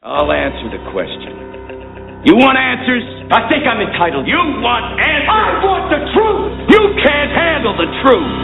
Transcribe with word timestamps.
I'll 0.00 0.30
answer 0.30 0.70
the 0.70 0.78
question. 0.94 2.22
You 2.22 2.38
want 2.38 2.54
answers? 2.54 3.02
I 3.34 3.50
think 3.50 3.66
I'm 3.66 3.82
entitled. 3.82 4.30
You 4.30 4.38
want 4.62 4.94
answers? 4.94 5.26
I 5.26 5.58
want 5.58 5.84
the 5.90 5.98
truth. 6.14 6.54
You 6.70 6.82
can't 7.02 7.34
handle 7.34 7.74
the 7.74 7.90
truth. 8.06 8.38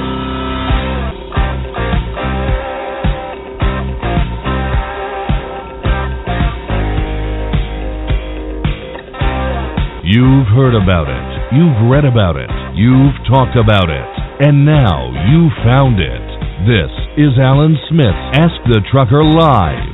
You've 10.02 10.50
heard 10.58 10.74
about 10.74 11.06
it. 11.06 11.55
You've 11.55 11.86
read 11.86 12.05
about 12.05 12.34
it. 12.34 12.50
You've 12.74 13.14
talked 13.30 13.55
about 13.55 13.94
it. 13.94 14.10
And 14.42 14.66
now 14.66 15.06
you 15.30 15.55
found 15.62 16.02
it. 16.02 16.27
This 16.66 16.91
is 17.14 17.38
Alan 17.38 17.78
Smith 17.86 18.18
Ask 18.34 18.58
the 18.66 18.82
Trucker 18.91 19.22
Live 19.22 19.94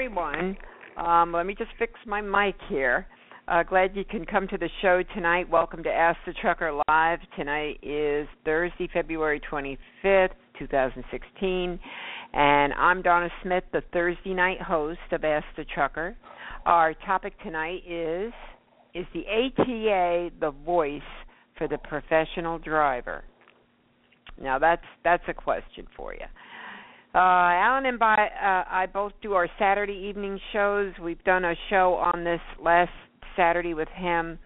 Everyone. 0.00 0.56
Um, 0.96 1.30
let 1.30 1.44
me 1.44 1.54
just 1.54 1.72
fix 1.78 1.92
my 2.06 2.22
mic 2.22 2.54
here. 2.70 3.06
Uh, 3.46 3.62
glad 3.62 3.94
you 3.94 4.02
can 4.02 4.24
come 4.24 4.48
to 4.48 4.56
the 4.56 4.70
show 4.80 5.02
tonight. 5.14 5.46
Welcome 5.50 5.82
to 5.82 5.90
Ask 5.90 6.18
the 6.24 6.32
Trucker 6.40 6.80
Live. 6.88 7.18
Tonight 7.36 7.80
is 7.82 8.26
Thursday, 8.46 8.88
February 8.94 9.42
25th, 9.52 10.30
2016, 10.58 11.78
and 12.32 12.72
I'm 12.72 13.02
Donna 13.02 13.28
Smith, 13.42 13.64
the 13.74 13.82
Thursday 13.92 14.32
night 14.32 14.62
host 14.62 15.00
of 15.12 15.22
Ask 15.22 15.44
the 15.58 15.66
Trucker. 15.66 16.16
Our 16.64 16.94
topic 16.94 17.34
tonight 17.42 17.82
is 17.86 18.32
Is 18.94 19.04
the 19.12 19.24
ATA 19.26 20.30
the 20.40 20.52
voice 20.64 21.02
for 21.58 21.68
the 21.68 21.76
professional 21.76 22.58
driver? 22.58 23.22
Now 24.40 24.58
that's 24.58 24.86
that's 25.04 25.24
a 25.28 25.34
question 25.34 25.86
for 25.94 26.14
you. 26.14 26.24
Uh, 27.12 27.18
Alan 27.18 27.86
and 27.86 27.98
by, 27.98 28.14
uh, 28.14 28.70
I 28.70 28.86
both 28.86 29.12
do 29.20 29.32
our 29.32 29.48
Saturday 29.58 30.06
evening 30.08 30.38
shows. 30.52 30.92
We've 31.02 31.22
done 31.24 31.44
a 31.44 31.54
show 31.68 31.94
on 31.94 32.22
this 32.22 32.40
last 32.62 32.92
Saturday 33.36 33.74
with 33.74 33.88
him, 33.88 34.38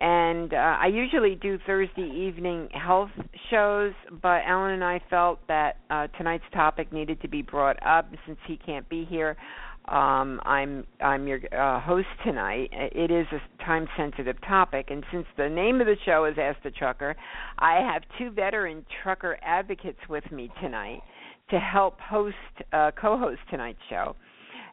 and 0.00 0.52
uh, 0.52 0.56
I 0.56 0.88
usually 0.88 1.36
do 1.36 1.56
Thursday 1.64 2.10
evening 2.10 2.68
health 2.72 3.10
shows. 3.48 3.92
But 4.10 4.42
Alan 4.44 4.72
and 4.72 4.82
I 4.82 5.02
felt 5.08 5.38
that 5.46 5.76
uh, 5.88 6.08
tonight's 6.18 6.42
topic 6.52 6.92
needed 6.92 7.22
to 7.22 7.28
be 7.28 7.42
brought 7.42 7.76
up 7.86 8.10
since 8.26 8.38
he 8.48 8.56
can't 8.56 8.88
be 8.88 9.04
here. 9.04 9.36
Um, 9.84 10.40
I'm 10.44 10.84
I'm 11.00 11.28
your 11.28 11.38
uh, 11.56 11.80
host 11.80 12.08
tonight. 12.24 12.70
It 12.72 13.12
is 13.12 13.26
a 13.30 13.64
time 13.64 13.86
sensitive 13.96 14.40
topic, 14.48 14.86
and 14.90 15.04
since 15.12 15.26
the 15.36 15.48
name 15.48 15.80
of 15.80 15.86
the 15.86 15.96
show 16.04 16.24
is 16.24 16.34
Ask 16.40 16.60
the 16.64 16.72
Trucker, 16.72 17.14
I 17.60 17.74
have 17.92 18.02
two 18.18 18.32
veteran 18.32 18.84
trucker 19.04 19.38
advocates 19.44 20.00
with 20.08 20.24
me 20.32 20.50
tonight 20.60 21.02
to 21.50 21.58
help 21.58 22.00
host 22.00 22.36
uh, 22.72 22.90
co-host 23.00 23.40
tonight's 23.50 23.78
show. 23.88 24.16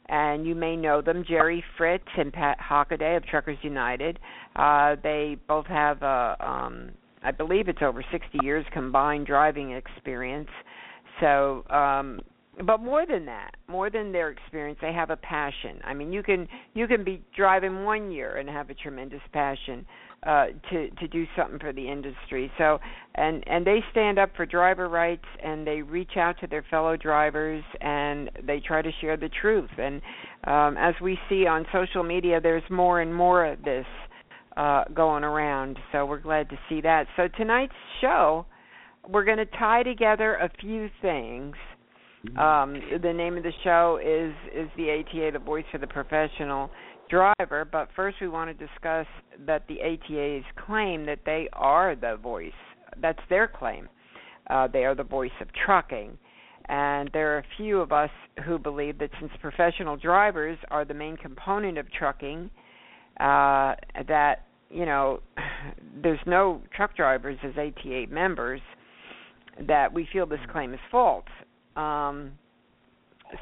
And 0.09 0.45
you 0.45 0.55
may 0.55 0.75
know 0.75 1.01
them, 1.01 1.23
Jerry 1.27 1.63
Fritz 1.77 2.07
and 2.17 2.33
Pat 2.33 2.57
Hockaday 2.59 3.15
of 3.15 3.25
Truckers 3.25 3.57
United. 3.61 4.19
Uh, 4.55 4.95
they 5.01 5.37
both 5.47 5.67
have, 5.67 6.01
uh, 6.03 6.35
um, 6.39 6.91
I 7.23 7.31
believe 7.31 7.67
it's 7.69 7.81
over 7.81 8.03
60 8.11 8.39
years 8.43 8.65
combined 8.73 9.27
driving 9.27 9.71
experience. 9.71 10.49
So, 11.21 11.63
um, 11.69 12.19
but 12.65 12.79
more 12.79 13.05
than 13.05 13.25
that, 13.25 13.51
more 13.67 13.89
than 13.89 14.11
their 14.11 14.29
experience, 14.29 14.79
they 14.81 14.91
have 14.91 15.09
a 15.09 15.17
passion. 15.17 15.79
I 15.83 15.93
mean, 15.93 16.11
you 16.11 16.21
can 16.21 16.47
you 16.73 16.87
can 16.87 17.03
be 17.03 17.21
driving 17.35 17.83
one 17.85 18.11
year 18.11 18.37
and 18.37 18.49
have 18.49 18.69
a 18.69 18.73
tremendous 18.73 19.21
passion 19.31 19.85
uh, 20.25 20.47
to 20.69 20.89
to 20.91 21.07
do 21.07 21.25
something 21.35 21.59
for 21.59 21.73
the 21.73 21.89
industry. 21.89 22.51
So 22.57 22.79
and 23.15 23.43
and 23.47 23.65
they 23.65 23.79
stand 23.91 24.19
up 24.19 24.29
for 24.35 24.45
driver 24.45 24.87
rights 24.87 25.25
and 25.43 25.65
they 25.65 25.81
reach 25.81 26.15
out 26.15 26.39
to 26.41 26.47
their 26.47 26.63
fellow 26.69 26.95
drivers 26.95 27.63
and 27.79 28.29
they 28.45 28.59
try 28.59 28.81
to 28.81 28.91
share 29.01 29.17
the 29.17 29.29
truth. 29.41 29.71
And 29.77 30.01
um, 30.45 30.77
as 30.77 30.93
we 31.01 31.17
see 31.27 31.47
on 31.47 31.65
social 31.73 32.03
media, 32.03 32.39
there's 32.39 32.63
more 32.69 33.01
and 33.01 33.13
more 33.13 33.45
of 33.45 33.63
this 33.63 33.85
uh, 34.57 34.83
going 34.93 35.23
around. 35.23 35.79
So 35.91 36.05
we're 36.05 36.19
glad 36.19 36.49
to 36.49 36.59
see 36.69 36.81
that. 36.81 37.07
So 37.15 37.27
tonight's 37.37 37.73
show, 37.99 38.45
we're 39.09 39.25
going 39.25 39.37
to 39.37 39.45
tie 39.45 39.83
together 39.83 40.35
a 40.35 40.51
few 40.59 40.89
things. 41.01 41.55
Um, 42.37 42.79
the 43.01 43.11
name 43.11 43.35
of 43.35 43.41
the 43.41 43.53
show 43.63 43.97
is 43.99 44.31
is 44.55 44.69
the 44.77 44.99
ATA, 44.99 45.31
the 45.33 45.43
voice 45.43 45.65
for 45.71 45.79
the 45.79 45.87
professional 45.87 46.69
driver. 47.11 47.67
But 47.69 47.89
first, 47.95 48.17
we 48.21 48.27
want 48.27 48.57
to 48.57 48.65
discuss 48.65 49.05
that 49.45 49.67
the 49.67 49.81
ATA's 49.81 50.45
claim 50.65 51.05
that 51.05 51.19
they 51.25 51.47
are 51.53 51.95
the 51.95 52.15
voice. 52.15 52.51
That's 52.99 53.19
their 53.29 53.47
claim. 53.47 53.89
Uh, 54.49 54.67
they 54.67 54.85
are 54.85 54.95
the 54.95 55.03
voice 55.03 55.31
of 55.41 55.47
trucking. 55.65 56.17
And 56.67 57.09
there 57.13 57.35
are 57.35 57.39
a 57.39 57.45
few 57.57 57.81
of 57.81 57.91
us 57.91 58.09
who 58.45 58.57
believe 58.57 58.97
that 58.99 59.09
since 59.19 59.31
professional 59.41 59.97
drivers 59.97 60.57
are 60.69 60.85
the 60.85 60.93
main 60.93 61.17
component 61.17 61.77
of 61.77 61.91
trucking, 61.91 62.49
uh, 63.19 63.75
that 64.07 64.45
you 64.69 64.85
know 64.85 65.19
there's 66.01 66.19
no 66.25 66.61
truck 66.75 66.95
drivers 66.95 67.37
as 67.43 67.51
ATA 67.57 68.05
members. 68.09 68.61
That 69.67 69.91
we 69.93 70.07
feel 70.13 70.25
this 70.25 70.39
claim 70.51 70.73
is 70.73 70.79
false. 70.89 71.25
Um, 71.75 72.31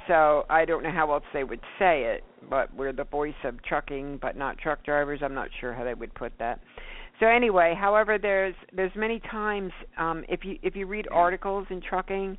so 0.07 0.45
I 0.49 0.65
don't 0.65 0.83
know 0.83 0.91
how 0.91 1.11
else 1.11 1.23
they 1.33 1.43
would 1.43 1.61
say 1.77 2.03
it, 2.03 2.23
but 2.49 2.73
we're 2.73 2.93
the 2.93 3.05
voice 3.05 3.33
of 3.43 3.61
trucking, 3.63 4.19
but 4.21 4.37
not 4.37 4.57
truck 4.57 4.83
drivers. 4.83 5.19
I'm 5.23 5.33
not 5.33 5.49
sure 5.59 5.73
how 5.73 5.83
they 5.83 5.93
would 5.93 6.13
put 6.13 6.33
that. 6.39 6.59
So 7.19 7.27
anyway, 7.27 7.75
however, 7.79 8.17
there's 8.17 8.55
there's 8.73 8.91
many 8.95 9.19
times 9.31 9.71
um, 9.97 10.23
if 10.29 10.45
you 10.45 10.57
if 10.63 10.75
you 10.75 10.85
read 10.85 11.07
articles 11.11 11.67
in 11.69 11.81
trucking, 11.81 12.37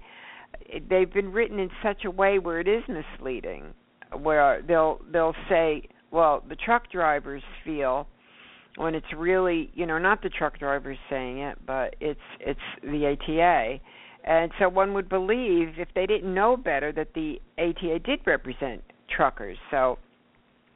they've 0.88 1.12
been 1.12 1.32
written 1.32 1.58
in 1.58 1.70
such 1.82 2.04
a 2.04 2.10
way 2.10 2.38
where 2.38 2.60
it 2.60 2.68
is 2.68 2.82
misleading, 2.88 3.74
where 4.18 4.62
they'll 4.66 5.00
they'll 5.12 5.34
say, 5.48 5.82
well, 6.10 6.42
the 6.48 6.56
truck 6.56 6.90
drivers 6.90 7.42
feel 7.64 8.08
when 8.76 8.94
it's 8.94 9.06
really 9.16 9.70
you 9.74 9.84
know 9.84 9.98
not 9.98 10.22
the 10.22 10.30
truck 10.30 10.58
drivers 10.58 10.98
saying 11.10 11.38
it, 11.40 11.58
but 11.66 11.94
it's 12.00 12.20
it's 12.40 12.60
the 12.82 13.16
ATA 13.18 13.80
and 14.30 14.52
so 14.60 14.68
one 14.68 14.94
would 14.94 15.08
believe, 15.08 15.70
if 15.76 15.88
they 15.96 16.06
didn't 16.06 16.32
know 16.32 16.56
better, 16.56 16.92
that 16.92 17.14
the 17.14 17.40
ATA 17.58 17.98
did 17.98 18.20
represent 18.24 18.80
truckers. 19.14 19.58
So 19.72 19.98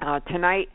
uh, 0.05 0.19
tonight, 0.21 0.67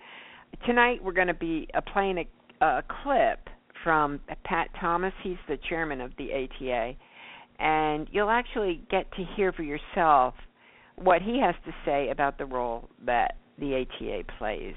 tonight 0.65 1.03
we're 1.03 1.11
going 1.11 1.27
to 1.27 1.33
be 1.33 1.67
uh, 1.73 1.81
playing 1.91 2.19
a, 2.19 2.65
a 2.65 2.83
clip 3.03 3.49
from 3.83 4.21
Pat 4.45 4.69
Thomas. 4.79 5.11
He's 5.21 5.35
the 5.49 5.57
chairman 5.67 5.99
of 5.99 6.13
the 6.17 6.29
ATA, 6.31 6.93
and 7.59 8.07
you'll 8.13 8.29
actually 8.29 8.81
get 8.89 9.11
to 9.11 9.25
hear 9.35 9.51
for 9.51 9.63
yourself 9.63 10.33
what 10.95 11.21
he 11.21 11.37
has 11.41 11.55
to 11.65 11.73
say 11.83 12.07
about 12.11 12.37
the 12.37 12.45
role 12.45 12.87
that 13.05 13.35
the 13.59 13.85
ATA 13.85 14.23
plays. 14.37 14.75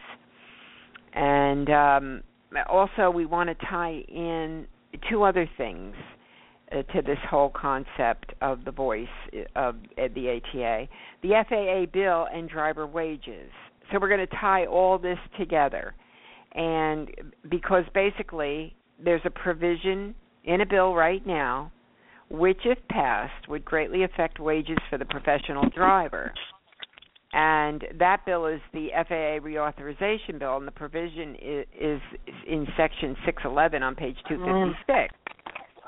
And 1.13 1.71
um, 1.71 2.23
also, 2.69 3.11
we 3.11 3.27
want 3.27 3.49
to 3.49 3.67
tie 3.67 4.03
in 4.09 4.67
two 5.09 5.23
other 5.23 5.49
things 5.57 5.95
to 6.93 7.03
this 7.03 7.19
whole 7.29 7.51
concept 7.51 8.33
of 8.41 8.65
the 8.65 8.71
voice 8.71 9.07
of 9.57 9.77
uh, 9.99 10.09
the 10.15 10.41
ATA, 10.41 10.89
the 11.23 11.45
FAA 11.49 11.87
bill 11.93 12.27
and 12.33 12.49
driver 12.49 12.87
wages. 12.87 13.51
So 13.91 13.99
we're 14.01 14.09
going 14.09 14.27
to 14.27 14.37
tie 14.37 14.67
all 14.67 14.99
this 14.99 15.19
together, 15.39 15.95
and 16.55 17.11
because 17.51 17.85
basically 17.95 18.75
there's 19.03 19.23
a 19.25 19.31
provision 19.31 20.15
in 20.45 20.61
a 20.61 20.67
bill 20.67 20.95
right 20.95 21.27
now 21.27 21.73
which, 22.33 22.61
if 22.65 22.79
passed, 22.89 23.47
would 23.49 23.65
greatly 23.65 24.05
affect 24.05 24.41
wages 24.41 24.79
for 24.89 24.97
the 24.97 25.05
professional 25.05 25.69
driver. 25.69 26.33
And 27.35 27.85
that 27.99 28.25
bill 28.27 28.47
is 28.47 28.61
the 28.73 28.89
FAA 28.95 29.47
reauthorization 29.47 30.39
bill, 30.39 30.57
and 30.57 30.67
the 30.67 30.73
provision 30.73 31.37
is, 31.41 31.67
is 31.79 32.01
in 32.47 32.67
section 32.77 33.17
611 33.25 33.83
on 33.83 33.95
page 33.95 34.17
256. 34.29 35.15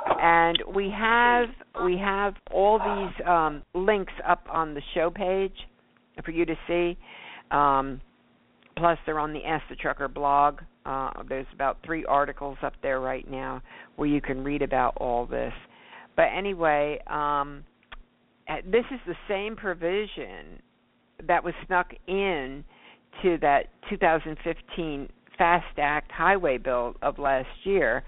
And 0.07 0.59
we 0.75 0.91
have 0.97 1.49
we 1.85 1.97
have 1.99 2.35
all 2.51 2.79
these 2.79 3.27
um, 3.27 3.63
links 3.75 4.13
up 4.27 4.47
on 4.51 4.75
the 4.75 4.83
show 4.95 5.11
page 5.11 5.55
for 6.25 6.31
you 6.31 6.45
to 6.45 6.55
see. 6.67 6.97
Um, 7.51 8.01
plus, 8.77 8.99
they're 9.07 9.19
on 9.19 9.33
the 9.33 9.45
Ask 9.45 9.65
the 9.69 9.77
Trucker 9.77 10.09
blog. 10.09 10.61
Uh, 10.85 11.11
there's 11.29 11.47
about 11.55 11.79
three 11.85 12.05
articles 12.05 12.59
up 12.63 12.75
there 12.83 13.01
right 13.01 13.29
now 13.31 13.63
where 13.97 14.09
you 14.09 14.21
can 14.21 14.45
read 14.45 14.63
about 14.63 14.97
all 14.99 15.27
this. 15.27 15.53
But 16.17 16.27
anyway, 16.37 17.01
um, 17.07 17.65
this 18.67 18.85
is 18.93 19.01
the 19.07 19.17
same 19.29 19.57
provision 19.57 20.61
that 21.27 21.43
was 21.43 21.55
snuck 21.67 21.93
in 22.07 22.65
to 23.23 23.39
that 23.41 23.67
2015 23.89 25.09
FAST 25.39 25.65
Act 25.79 26.13
highway 26.13 26.59
bill 26.59 26.95
of 27.03 27.19
last 27.19 27.49
year. 27.65 28.05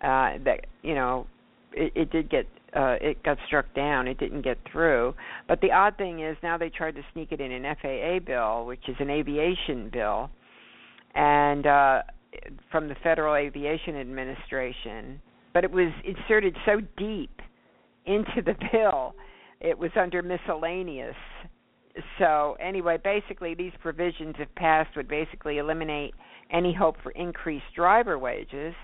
Uh, 0.00 0.38
that 0.44 0.66
you 0.82 0.94
know, 0.94 1.26
it, 1.72 1.92
it 1.94 2.10
did 2.10 2.30
get 2.30 2.46
uh, 2.74 2.96
it 3.00 3.22
got 3.22 3.36
struck 3.46 3.72
down. 3.74 4.06
It 4.06 4.18
didn't 4.18 4.42
get 4.42 4.58
through. 4.70 5.14
But 5.48 5.60
the 5.60 5.72
odd 5.72 5.96
thing 5.96 6.20
is 6.20 6.36
now 6.42 6.56
they 6.56 6.70
tried 6.70 6.94
to 6.94 7.02
sneak 7.12 7.32
it 7.32 7.40
in 7.40 7.50
an 7.50 7.64
FAA 7.82 8.24
bill, 8.24 8.66
which 8.66 8.88
is 8.88 8.96
an 9.00 9.10
aviation 9.10 9.90
bill, 9.92 10.30
and 11.14 11.66
uh, 11.66 12.02
from 12.70 12.88
the 12.88 12.94
Federal 13.02 13.34
Aviation 13.34 13.96
Administration. 13.96 15.20
But 15.52 15.64
it 15.64 15.70
was 15.70 15.92
inserted 16.04 16.56
so 16.64 16.80
deep 16.96 17.40
into 18.06 18.42
the 18.44 18.54
bill, 18.72 19.14
it 19.60 19.76
was 19.78 19.90
under 19.96 20.22
miscellaneous. 20.22 21.16
So 22.18 22.56
anyway, 22.60 22.98
basically 23.02 23.54
these 23.54 23.72
provisions, 23.82 24.36
if 24.38 24.48
passed, 24.54 24.96
would 24.96 25.08
basically 25.08 25.58
eliminate 25.58 26.14
any 26.52 26.72
hope 26.72 26.96
for 27.02 27.10
increased 27.12 27.64
driver 27.74 28.18
wages 28.18 28.74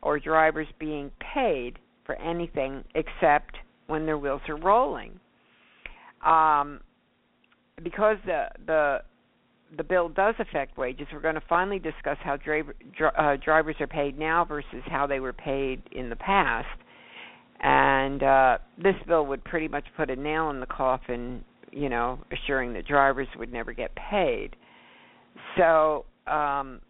or 0.00 0.18
drivers 0.18 0.66
being 0.78 1.10
paid 1.34 1.78
for 2.08 2.16
anything 2.22 2.82
except 2.94 3.54
when 3.86 4.06
their 4.06 4.16
wheels 4.16 4.40
are 4.48 4.56
rolling. 4.56 5.20
Um, 6.24 6.80
because 7.84 8.16
the 8.24 8.46
the 8.66 8.98
the 9.76 9.84
bill 9.84 10.08
does 10.08 10.34
affect 10.38 10.78
wages, 10.78 11.06
we're 11.12 11.20
going 11.20 11.34
to 11.34 11.42
finally 11.46 11.78
discuss 11.78 12.16
how 12.24 12.38
driver, 12.38 12.74
uh, 13.18 13.36
drivers 13.44 13.76
are 13.80 13.86
paid 13.86 14.18
now 14.18 14.42
versus 14.42 14.82
how 14.86 15.06
they 15.06 15.20
were 15.20 15.34
paid 15.34 15.82
in 15.92 16.08
the 16.08 16.16
past. 16.16 16.66
And 17.60 18.22
uh, 18.22 18.58
this 18.82 18.94
bill 19.06 19.26
would 19.26 19.44
pretty 19.44 19.68
much 19.68 19.84
put 19.94 20.08
a 20.08 20.16
nail 20.16 20.48
in 20.48 20.60
the 20.60 20.66
coffin, 20.66 21.44
you 21.70 21.90
know, 21.90 22.18
assuring 22.32 22.72
that 22.72 22.86
drivers 22.86 23.28
would 23.36 23.52
never 23.52 23.74
get 23.74 23.90
paid. 24.10 24.56
So 25.58 26.06
um, 26.26 26.80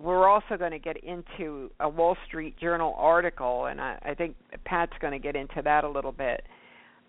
we're 0.00 0.28
also 0.28 0.56
going 0.58 0.70
to 0.70 0.78
get 0.78 1.02
into 1.04 1.70
a 1.80 1.88
Wall 1.88 2.16
Street 2.26 2.58
Journal 2.58 2.94
article, 2.96 3.66
and 3.66 3.80
I, 3.80 3.98
I 4.02 4.14
think 4.14 4.36
Pat's 4.64 4.92
going 5.00 5.12
to 5.12 5.18
get 5.18 5.36
into 5.36 5.62
that 5.62 5.84
a 5.84 5.88
little 5.88 6.12
bit 6.12 6.42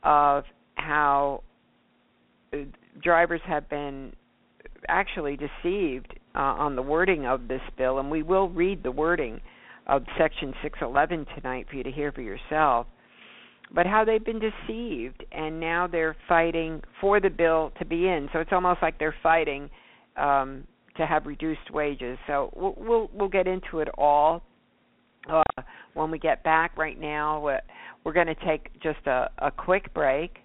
of 0.04 0.44
how 0.76 1.44
uh, 2.54 2.58
drivers 3.02 3.42
have 3.46 3.70
been 3.70 4.14
actually 4.88 5.38
deceived 5.38 6.14
uh, 6.36 6.40
on 6.40 6.76
the 6.76 6.82
wording 6.82 7.26
of 7.26 7.48
this 7.48 7.62
bill, 7.78 8.00
and 8.00 8.12
we 8.12 8.24
will 8.24 8.50
read 8.50 8.84
the 8.84 8.92
wording 8.92 9.40
of 9.88 10.04
Section 10.18 10.54
611 10.62 11.26
tonight 11.36 11.68
for 11.70 11.76
you 11.76 11.84
to 11.84 11.92
hear 11.92 12.12
for 12.12 12.22
yourself. 12.22 12.88
But 13.74 13.86
how 13.86 14.06
they've 14.06 14.24
been 14.24 14.40
deceived, 14.40 15.26
and 15.32 15.60
now 15.60 15.88
they're 15.88 16.16
fighting 16.28 16.82
for 17.02 17.20
the 17.20 17.30
bill 17.30 17.72
to 17.80 17.86
be 17.86 18.08
in. 18.08 18.30
So 18.34 18.40
it's 18.40 18.52
almost 18.52 18.82
like 18.82 19.00
they're 19.00 19.16
fighting 19.24 19.70
um, 20.16 20.66
to 20.98 21.06
have 21.06 21.26
reduced 21.26 21.72
wages. 21.72 22.18
So 22.28 22.52
we'll 22.56 22.76
we'll, 22.78 23.10
we'll 23.14 23.30
get 23.30 23.48
into 23.48 23.80
it 23.80 23.88
all 23.98 24.44
uh, 25.30 25.62
when 25.94 26.12
we 26.12 26.20
get 26.20 26.44
back. 26.44 26.78
Right 26.78 27.00
now, 27.00 27.42
we're 28.04 28.14
going 28.14 28.28
to 28.28 28.36
take 28.36 28.74
just 28.82 29.06
a, 29.08 29.30
a 29.38 29.52
quick 29.52 29.94
break, 29.94 30.38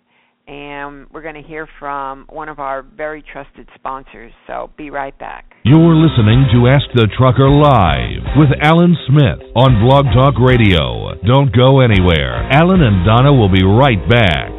and 0.46 1.06
we're 1.12 1.22
going 1.22 1.34
to 1.34 1.46
hear 1.46 1.68
from 1.78 2.26
one 2.30 2.48
of 2.48 2.58
our 2.58 2.82
very 2.82 3.22
trusted 3.32 3.68
sponsors. 3.74 4.32
So 4.46 4.70
be 4.76 4.90
right 4.90 5.16
back. 5.18 5.52
You're 5.64 5.94
listening 5.94 6.46
to 6.52 6.68
Ask 6.68 6.86
the 6.94 7.08
Trucker 7.18 7.50
Live 7.50 8.38
with 8.38 8.48
Alan 8.62 8.96
Smith 9.06 9.52
on 9.54 9.84
Blog 9.84 10.06
Talk 10.14 10.34
Radio. 10.38 11.12
Don't 11.26 11.54
go 11.54 11.80
anywhere. 11.80 12.48
Alan 12.50 12.80
and 12.80 13.04
Donna 13.04 13.32
will 13.32 13.50
be 13.50 13.64
right 13.64 14.08
back. 14.08 14.58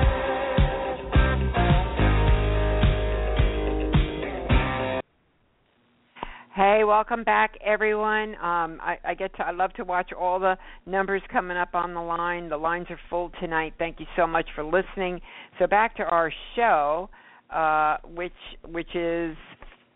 Hey, 6.53 6.81
welcome 6.85 7.23
back, 7.23 7.53
everyone. 7.65 8.35
Um, 8.35 8.77
I, 8.81 8.97
I 9.05 9.13
get 9.13 9.33
to 9.37 9.43
I 9.47 9.51
love 9.51 9.71
to 9.75 9.85
watch 9.85 10.11
all 10.11 10.37
the 10.37 10.57
numbers 10.85 11.21
coming 11.31 11.55
up 11.55 11.73
on 11.73 11.93
the 11.93 12.01
line. 12.01 12.49
The 12.49 12.57
lines 12.57 12.87
are 12.89 12.99
full 13.09 13.31
tonight. 13.39 13.75
Thank 13.79 14.01
you 14.01 14.05
so 14.17 14.27
much 14.27 14.45
for 14.53 14.61
listening. 14.61 15.21
So 15.59 15.67
back 15.67 15.95
to 15.95 16.03
our 16.03 16.29
show, 16.57 17.09
uh, 17.55 17.99
which 18.03 18.33
which 18.67 18.93
is 18.93 19.37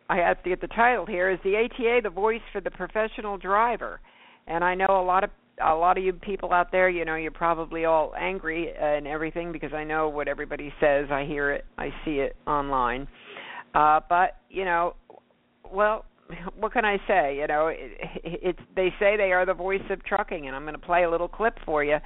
I 0.10 0.16
have 0.16 0.42
to 0.44 0.50
get 0.50 0.62
the 0.62 0.68
title 0.68 1.06
here 1.06 1.30
is 1.30 1.40
the 1.44 1.58
ATA 1.58 2.00
the 2.02 2.10
voice 2.10 2.40
for 2.54 2.62
the 2.62 2.72
professional 2.72 3.38
driver, 3.38 4.00
and 4.48 4.64
I 4.64 4.76
know 4.76 4.88
a 4.90 5.04
lot 5.04 5.26
of 5.26 5.32
a 5.62 5.76
lot 5.76 5.98
of 5.98 6.06
you 6.06 6.14
people 6.14 6.54
out 6.54 6.72
there, 6.72 6.88
you 6.88 7.04
know, 7.04 7.16
you're 7.16 7.32
probably 7.32 7.84
all 7.84 8.14
angry 8.18 8.72
and 8.80 9.08
everything 9.08 9.52
because 9.52 9.74
I 9.74 9.84
know 9.84 10.08
what 10.08 10.30
everybody 10.30 10.74
says. 10.80 11.08
I 11.12 11.26
hear 11.26 11.52
it, 11.52 11.66
I 11.78 11.90
see 12.06 12.20
it 12.20 12.38
online. 12.48 13.10
Uh, 13.74 14.00
but 14.08 14.38
you 14.50 14.64
know, 14.64 14.96
well 15.70 16.06
what 16.58 16.74
can 16.74 16.86
I 16.86 16.98
say? 17.08 17.38
You 17.38 17.48
know, 17.48 17.68
it, 17.68 17.92
it's 18.24 18.60
they 18.76 18.90
say 19.00 19.18
they 19.18 19.32
are 19.32 19.46
the 19.46 19.54
voice 19.54 19.84
of 19.90 20.04
trucking, 20.06 20.48
and 20.48 20.56
I'm 20.56 20.64
going 20.64 20.74
to 20.74 20.80
play 20.86 21.04
a 21.04 21.10
little 21.10 21.28
clip 21.28 21.58
for 21.66 21.84
you 21.84 21.98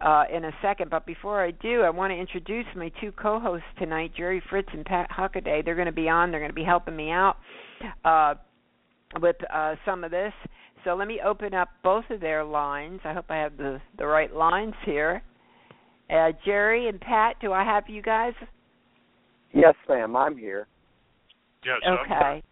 uh, 0.00 0.24
in 0.32 0.44
a 0.44 0.52
second. 0.60 0.90
But 0.90 1.06
before 1.06 1.44
I 1.44 1.52
do, 1.52 1.82
I 1.82 1.90
want 1.90 2.10
to 2.10 2.16
introduce 2.16 2.66
my 2.74 2.90
two 3.00 3.12
co-hosts 3.12 3.66
tonight, 3.78 4.12
Jerry 4.16 4.42
Fritz 4.50 4.68
and 4.72 4.84
Pat 4.84 5.08
Huckaday. 5.10 5.64
They're 5.64 5.74
going 5.74 5.86
to 5.86 5.92
be 5.92 6.08
on. 6.08 6.30
They're 6.30 6.40
going 6.40 6.50
to 6.50 6.54
be 6.54 6.64
helping 6.64 6.96
me 6.96 7.10
out 7.10 7.36
uh, 8.04 8.34
with 9.20 9.36
uh, 9.52 9.76
some 9.84 10.02
of 10.04 10.10
this. 10.10 10.32
So 10.84 10.88
so 10.88 10.94
let 10.94 11.06
me 11.06 11.20
open 11.22 11.52
up 11.52 11.68
both 11.82 12.04
of 12.08 12.20
their 12.20 12.42
lines. 12.42 13.00
I 13.04 13.12
hope 13.12 13.26
I 13.28 13.36
have 13.36 13.58
the 13.58 13.78
the 13.98 14.06
right 14.06 14.34
lines 14.34 14.72
here. 14.86 15.22
Uh, 16.08 16.32
Jerry 16.46 16.88
and 16.88 16.98
Pat, 16.98 17.36
do 17.42 17.52
I 17.52 17.62
have 17.62 17.84
you 17.88 18.00
guys? 18.00 18.32
Yes, 19.52 19.74
ma'am. 19.86 20.16
I'm 20.16 20.38
here. 20.38 20.66
Yes. 21.62 21.76
Okay. 21.86 22.42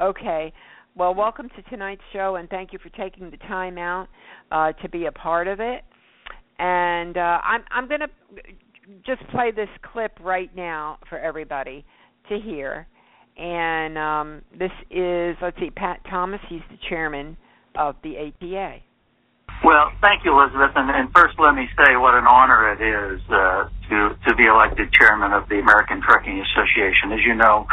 Okay. 0.00 0.52
Well, 0.94 1.14
welcome 1.14 1.48
to 1.56 1.62
tonight's 1.70 2.02
show, 2.12 2.36
and 2.36 2.48
thank 2.48 2.72
you 2.72 2.78
for 2.78 2.88
taking 2.90 3.30
the 3.30 3.36
time 3.38 3.78
out 3.78 4.08
uh, 4.50 4.72
to 4.82 4.88
be 4.88 5.06
a 5.06 5.12
part 5.12 5.48
of 5.48 5.60
it. 5.60 5.84
And 6.58 7.16
uh, 7.16 7.40
I'm 7.44 7.64
I'm 7.70 7.88
going 7.88 8.00
to 8.00 8.08
just 9.06 9.28
play 9.30 9.50
this 9.54 9.68
clip 9.92 10.12
right 10.20 10.54
now 10.54 10.98
for 11.08 11.18
everybody 11.18 11.84
to 12.28 12.38
hear. 12.38 12.86
And 13.36 13.98
um, 13.98 14.42
this 14.58 14.70
is 14.90 15.36
let's 15.42 15.58
see, 15.58 15.70
Pat 15.70 16.00
Thomas. 16.08 16.40
He's 16.48 16.62
the 16.70 16.78
chairman 16.88 17.36
of 17.74 17.96
the 18.02 18.16
ATA. 18.16 18.78
Well, 19.64 19.92
thank 20.00 20.24
you, 20.24 20.38
Elizabeth. 20.38 20.72
And, 20.76 20.90
and 20.90 21.08
first, 21.14 21.36
let 21.38 21.54
me 21.54 21.66
say 21.76 21.96
what 21.96 22.14
an 22.14 22.26
honor 22.26 22.72
it 22.72 22.80
is 22.80 23.20
uh, 23.28 23.68
to 23.88 24.16
to 24.28 24.34
be 24.36 24.44
elected 24.44 24.92
chairman 24.92 25.32
of 25.32 25.48
the 25.48 25.60
American 25.60 26.00
Trucking 26.00 26.40
Association. 26.40 27.12
As 27.12 27.20
you 27.24 27.34
know, 27.34 27.66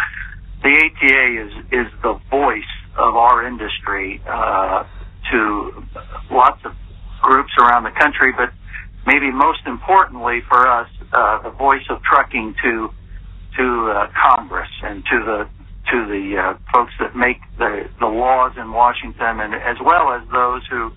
the 0.64 0.70
ATA 0.70 1.46
is 1.46 1.54
is 1.72 1.92
the 2.02 2.20
voice 2.30 2.64
of 2.98 3.16
our 3.16 3.46
industry 3.46 4.22
uh, 4.28 4.86
to 5.32 5.84
lots 6.32 6.64
of 6.66 6.74
groups 7.22 7.52
around 7.60 7.84
the 7.84 7.92
country, 7.92 8.32
but 8.32 8.52
maybe 9.06 9.32
most 9.32 9.60
importantly 9.66 10.42
for 10.48 10.68
us, 10.68 10.90
uh, 11.12 11.42
the 11.44 11.50
voice 11.50 11.84
of 11.90 12.02
trucking 12.04 12.56
to 12.64 12.90
to 13.58 13.92
uh, 13.92 14.08
Congress 14.16 14.70
and 14.84 15.04
to 15.06 15.20
the 15.26 15.50
to 15.92 16.08
the 16.08 16.38
uh, 16.38 16.58
folks 16.74 16.94
that 17.00 17.16
make 17.16 17.38
the 17.58 17.90
the 18.00 18.08
laws 18.08 18.54
in 18.58 18.72
Washington, 18.72 19.40
and 19.42 19.54
as 19.54 19.78
well 19.84 20.14
as 20.14 20.22
those 20.32 20.66
who 20.68 20.92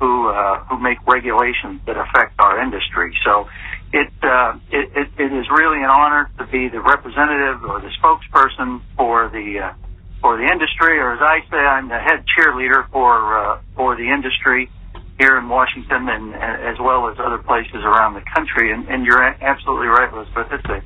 who 0.00 0.28
uh, 0.28 0.62
who 0.64 0.78
make 0.78 0.98
regulations 1.06 1.80
that 1.86 1.96
affect 1.96 2.38
our 2.38 2.62
industry. 2.62 3.16
So 3.24 3.48
it, 3.92 4.12
uh, 4.22 4.58
it 4.70 4.90
it 4.94 5.08
it 5.18 5.32
is 5.32 5.46
really 5.50 5.78
an 5.78 5.90
honor 5.90 6.30
to 6.38 6.46
be 6.46 6.68
the 6.68 6.80
representative 6.80 7.64
or 7.64 7.80
the 7.80 7.90
spokesperson 8.00 8.82
for 8.96 9.28
the 9.30 9.60
uh, 9.60 9.72
for 10.20 10.36
the 10.36 10.44
industry, 10.44 10.98
or 10.98 11.14
as 11.14 11.20
I 11.22 11.40
say, 11.50 11.56
I'm 11.56 11.88
the 11.88 11.98
head 11.98 12.24
cheerleader 12.36 12.88
for 12.90 13.38
uh, 13.38 13.60
for 13.76 13.96
the 13.96 14.10
industry 14.10 14.70
here 15.18 15.38
in 15.38 15.48
Washington 15.48 16.08
and, 16.08 16.34
as 16.34 16.78
well 16.78 17.08
as 17.08 17.18
other 17.18 17.38
places 17.38 17.82
around 17.82 18.14
the 18.14 18.22
country. 18.34 18.72
And, 18.72 18.86
and 18.88 19.04
you're 19.04 19.22
absolutely 19.22 19.88
right, 19.88 20.12
Elizabeth. 20.12 20.46
It's 20.52 20.68
a 20.68 20.82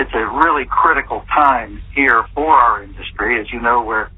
it's 0.00 0.14
a 0.14 0.26
really 0.26 0.66
critical 0.66 1.24
time 1.34 1.82
here 1.94 2.24
for 2.34 2.54
our 2.54 2.82
industry. 2.82 3.40
As 3.40 3.50
you 3.52 3.60
know, 3.60 3.82
we're 3.82 4.08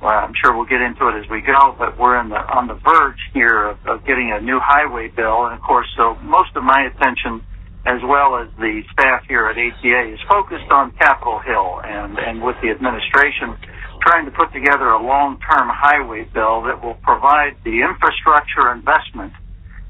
well, 0.00 0.18
I'm 0.18 0.32
sure 0.42 0.56
we'll 0.56 0.66
get 0.66 0.80
into 0.80 1.08
it 1.08 1.22
as 1.22 1.28
we 1.28 1.42
go, 1.42 1.74
but 1.78 1.98
we're 1.98 2.18
in 2.20 2.28
the 2.28 2.38
on 2.38 2.66
the 2.66 2.74
verge 2.74 3.20
here 3.34 3.68
of, 3.68 3.78
of 3.86 4.06
getting 4.06 4.32
a 4.32 4.40
new 4.40 4.58
highway 4.58 5.08
bill, 5.08 5.46
and 5.46 5.54
of 5.54 5.62
course, 5.62 5.86
so 5.96 6.16
most 6.22 6.56
of 6.56 6.64
my 6.64 6.82
attention 6.82 7.42
as 7.88 8.02
well 8.04 8.36
as 8.36 8.48
the 8.58 8.82
staff 8.92 9.24
here 9.26 9.48
at 9.48 9.56
ATA 9.56 10.12
is 10.12 10.20
focused 10.28 10.70
on 10.70 10.92
Capitol 11.00 11.40
Hill 11.40 11.80
and, 11.84 12.18
and 12.18 12.42
with 12.42 12.56
the 12.60 12.68
administration 12.68 13.56
trying 14.02 14.26
to 14.26 14.30
put 14.30 14.52
together 14.52 14.92
a 14.92 15.02
long-term 15.02 15.68
highway 15.72 16.28
bill 16.34 16.62
that 16.62 16.84
will 16.84 17.00
provide 17.02 17.56
the 17.64 17.80
infrastructure 17.80 18.70
investment 18.72 19.32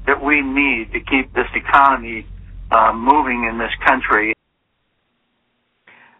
that 0.07 0.23
we 0.23 0.41
need 0.41 0.91
to 0.93 0.99
keep 0.99 1.33
this 1.33 1.51
economy 1.53 2.25
uh, 2.71 2.93
moving 2.93 3.47
in 3.51 3.59
this 3.59 3.71
country. 3.85 4.33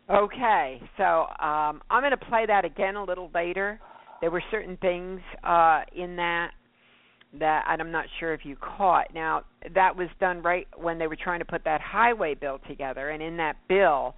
Okay, 0.09 0.81
so 0.98 1.03
um, 1.39 1.81
I'm 1.89 2.01
going 2.01 2.12
to 2.12 2.17
play 2.17 2.45
that 2.45 2.65
again 2.65 2.95
a 2.95 3.03
little 3.03 3.31
later. 3.33 3.79
There 4.21 4.31
were 4.31 4.43
certain 4.51 4.75
things 4.77 5.21
uh, 5.43 5.81
in 5.95 6.17
that 6.17 6.51
that 7.38 7.63
I'm 7.67 7.91
not 7.91 8.05
sure 8.19 8.33
if 8.33 8.41
you 8.43 8.55
caught. 8.55 9.13
Now, 9.13 9.43
that 9.75 9.95
was 9.95 10.07
done 10.19 10.41
right 10.41 10.67
when 10.75 10.98
they 10.98 11.07
were 11.07 11.15
trying 11.15 11.39
to 11.39 11.45
put 11.45 11.63
that 11.65 11.81
highway 11.81 12.33
bill 12.33 12.59
together, 12.67 13.09
and 13.09 13.21
in 13.21 13.38
that 13.38 13.57
bill 13.67 14.15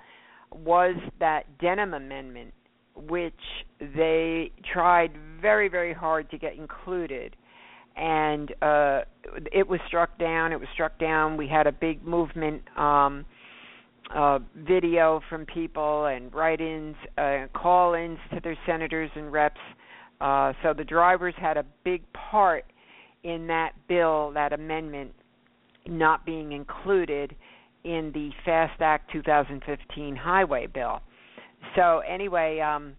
was 0.52 0.96
that 1.20 1.58
Denham 1.60 1.94
Amendment, 1.94 2.54
which 2.96 3.34
they 3.80 4.52
tried 4.74 5.12
very, 5.42 5.68
very 5.68 5.94
hard 5.94 6.30
to 6.32 6.38
get 6.38 6.56
included. 6.56 7.36
And 7.96 8.52
uh, 8.62 9.02
it 9.52 9.68
was 9.68 9.80
struck 9.88 10.18
down. 10.18 10.54
It 10.54 10.60
was 10.60 10.70
struck 10.74 10.98
down. 10.98 11.36
We 11.36 11.48
had 11.48 11.68
a 11.68 11.72
big 11.74 12.06
movement. 12.06 12.64
Um, 12.78 13.26
uh, 14.16 14.40
video 14.56 15.22
from 15.30 15.46
people 15.46 16.06
and 16.06 16.34
write-ins, 16.34 16.96
uh, 17.18 17.46
call-ins 17.54 18.20
to 18.34 18.42
their 18.42 18.58
senators 18.66 19.10
and 19.16 19.32
reps. 19.32 19.60
Uh, 20.20 20.54
so 20.62 20.74
the 20.74 20.84
drivers 20.84 21.34
had 21.38 21.58
a 21.58 21.66
big 21.84 22.04
part 22.14 22.66
in 23.24 23.48
that 23.48 23.72
bill, 23.88 24.32
that 24.34 24.54
amendment, 24.54 25.14
not 25.88 26.26
being 26.26 26.52
included 26.52 27.36
in 27.84 28.12
the 28.14 28.30
FAST 28.46 28.82
Act 28.82 29.12
2015 29.12 30.16
highway 30.16 30.68
bill. 30.68 31.02
So 31.76 32.00
anyway, 32.00 32.60
um, 32.60 32.94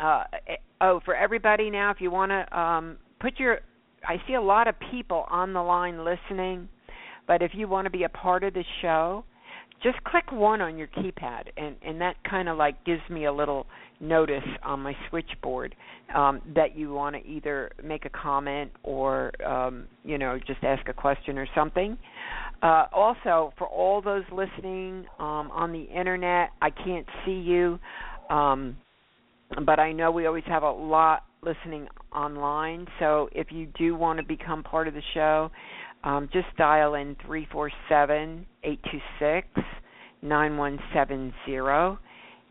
uh, 0.00 0.24
oh, 0.80 1.00
for 1.04 1.14
everybody 1.14 1.70
now, 1.70 1.90
if 1.90 2.00
you 2.00 2.10
want 2.10 2.30
to 2.30 2.58
um, 2.58 2.98
put 3.20 3.38
your, 3.38 3.60
I 4.06 4.16
see 4.26 4.34
a 4.34 4.40
lot 4.40 4.68
of 4.68 4.74
people 4.90 5.24
on 5.28 5.52
the 5.52 5.62
line 5.62 6.04
listening, 6.04 6.68
but 7.26 7.42
if 7.42 7.52
you 7.54 7.68
want 7.68 7.86
to 7.86 7.90
be 7.90 8.04
a 8.04 8.08
part 8.08 8.44
of 8.44 8.54
the 8.54 8.64
show, 8.80 9.24
just 9.82 10.02
click 10.04 10.30
one 10.32 10.60
on 10.60 10.76
your 10.76 10.88
keypad 10.88 11.44
and 11.56 11.76
and 11.82 12.00
that 12.00 12.16
kind 12.28 12.48
of 12.48 12.56
like 12.56 12.84
gives 12.84 13.02
me 13.10 13.26
a 13.26 13.32
little 13.32 13.66
notice 14.00 14.44
on 14.64 14.80
my 14.80 14.94
switchboard 15.08 15.74
um, 16.14 16.40
that 16.54 16.76
you 16.76 16.92
want 16.92 17.16
to 17.16 17.26
either 17.28 17.70
make 17.82 18.04
a 18.04 18.10
comment 18.10 18.70
or 18.82 19.32
um, 19.44 19.86
you 20.04 20.18
know 20.18 20.38
just 20.46 20.62
ask 20.62 20.88
a 20.88 20.92
question 20.92 21.38
or 21.38 21.46
something. 21.54 21.96
Uh, 22.62 22.86
also 22.92 23.52
for 23.56 23.68
all 23.68 24.02
those 24.02 24.24
listening 24.32 25.04
um, 25.20 25.48
on 25.52 25.70
the 25.70 25.84
internet 25.96 26.50
i 26.60 26.68
can't 26.70 27.06
see 27.24 27.30
you 27.30 27.78
um, 28.30 28.76
but 29.64 29.78
i 29.78 29.92
know 29.92 30.10
we 30.10 30.26
always 30.26 30.42
have 30.44 30.64
a 30.64 30.70
lot 30.70 31.22
listening 31.42 31.86
online 32.12 32.84
so 32.98 33.28
if 33.30 33.52
you 33.52 33.68
do 33.78 33.94
want 33.94 34.18
to 34.18 34.24
become 34.24 34.64
part 34.64 34.88
of 34.88 34.94
the 34.94 35.02
show 35.14 35.48
um, 36.04 36.28
just 36.32 36.46
dial 36.56 36.94
in 36.94 37.16
three 37.26 37.46
four 37.50 37.70
seven 37.88 38.46
eight 38.64 38.80
two 38.90 38.98
six 39.18 39.46
nine 40.22 40.56
one 40.56 40.78
seven 40.94 41.32
zero, 41.46 41.98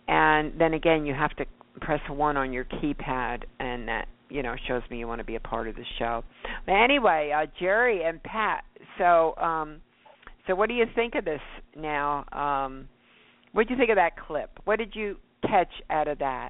and 0.08 0.54
then 0.60 0.74
again 0.74 1.06
you 1.06 1.14
have 1.14 1.36
to 1.38 1.46
press 1.82 2.02
one 2.10 2.38
on 2.38 2.52
your 2.52 2.66
keypad, 2.66 3.44
and 3.60 3.88
that 3.88 4.08
you 4.30 4.44
know 4.44 4.56
shows 4.68 4.82
me 4.90 5.00
you 5.00 5.08
want 5.08 5.20
to 5.20 5.26
be 5.26 5.36
a 5.36 5.40
part 5.40 5.68
of 5.68 5.76
the 5.76 5.86
show. 5.98 6.24
But 6.66 6.74
anyway, 6.74 7.32
uh, 7.36 7.46
Jerry 7.60 8.04
and 8.04 8.22
Pat. 8.24 8.64
So, 8.98 9.36
um, 9.38 9.78
so 10.48 10.56
what 10.56 10.70
do 10.70 10.76
you 10.76 10.86
think 10.96 11.16
of 11.16 11.24
this 11.24 11.42
now? 11.76 12.26
Um, 12.32 12.88
what 13.54 13.68
did 13.68 13.74
you 13.74 13.78
think 13.78 13.90
of 13.90 13.96
that 13.96 14.18
clip? 14.18 14.60
What 14.66 14.78
did 14.78 14.96
you 14.96 15.18
catch 15.44 15.72
out 15.90 16.08
of 16.08 16.20
that 16.20 16.50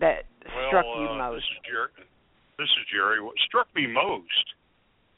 that 0.00 0.24
struck 0.68 0.84
well, 0.86 1.02
you 1.02 1.08
uh, 1.08 1.18
most? 1.18 1.36
This 1.36 1.44
is 1.44 1.70
Jerry. 1.70 2.08
This 2.58 2.66
is 2.66 2.86
Jerry. 2.92 3.22
What 3.22 3.34
struck 3.46 3.68
me 3.76 3.86
most 3.86 4.57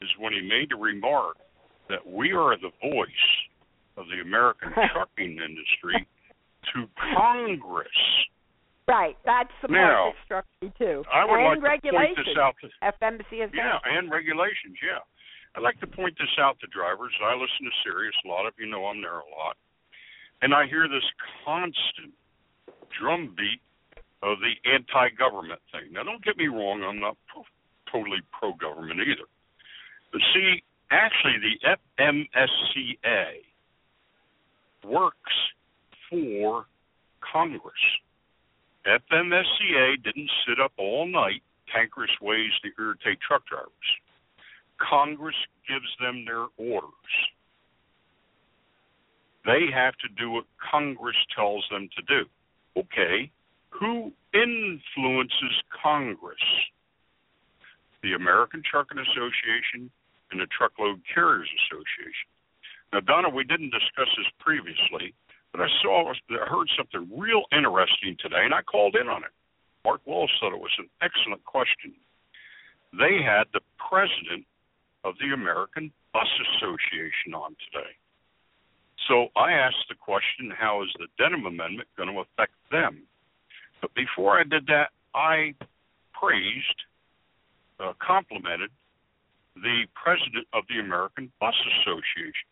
is 0.01 0.09
when 0.19 0.33
he 0.33 0.41
made 0.41 0.69
the 0.69 0.75
remark 0.75 1.37
that 1.89 2.05
we 2.05 2.31
are 2.31 2.57
the 2.57 2.71
voice 2.81 3.27
of 3.97 4.05
the 4.07 4.21
American 4.21 4.71
trucking 4.93 5.37
industry 5.37 6.07
to 6.73 6.87
Congress. 7.15 7.87
Right, 8.87 9.15
that's 9.25 9.53
the 9.61 9.69
part 9.69 9.79
Now, 9.79 10.11
that 10.11 10.25
struck 10.25 10.45
me 10.61 10.73
too. 10.77 11.03
I 11.07 11.23
would 11.23 11.39
and 11.39 11.63
like 11.63 11.81
to 11.83 11.91
point 11.91 12.17
regulations. 12.17 12.27
this 12.27 12.37
out 12.37 12.55
to 12.61 12.67
FMC 12.81 13.41
has 13.41 13.49
yeah, 13.53 13.79
and 13.85 14.11
regulations. 14.11 14.75
Yeah, 14.81 14.99
I'd 15.55 15.63
like 15.63 15.79
to 15.79 15.87
point 15.87 16.17
this 16.17 16.33
out 16.41 16.59
to 16.59 16.67
drivers. 16.67 17.13
I 17.23 17.33
listen 17.33 17.63
to 17.63 17.75
Sirius. 17.85 18.15
A 18.25 18.27
lot 18.27 18.45
of 18.47 18.53
you 18.59 18.67
know 18.67 18.85
I'm 18.87 18.99
there 18.99 19.21
a 19.21 19.29
lot, 19.31 19.55
and 20.41 20.53
I 20.53 20.65
hear 20.67 20.89
this 20.89 21.05
constant 21.45 22.11
drumbeat 22.99 23.61
of 24.23 24.37
the 24.41 24.53
anti-government 24.69 25.61
thing. 25.71 25.93
Now, 25.93 26.03
don't 26.03 26.23
get 26.23 26.37
me 26.37 26.47
wrong. 26.47 26.83
I'm 26.83 26.99
not 26.99 27.17
pro- 27.31 27.47
totally 27.91 28.19
pro-government 28.37 28.99
either. 28.99 29.25
See, 30.13 30.63
actually, 30.91 31.37
the 31.39 31.77
FMSCA 31.99 33.41
works 34.85 35.15
for 36.09 36.65
Congress. 37.31 37.73
FMSCA 38.85 40.03
didn't 40.03 40.29
sit 40.47 40.59
up 40.59 40.73
all 40.77 41.07
night 41.07 41.43
tankerous 41.73 42.11
ways 42.21 42.51
to 42.63 42.69
irritate 42.81 43.19
truck 43.25 43.43
drivers. 43.45 43.71
Congress 44.89 45.35
gives 45.67 45.85
them 45.99 46.25
their 46.25 46.47
orders. 46.57 46.91
They 49.45 49.71
have 49.73 49.93
to 49.97 50.07
do 50.17 50.31
what 50.31 50.45
Congress 50.71 51.15
tells 51.35 51.65
them 51.71 51.89
to 51.95 52.01
do. 52.03 52.29
Okay, 52.77 53.31
who 53.69 54.11
influences 54.33 55.55
Congress? 55.83 56.37
The 58.03 58.13
American 58.13 58.63
Trucking 58.69 58.97
Association 58.97 59.91
and 60.31 60.39
the 60.39 60.47
Truckload 60.47 61.01
Carriers 61.13 61.49
Association. 61.65 62.27
Now, 62.93 62.99
Donna, 62.99 63.29
we 63.29 63.43
didn't 63.43 63.71
discuss 63.71 64.09
this 64.17 64.27
previously, 64.39 65.13
but 65.51 65.61
I 65.61 65.67
saw, 65.81 66.11
I 66.11 66.45
heard 66.47 66.67
something 66.77 67.07
real 67.11 67.43
interesting 67.51 68.17
today, 68.19 68.43
and 68.43 68.53
I 68.53 68.61
called 68.61 68.95
in 68.99 69.07
on 69.07 69.23
it. 69.23 69.31
Mark 69.83 70.01
Walsh 70.05 70.31
thought 70.39 70.53
it 70.53 70.59
was 70.59 70.75
an 70.77 70.89
excellent 71.01 71.43
question. 71.45 71.93
they 72.93 73.23
had 73.23 73.47
the 73.53 73.61
president 73.79 74.45
of 75.03 75.15
the 75.19 75.33
American 75.33 75.91
Bus 76.13 76.27
Association 76.55 77.33
on 77.33 77.55
today. 77.71 77.95
So 79.07 79.27
I 79.35 79.53
asked 79.53 79.87
the 79.89 79.95
question 79.95 80.51
how 80.55 80.83
is 80.83 80.89
the 80.99 81.07
Denham 81.17 81.45
Amendment 81.45 81.89
going 81.97 82.09
to 82.13 82.19
affect 82.19 82.53
them? 82.69 83.03
But 83.81 83.93
before 83.95 84.39
I 84.39 84.43
did 84.43 84.67
that, 84.67 84.89
I 85.15 85.55
praised, 86.13 86.79
uh, 87.79 87.93
complimented 87.99 88.69
the 89.55 89.85
president 89.95 90.47
of 90.53 90.63
the 90.69 90.79
American 90.79 91.31
Bus 91.39 91.55
Association. 91.81 92.47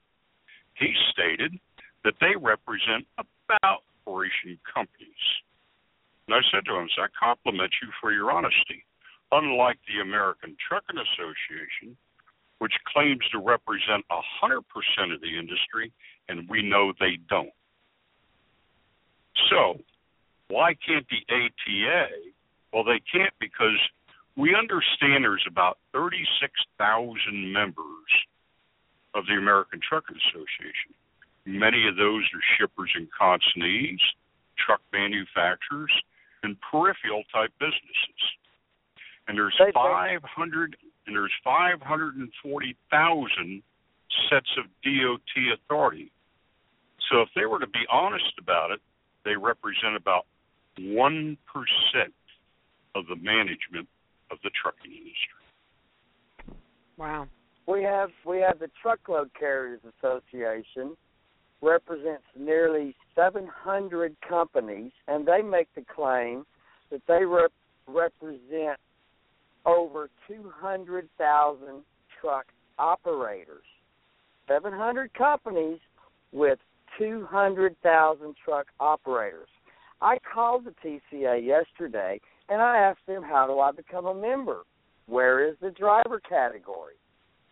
He 0.75 0.93
stated 1.11 1.59
that 2.03 2.15
they 2.19 2.35
represent 2.39 3.05
about 3.17 3.83
corporation 4.03 4.59
companies. 4.65 5.23
And 6.27 6.35
I 6.35 6.41
said 6.51 6.65
to 6.65 6.75
him, 6.75 6.87
I 6.97 7.07
compliment 7.17 7.71
you 7.81 7.89
for 8.01 8.11
your 8.11 8.31
honesty. 8.31 8.85
Unlike 9.31 9.77
the 9.85 10.01
American 10.01 10.57
Trucking 10.67 10.97
Association, 10.97 11.95
which 12.57 12.73
claims 12.91 13.21
to 13.31 13.39
represent 13.39 14.03
100% 14.09 15.13
of 15.13 15.21
the 15.21 15.37
industry, 15.37 15.91
and 16.27 16.49
we 16.49 16.61
know 16.61 16.93
they 16.99 17.17
don't. 17.29 17.53
So, 19.49 19.79
why 20.49 20.73
can't 20.85 21.05
the 21.09 21.23
ATA? 21.29 22.07
Well, 22.73 22.83
they 22.83 23.01
can't 23.11 23.33
because 23.39 23.79
we 24.39 24.55
understand 24.55 25.25
there's 25.25 25.43
about 25.45 25.77
36,000 25.91 27.51
members 27.51 28.07
of 29.13 29.25
the 29.27 29.33
American 29.33 29.81
Trucking 29.83 30.15
Association. 30.15 30.95
Many 31.45 31.89
of 31.89 31.97
those 31.97 32.23
are 32.31 32.39
shippers 32.55 32.89
and 32.95 33.09
consignees, 33.11 33.99
truck 34.55 34.79
manufacturers, 34.93 35.91
and 36.43 36.55
peripheral 36.71 37.23
type 37.33 37.51
businesses. 37.59 38.21
And 39.27 39.37
there's 39.37 39.59
500 39.59 40.77
and 41.05 41.15
there's 41.15 41.33
540,000 41.43 43.63
sets 44.29 44.57
of 44.57 44.65
DOT 44.85 45.53
authority. 45.53 46.11
So 47.11 47.21
if 47.21 47.29
they 47.35 47.45
were 47.45 47.59
to 47.59 47.67
be 47.67 47.85
honest 47.91 48.39
about 48.39 48.71
it, 48.71 48.79
they 49.25 49.35
represent 49.35 49.97
about 49.97 50.25
1% 50.79 51.37
of 52.95 53.05
the 53.07 53.17
management 53.17 53.89
of 54.31 54.37
the 54.43 54.49
trucking 54.61 54.91
industry. 54.91 55.39
Wow. 56.97 57.27
We 57.67 57.83
have 57.83 58.09
we 58.25 58.39
have 58.39 58.59
the 58.59 58.69
Truckload 58.81 59.29
Carriers 59.39 59.81
Association 59.97 60.97
represents 61.61 62.23
nearly 62.37 62.95
700 63.15 64.15
companies, 64.27 64.91
and 65.07 65.27
they 65.27 65.41
make 65.41 65.67
the 65.75 65.83
claim 65.93 66.45
that 66.89 67.01
they 67.07 67.25
rep- 67.25 67.51
represent 67.87 68.79
over 69.65 70.09
200,000 70.27 71.83
truck 72.19 72.45
operators. 72.77 73.65
700 74.47 75.13
companies 75.13 75.79
with 76.31 76.59
200,000 76.97 78.35
truck 78.43 78.67
operators. 78.79 79.47
I 80.01 80.17
called 80.33 80.65
the 80.65 80.73
TCA 81.11 81.45
yesterday 81.45 82.21
and 82.49 82.61
I 82.61 82.77
asked 82.77 83.05
them, 83.07 83.23
How 83.23 83.47
do 83.47 83.59
I 83.59 83.71
become 83.71 84.05
a 84.05 84.13
member? 84.13 84.63
Where 85.05 85.47
is 85.47 85.55
the 85.61 85.71
driver 85.71 86.19
category? 86.27 86.95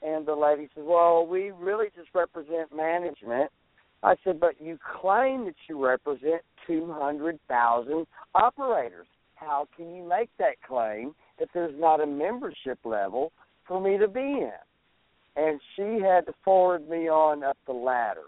And 0.01 0.25
the 0.25 0.35
lady 0.35 0.69
said, 0.75 0.83
Well, 0.83 1.25
we 1.25 1.51
really 1.51 1.87
just 1.95 2.09
represent 2.13 2.75
management 2.75 3.51
I 4.03 4.15
said, 4.23 4.39
but 4.39 4.61
you 4.61 4.77
claim 5.01 5.45
that 5.45 5.55
you 5.67 5.83
represent 5.83 6.41
200,000 6.67 8.07
operators. 8.35 9.07
How 9.35 9.67
can 9.75 9.93
you 9.95 10.07
make 10.07 10.29
that 10.39 10.61
claim 10.67 11.13
if 11.39 11.49
there's 11.53 11.73
not 11.77 12.01
a 12.01 12.05
membership 12.05 12.79
level 12.83 13.31
for 13.67 13.81
me 13.81 13.97
to 13.97 14.07
be 14.07 14.19
in? 14.19 14.51
And 15.35 15.59
she 15.75 16.03
had 16.03 16.25
to 16.25 16.33
forward 16.43 16.87
me 16.89 17.09
on 17.09 17.43
up 17.43 17.57
the 17.67 17.73
ladder, 17.73 18.25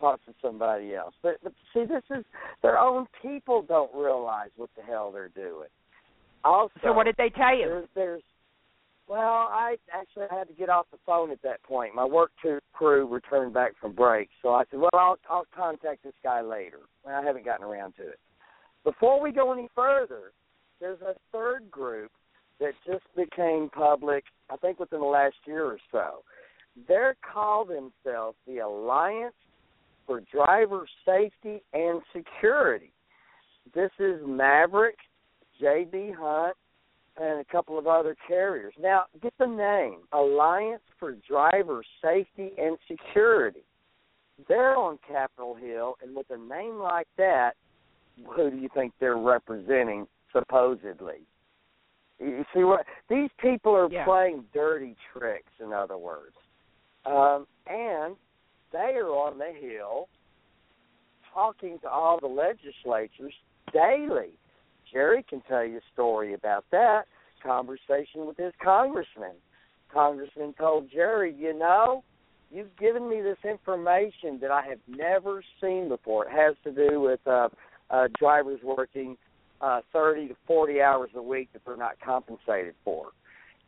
talk 0.00 0.24
to 0.26 0.34
somebody 0.40 0.94
else. 0.94 1.14
But, 1.22 1.36
but 1.42 1.52
see, 1.72 1.84
this 1.84 2.04
is 2.10 2.24
their 2.62 2.78
own 2.78 3.06
people 3.22 3.62
don't 3.62 3.94
realize 3.94 4.50
what 4.56 4.70
the 4.76 4.82
hell 4.82 5.12
they're 5.12 5.28
doing. 5.28 5.68
Also, 6.46 6.72
so 6.82 6.92
what 6.92 7.04
did 7.04 7.16
they 7.18 7.30
tell 7.30 7.56
you? 7.56 7.66
There's, 7.66 7.88
there's 7.94 8.22
well, 9.08 9.20
I 9.20 9.76
actually 9.92 10.26
had 10.30 10.48
to 10.48 10.54
get 10.54 10.68
off 10.68 10.86
the 10.90 10.98
phone 11.06 11.30
at 11.30 11.40
that 11.42 11.62
point. 11.62 11.94
My 11.94 12.04
work 12.04 12.32
crew 12.72 13.06
returned 13.06 13.54
back 13.54 13.72
from 13.80 13.94
break, 13.94 14.28
so 14.42 14.54
I 14.54 14.64
said, 14.70 14.80
"Well, 14.80 14.90
I'll 14.94 15.16
I'll 15.30 15.46
contact 15.54 16.02
this 16.02 16.14
guy 16.22 16.40
later." 16.40 16.80
I 17.06 17.22
haven't 17.22 17.44
gotten 17.44 17.64
around 17.64 17.94
to 17.96 18.08
it. 18.08 18.18
Before 18.84 19.20
we 19.20 19.30
go 19.30 19.52
any 19.52 19.68
further, 19.74 20.32
there's 20.80 21.00
a 21.02 21.14
third 21.32 21.70
group 21.70 22.10
that 22.58 22.72
just 22.86 23.04
became 23.16 23.70
public. 23.70 24.24
I 24.50 24.56
think 24.56 24.80
within 24.80 25.00
the 25.00 25.06
last 25.06 25.36
year 25.46 25.64
or 25.64 25.78
so. 25.92 26.22
They're 26.88 27.16
called 27.32 27.68
themselves 27.68 28.36
the 28.46 28.58
Alliance 28.58 29.34
for 30.06 30.20
Driver 30.32 30.86
Safety 31.06 31.62
and 31.72 32.02
Security. 32.14 32.92
This 33.74 33.90
is 33.98 34.20
Maverick, 34.26 34.98
J.B. 35.60 36.12
Hunt, 36.18 36.56
and 37.18 37.40
a 37.40 37.44
couple 37.44 37.78
of 37.78 37.86
other 37.86 38.16
carriers. 38.26 38.74
Now, 38.80 39.04
get 39.22 39.32
the 39.38 39.46
name 39.46 40.00
Alliance 40.12 40.82
for 40.98 41.16
Driver 41.28 41.82
Safety 42.02 42.52
and 42.58 42.76
Security. 42.88 43.64
They're 44.48 44.76
on 44.76 44.98
Capitol 45.08 45.54
Hill, 45.54 45.96
and 46.02 46.14
with 46.14 46.26
a 46.30 46.36
name 46.36 46.78
like 46.78 47.08
that, 47.16 47.52
who 48.34 48.50
do 48.50 48.56
you 48.56 48.68
think 48.74 48.92
they're 49.00 49.16
representing, 49.16 50.06
supposedly? 50.32 51.26
You 52.18 52.44
see 52.54 52.64
what 52.64 52.84
these 53.08 53.30
people 53.38 53.74
are 53.74 53.90
yeah. 53.90 54.04
playing 54.04 54.44
dirty 54.52 54.96
tricks, 55.12 55.52
in 55.62 55.72
other 55.72 55.98
words, 55.98 56.34
um, 57.04 57.46
and 57.66 58.16
they 58.72 58.94
are 58.96 59.08
on 59.08 59.38
the 59.38 59.52
hill 59.58 60.08
talking 61.32 61.78
to 61.82 61.88
all 61.88 62.18
the 62.18 62.26
legislatures 62.26 63.34
daily 63.72 64.30
Jerry 64.96 65.22
can 65.28 65.42
tell 65.42 65.62
you 65.62 65.76
a 65.76 65.92
story 65.92 66.32
about 66.32 66.64
that 66.72 67.02
conversation 67.42 68.24
with 68.26 68.38
his 68.38 68.54
congressman. 68.64 69.34
Congressman 69.92 70.54
told 70.54 70.90
Jerry, 70.90 71.34
you 71.38 71.52
know, 71.52 72.02
you've 72.50 72.74
given 72.78 73.06
me 73.06 73.20
this 73.20 73.36
information 73.44 74.38
that 74.40 74.50
I 74.50 74.62
have 74.66 74.78
never 74.88 75.44
seen 75.60 75.90
before. 75.90 76.24
It 76.24 76.32
has 76.32 76.56
to 76.64 76.72
do 76.72 76.98
with 77.02 77.20
uh, 77.26 77.50
uh, 77.90 78.08
drivers 78.18 78.60
working 78.64 79.18
uh, 79.60 79.82
30 79.92 80.28
to 80.28 80.36
40 80.46 80.80
hours 80.80 81.10
a 81.14 81.22
week 81.22 81.50
that 81.52 81.60
they're 81.66 81.76
not 81.76 82.00
compensated 82.02 82.74
for. 82.82 83.08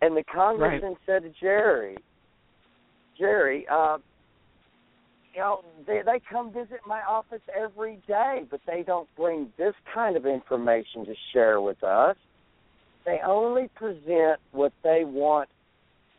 And 0.00 0.16
the 0.16 0.24
congressman 0.24 0.92
right. 0.92 0.98
said 1.04 1.22
to 1.24 1.32
Jerry, 1.38 1.98
Jerry, 3.18 3.66
uh, 3.70 3.98
you 5.38 5.44
know, 5.44 5.60
they 5.86 6.00
they 6.04 6.20
come 6.28 6.52
visit 6.52 6.80
my 6.84 7.00
office 7.08 7.42
every 7.56 8.00
day, 8.08 8.42
but 8.50 8.60
they 8.66 8.82
don't 8.84 9.08
bring 9.16 9.52
this 9.56 9.74
kind 9.94 10.16
of 10.16 10.26
information 10.26 11.04
to 11.06 11.14
share 11.32 11.60
with 11.60 11.80
us. 11.84 12.16
They 13.06 13.20
only 13.24 13.68
present 13.76 14.40
what 14.50 14.72
they 14.82 15.02
want 15.04 15.48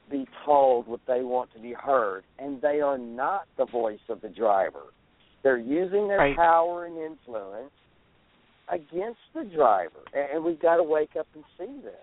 to 0.09 0.17
be 0.17 0.25
told, 0.45 0.87
what 0.87 1.01
they 1.05 1.19
want 1.21 1.51
to 1.53 1.59
be 1.59 1.73
heard, 1.73 2.23
and 2.39 2.61
they 2.61 2.79
are 2.79 2.97
not 2.97 3.41
the 3.57 3.65
voice 3.65 3.99
of 4.07 4.21
the 4.21 4.29
driver. 4.29 4.83
They're 5.43 5.57
using 5.57 6.07
their 6.07 6.19
right. 6.19 6.35
power 6.37 6.85
and 6.85 6.95
influence 6.97 7.71
against 8.71 9.19
the 9.35 9.43
driver, 9.53 9.99
and 10.13 10.45
we've 10.45 10.61
got 10.61 10.77
to 10.77 10.83
wake 10.83 11.17
up 11.19 11.27
and 11.35 11.43
see 11.57 11.81
this. 11.83 11.93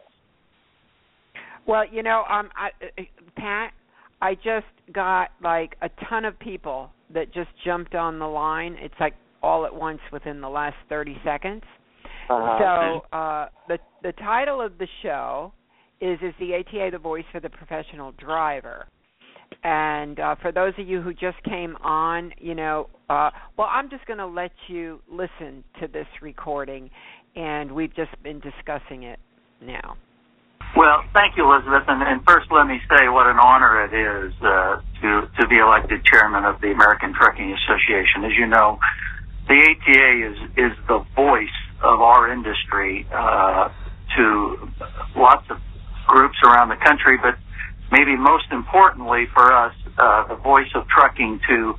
Well, 1.67 1.85
you 1.91 2.03
know, 2.03 2.25
um, 2.31 2.51
I, 2.55 2.69
uh, 2.85 3.03
Pat, 3.39 3.73
I 4.21 4.35
just 4.35 4.67
got 4.93 5.31
like 5.43 5.77
a 5.81 5.89
ton 6.11 6.27
of 6.27 6.39
people 6.39 6.91
that 7.13 7.33
just 7.33 7.51
jumped 7.65 7.95
on 7.95 8.19
the 8.19 8.27
line. 8.27 8.77
It's 8.81 8.95
like 8.99 9.15
all 9.43 9.65
at 9.67 9.75
once 9.75 10.01
within 10.13 10.41
the 10.41 10.49
last 10.49 10.77
30 10.89 11.17
seconds. 11.25 11.63
Uh-huh. 12.29 12.59
So 13.13 13.17
uh, 13.17 13.49
the 13.69 13.79
the 14.03 14.13
title 14.13 14.61
of 14.61 14.79
the 14.79 14.89
show 15.03 15.53
is 16.01 16.19
is 16.21 16.35
the 16.41 16.55
ATA 16.55 16.91
the 16.91 16.99
voice 16.99 17.25
for 17.31 17.41
the 17.41 17.51
professional 17.51 18.13
driver. 18.13 18.87
And 19.63 20.19
uh, 20.19 20.35
for 20.43 20.51
those 20.51 20.73
of 20.79 20.89
you 20.89 21.01
who 21.01 21.13
just 21.13 21.41
came 21.45 21.77
on, 21.77 22.33
you 22.39 22.55
know, 22.55 22.89
uh, 23.09 23.31
well, 23.57 23.69
I'm 23.71 23.89
just 23.89 24.05
going 24.07 24.19
to 24.19 24.27
let 24.27 24.51
you 24.69 25.01
listen 25.09 25.63
to 25.81 25.87
this 25.87 26.07
recording, 26.21 26.91
and 27.37 27.71
we've 27.71 27.95
just 27.95 28.11
been 28.25 28.41
discussing 28.41 29.05
it 29.05 29.21
now. 29.63 29.97
Well, 30.77 31.05
thank 31.15 31.37
you, 31.37 31.51
Elizabeth. 31.51 31.85
And, 31.89 32.03
and 32.03 32.25
first, 32.27 32.53
let 32.53 32.67
me 32.67 32.81
say 32.91 33.09
what 33.09 33.27
an 33.27 33.39
honor 33.39 33.85
it 33.85 33.93
is 33.97 34.33
uh, 34.43 34.81
to 35.01 35.29
to 35.41 35.49
be 35.49 35.57
elected 35.57 36.05
chairman 36.05 36.45
of 36.45 36.61
the 36.61 36.71
American 36.71 37.15
Trucking 37.15 37.53
Association. 37.53 38.25
As 38.25 38.33
you 38.37 38.47
know, 38.47 38.79
the 39.49 39.55
ATA 39.55 40.33
is 40.33 40.39
is 40.57 40.77
the 40.87 41.05
voice 41.15 41.57
of 41.83 42.01
our 42.01 42.31
industry 42.31 43.07
uh, 43.13 43.71
to 44.17 44.69
lots 45.17 45.49
of 45.51 45.59
groups 46.07 46.37
around 46.45 46.69
the 46.69 46.77
country, 46.85 47.17
but 47.17 47.37
maybe 47.91 48.17
most 48.17 48.47
importantly 48.51 49.27
for 49.33 49.53
us, 49.53 49.75
uh, 49.99 50.27
the 50.29 50.37
voice 50.37 50.69
of 50.75 50.87
trucking 50.89 51.41
to 51.49 51.75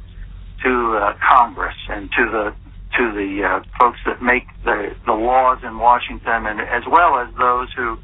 to 0.64 0.98
uh, 0.98 1.14
Congress 1.22 1.76
and 1.90 2.10
to 2.12 2.26
the 2.32 2.54
to 2.98 3.12
the 3.14 3.44
uh, 3.44 3.64
folks 3.80 4.00
that 4.06 4.22
make 4.24 4.48
the 4.64 4.96
the 5.06 5.14
laws 5.14 5.60
in 5.64 5.78
Washington, 5.78 6.48
and 6.48 6.62
as 6.62 6.84
well 6.90 7.20
as 7.20 7.30
those 7.38 7.72
who 7.74 7.98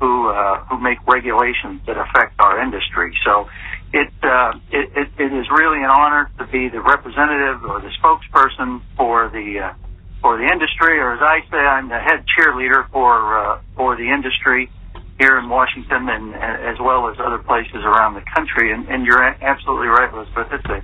who 0.00 0.28
uh, 0.28 0.64
who 0.66 0.78
make 0.80 0.98
regulations 1.06 1.80
that 1.86 1.96
affect 1.96 2.38
our 2.38 2.60
industry. 2.62 3.16
So 3.24 3.48
it, 3.92 4.12
uh, 4.22 4.52
it, 4.70 4.90
it 4.96 5.08
it 5.18 5.32
is 5.32 5.46
really 5.50 5.78
an 5.78 5.90
honor 5.90 6.30
to 6.38 6.46
be 6.46 6.68
the 6.68 6.80
representative 6.80 7.64
or 7.64 7.80
the 7.80 7.90
spokesperson 8.00 8.82
for 8.96 9.28
the 9.28 9.70
uh, 9.70 9.74
for 10.20 10.36
the 10.36 10.44
industry, 10.44 10.98
or 10.98 11.14
as 11.14 11.22
I 11.22 11.40
say, 11.50 11.56
I'm 11.56 11.88
the 11.88 11.98
head 11.98 12.24
cheerleader 12.36 12.88
for 12.90 13.38
uh, 13.38 13.60
for 13.76 13.96
the 13.96 14.10
industry 14.10 14.70
here 15.18 15.38
in 15.38 15.48
Washington 15.48 16.08
and, 16.08 16.34
as 16.34 16.78
well 16.78 17.08
as 17.08 17.16
other 17.18 17.38
places 17.38 17.80
around 17.84 18.14
the 18.14 18.24
country. 18.34 18.72
And, 18.72 18.86
and 18.88 19.06
you're 19.06 19.22
absolutely 19.22 19.88
right, 19.88 20.12
Elizabeth. 20.12 20.48
It's 20.52 20.66
a 20.66 20.82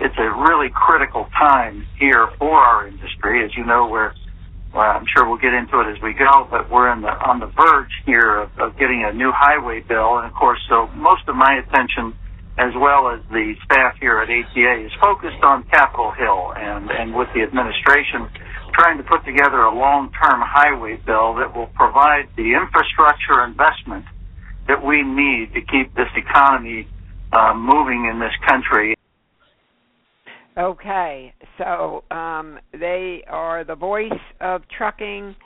it's 0.00 0.18
a 0.18 0.30
really 0.30 0.70
critical 0.70 1.28
time 1.38 1.86
here 1.98 2.28
for 2.38 2.56
our 2.56 2.86
industry. 2.86 3.44
As 3.44 3.56
you 3.56 3.64
know, 3.64 3.88
we're 3.88 4.12
well, 4.72 4.84
I'm 4.84 5.06
sure 5.14 5.28
we'll 5.28 5.38
get 5.40 5.54
into 5.54 5.80
it 5.80 5.96
as 5.96 6.02
we 6.02 6.12
go, 6.12 6.46
but 6.50 6.70
we're 6.70 6.88
the 7.00 7.08
on 7.08 7.40
the 7.40 7.46
verge 7.46 7.92
here 8.04 8.42
of, 8.42 8.50
of 8.58 8.78
getting 8.78 9.04
a 9.04 9.12
new 9.12 9.32
highway 9.32 9.80
bill, 9.80 10.18
and 10.18 10.26
of 10.26 10.34
course, 10.34 10.60
so 10.68 10.88
most 10.94 11.22
of 11.28 11.36
my 11.36 11.56
attention, 11.56 12.14
as 12.58 12.72
well 12.76 13.08
as 13.08 13.20
the 13.30 13.54
staff 13.64 13.96
here 14.00 14.20
at 14.20 14.28
ATA, 14.28 14.84
is 14.84 14.92
focused 15.00 15.42
on 15.42 15.64
Capitol 15.70 16.12
Hill 16.12 16.52
and 16.56 16.90
and 16.90 17.14
with 17.14 17.28
the 17.34 17.42
administration 17.42 18.28
trying 18.78 18.98
to 18.98 19.04
put 19.04 19.24
together 19.24 19.58
a 19.62 19.74
long-term 19.74 20.40
highway 20.44 20.96
bill 21.04 21.34
that 21.34 21.56
will 21.56 21.66
provide 21.74 22.28
the 22.36 22.54
infrastructure 22.54 23.42
investment 23.42 24.04
that 24.68 24.84
we 24.84 25.02
need 25.02 25.52
to 25.54 25.60
keep 25.62 25.94
this 25.96 26.12
economy 26.14 26.86
uh, 27.32 27.54
moving 27.54 28.08
in 28.10 28.20
this 28.20 28.32
country. 28.46 28.94
Okay, 30.58 31.32
so 31.56 32.02
um, 32.10 32.58
they 32.72 33.22
are 33.28 33.62
the 33.62 33.76
voice 33.76 34.10
of 34.40 34.62
trucking, 34.76 35.36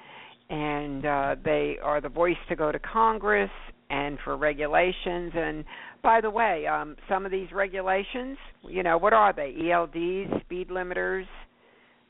and 0.49 1.05
uh, 1.05 1.37
they 1.45 1.77
are 1.83 2.01
the 2.01 2.09
voice 2.09 2.37
to 2.49 2.57
go 2.57 2.73
to 2.73 2.79
Congress 2.79 3.51
and 3.91 4.17
for 4.25 4.39
regulations. 4.39 5.33
And 5.35 5.67
by 6.03 6.23
the 6.23 6.31
way, 6.31 6.67
um, 6.67 6.97
some 7.11 7.27
of 7.27 7.31
these 7.31 7.53
regulations, 7.53 8.39
you 8.67 8.83
know, 8.83 8.97
what 8.97 9.13
are 9.13 9.35
they? 9.35 9.55
ELDs, 9.61 10.41
speed 10.47 10.71
limiters, 10.71 11.27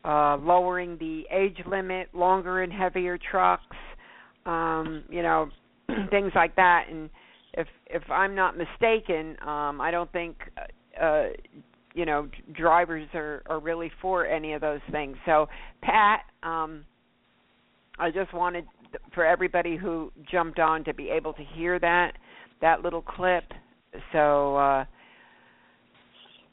uh, 0.04 0.36
lowering 0.36 0.96
the 0.98 1.24
age 1.32 1.58
limit, 1.66 2.14
longer 2.14 2.62
and 2.62 2.72
heavier 2.72 3.18
trucks, 3.18 3.76
um, 4.46 5.02
you 5.10 5.22
know, 5.22 5.50
things 6.10 6.30
like 6.36 6.54
that. 6.54 6.84
And 6.88 7.10
if 7.54 7.66
if 7.86 8.08
I'm 8.12 8.36
not 8.36 8.56
mistaken, 8.56 9.36
um, 9.42 9.80
I 9.80 9.90
don't 9.90 10.12
think. 10.12 10.36
Uh, 11.00 11.30
you 11.94 12.06
know 12.06 12.28
drivers 12.54 13.08
are 13.14 13.42
are 13.46 13.60
really 13.60 13.90
for 14.00 14.26
any 14.26 14.52
of 14.52 14.60
those 14.60 14.80
things. 14.90 15.16
So 15.26 15.48
Pat, 15.82 16.20
um, 16.42 16.84
I 17.98 18.10
just 18.10 18.32
wanted 18.32 18.66
for 19.14 19.24
everybody 19.24 19.76
who 19.76 20.12
jumped 20.30 20.58
on 20.58 20.84
to 20.84 20.94
be 20.94 21.08
able 21.10 21.32
to 21.34 21.44
hear 21.54 21.78
that 21.78 22.12
that 22.60 22.82
little 22.82 23.02
clip. 23.02 23.44
So 24.12 24.56
uh, 24.56 24.84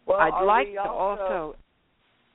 well, 0.05 0.19
I'd 0.19 0.43
like 0.43 0.73
to 0.73 0.81
also, 0.81 1.21
also 1.21 1.55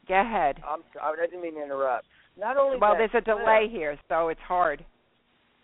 go 0.09 0.21
ahead. 0.21 0.57
I'm, 0.67 0.81
I 1.03 1.15
didn't 1.27 1.43
mean 1.43 1.55
to 1.55 1.65
interrupt. 1.65 2.07
Not 2.39 2.57
only 2.57 2.79
well, 2.79 2.93
that 2.93 3.11
there's 3.13 3.23
a 3.23 3.25
delay 3.25 3.69
here, 3.71 3.99
so 4.09 4.29
it's 4.29 4.41
hard. 4.41 4.85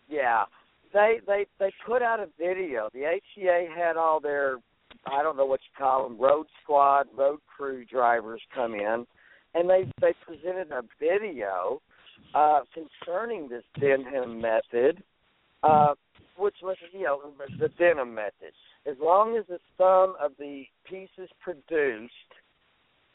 Yeah, 0.09 0.45
they 0.93 1.21
they 1.27 1.47
they 1.59 1.73
put 1.87 2.03
out 2.03 2.21
a 2.21 2.29
video. 2.39 2.89
The 2.93 3.07
ATA 3.07 3.67
had 3.75 3.97
all 3.97 4.21
their 4.21 4.59
I 5.07 5.23
don't 5.23 5.37
know 5.37 5.47
what 5.47 5.61
you 5.61 5.83
call 5.85 6.05
them, 6.05 6.21
road 6.21 6.47
squad, 6.63 7.07
road 7.17 7.41
crew 7.47 7.85
drivers 7.85 8.41
come 8.55 8.75
in, 8.75 9.07
and 9.55 9.69
they 9.69 9.91
they 10.01 10.15
presented 10.27 10.71
a 10.73 10.83
video 10.99 11.81
uh, 12.35 12.61
concerning 12.75 13.49
this 13.49 13.65
Denham 13.79 14.41
method, 14.41 15.03
uh, 15.63 15.95
which 16.37 16.57
was 16.63 16.77
you 16.93 17.05
know 17.05 17.33
the 17.59 17.69
Denham 17.79 18.15
method. 18.15 18.53
As 18.87 18.97
long 19.01 19.37
as 19.37 19.45
the 19.49 19.59
sum 19.77 20.17
of 20.21 20.33
the 20.39 20.65
pieces 20.89 21.29
produced, 21.43 22.13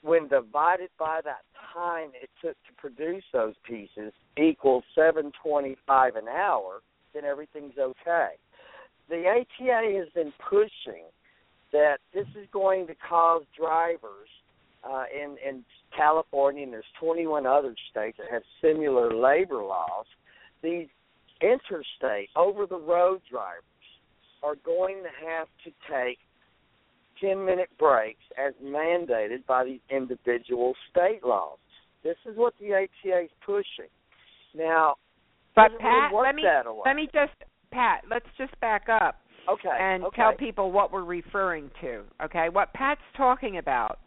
when 0.02 0.28
divided 0.28 0.90
by 1.00 1.22
that 1.24 1.42
time 1.74 2.10
it 2.22 2.30
took 2.42 2.56
to 2.68 2.74
produce 2.78 3.24
those 3.32 3.56
pieces, 3.68 4.12
equals 4.38 4.84
seven 4.96 5.32
twenty-five 5.44 6.16
an 6.16 6.28
hour, 6.28 6.82
then 7.14 7.26
everything's 7.26 7.78
okay. 7.78 8.30
The 9.08 9.24
ATA 9.28 10.00
has 10.00 10.10
been 10.14 10.34
pushing 10.50 11.06
that 11.76 11.98
this 12.14 12.28
is 12.42 12.48
going 12.54 12.88
to 12.88 12.96
cause 13.08 13.44
drivers 13.58 14.30
uh, 14.90 15.04
in 15.14 15.36
in 15.46 15.64
California 15.96 16.64
and 16.64 16.72
there's 16.72 16.86
21 17.02 17.46
other 17.46 17.76
states 17.92 18.18
that 18.18 18.32
have 18.32 18.44
similar 18.62 19.14
labor 19.14 19.62
laws. 19.62 20.06
These 20.64 20.88
interstate 21.42 22.30
over 22.38 22.66
the 22.66 22.78
road 22.78 23.20
drivers 23.30 23.64
are 24.42 24.56
going 24.66 25.04
to 25.04 25.28
have 25.28 25.48
to 25.66 25.72
take 25.92 26.18
10 27.20 27.46
minute 27.46 27.70
breaks 27.78 28.24
as 28.38 28.54
mandated 28.64 29.46
by 29.46 29.66
these 29.66 29.82
individual 29.90 30.74
state 30.90 31.26
laws. 31.26 31.58
This 32.04 32.18
is 32.26 32.38
what 32.38 32.54
the 32.62 32.74
ATA 32.74 33.24
is 33.24 33.30
pushing. 33.46 33.92
Now, 34.56 34.96
but 35.56 35.72
Pat, 35.80 36.14
let 36.14 36.36
me 36.36 36.44
let 36.86 36.96
me 36.96 37.10
just 37.14 37.34
Pat, 37.72 38.04
let's 38.10 38.28
just 38.38 38.58
back 38.62 38.88
up 38.88 39.25
okay, 39.50 39.78
and 39.80 40.04
okay. 40.06 40.16
tell 40.16 40.34
people 40.34 40.72
what 40.72 40.92
we're 40.92 41.04
referring 41.04 41.70
to. 41.82 42.02
Okay, 42.24 42.50
what 42.50 42.74
Pat's 42.74 43.02
talking 43.16 43.58
about 43.58 44.00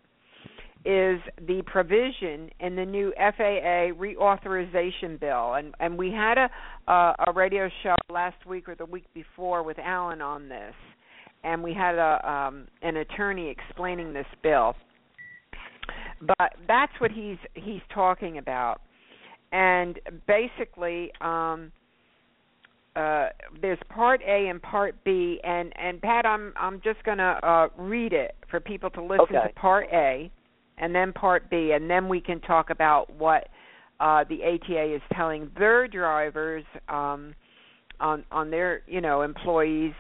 is 0.85 1.21
the 1.47 1.63
provision 1.67 2.51
in 2.61 2.77
the 2.77 2.85
new 2.85 3.13
FAA 3.17 3.93
reauthorization 3.99 5.19
bill, 5.19 5.55
and 5.55 5.75
and 5.81 5.99
we 5.99 6.11
had 6.11 6.39
a 6.39 6.49
uh, 6.91 7.15
a 7.27 7.33
radio 7.33 7.69
show 7.83 7.97
last 8.11 8.47
week 8.47 8.69
or 8.69 8.75
the 8.75 8.85
week 8.85 9.05
before 9.13 9.63
with 9.63 9.79
Alan 9.79 10.23
on 10.23 10.49
this, 10.49 10.75
and 11.43 11.63
we 11.63 11.75
had 11.75 11.97
a 11.97 12.31
um, 12.31 12.69
an 12.83 12.97
attorney 12.97 13.51
explaining 13.51 14.13
this 14.13 14.27
bill. 14.43 14.75
But 16.21 16.53
that's 16.67 16.93
what 17.01 17.11
he's 17.11 17.39
he's 17.55 17.83
talking 17.93 18.39
about, 18.39 18.81
and 19.53 19.99
basically. 20.27 21.11
Um, 21.21 21.73
uh, 22.99 23.29
there's 23.63 23.79
part 23.89 24.21
A 24.27 24.49
and 24.49 24.61
part 24.61 24.97
B, 25.05 25.41
and 25.45 25.73
and 25.79 26.01
Pat, 26.03 26.27
I'm 26.27 26.53
I'm 26.57 26.81
just 26.83 27.03
gonna 27.05 27.39
uh, 27.43 27.69
read 27.79 28.13
it 28.13 28.35
for 28.51 28.61
people 28.61 28.91
to 28.91 29.03
listen 29.03 29.37
Okay. 29.37 29.49
to 29.49 29.55
part 29.55 29.87
A, 29.93 30.31
and 30.79 30.95
then 30.95 31.13
part 31.13 31.49
B, 31.49 31.73
and 31.73 31.89
then 31.89 32.09
we 32.09 32.21
can 32.21 32.41
talk 32.41 32.71
about 32.71 33.13
what 33.15 33.49
uh, 34.01 34.25
the 34.29 34.43
ATA 34.43 34.97
is 34.97 35.03
telling 35.15 35.51
their 35.57 35.87
drivers 35.87 36.65
um, 36.89 37.35
on 38.01 38.25
on 38.33 38.51
their 38.51 38.83
you 38.89 39.01
know 39.01 39.23
employees 39.23 39.93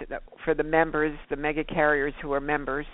for 0.45 0.55
the 0.55 0.65
members, 0.65 1.17
the 1.31 1.37
mega 1.37 1.63
carriers 1.63 2.15
who 2.21 2.33
are 2.33 2.41
members, 2.41 2.87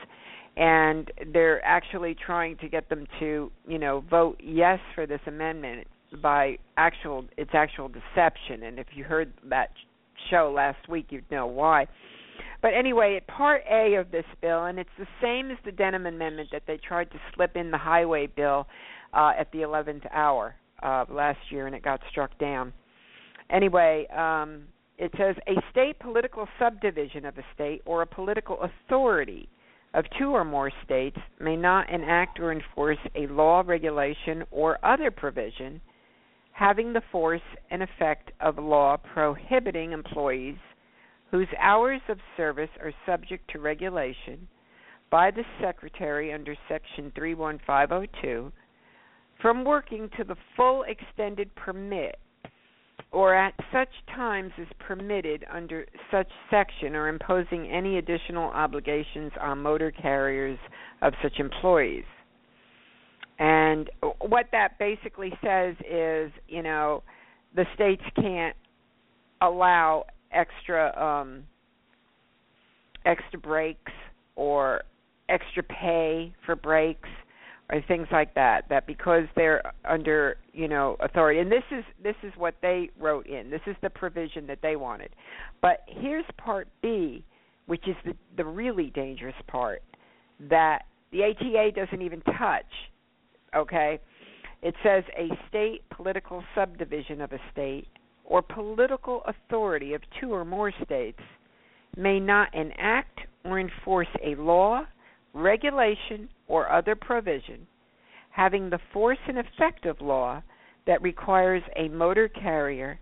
and 0.57 1.11
they're 1.33 1.65
actually 1.65 2.15
trying 2.15 2.57
to 2.59 2.69
get 2.69 2.89
them 2.91 3.07
to 3.21 3.51
you 3.67 3.79
know 3.79 4.05
vote 4.11 4.39
yes 4.43 4.79
for 4.95 5.07
this 5.07 5.21
amendment 5.27 5.87
by 6.23 6.57
actual 6.77 7.25
it's 7.37 7.51
actual 7.55 7.89
deception 7.89 8.63
and 8.65 8.79
if 8.79 8.87
you 8.95 9.03
heard 9.03 9.33
that 9.49 9.71
show 10.31 10.53
last 10.55 10.89
week 10.89 11.07
you'd 11.11 11.31
know 11.31 11.47
why. 11.47 11.87
But 12.63 12.73
anyway 12.75 13.17
at 13.17 13.27
part 13.27 13.63
a 13.71 13.95
of 13.97 14.11
this 14.11 14.25
bill 14.41 14.65
and 14.65 14.79
it's 14.79 14.91
the 14.99 15.07
same 15.23 15.51
as 15.51 15.59
the 15.65 15.73
denham 15.73 16.07
amendment 16.07 16.49
that 16.53 16.63
they 16.67 16.79
tried 16.79 17.11
to 17.11 17.19
slip 17.35 17.57
in 17.57 17.71
the 17.71 17.79
highway 17.79 18.27
bill 18.27 18.67
uh 19.13 19.33
at 19.39 19.51
the 19.53 19.59
11th 19.59 20.07
hour 20.13 20.55
uh 20.83 21.05
last 21.11 21.39
year 21.51 21.67
and 21.67 21.75
it 21.77 21.83
got 21.83 22.01
struck 22.11 22.37
down. 22.39 22.73
Anyway 23.51 24.07
um 24.09 24.65
it 24.97 25.11
says 25.19 25.37
a 25.49 25.61
state 25.71 25.99
political 25.99 26.47
subdivision 26.59 27.25
of 27.25 27.37
a 27.39 27.45
state 27.55 27.83
or 27.85 28.03
a 28.03 28.07
political 28.07 28.59
authority 28.63 29.49
of 29.95 30.05
two 30.19 30.31
or 30.31 30.45
more 30.45 30.73
states 30.85 31.17
may 31.41 31.57
not 31.57 31.89
enact 31.91 32.41
or 32.41 32.53
enforce 32.53 32.99
a 33.15 33.27
law, 33.29 33.63
regulation, 33.65 34.43
or 34.51 34.85
other 34.85 35.11
provision 35.11 35.81
having 36.55 36.93
the 36.93 37.03
force 37.11 37.43
and 37.71 37.83
effect 37.83 38.31
of 38.41 38.59
law 38.59 38.97
prohibiting 38.97 39.93
employees 39.93 40.57
whose 41.31 41.49
hours 41.61 42.01
of 42.09 42.19
service 42.37 42.71
are 42.81 42.93
subject 43.05 43.51
to 43.51 43.59
regulation 43.59 44.47
by 45.11 45.33
the 45.33 45.43
Secretary 45.61 46.33
under 46.33 46.55
Section 46.69 47.13
31502 47.17 48.53
from 49.43 49.65
working 49.65 50.09
to 50.17 50.23
the 50.23 50.37
full 50.57 50.85
extended 50.85 51.53
permit 51.57 52.17
or 53.11 53.35
at 53.35 53.55
such 53.73 53.89
times 54.15 54.53
as 54.61 54.69
permitted 54.79 55.45
under 55.53 55.85
such 56.13 56.29
section 56.51 56.95
or 56.95 57.09
imposing 57.09 57.67
any 57.67 57.99
additional 57.99 58.51
obligations 58.51 59.33
on 59.41 59.61
motor 59.61 59.91
carriers 59.91 60.59
of 61.03 61.13
such 61.21 61.41
employees. 61.41 62.05
And 63.39 63.91
what 64.21 64.47
that 64.53 64.79
basically 64.79 65.33
says 65.43 65.75
is, 65.91 66.31
you 66.49 66.63
know, 66.63 67.03
the 67.55 67.65
states 67.75 68.03
can't 68.17 68.57
allow 69.41 70.05
extra 70.33 70.97
um 71.01 71.45
extra 73.05 73.39
breaks 73.39 73.93
or 74.37 74.83
extra 75.29 75.63
pay 75.63 76.35
for 76.45 76.57
breaks 76.57 77.09
or 77.71 77.81
things 77.89 78.07
like 78.11 78.35
that 78.35 78.69
that 78.69 78.87
because 78.87 79.25
they're 79.37 79.73
under 79.89 80.37
you 80.53 80.69
know 80.69 80.97
authority. 81.01 81.41
And 81.41 81.51
this 81.51 81.63
is 81.71 81.85
this 82.03 82.17
is 82.23 82.33
what 82.37 82.55
they 82.63 82.91
wrote 82.99 83.27
in. 83.27 83.51
This 83.51 83.61
is 83.67 83.77
the 83.83 83.91
provision 83.91 84.47
that 84.47 84.59
they 84.63 84.77
wanted. 84.77 85.11
But 85.61 85.81
here's 85.87 86.25
part 86.37 86.69
b 86.83 87.25
which 87.67 87.87
is 87.89 87.97
the 88.05 88.15
the 88.37 88.45
really 88.45 88.91
dangerous 88.91 89.37
part 89.47 89.83
that 90.41 90.83
the 91.13 91.23
ATA 91.23 91.71
doesn't 91.75 92.03
even 92.03 92.21
touch 92.23 92.67
okay 93.57 93.99
it 94.63 94.75
says 94.83 95.05
a 95.19 95.29
state 95.49 95.83
political 95.91 96.43
subdivision 96.55 97.21
of 97.21 97.33
a 97.33 97.39
state 97.53 97.87
or 98.25 98.41
political 98.41 99.23
authority 99.27 99.93
of 99.93 100.01
two 100.21 100.33
or 100.33 100.45
more 100.45 100.73
states 100.85 101.21
may 101.97 102.19
not 102.19 102.55
enact 102.55 103.21
or 103.45 103.61
enforce 103.61 104.09
a 104.25 104.35
law 104.37 104.85
regulation, 105.35 106.29
or 106.47 106.71
other 106.71 106.95
provision 106.95 107.67
having 108.31 108.69
the 108.69 108.81
force 108.93 109.19
and 109.29 109.39
effect 109.39 109.87
of 109.87 110.01
law 110.01 110.43
that 110.87 111.01
requires 111.03 111.63
a 111.77 111.89
motor 111.89 112.29
carrier 112.29 112.99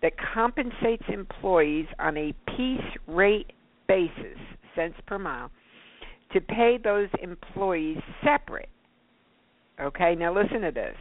that 0.00 0.12
compensates 0.34 1.04
employees 1.08 1.86
on 2.00 2.16
a 2.16 2.34
piece 2.56 2.80
rate 3.06 3.52
basis, 3.86 4.38
cents 4.74 4.96
per 5.06 5.20
mile, 5.20 5.50
to 6.32 6.40
pay 6.40 6.78
those 6.82 7.08
employees 7.22 7.98
separate. 8.24 8.68
Okay, 9.80 10.14
now 10.14 10.34
listen 10.34 10.60
to 10.60 10.70
this 10.70 10.96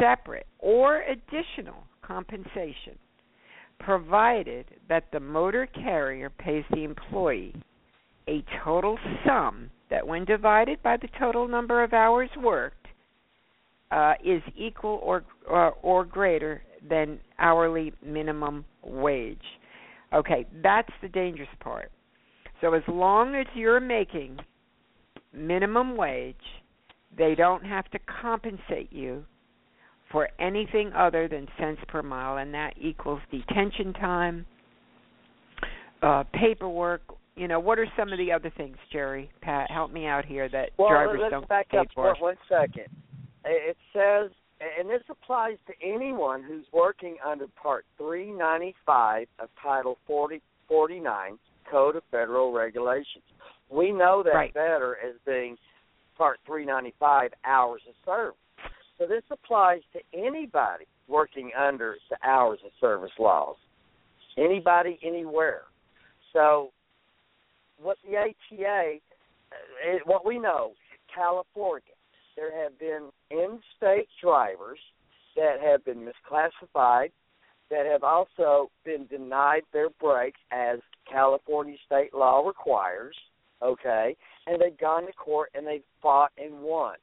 separate 0.00 0.46
or 0.58 1.02
additional 1.02 1.84
compensation, 2.02 2.98
provided 3.78 4.66
that 4.88 5.04
the 5.12 5.20
motor 5.20 5.66
carrier 5.66 6.30
pays 6.30 6.64
the 6.70 6.84
employee 6.84 7.54
a 8.28 8.42
total 8.64 8.98
sum 9.26 9.70
that, 9.90 10.06
when 10.06 10.24
divided 10.24 10.82
by 10.82 10.96
the 10.96 11.08
total 11.18 11.46
number 11.46 11.82
of 11.82 11.92
hours 11.92 12.30
worked, 12.42 12.86
uh, 13.90 14.14
is 14.24 14.42
equal 14.56 14.98
or, 15.02 15.24
or 15.48 15.72
or 15.82 16.04
greater 16.04 16.62
than 16.88 17.20
hourly 17.38 17.92
minimum 18.04 18.64
wage. 18.82 19.38
Okay, 20.12 20.46
that's 20.62 20.90
the 21.02 21.08
dangerous 21.08 21.48
part. 21.60 21.90
So 22.60 22.74
as 22.74 22.82
long 22.88 23.34
as 23.34 23.46
you're 23.54 23.80
making 23.80 24.38
minimum 25.32 25.96
wage, 25.96 26.36
they 27.16 27.34
don't 27.34 27.64
have 27.64 27.90
to 27.90 27.98
compensate 28.20 28.92
you 28.92 29.24
for 30.10 30.28
anything 30.38 30.92
other 30.92 31.28
than 31.28 31.48
cents 31.58 31.80
per 31.88 32.02
mile, 32.02 32.38
and 32.38 32.54
that 32.54 32.74
equals 32.80 33.20
detention 33.30 33.92
time, 33.94 34.46
uh, 36.02 36.22
paperwork, 36.32 37.02
you 37.34 37.48
know, 37.48 37.60
what 37.60 37.78
are 37.78 37.86
some 37.96 38.12
of 38.12 38.18
the 38.18 38.32
other 38.32 38.50
things, 38.56 38.76
Jerry? 38.90 39.30
Pat, 39.42 39.70
help 39.70 39.92
me 39.92 40.06
out 40.06 40.24
here 40.24 40.48
that 40.48 40.70
well, 40.78 40.88
drivers 40.88 41.18
let's 41.22 41.30
don't 41.30 41.48
back 41.48 41.68
pay 41.68 41.78
up 41.78 41.88
for. 41.94 42.14
one 42.18 42.36
second. 42.48 42.86
It 43.44 43.76
says, 43.92 44.30
and 44.78 44.88
this 44.88 45.02
applies 45.10 45.56
to 45.66 45.74
anyone 45.86 46.42
who's 46.42 46.64
working 46.72 47.16
under 47.24 47.46
Part 47.62 47.84
395 47.98 49.26
of 49.38 49.48
Title 49.62 49.98
40, 50.06 50.40
49 50.68 51.38
Code 51.70 51.96
of 51.96 52.02
Federal 52.10 52.52
Regulations. 52.52 53.24
We 53.70 53.92
know 53.92 54.22
that 54.24 54.30
right. 54.30 54.54
better 54.54 54.96
as 55.06 55.16
being 55.26 55.56
Part 56.16 56.38
395 56.46 57.32
hours 57.44 57.82
of 57.88 57.94
service. 58.04 58.36
So 58.98 59.06
this 59.06 59.22
applies 59.30 59.82
to 59.92 60.00
anybody 60.18 60.86
working 61.08 61.50
under 61.56 61.96
the 62.10 62.16
hours 62.26 62.58
of 62.64 62.72
service 62.80 63.10
laws. 63.18 63.56
Anybody, 64.38 64.98
anywhere. 65.02 65.62
So 66.32 66.70
what 67.80 67.98
the 68.08 68.16
ATA, 68.16 68.96
uh, 69.52 69.98
what 70.04 70.24
we 70.26 70.38
know, 70.38 70.72
California, 71.14 71.82
there 72.36 72.62
have 72.62 72.78
been 72.78 73.08
in-state 73.30 74.08
drivers 74.22 74.78
that 75.36 75.56
have 75.62 75.84
been 75.84 76.06
misclassified, 76.06 77.10
that 77.70 77.86
have 77.86 78.04
also 78.04 78.70
been 78.84 79.06
denied 79.06 79.62
their 79.72 79.90
breaks 80.00 80.40
as 80.52 80.78
California 81.10 81.76
state 81.84 82.14
law 82.14 82.46
requires. 82.46 83.16
Okay, 83.62 84.16
and 84.46 84.60
they've 84.60 84.78
gone 84.78 85.06
to 85.06 85.12
court 85.12 85.50
and 85.54 85.66
they've 85.66 85.82
fought 86.02 86.30
and 86.36 86.60
won. 86.60 86.96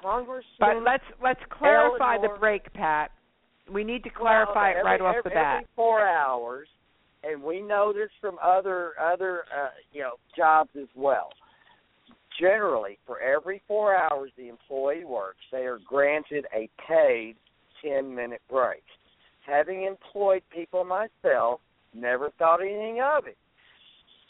Congress, 0.00 0.44
but 0.58 0.82
let's 0.84 1.04
let's 1.22 1.40
clarify 1.50 2.16
Eleanor, 2.16 2.34
the 2.34 2.40
break, 2.40 2.72
Pat. 2.72 3.10
We 3.72 3.84
need 3.84 4.02
to 4.04 4.10
clarify 4.10 4.72
well, 4.72 4.80
it 4.80 4.84
right 4.84 4.94
every, 4.94 5.06
off 5.06 5.16
every, 5.18 5.30
the 5.30 5.34
bat. 5.34 5.56
Every 5.56 5.68
four 5.76 6.06
hours, 6.06 6.68
and 7.22 7.42
we 7.42 7.60
know 7.60 7.92
this 7.92 8.10
from 8.20 8.36
other 8.42 8.92
other 9.00 9.44
uh, 9.56 9.70
you 9.92 10.02
know 10.02 10.14
jobs 10.36 10.70
as 10.80 10.88
well. 10.94 11.30
Generally, 12.40 12.98
for 13.06 13.20
every 13.20 13.62
four 13.68 13.96
hours 13.96 14.30
the 14.36 14.48
employee 14.48 15.04
works, 15.04 15.40
they 15.50 15.66
are 15.66 15.78
granted 15.86 16.46
a 16.54 16.68
paid 16.88 17.36
ten 17.84 18.14
minute 18.14 18.42
break. 18.50 18.82
Having 19.46 19.84
employed 19.84 20.42
people 20.54 20.84
myself, 20.84 21.60
never 21.94 22.30
thought 22.38 22.60
anything 22.60 23.00
of 23.00 23.26
it. 23.26 23.36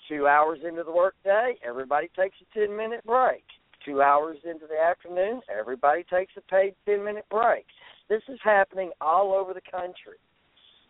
Two 0.08 0.26
hours 0.26 0.58
into 0.66 0.82
the 0.82 0.92
workday, 0.92 1.54
everybody 1.66 2.08
takes 2.16 2.36
a 2.40 2.58
ten 2.58 2.76
minute 2.76 3.04
break. 3.06 3.44
Two 3.84 4.02
hours 4.02 4.38
into 4.44 4.66
the 4.66 4.78
afternoon, 4.78 5.40
everybody 5.48 6.04
takes 6.04 6.32
a 6.36 6.40
paid 6.42 6.74
ten 6.84 7.04
minute 7.04 7.24
break. 7.30 7.66
This 8.08 8.22
is 8.28 8.38
happening 8.42 8.90
all 9.00 9.32
over 9.32 9.54
the 9.54 9.60
country 9.70 10.18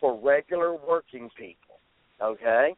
for 0.01 0.18
regular 0.18 0.75
working 0.75 1.29
people. 1.38 1.79
Okay, 2.22 2.75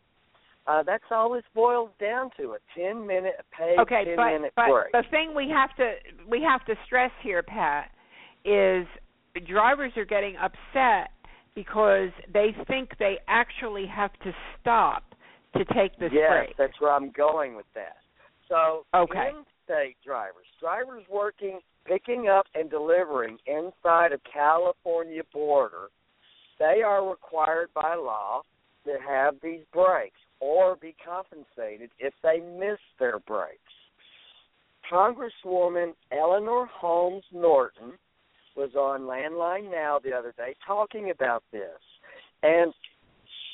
uh, 0.66 0.82
that's 0.82 1.04
all 1.10 1.32
this 1.32 1.44
boils 1.54 1.90
down 2.00 2.30
to: 2.36 2.54
a 2.54 2.58
ten 2.76 3.06
minute 3.06 3.34
paid 3.56 3.78
okay, 3.78 4.04
ten 4.04 4.16
but, 4.16 4.32
minute 4.32 4.52
but 4.56 4.68
break. 4.68 4.92
the 4.92 5.04
thing 5.10 5.34
we 5.34 5.48
have 5.48 5.74
to 5.76 5.94
we 6.28 6.42
have 6.42 6.64
to 6.66 6.74
stress 6.84 7.12
here, 7.22 7.42
Pat, 7.42 7.90
is 8.44 8.86
drivers 9.46 9.92
are 9.96 10.04
getting 10.04 10.36
upset 10.36 11.10
because 11.54 12.10
they 12.32 12.54
think 12.66 12.90
they 12.98 13.18
actually 13.28 13.86
have 13.86 14.12
to 14.24 14.32
stop 14.60 15.13
to 15.56 15.64
take 15.74 15.96
this 15.98 16.10
yes, 16.12 16.30
break. 16.30 16.56
that's 16.56 16.80
where 16.80 16.92
I'm 16.92 17.10
going 17.10 17.56
with 17.56 17.66
that. 17.74 17.96
So, 18.48 18.84
okay. 18.94 19.30
in-state 19.30 19.96
drivers, 20.04 20.46
drivers 20.60 21.04
working, 21.10 21.60
picking 21.86 22.28
up 22.28 22.46
and 22.54 22.70
delivering 22.70 23.38
inside 23.46 24.12
of 24.12 24.20
California 24.30 25.22
border, 25.32 25.88
they 26.58 26.82
are 26.82 27.08
required 27.08 27.68
by 27.74 27.94
law 27.94 28.42
to 28.84 28.96
have 29.06 29.34
these 29.42 29.62
breaks 29.72 30.20
or 30.40 30.76
be 30.76 30.94
compensated 31.04 31.90
if 31.98 32.12
they 32.22 32.40
miss 32.40 32.78
their 32.98 33.18
breaks. 33.20 33.58
Congresswoman 34.90 35.94
Eleanor 36.12 36.66
Holmes 36.66 37.24
Norton 37.32 37.92
was 38.56 38.70
on 38.74 39.02
Landline 39.02 39.70
Now 39.70 39.98
the 40.02 40.12
other 40.12 40.34
day 40.36 40.54
talking 40.66 41.10
about 41.10 41.42
this. 41.50 41.80
And 42.42 42.72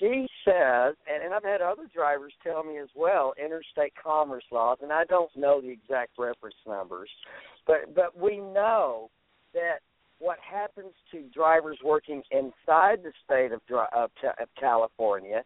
she 0.00 0.26
says, 0.44 0.96
and, 1.06 1.22
and 1.22 1.34
I've 1.34 1.44
had 1.44 1.60
other 1.60 1.88
drivers 1.94 2.32
tell 2.42 2.64
me 2.64 2.78
as 2.78 2.88
well, 2.96 3.34
interstate 3.42 3.92
commerce 4.02 4.44
laws, 4.50 4.78
and 4.82 4.92
I 4.92 5.04
don't 5.04 5.30
know 5.36 5.60
the 5.60 5.68
exact 5.68 6.12
reference 6.18 6.56
numbers, 6.66 7.10
but 7.66 7.94
but 7.94 8.18
we 8.18 8.38
know 8.38 9.10
that 9.54 9.80
what 10.18 10.38
happens 10.40 10.92
to 11.12 11.22
drivers 11.34 11.78
working 11.84 12.22
inside 12.30 13.02
the 13.02 13.12
state 13.24 13.52
of, 13.52 13.60
of, 13.94 14.10
of 14.22 14.48
California 14.58 15.42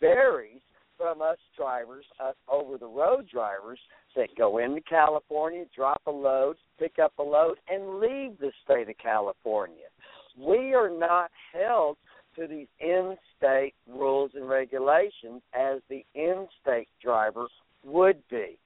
varies 0.00 0.60
from 0.98 1.22
us 1.22 1.38
drivers, 1.56 2.04
us 2.22 2.34
over 2.48 2.76
the 2.76 2.86
road 2.86 3.26
drivers 3.32 3.78
that 4.16 4.28
go 4.36 4.58
into 4.58 4.82
California, 4.82 5.64
drop 5.74 6.02
a 6.06 6.10
load, 6.10 6.56
pick 6.78 6.98
up 7.02 7.12
a 7.18 7.22
load, 7.22 7.56
and 7.68 8.00
leave 8.00 8.38
the 8.38 8.52
state 8.64 8.88
of 8.88 8.98
California. 8.98 9.86
We 10.38 10.74
are 10.74 10.90
not 10.90 11.30
held 11.52 11.96
to 12.36 12.46
these 12.46 12.68
in 12.80 13.16
state 13.36 13.74
rules 13.88 14.32
and 14.34 14.48
regulations 14.48 15.42
as 15.54 15.80
the 15.88 16.04
in 16.14 16.46
state 16.62 16.88
driver 17.02 17.46
would 17.84 18.22
be. 18.30 18.58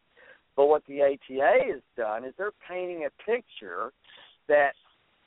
But 0.57 0.66
what 0.66 0.83
the 0.87 1.03
ATA 1.03 1.72
has 1.72 1.83
done 1.96 2.24
is 2.24 2.33
they're 2.38 2.53
painting 2.68 3.07
a 3.07 3.22
picture 3.31 3.92
that 4.48 4.72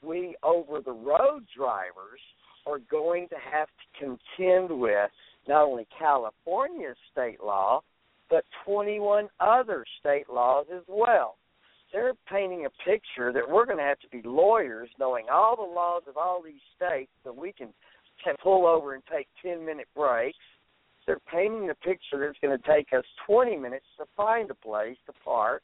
we 0.01 0.35
over 0.43 0.79
the 0.81 0.91
road 0.91 1.45
drivers 1.55 2.21
are 2.65 2.79
going 2.89 3.27
to 3.29 3.35
have 3.51 3.67
to 3.67 4.17
contend 4.37 4.79
with 4.79 5.09
not 5.47 5.63
only 5.63 5.87
California's 5.97 6.97
state 7.11 7.39
law, 7.43 7.81
but 8.29 8.43
21 8.65 9.29
other 9.39 9.85
state 9.99 10.29
laws 10.29 10.65
as 10.73 10.83
well. 10.87 11.37
They're 11.93 12.13
painting 12.29 12.65
a 12.65 12.89
picture 12.89 13.31
that 13.31 13.49
we're 13.49 13.65
going 13.65 13.77
to 13.77 13.83
have 13.83 13.99
to 13.99 14.09
be 14.09 14.21
lawyers 14.27 14.89
knowing 14.99 15.25
all 15.31 15.55
the 15.55 15.61
laws 15.61 16.03
of 16.07 16.17
all 16.17 16.41
these 16.43 16.61
states 16.75 17.11
so 17.23 17.31
we 17.31 17.53
can, 17.53 17.69
can 18.23 18.35
pull 18.41 18.65
over 18.65 18.93
and 18.93 19.03
take 19.11 19.27
10 19.43 19.65
minute 19.65 19.87
breaks. 19.95 20.37
They're 21.05 21.19
painting 21.31 21.69
a 21.69 21.75
picture 21.75 22.19
that's 22.19 22.37
going 22.41 22.57
to 22.57 22.67
take 22.67 22.87
us 22.93 23.05
20 23.25 23.55
minutes 23.57 23.85
to 23.97 24.05
find 24.15 24.51
a 24.51 24.55
place 24.55 24.97
to 25.05 25.13
park. 25.23 25.63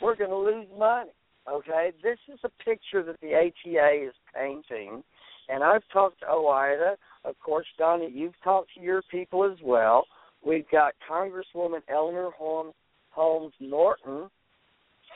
We're 0.00 0.16
going 0.16 0.30
to 0.30 0.36
lose 0.36 0.68
money. 0.78 1.10
Okay, 1.50 1.92
this 2.02 2.18
is 2.32 2.38
a 2.44 2.64
picture 2.64 3.02
that 3.04 3.20
the 3.20 3.34
ATA 3.34 4.08
is 4.08 4.14
painting, 4.34 5.02
and 5.48 5.62
I've 5.62 5.82
talked 5.92 6.20
to 6.20 6.26
OOIDA. 6.26 6.96
Of 7.24 7.38
course, 7.38 7.66
Donna, 7.78 8.06
you've 8.12 8.34
talked 8.42 8.70
to 8.74 8.80
your 8.80 9.02
people 9.10 9.44
as 9.44 9.56
well. 9.62 10.06
We've 10.44 10.68
got 10.70 10.94
Congresswoman 11.08 11.82
Eleanor 11.88 12.30
Holmes, 12.36 12.74
Holmes 13.10 13.54
Norton 13.60 14.28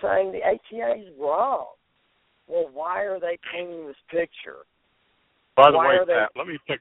saying 0.01 0.33
the 0.33 0.41
ATA 0.43 1.01
is 1.01 1.13
wrong. 1.21 1.67
Well, 2.47 2.71
why 2.73 3.05
are 3.05 3.21
they 3.21 3.39
painting 3.53 3.87
this 3.87 3.97
picture? 4.09 4.65
By 5.61 5.71
the 5.71 5.77
Why 5.77 5.99
way, 5.99 6.05
they- 6.07 6.15
Pat, 6.15 6.31
let 6.37 6.47
me 6.47 6.57
pick 6.67 6.81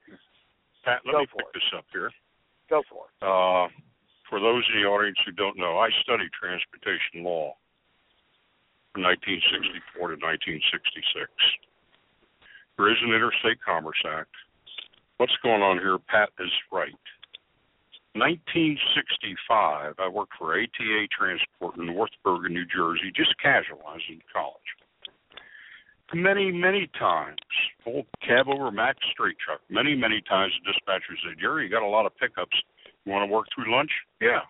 Pat, 0.86 1.02
let 1.06 1.12
Go 1.12 1.20
me 1.20 1.28
pick 1.28 1.42
it. 1.48 1.54
this 1.54 1.74
up 1.76 1.86
here. 1.92 2.12
Go 2.70 2.82
for 2.84 3.08
it. 3.12 3.24
Uh, 3.26 3.68
for 4.30 4.40
those 4.40 4.64
in 4.74 4.82
the 4.82 4.88
audience 4.88 5.18
who 5.26 5.34
don't 5.34 5.58
know, 5.58 5.78
I 5.78 5.90
studied 6.02 6.32
transportation 6.32 7.24
law 7.24 7.58
from 8.94 9.04
1964 9.04 10.16
to 10.16 10.16
1966. 10.16 11.28
There 12.78 12.88
is 12.90 12.98
an 13.04 13.12
Interstate 13.12 13.60
Commerce 13.62 14.00
Act. 14.08 14.32
What's 15.18 15.36
going 15.44 15.62
on 15.62 15.80
here? 15.80 16.00
Pat 16.00 16.30
is 16.40 16.52
right. 16.72 16.96
1965, 18.16 19.96
I 20.00 20.08
worked 20.08 20.34
for 20.40 20.56
ATA 20.58 21.08
Transport 21.12 21.76
in 21.78 21.88
North 21.88 22.12
Bergen, 22.24 22.54
New 22.54 22.66
Jersey, 22.66 23.12
just 23.14 23.36
casual. 23.40 23.82
I 23.86 23.94
was 24.00 24.02
in 24.10 24.22
college. 24.32 24.56
Many, 26.14 26.52
many 26.52 26.90
times, 26.98 27.38
old 27.86 28.08
cab 28.26 28.48
over 28.48 28.72
Max 28.72 28.98
straight 29.12 29.38
truck. 29.38 29.62
Many, 29.70 29.96
many 29.96 30.22
times, 30.28 30.54
the 30.64 30.74
dispatcher 30.74 31.16
said, 31.24 31.40
"Jerry, 31.40 31.66
you 31.66 31.70
got 31.70 31.84
a 31.84 31.88
lot 31.88 32.06
of 32.06 32.18
pickups. 32.18 32.58
You 33.06 33.12
want 33.12 33.30
to 33.30 33.34
work 33.34 33.46
through 33.54 33.72
lunch?" 33.72 33.92
Yeah. 34.20 34.42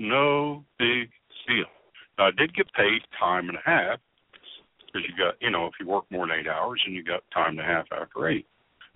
No 0.00 0.64
big 0.78 1.10
deal. 1.46 1.70
Now, 2.18 2.26
I 2.26 2.30
did 2.32 2.54
get 2.54 2.72
paid 2.72 3.02
time 3.18 3.48
and 3.48 3.58
a 3.58 3.62
half 3.64 4.00
because 4.86 5.08
you 5.08 5.16
got, 5.16 5.34
you 5.40 5.50
know, 5.50 5.66
if 5.66 5.74
you 5.78 5.86
work 5.86 6.04
more 6.10 6.26
than 6.26 6.36
eight 6.36 6.48
hours, 6.48 6.82
and 6.86 6.94
you 6.94 7.02
got 7.02 7.22
time 7.32 7.58
and 7.58 7.60
a 7.60 7.64
half 7.64 7.86
after 7.92 8.28
eight. 8.28 8.46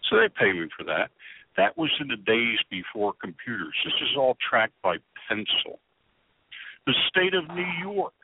So 0.09 0.17
they 0.17 0.29
pay 0.29 0.53
me 0.53 0.69
for 0.77 0.85
that. 0.85 1.11
That 1.57 1.77
was 1.77 1.91
in 2.01 2.09
the 2.09 2.17
days 2.17 2.59
before 2.71 3.12
computers. 3.21 3.75
This 3.85 3.95
is 4.01 4.17
all 4.17 4.37
tracked 4.49 4.81
by 4.83 4.97
pencil. 5.29 5.81
The 6.87 6.95
state 7.09 7.35
of 7.35 7.49
New 7.55 7.67
York, 7.83 8.14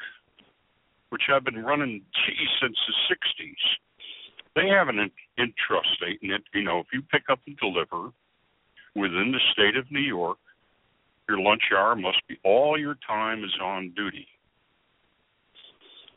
which 1.11 1.23
I've 1.33 1.45
been 1.45 1.63
running 1.63 2.03
gee, 2.27 2.47
since 2.61 2.77
the 2.87 3.15
60s, 3.15 3.55
they 4.57 4.69
have 4.69 4.89
an 4.89 4.99
in- 4.99 5.11
intrastate, 5.39 6.19
and 6.23 6.33
it, 6.33 6.43
you 6.55 6.63
know, 6.63 6.79
if 6.79 6.87
you 6.93 7.03
pick 7.03 7.25
up 7.31 7.41
and 7.47 7.57
deliver 7.59 8.11
within 8.95 9.33
the 9.33 9.41
state 9.53 9.77
of 9.77 9.91
New 9.91 10.01
York, 10.01 10.39
your 11.29 11.39
lunch 11.41 11.63
hour 11.77 11.97
must 11.97 12.19
be 12.29 12.39
all 12.45 12.79
your 12.79 12.97
time 13.07 13.43
is 13.45 13.55
on 13.63 13.93
duty. 13.97 14.27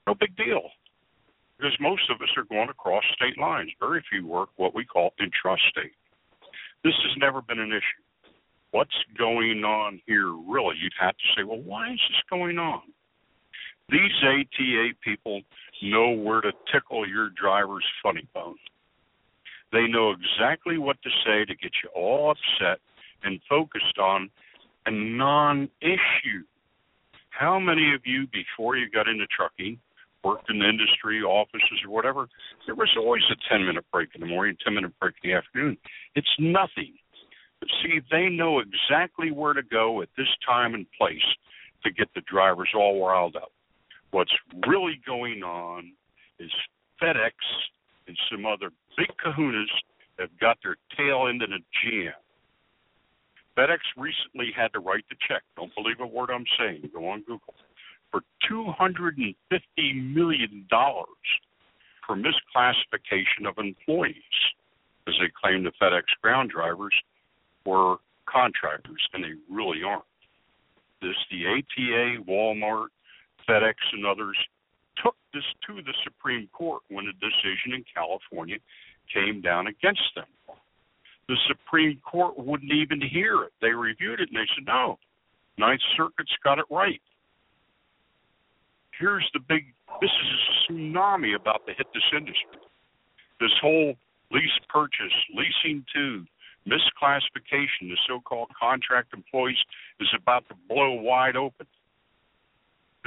No 0.06 0.14
big 0.14 0.36
deal, 0.38 0.70
because 1.58 1.74
most 1.80 2.10
of 2.10 2.22
us 2.22 2.30
are 2.38 2.44
going 2.44 2.70
across 2.70 3.04
state 3.16 3.38
lines. 3.40 3.72
Very 3.80 4.04
few 4.10 4.26
work 4.28 4.50
what 4.58 4.76
we 4.76 4.86
call 4.86 5.14
intrastate. 5.20 5.96
This 6.84 6.94
has 7.04 7.18
never 7.18 7.42
been 7.42 7.60
an 7.60 7.72
issue. 7.72 8.04
What's 8.72 8.96
going 9.18 9.64
on 9.64 10.02
here, 10.06 10.32
really? 10.32 10.76
You'd 10.80 10.94
have 11.00 11.16
to 11.16 11.24
say, 11.36 11.44
well, 11.44 11.62
why 11.62 11.92
is 11.92 12.00
this 12.10 12.22
going 12.30 12.60
on? 12.60 12.82
These 13.90 14.12
ATA 14.22 14.90
people 15.02 15.42
know 15.82 16.12
where 16.12 16.42
to 16.42 16.52
tickle 16.72 17.08
your 17.08 17.30
driver's 17.30 17.86
funny 18.04 18.28
bone. 18.34 18.58
They 19.72 19.88
know 19.88 20.12
exactly 20.12 20.78
what 20.78 21.02
to 21.04 21.10
say 21.26 21.46
to 21.46 21.56
get 21.56 21.72
you 21.84 21.90
all 21.96 22.32
upset 22.32 22.80
and 23.24 23.40
focused 23.50 23.98
on 23.98 24.30
a 24.86 24.92
non 24.92 25.70
issue. 25.82 26.44
How 27.30 27.60
many 27.60 27.94
of 27.94 28.02
you, 28.04 28.28
before 28.28 28.76
you 28.76 28.90
got 28.90 29.08
into 29.08 29.26
trucking, 29.28 29.80
worked 30.24 30.50
in 30.50 30.60
the 30.60 30.68
industry, 30.68 31.22
offices, 31.22 31.80
or 31.86 31.92
whatever, 31.92 32.28
there 32.66 32.76
was 32.76 32.90
always 32.98 33.24
a 33.32 33.36
10 33.50 33.66
minute 33.66 33.86
break 33.94 34.10
in 34.16 34.22
the 34.22 34.28
morning, 34.28 34.58
10 34.66 34.74
minute 34.74 34.92
break 35.00 35.16
in 35.24 35.30
the 35.30 35.36
afternoon. 35.38 35.78
It's 36.16 36.28
nothing. 36.40 36.94
But 37.60 37.70
see, 37.82 38.00
they 38.12 38.28
know 38.28 38.60
exactly 38.60 39.32
where 39.32 39.54
to 39.54 39.64
go 39.64 40.02
at 40.02 40.10
this 40.18 40.28
time 40.46 40.74
and 40.74 40.86
place 40.98 41.24
to 41.84 41.92
get 41.92 42.10
the 42.16 42.22
drivers 42.22 42.70
all 42.76 43.06
riled 43.06 43.38
up. 43.38 43.52
What's 44.12 44.34
really 44.68 45.00
going 45.06 45.44
on 45.44 45.92
is 46.40 46.52
FedEx 47.02 47.32
and 48.08 48.18
some 48.32 48.46
other 48.46 48.72
big 48.98 49.10
kahunas 49.24 49.66
have 50.20 50.30
got 50.40 50.58
their 50.64 50.78
tail 50.96 51.28
into 51.28 51.46
the 51.48 51.60
jam. 51.84 52.14
FedEx 53.58 53.80
recently 53.98 54.52
had 54.56 54.72
to 54.74 54.80
write 54.80 55.04
the 55.10 55.16
check. 55.28 55.42
Don't 55.56 55.74
believe 55.76 56.00
a 56.00 56.08
word 56.08 56.30
I'm 56.32 56.46
saying. 56.60 56.90
Go 56.94 57.08
on 57.10 57.22
Google. 57.22 57.54
For 58.12 58.22
$250 58.50 59.34
million 60.14 60.68
for 60.70 62.16
misclassification 62.16 63.48
of 63.48 63.58
employees, 63.58 64.16
as 65.08 65.14
they 65.20 65.32
claim 65.42 65.64
the 65.64 65.72
FedEx 65.82 66.04
ground 66.22 66.52
drivers 66.52 66.94
were 67.66 67.98
contractors, 68.26 69.08
and 69.14 69.24
they 69.24 69.34
really 69.50 69.84
aren't. 69.84 70.04
This, 71.02 71.16
the 71.30 71.46
ATA, 71.46 72.24
Walmart, 72.28 72.88
FedEx, 73.48 73.76
and 73.94 74.06
others 74.06 74.38
took 75.04 75.16
this 75.34 75.44
to 75.68 75.82
the 75.82 75.94
Supreme 76.04 76.48
Court 76.54 76.82
when 76.90 77.06
a 77.06 77.14
decision 77.14 77.74
in 77.74 77.84
California 77.94 78.58
came 79.14 79.42
down 79.42 79.68
against 79.68 80.04
them. 80.16 80.26
The 81.28 81.38
Supreme 81.48 82.00
Court 82.10 82.38
wouldn't 82.38 82.72
even 82.72 83.02
hear 83.02 83.44
it. 83.44 83.52
They 83.62 83.72
reviewed 83.72 84.22
it 84.22 84.30
and 84.30 84.38
they 84.38 84.48
said, 84.56 84.66
no, 84.66 84.98
Ninth 85.58 85.82
Circuit's 85.96 86.32
got 86.44 86.60
it 86.60 86.66
right. 86.72 87.02
Here's 88.98 89.30
the 89.34 89.40
big 89.40 89.66
this 90.02 90.10
is 90.10 90.30
a 90.38 90.74
tsunami 90.74 91.36
about 91.36 91.66
to 91.68 91.74
hit 91.74 91.88
this 91.94 92.04
industry. 92.14 92.60
This 93.40 93.52
whole 93.62 93.96
lease 94.32 94.60
purchase, 94.70 95.14
leasing 95.34 95.86
to, 95.96 96.26
misclassification, 96.68 97.90
the 97.90 97.98
so 98.08 98.20
called 98.20 98.50
contract 98.60 99.14
employees 99.14 99.58
is 100.00 100.08
about 100.16 100.48
to 100.50 100.56
blow 100.68 100.94
wide 100.94 101.36
open. 101.36 101.66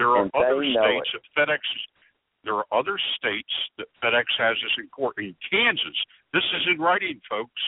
There 0.00 0.16
are 0.16 0.22
And 0.22 0.32
other 0.32 0.64
states 0.64 1.12
that 1.12 1.24
FedEx 1.36 1.60
there 2.42 2.54
are 2.54 2.64
other 2.72 2.96
states 3.18 3.52
that 3.76 3.86
FedEx 4.02 4.24
has 4.38 4.56
this 4.62 4.72
in 4.78 4.88
court. 4.88 5.18
In 5.18 5.36
Kansas, 5.50 5.98
this 6.32 6.44
is 6.56 6.62
in 6.72 6.80
writing, 6.80 7.20
folks. 7.28 7.60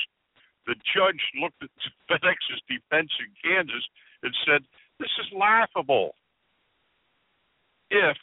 The 0.67 0.75
judge 0.97 1.21
looked 1.41 1.63
at 1.63 1.69
FedEx's 2.11 2.63
defense 2.69 3.11
in 3.21 3.29
Kansas 3.37 3.85
and 4.23 4.35
said, 4.47 4.63
This 4.99 5.11
is 5.21 5.27
laughable. 5.37 6.15
If 7.91 8.17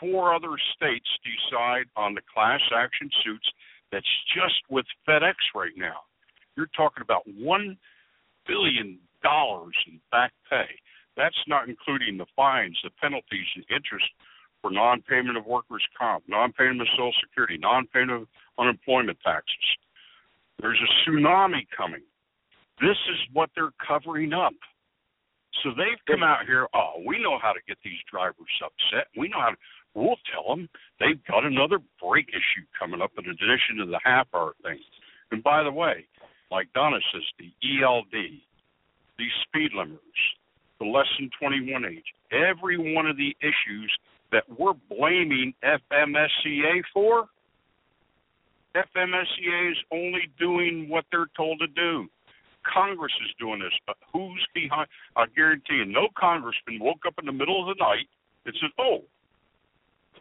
four 0.00 0.34
other 0.34 0.58
states 0.74 1.06
decide 1.22 1.86
on 1.94 2.14
the 2.14 2.22
class 2.32 2.60
action 2.74 3.08
suits 3.22 3.48
that's 3.92 4.10
just 4.34 4.58
with 4.68 4.86
FedEx 5.08 5.34
right 5.54 5.76
now, 5.76 6.02
you're 6.56 6.74
talking 6.76 7.02
about 7.02 7.22
$1 7.28 7.76
billion 8.48 8.98
in 9.86 10.00
back 10.10 10.32
pay. 10.50 10.66
That's 11.16 11.38
not 11.46 11.68
including 11.68 12.18
the 12.18 12.26
fines, 12.34 12.78
the 12.82 12.90
penalties, 13.00 13.46
and 13.54 13.64
interest 13.70 14.06
for 14.60 14.70
non 14.70 15.02
payment 15.02 15.36
of 15.36 15.46
workers' 15.46 15.86
comp, 15.98 16.24
non 16.26 16.52
payment 16.52 16.80
of 16.80 16.88
Social 16.92 17.12
Security, 17.20 17.58
non 17.58 17.86
payment 17.86 18.22
of 18.22 18.28
unemployment 18.58 19.18
taxes. 19.24 19.66
There's 20.60 20.80
a 20.80 21.10
tsunami 21.10 21.66
coming. 21.76 22.02
This 22.80 22.98
is 23.10 23.18
what 23.32 23.50
they're 23.54 23.74
covering 23.86 24.32
up. 24.32 24.54
So 25.62 25.70
they've 25.70 26.02
come 26.06 26.22
out 26.22 26.46
here, 26.46 26.66
oh, 26.74 27.02
we 27.06 27.22
know 27.22 27.38
how 27.40 27.52
to 27.52 27.60
get 27.68 27.78
these 27.84 28.00
drivers 28.10 28.50
upset. 28.64 29.06
We 29.16 29.28
know 29.28 29.40
how 29.40 29.50
to, 29.50 29.56
we'll 29.94 30.18
tell 30.32 30.56
them 30.56 30.68
they've 30.98 31.22
got 31.28 31.44
another 31.44 31.78
break 32.02 32.28
issue 32.30 32.66
coming 32.78 33.00
up 33.00 33.12
in 33.16 33.24
addition 33.24 33.78
to 33.78 33.86
the 33.86 34.00
half 34.02 34.26
hour 34.34 34.54
thing. 34.62 34.80
And 35.30 35.42
by 35.42 35.62
the 35.62 35.70
way, 35.70 36.06
like 36.50 36.72
Donna 36.74 36.98
says, 37.12 37.22
the 37.38 37.52
ELD, 37.62 38.12
the 39.18 39.28
speed 39.46 39.70
limiters, 39.76 40.22
the 40.80 40.86
less 40.86 41.06
than 41.18 41.30
21 41.40 41.84
age, 41.84 42.04
every 42.32 42.94
one 42.94 43.06
of 43.06 43.16
the 43.16 43.36
issues 43.40 43.90
that 44.32 44.44
we're 44.58 44.74
blaming 44.90 45.54
FMSCA 45.62 46.82
for, 46.92 47.28
FMSCA 48.74 49.70
is 49.70 49.78
only 49.92 50.28
doing 50.38 50.88
what 50.88 51.04
they're 51.12 51.30
told 51.36 51.60
to 51.60 51.68
do. 51.68 52.08
Congress 52.64 53.12
is 53.24 53.30
doing 53.38 53.60
this, 53.60 53.72
but 53.86 53.96
who's 54.12 54.44
behind? 54.54 54.88
I 55.16 55.26
guarantee 55.36 55.76
you, 55.76 55.84
no 55.84 56.08
congressman 56.18 56.80
woke 56.80 57.06
up 57.06 57.14
in 57.20 57.26
the 57.26 57.32
middle 57.32 57.60
of 57.60 57.76
the 57.76 57.82
night 57.82 58.08
and 58.46 58.54
said, 58.58 58.70
"Oh, 58.78 59.04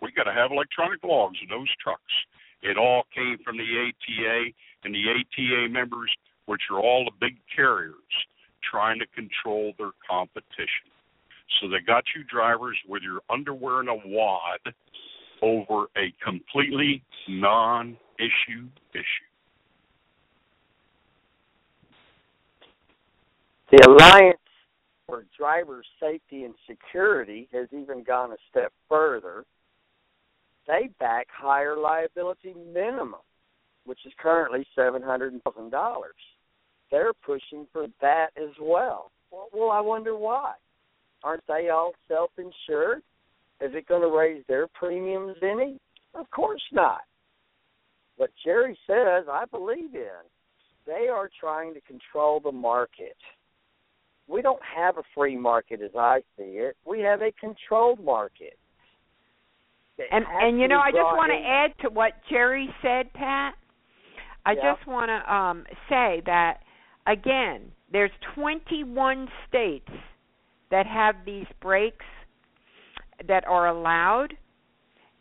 we 0.01 0.11
got 0.11 0.25
to 0.25 0.33
have 0.33 0.51
electronic 0.51 1.03
logs 1.03 1.39
in 1.41 1.47
those 1.47 1.73
trucks." 1.81 2.13
It 2.61 2.77
all 2.77 3.03
came 3.15 3.37
from 3.43 3.57
the 3.57 3.63
ATA 3.63 4.51
and 4.83 4.93
the 4.93 5.09
ATA 5.09 5.69
members, 5.69 6.13
which 6.45 6.63
are 6.69 6.79
all 6.79 7.05
the 7.05 7.15
big 7.19 7.37
carriers, 7.53 7.95
trying 8.69 8.99
to 8.99 9.05
control 9.07 9.73
their 9.77 9.91
competition. 10.09 10.89
So 11.59 11.67
they 11.69 11.79
got 11.85 12.03
you 12.15 12.23
drivers 12.23 12.77
with 12.87 13.03
your 13.03 13.21
underwear 13.29 13.81
in 13.81 13.87
a 13.87 13.95
wad 13.95 14.73
over 15.41 15.87
a 15.97 16.13
completely 16.23 17.03
non-issue 17.27 18.67
issue. 18.93 19.29
The 23.71 23.87
Alliance 23.87 24.37
for 25.07 25.25
Driver 25.37 25.83
Safety 25.99 26.43
and 26.43 26.53
Security 26.67 27.49
has 27.51 27.67
even 27.71 28.03
gone 28.03 28.31
a 28.31 28.37
step 28.49 28.71
further. 28.87 29.45
They 30.67 30.89
back 30.99 31.27
higher 31.35 31.75
liability 31.75 32.53
minimum, 32.71 33.15
which 33.85 33.99
is 34.05 34.13
currently 34.17 34.65
seven 34.75 35.01
hundred 35.01 35.33
thousand 35.43 35.71
dollars. 35.71 36.13
They're 36.93 37.11
pushing 37.25 37.65
for 37.73 37.87
that 38.01 38.27
as 38.37 38.51
well. 38.61 39.09
well. 39.31 39.47
Well, 39.51 39.71
I 39.71 39.81
wonder 39.81 40.15
why. 40.15 40.53
Aren't 41.23 41.41
they 41.47 41.69
all 41.69 41.93
self-insured? 42.07 42.99
Is 43.61 43.71
it 43.73 43.87
going 43.87 44.03
to 44.03 44.15
raise 44.15 44.43
their 44.47 44.67
premiums 44.67 45.35
any? 45.41 45.79
Of 46.13 46.29
course 46.29 46.61
not. 46.71 47.01
What 48.17 48.29
Jerry 48.45 48.77
says, 48.85 49.25
I 49.27 49.45
believe 49.49 49.95
in. 49.95 50.21
They 50.85 51.07
are 51.11 51.31
trying 51.39 51.73
to 51.73 51.81
control 51.81 52.39
the 52.39 52.51
market. 52.51 53.17
We 54.27 54.43
don't 54.43 54.61
have 54.63 54.99
a 54.99 55.03
free 55.15 55.35
market 55.35 55.81
as 55.81 55.95
I 55.97 56.19
see 56.37 56.43
it. 56.43 56.77
We 56.85 56.99
have 56.99 57.23
a 57.23 57.31
controlled 57.39 58.03
market. 58.03 58.55
And 60.11 60.25
and 60.29 60.59
you 60.59 60.67
know, 60.67 60.79
I 60.79 60.91
just 60.91 61.01
want 61.01 61.31
to 61.31 61.49
add 61.49 61.71
to 61.87 61.91
what 61.91 62.13
Jerry 62.29 62.69
said, 62.83 63.11
Pat. 63.13 63.55
I 64.45 64.51
Yeah. 64.51 64.75
just 64.75 64.87
want 64.87 65.09
to 65.09 65.33
um 65.33 65.65
say 65.89 66.21
that 66.27 66.59
again, 67.07 67.61
there's 67.91 68.11
21 68.35 69.27
states 69.47 69.89
that 70.71 70.85
have 70.87 71.15
these 71.25 71.45
breaks 71.61 72.05
that 73.27 73.45
are 73.47 73.67
allowed 73.67 74.33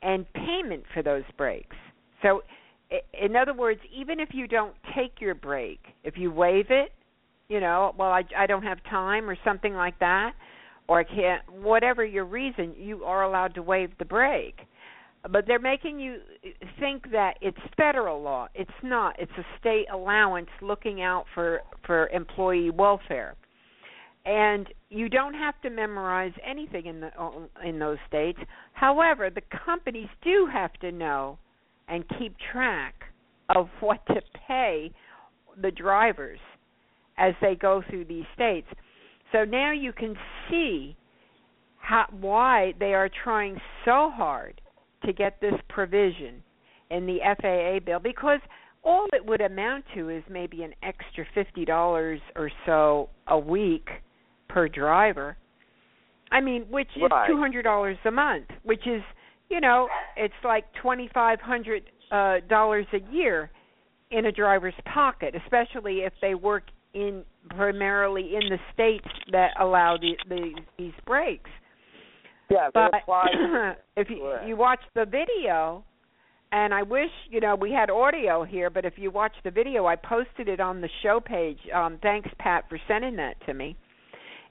and 0.03 0.27
payment 0.33 0.85
for 0.93 1.03
those 1.03 1.25
breaks. 1.37 1.77
So 2.23 2.43
in 3.21 3.37
other 3.37 3.55
words, 3.55 3.81
even 3.95 4.21
if 4.21 4.31
you 4.33 4.47
don't 4.47 4.75
take 4.97 5.21
your 5.21 5.35
break, 5.35 5.81
if 6.05 6.17
you 6.17 6.31
waive 6.31 6.67
it, 6.71 6.93
you 7.49 7.61
know, 7.61 7.95
well 7.99 8.11
I 8.11 8.23
I 8.37 8.47
don't 8.47 8.63
have 8.63 8.79
time 8.85 9.29
or 9.29 9.37
something 9.45 9.75
like 9.75 9.99
that 10.01 10.33
or 10.89 11.01
I 11.01 11.05
can't 11.05 11.43
whatever 11.63 12.05
your 12.05 12.25
reason, 12.25 12.75
you 12.79 13.05
are 13.05 13.25
allowed 13.25 13.55
to 13.55 13.63
waive 13.63 13.91
the 13.99 14.05
break. 14.05 14.61
But 15.31 15.47
they're 15.47 15.61
making 15.61 16.01
you 16.01 16.19
think 16.81 17.11
that 17.13 17.35
it's 17.41 17.59
federal 17.77 18.21
law. 18.21 18.49
It's 18.55 18.71
not. 18.83 19.15
It's 19.21 19.33
a 19.39 19.45
state 19.61 19.87
allowance 19.93 20.49
looking 20.61 21.01
out 21.01 21.27
for 21.35 21.61
for 21.87 22.09
employee 22.09 22.71
welfare. 22.71 23.37
And 24.25 24.69
you 24.89 25.09
don't 25.09 25.35
have 25.35 25.61
to 25.63 25.71
memorize 25.71 26.33
anything 26.49 26.87
in 26.87 27.01
the 27.01 27.11
uh, 27.21 27.31
in 27.65 27.79
those 27.79 27.99
states. 28.09 28.39
However, 28.73 29.31
the 29.31 29.43
companies 29.65 30.09
do 30.25 30.49
have 30.53 30.73
to 30.75 30.91
know 30.91 31.39
and 31.89 32.05
keep 32.19 32.35
track 32.53 32.95
of 33.55 33.69
what 33.81 34.05
to 34.07 34.21
pay 34.49 34.91
the 35.61 35.71
drivers 35.71 36.39
as 37.19 37.35
they 37.41 37.55
go 37.55 37.83
through 37.89 38.07
these 38.07 38.25
states. 38.35 38.67
So 39.31 39.45
now 39.45 39.73
you 39.73 39.93
can 39.93 40.17
see 40.51 40.97
how 41.79 42.07
why 42.21 42.75
they 42.81 42.95
are 42.95 43.11
trying 43.23 43.61
so 43.85 44.11
hard 44.15 44.62
to 45.07 45.13
get 45.13 45.41
this 45.41 45.55
provision 45.69 46.43
in 46.91 47.07
the 47.07 47.19
FAA 47.41 47.85
bill 47.85 47.99
because 47.99 48.41
all 48.85 49.07
it 49.13 49.25
would 49.25 49.41
amount 49.41 49.85
to 49.95 50.09
is 50.09 50.23
maybe 50.29 50.63
an 50.63 50.75
extra 50.83 51.25
fifty 51.35 51.65
dollars 51.65 52.21
or 52.37 52.51
so 52.67 53.09
a 53.29 53.39
week 53.39 53.89
per 54.49 54.69
driver. 54.69 55.37
I 56.31 56.41
mean, 56.41 56.63
which 56.71 56.89
is 56.97 57.03
Right. 57.11 57.29
two 57.29 57.39
hundred 57.39 57.63
dollars 57.63 57.97
a 58.05 58.11
month, 58.11 58.47
which 58.63 58.87
is 58.87 59.03
you 59.49 59.61
know, 59.61 59.89
it's 60.17 60.35
like 60.45 60.65
twenty 60.81 61.09
five 61.13 61.41
hundred 61.41 61.85
uh 62.11 62.37
dollars 62.49 62.87
a 62.93 63.13
year 63.13 63.51
in 64.11 64.27
a 64.27 64.33
driver's 64.33 64.75
pocket, 64.93 65.35
especially 65.35 66.01
if 66.01 66.13
they 66.21 66.35
work 66.35 66.65
in 66.95 67.25
primarily 67.51 68.35
in 68.35 68.49
the 68.49 68.59
states 68.73 69.09
that 69.31 69.51
allow 69.61 69.97
the, 69.97 70.13
the 70.29 70.51
these 70.79 70.93
breaks. 71.07 71.51
Yeah, 72.51 72.69
But 72.75 72.93
if 73.97 74.09
you 74.11 74.37
you 74.47 74.57
watch 74.57 74.81
the 74.95 75.05
video, 75.05 75.85
and 76.51 76.75
I 76.75 76.83
wish 76.83 77.11
you 77.31 77.41
know 77.41 77.55
we 77.55 77.73
had 77.73 77.91
audio 77.91 78.45
here, 78.45 78.71
but 78.71 78.85
if 78.85 78.95
you 78.97 79.11
watch 79.11 79.33
the 79.45 79.51
video, 79.51 79.87
I 79.87 79.97
posted 79.97 80.49
it 80.49 80.61
on 80.61 80.81
the 80.81 80.89
show 81.03 81.21
page. 81.21 81.59
Um, 81.75 81.99
thanks, 82.03 82.29
Pat, 82.39 82.65
for 82.69 82.79
sending 82.89 83.17
that 83.17 83.35
to 83.47 83.55
me. 83.55 83.77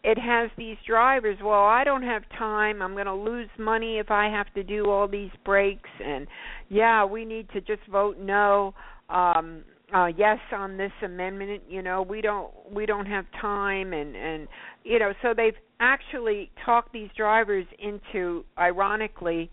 It 0.04 0.18
has 0.18 0.50
these 0.58 0.78
drivers. 0.88 1.38
Well, 1.44 1.64
I 1.64 1.84
don't 1.84 2.02
have 2.02 2.24
time. 2.38 2.82
I'm 2.82 2.94
going 2.94 3.06
to 3.06 3.14
lose 3.14 3.50
money 3.60 4.00
if 4.00 4.10
I 4.10 4.30
have 4.30 4.52
to 4.56 4.64
do 4.64 4.90
all 4.90 5.08
these 5.08 5.30
breaks. 5.46 5.90
And 6.04 6.26
yeah, 6.70 7.06
we 7.06 7.24
need 7.24 7.48
to 7.52 7.62
just 7.62 7.86
vote 7.92 8.18
no. 8.20 8.74
Um, 9.10 9.64
uh 9.94 10.08
yes 10.18 10.40
on 10.54 10.78
this 10.78 10.92
amendment 11.04 11.62
you 11.68 11.82
know 11.82 12.02
we 12.02 12.22
don't 12.22 12.52
we 12.72 12.86
don't 12.86 13.06
have 13.06 13.26
time 13.40 13.94
and 13.94 14.16
and 14.16 14.48
you 14.84 15.00
know 15.00 15.12
so 15.22 15.34
they've 15.36 15.58
actually 15.82 16.52
talk 16.64 16.92
these 16.94 17.10
drivers 17.18 17.66
into 17.80 18.46
ironically 18.58 19.50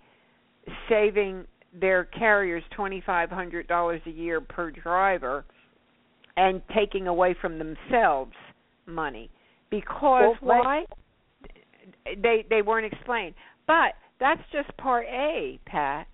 saving 0.88 1.44
their 1.80 2.04
carriers 2.04 2.62
twenty 2.76 3.02
five 3.04 3.30
hundred 3.30 3.66
dollars 3.66 4.00
a 4.06 4.10
year 4.10 4.40
per 4.40 4.70
driver 4.70 5.44
and 6.36 6.62
taking 6.74 7.08
away 7.08 7.34
from 7.40 7.58
themselves 7.58 8.32
money. 8.86 9.30
Because 9.70 10.36
Well, 10.40 10.62
why? 10.62 10.84
they 12.22 12.44
they 12.48 12.62
weren't 12.62 12.92
explained. 12.92 13.34
But 13.66 13.94
that's 14.20 14.40
just 14.52 14.74
part 14.76 15.06
a 15.06 15.58
pat. 15.66 16.06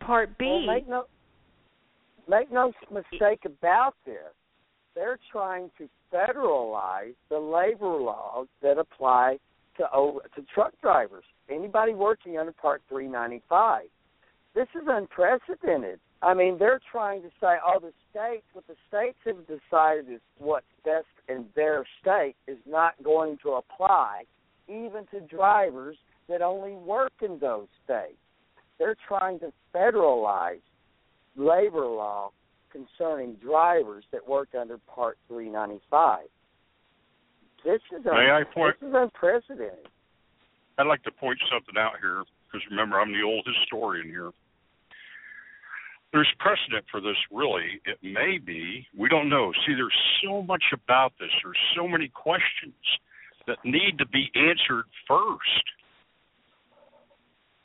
Part 0.00 0.36
b. 0.38 0.46
Well, 0.46 0.74
make 0.74 0.88
no 0.88 1.04
make 2.28 2.52
no 2.52 2.72
mistake 2.90 3.40
about 3.44 3.94
this. 4.04 4.16
They're 4.94 5.18
trying 5.30 5.70
to 5.78 5.88
federalize 6.12 7.14
the 7.28 7.38
labor 7.38 7.96
laws 7.96 8.48
that 8.62 8.78
apply 8.78 9.38
to 9.80 10.20
to 10.34 10.46
truck 10.54 10.72
drivers. 10.80 11.24
Anybody 11.50 11.94
working 11.94 12.38
under 12.38 12.52
Part 12.52 12.82
395. 12.88 13.84
This 14.54 14.68
is 14.74 14.86
unprecedented. 14.86 16.00
I 16.22 16.34
mean, 16.34 16.58
they're 16.58 16.80
trying 16.90 17.22
to 17.22 17.28
say, 17.40 17.56
oh, 17.64 17.80
the 17.80 17.92
states, 18.10 18.44
what 18.52 18.66
the 18.66 18.74
states 18.88 19.16
have 19.24 19.38
decided 19.46 20.12
is 20.12 20.20
what's 20.38 20.66
best 20.84 21.06
in 21.28 21.46
their 21.56 21.84
state 22.00 22.34
is 22.46 22.58
not 22.66 22.94
going 23.02 23.38
to 23.42 23.52
apply 23.52 24.24
even 24.68 25.06
to 25.12 25.20
drivers 25.20 25.96
that 26.28 26.42
only 26.42 26.72
work 26.72 27.12
in 27.22 27.38
those 27.38 27.66
states. 27.84 28.18
They're 28.78 28.96
trying 29.08 29.40
to 29.40 29.52
federalize 29.74 30.60
labor 31.36 31.86
law 31.86 32.30
concerning 32.70 33.34
drivers 33.34 34.04
that 34.12 34.26
work 34.28 34.48
under 34.58 34.78
Part 34.78 35.16
395. 35.28 36.26
This 37.64 37.80
is 37.92 38.06
un- 38.06 38.14
May 38.14 38.30
I 38.30 38.44
point- 38.44 38.78
this 38.80 38.88
is 38.88 38.94
unprecedented. 38.94 39.88
I'd 40.78 40.86
like 40.86 41.02
to 41.02 41.10
point 41.10 41.38
something 41.50 41.76
out 41.76 41.98
here 42.00 42.24
because 42.46 42.66
remember 42.70 43.00
I'm 43.00 43.12
the 43.12 43.22
old 43.22 43.46
historian 43.46 44.08
here. 44.08 44.30
There's 46.12 46.30
precedent 46.38 46.84
for 46.90 47.00
this, 47.00 47.16
really. 47.30 47.80
It 47.84 48.02
may 48.02 48.38
be. 48.38 48.88
We 48.96 49.08
don't 49.08 49.28
know. 49.28 49.52
See, 49.64 49.74
there's 49.74 49.94
so 50.24 50.42
much 50.42 50.64
about 50.72 51.12
this. 51.20 51.30
There's 51.44 51.58
so 51.76 51.86
many 51.86 52.08
questions 52.08 52.74
that 53.46 53.58
need 53.64 53.98
to 53.98 54.06
be 54.06 54.30
answered 54.34 54.86
first 55.06 55.64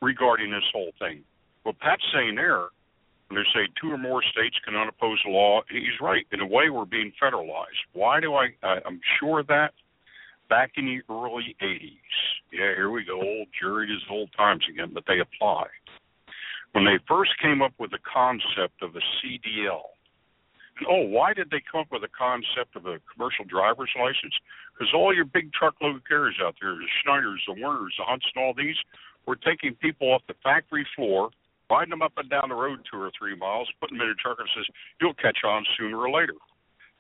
regarding 0.01 0.51
this 0.51 0.63
whole 0.71 0.91
thing. 0.99 1.23
Well, 1.63 1.73
Pat's 1.79 2.03
saying 2.13 2.35
there, 2.35 2.67
when 3.29 3.41
they 3.41 3.49
say 3.51 3.67
two 3.81 3.91
or 3.91 3.97
more 3.97 4.21
states 4.21 4.59
cannot 4.63 4.89
oppose 4.89 5.19
a 5.25 5.29
law, 5.29 5.61
he's 5.69 5.99
right. 5.99 6.27
In 6.31 6.41
a 6.41 6.45
way, 6.45 6.69
we're 6.69 6.85
being 6.85 7.11
federalized. 7.19 7.81
Why 7.93 8.19
do 8.19 8.35
I? 8.35 8.49
I 8.61 8.79
I'm 8.85 9.01
sure 9.19 9.39
of 9.39 9.47
that 9.47 9.73
back 10.49 10.71
in 10.77 10.85
the 10.85 11.01
early 11.13 11.55
80s. 11.61 12.15
Yeah, 12.51 12.75
here 12.75 12.89
we 12.89 13.03
go, 13.03 13.21
old 13.21 13.47
Jerry 13.59 13.87
is 13.87 14.01
old 14.09 14.29
times 14.37 14.63
again, 14.69 14.91
but 14.93 15.03
they 15.07 15.19
apply. 15.19 15.65
When 16.73 16.85
they 16.85 16.99
first 17.07 17.31
came 17.41 17.61
up 17.61 17.73
with 17.79 17.91
the 17.91 18.03
concept 18.03 18.81
of 18.81 18.95
a 18.95 19.03
CDL, 19.19 19.95
oh, 20.89 21.07
why 21.07 21.33
did 21.33 21.49
they 21.49 21.63
come 21.71 21.81
up 21.81 21.87
with 21.91 22.01
the 22.01 22.11
concept 22.11 22.75
of 22.75 22.85
a 22.85 22.99
commercial 23.13 23.45
driver's 23.45 23.91
license? 23.97 24.35
Because 24.73 24.91
all 24.93 25.15
your 25.15 25.25
big 25.25 25.53
truckload 25.53 26.05
carriers 26.07 26.35
out 26.43 26.55
there, 26.61 26.75
the 26.75 26.87
Schneiders, 26.99 27.39
the 27.47 27.61
Werners, 27.61 27.95
the 27.97 28.03
Hunts, 28.03 28.25
and 28.35 28.43
all 28.43 28.53
these, 28.53 28.75
were 29.25 29.37
taking 29.37 29.73
people 29.75 30.11
off 30.11 30.21
the 30.27 30.35
factory 30.43 30.85
floor, 30.95 31.29
riding 31.71 31.91
them 31.91 32.01
up 32.01 32.13
and 32.17 32.29
down 32.29 32.49
the 32.49 32.55
road 32.55 32.79
two 32.91 32.99
or 32.99 33.11
three 33.17 33.35
miles, 33.35 33.71
putting 33.79 33.97
them 33.97 34.07
in 34.07 34.11
a 34.11 34.15
truck 34.15 34.37
and 34.39 34.49
says, 34.55 34.67
you'll 34.99 35.15
catch 35.15 35.39
on 35.45 35.65
sooner 35.77 35.97
or 35.97 36.11
later. 36.11 36.35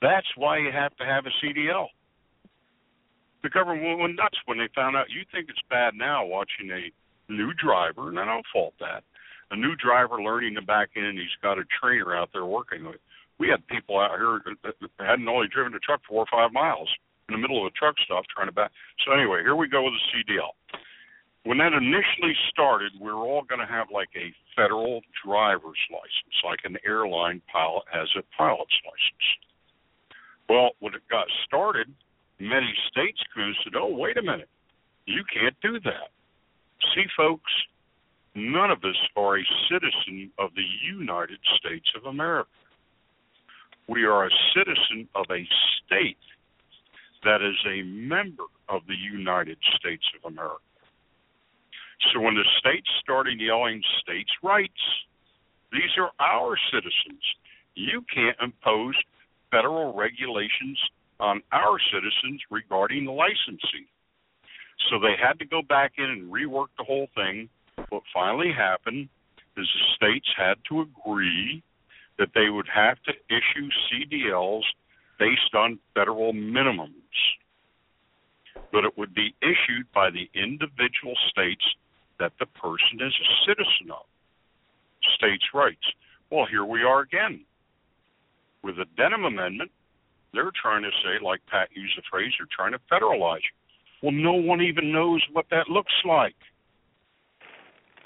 That's 0.01 0.27
why 0.35 0.57
you 0.57 0.71
have 0.71 0.95
to 0.97 1.05
have 1.05 1.25
a 1.25 1.33
CDL 1.43 1.87
the 3.45 3.53
government 3.53 3.99
went 3.99 4.17
nuts 4.17 4.41
when 4.45 4.57
they 4.57 4.67
found 4.73 4.97
out. 4.97 5.13
You 5.13 5.21
think 5.31 5.49
it's 5.49 5.61
bad 5.69 5.93
now 5.93 6.25
watching 6.25 6.73
a 6.73 6.89
new 7.31 7.53
driver, 7.53 8.09
and 8.09 8.19
I 8.19 8.25
don't 8.25 8.45
fault 8.51 8.73
that. 8.79 9.05
A 9.51 9.55
new 9.55 9.75
driver 9.77 10.17
learning 10.17 10.55
to 10.55 10.63
back 10.63 10.89
in, 10.95 11.13
he's 11.13 11.37
got 11.45 11.61
a 11.61 11.63
trainer 11.79 12.15
out 12.15 12.29
there 12.33 12.45
working 12.45 12.83
with. 12.85 12.97
We 13.37 13.47
had 13.47 13.61
people 13.67 13.99
out 13.99 14.17
here 14.17 14.41
that 14.63 14.73
hadn't 14.97 15.29
only 15.29 15.47
driven 15.47 15.75
a 15.75 15.79
truck 15.79 16.01
four 16.09 16.25
or 16.25 16.31
five 16.31 16.51
miles 16.51 16.89
in 17.29 17.33
the 17.33 17.37
middle 17.37 17.61
of 17.61 17.69
a 17.69 17.77
truck 17.77 17.93
stop 18.03 18.25
trying 18.33 18.47
to 18.47 18.51
back. 18.51 18.71
So 19.05 19.13
anyway, 19.13 19.41
here 19.45 19.55
we 19.55 19.67
go 19.67 19.83
with 19.83 19.93
the 19.93 20.05
CDL. 20.09 20.57
When 21.43 21.59
that 21.59 21.73
initially 21.73 22.33
started, 22.49 22.93
we 22.99 23.13
were 23.13 23.21
all 23.21 23.43
going 23.43 23.61
to 23.61 23.69
have 23.69 23.93
like 23.93 24.09
a 24.17 24.33
federal 24.55 25.01
driver's 25.23 25.77
license, 25.93 26.35
like 26.43 26.65
an 26.65 26.77
airline 26.83 27.43
pilot 27.51 27.85
has 27.93 28.09
a 28.17 28.23
pilot's 28.35 28.73
license. 28.81 29.27
Well, 30.49 30.71
when 30.79 30.95
it 30.95 31.05
got 31.11 31.27
started, 31.45 31.93
many 32.39 32.73
states 32.89 33.21
and 33.35 33.55
said, 33.63 33.75
"Oh, 33.75 33.87
wait 33.87 34.17
a 34.17 34.21
minute, 34.21 34.49
you 35.05 35.23
can't 35.25 35.59
do 35.61 35.79
that." 35.81 36.11
See, 36.93 37.05
folks, 37.15 37.51
none 38.33 38.71
of 38.71 38.83
us 38.83 38.97
are 39.15 39.37
a 39.37 39.45
citizen 39.69 40.31
of 40.37 40.53
the 40.55 40.65
United 40.83 41.39
States 41.57 41.89
of 41.95 42.05
America. 42.05 42.49
We 43.87 44.03
are 44.03 44.25
a 44.25 44.31
citizen 44.53 45.07
of 45.15 45.25
a 45.29 45.47
state 45.85 46.17
that 47.23 47.41
is 47.41 47.57
a 47.65 47.81
member 47.83 48.45
of 48.69 48.85
the 48.87 48.95
United 48.95 49.57
States 49.75 50.05
of 50.15 50.31
America. 50.31 50.61
So 52.13 52.19
when 52.19 52.35
the 52.35 52.45
states 52.59 52.89
started 53.01 53.39
yelling 53.39 53.81
states' 54.01 54.31
rights, 54.43 54.81
these 55.71 55.97
are 55.97 56.11
our 56.19 56.57
citizens. 56.71 57.23
You 57.73 58.03
can't 58.13 58.37
impose 58.41 58.95
federal 59.51 59.93
regulations 59.93 60.79
on 61.19 61.41
our 61.51 61.77
citizens 61.91 62.41
regarding 62.49 63.05
the 63.05 63.11
licensing. 63.11 63.87
So 64.89 64.99
they 64.99 65.15
had 65.21 65.39
to 65.39 65.45
go 65.45 65.61
back 65.61 65.93
in 65.97 66.05
and 66.05 66.31
rework 66.31 66.67
the 66.77 66.83
whole 66.83 67.07
thing. 67.15 67.49
What 67.89 68.03
finally 68.13 68.51
happened 68.51 69.09
is 69.57 69.67
the 69.67 69.95
states 69.95 70.27
had 70.37 70.57
to 70.69 70.81
agree 70.81 71.63
that 72.17 72.29
they 72.35 72.49
would 72.49 72.67
have 72.73 72.97
to 73.03 73.13
issue 73.29 73.69
CDLs 73.87 74.63
based 75.19 75.53
on 75.53 75.79
federal 75.93 76.33
minimums. 76.33 76.91
But 78.71 78.85
it 78.85 78.97
would 78.97 79.13
be 79.13 79.33
issued 79.41 79.91
by 79.93 80.09
the 80.09 80.29
individual 80.33 81.15
states 81.29 81.63
that 82.19 82.33
the 82.39 82.45
person 82.45 82.99
is 82.99 83.13
a 83.13 83.47
citizen 83.47 83.91
of. 83.91 84.05
States' 85.15 85.53
rights. 85.53 85.85
Well, 86.31 86.45
here 86.49 86.65
we 86.65 86.83
are 86.83 87.01
again. 87.01 87.45
With 88.63 88.77
the 88.77 88.85
Denham 88.97 89.25
Amendment, 89.25 89.71
they're 90.35 90.51
trying 90.61 90.83
to 90.83 90.91
say, 91.03 91.23
like 91.23 91.41
Pat 91.47 91.69
used 91.73 91.97
the 91.97 92.03
phrase, 92.09 92.31
they're 92.37 92.51
trying 92.51 92.73
to 92.73 92.81
federalize. 92.91 93.45
Well, 94.03 94.11
no 94.11 94.33
one 94.33 94.61
even 94.61 94.91
knows 94.91 95.23
what 95.31 95.45
that 95.51 95.69
looks 95.69 95.93
like. 96.05 96.35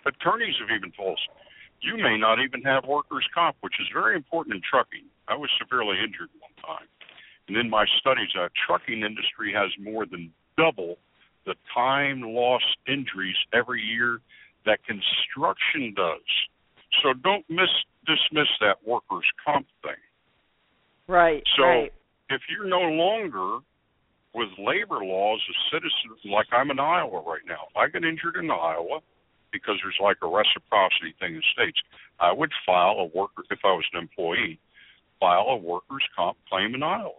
Attorneys 0.05 0.55
have 0.61 0.69
even 0.75 0.91
told 0.95 1.13
us 1.13 1.23
you 1.81 1.97
may 1.97 2.17
not 2.17 2.39
even 2.39 2.61
have 2.63 2.83
workers' 2.85 3.27
comp, 3.33 3.55
which 3.61 3.75
is 3.79 3.87
very 3.93 4.15
important 4.15 4.55
in 4.55 4.61
trucking. 4.69 5.05
I 5.27 5.35
was 5.35 5.49
severely 5.59 5.97
injured 6.03 6.29
one 6.39 6.51
time. 6.63 6.87
And 7.47 7.57
in 7.57 7.69
my 7.69 7.85
studies, 7.99 8.29
the 8.33 8.49
trucking 8.67 9.01
industry 9.01 9.53
has 9.53 9.71
more 9.79 10.05
than 10.05 10.31
double 10.57 10.97
the 11.45 11.55
time 11.73 12.21
lost 12.21 12.77
injuries 12.87 13.35
every 13.53 13.81
year 13.81 14.19
that 14.65 14.79
construction 14.85 15.93
does. 15.95 16.27
So 17.01 17.13
don't 17.13 17.45
miss 17.49 17.69
dismiss 18.05 18.47
that 18.61 18.77
workers' 18.85 19.25
comp 19.45 19.67
thing. 19.83 20.01
Right. 21.07 21.43
So 21.57 21.63
right. 21.63 21.93
If 22.29 22.41
you're 22.49 22.67
no 22.67 22.81
longer 22.81 23.59
with 24.33 24.49
labor 24.57 25.03
laws 25.03 25.41
as 25.49 25.55
citizens, 25.73 26.21
like 26.25 26.47
I'm 26.51 26.71
in 26.71 26.79
Iowa 26.79 27.21
right 27.25 27.45
now, 27.47 27.67
if 27.69 27.77
I 27.77 27.87
get 27.87 28.03
injured 28.03 28.35
in 28.35 28.49
Iowa 28.51 28.99
because 29.51 29.75
there's 29.81 29.97
like 30.01 30.17
a 30.21 30.27
reciprocity 30.27 31.15
thing 31.19 31.35
in 31.35 31.41
states, 31.53 31.79
I 32.19 32.31
would 32.31 32.51
file 32.65 32.99
a 32.99 33.17
worker 33.17 33.43
if 33.49 33.59
I 33.63 33.73
was 33.73 33.85
an 33.93 33.99
employee, 33.99 34.59
file 35.19 35.47
a 35.49 35.57
workers' 35.57 36.05
comp 36.15 36.37
claim 36.47 36.75
in 36.75 36.83
Iowa. 36.83 37.17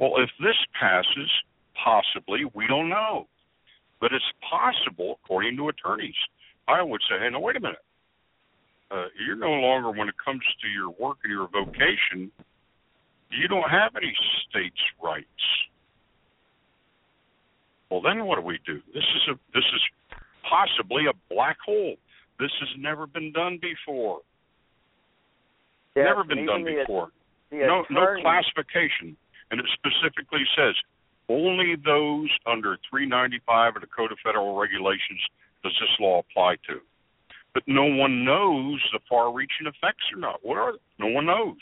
Well, 0.00 0.14
if 0.18 0.30
this 0.40 0.56
passes, 0.78 1.30
possibly 1.82 2.42
we 2.52 2.66
don't 2.66 2.88
know, 2.88 3.28
but 4.00 4.12
it's 4.12 4.24
possible 4.50 5.18
according 5.22 5.56
to 5.58 5.68
attorneys. 5.68 6.18
I 6.66 6.82
would 6.82 7.00
say, 7.08 7.16
hey, 7.20 7.30
no, 7.30 7.38
wait 7.40 7.56
a 7.56 7.60
minute. 7.60 7.78
Uh, 8.90 9.06
you're 9.24 9.36
no 9.36 9.50
longer, 9.50 9.90
when 9.90 10.08
it 10.08 10.14
comes 10.22 10.42
to 10.62 10.68
your 10.68 10.90
work 10.90 11.18
and 11.24 11.32
your 11.32 11.48
vocation, 11.48 12.30
you 13.30 13.48
don't 13.48 13.68
have 13.70 13.96
any 13.96 14.14
states' 14.48 14.76
rights. 15.02 15.26
Well, 17.90 18.00
then 18.00 18.24
what 18.26 18.36
do 18.36 18.42
we 18.42 18.58
do? 18.66 18.80
This 18.92 19.04
is 19.04 19.28
a 19.30 19.38
this 19.54 19.64
is 19.64 19.82
possibly 20.48 21.04
a 21.06 21.14
black 21.32 21.56
hole. 21.64 21.96
This 22.38 22.50
has 22.60 22.68
never 22.78 23.06
been 23.06 23.32
done 23.32 23.58
before. 23.60 24.20
Yes, 25.94 26.06
never 26.06 26.24
been 26.24 26.46
done 26.46 26.64
before. 26.64 27.08
the 27.50 27.58
no 27.58 27.84
no 27.90 28.02
attorney- 28.02 28.22
classification, 28.22 29.16
and 29.50 29.60
it 29.60 29.66
specifically 29.72 30.44
says 30.56 30.74
only 31.28 31.74
those 31.76 32.28
under 32.46 32.76
395 32.90 33.76
of 33.76 33.82
the 33.82 33.88
Code 33.88 34.12
of 34.12 34.18
Federal 34.24 34.56
Regulations 34.56 35.20
does 35.62 35.72
this 35.80 35.90
law 35.98 36.20
apply 36.20 36.56
to. 36.68 36.80
But 37.54 37.64
no 37.66 37.84
one 37.84 38.24
knows 38.24 38.80
the 38.92 39.00
far-reaching 39.08 39.66
effects 39.66 40.04
or 40.12 40.18
not. 40.20 40.40
What 40.44 40.58
are 40.58 40.72
they? 40.72 40.78
No 40.98 41.06
one 41.08 41.26
knows. 41.26 41.56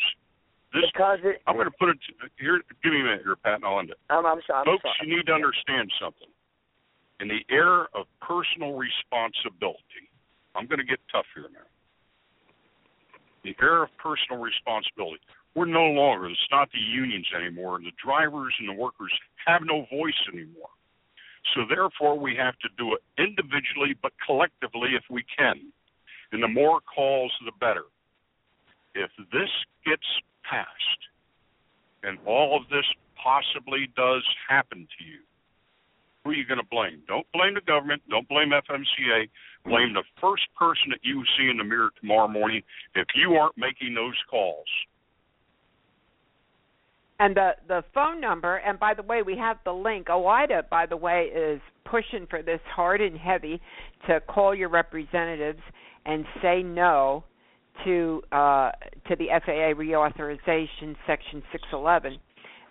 This, 0.74 0.90
because 0.90 1.22
it, 1.22 1.38
I'm 1.46 1.54
going 1.54 1.70
to 1.70 1.78
put 1.78 1.94
it 1.94 1.98
to, 2.10 2.26
here. 2.34 2.58
Give 2.82 2.90
me 2.92 3.00
a 3.00 3.04
minute 3.06 3.22
here, 3.22 3.38
Pat, 3.38 3.62
and 3.62 3.64
I'll 3.64 3.78
end 3.78 3.94
it. 3.94 3.98
I'm, 4.10 4.26
I'm 4.26 4.42
sorry. 4.42 4.66
I'm 4.66 4.74
Folks, 4.74 4.82
sorry. 4.82 5.06
you 5.06 5.16
need 5.16 5.26
to 5.30 5.32
understand 5.32 5.86
something. 6.02 6.26
In 7.22 7.30
the 7.30 7.46
era 7.46 7.86
of 7.94 8.10
personal 8.18 8.74
responsibility, 8.74 10.10
I'm 10.58 10.66
going 10.66 10.82
to 10.82 10.84
get 10.84 10.98
tough 11.14 11.30
here 11.30 11.46
now. 11.46 11.70
The 13.46 13.54
era 13.62 13.86
of 13.86 13.94
personal 14.02 14.42
responsibility. 14.42 15.22
We're 15.54 15.70
no 15.70 15.94
longer, 15.94 16.26
it's 16.26 16.50
not 16.50 16.66
the 16.74 16.82
unions 16.82 17.30
anymore. 17.30 17.78
The 17.78 17.94
drivers 18.02 18.50
and 18.58 18.68
the 18.68 18.74
workers 18.74 19.14
have 19.46 19.62
no 19.62 19.86
voice 19.86 20.18
anymore. 20.26 20.74
So 21.54 21.62
therefore, 21.70 22.18
we 22.18 22.34
have 22.34 22.58
to 22.66 22.68
do 22.74 22.98
it 22.98 23.02
individually 23.14 23.94
but 24.02 24.10
collectively 24.26 24.98
if 24.98 25.04
we 25.06 25.22
can. 25.38 25.70
And 26.32 26.42
the 26.42 26.48
more 26.48 26.80
calls, 26.82 27.30
the 27.44 27.52
better. 27.60 27.86
If 28.94 29.10
this 29.30 29.50
gets 29.86 30.02
passed, 30.48 31.00
and 32.02 32.18
all 32.26 32.56
of 32.56 32.68
this 32.68 32.84
possibly 33.22 33.88
does 33.96 34.22
happen 34.48 34.86
to 34.98 35.04
you, 35.04 35.20
who 36.24 36.30
are 36.30 36.34
you 36.34 36.46
going 36.46 36.60
to 36.60 36.66
blame? 36.70 37.02
Don't 37.06 37.26
blame 37.32 37.54
the 37.54 37.60
government. 37.60 38.02
Don't 38.08 38.28
blame 38.28 38.50
FMCA. 38.50 39.28
Blame 39.66 39.92
the 39.92 40.04
first 40.20 40.44
person 40.58 40.88
that 40.90 41.00
you 41.02 41.22
see 41.36 41.50
in 41.50 41.58
the 41.58 41.64
mirror 41.64 41.90
tomorrow 42.00 42.28
morning 42.28 42.62
if 42.94 43.06
you 43.14 43.34
aren't 43.34 43.56
making 43.58 43.94
those 43.94 44.16
calls. 44.30 44.66
And 47.20 47.36
the 47.36 47.52
the 47.68 47.84
phone 47.94 48.20
number, 48.20 48.56
and 48.56 48.78
by 48.80 48.92
the 48.94 49.02
way, 49.02 49.22
we 49.22 49.36
have 49.36 49.58
the 49.64 49.72
link. 49.72 50.08
OOIDA, 50.08 50.68
by 50.68 50.86
the 50.86 50.96
way, 50.96 51.30
is 51.34 51.60
pushing 51.84 52.26
for 52.28 52.42
this 52.42 52.60
hard 52.74 53.00
and 53.00 53.16
heavy 53.16 53.60
to 54.08 54.20
call 54.20 54.54
your 54.54 54.68
representatives 54.68 55.60
and 56.06 56.24
say 56.42 56.62
no 56.62 57.22
to 57.84 58.22
uh, 58.32 58.70
to 59.08 59.16
the 59.16 59.26
FAA 59.44 59.74
reauthorization 59.74 60.94
section 61.06 61.42
611. 61.52 62.18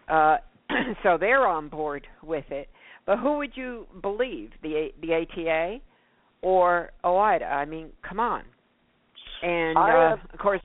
Uh, 0.08 0.38
so 1.04 1.18
they're 1.20 1.47
on 1.47 1.70
board 1.70 2.08
with 2.24 2.45
it. 2.49 2.70
But 3.06 3.20
who 3.20 3.38
would 3.38 3.51
you 3.56 3.86
believe, 4.01 4.51
the 4.62 4.89
the 5.01 5.14
ATA 5.14 5.80
or 6.41 6.91
OOIDA? 7.04 7.51
I 7.51 7.66
mean, 7.66 7.89
come 8.08 8.20
on. 8.20 8.43
And 9.41 9.78
uh, 9.78 9.82
uh, 9.82 10.16
of 10.32 10.39
course, 10.39 10.62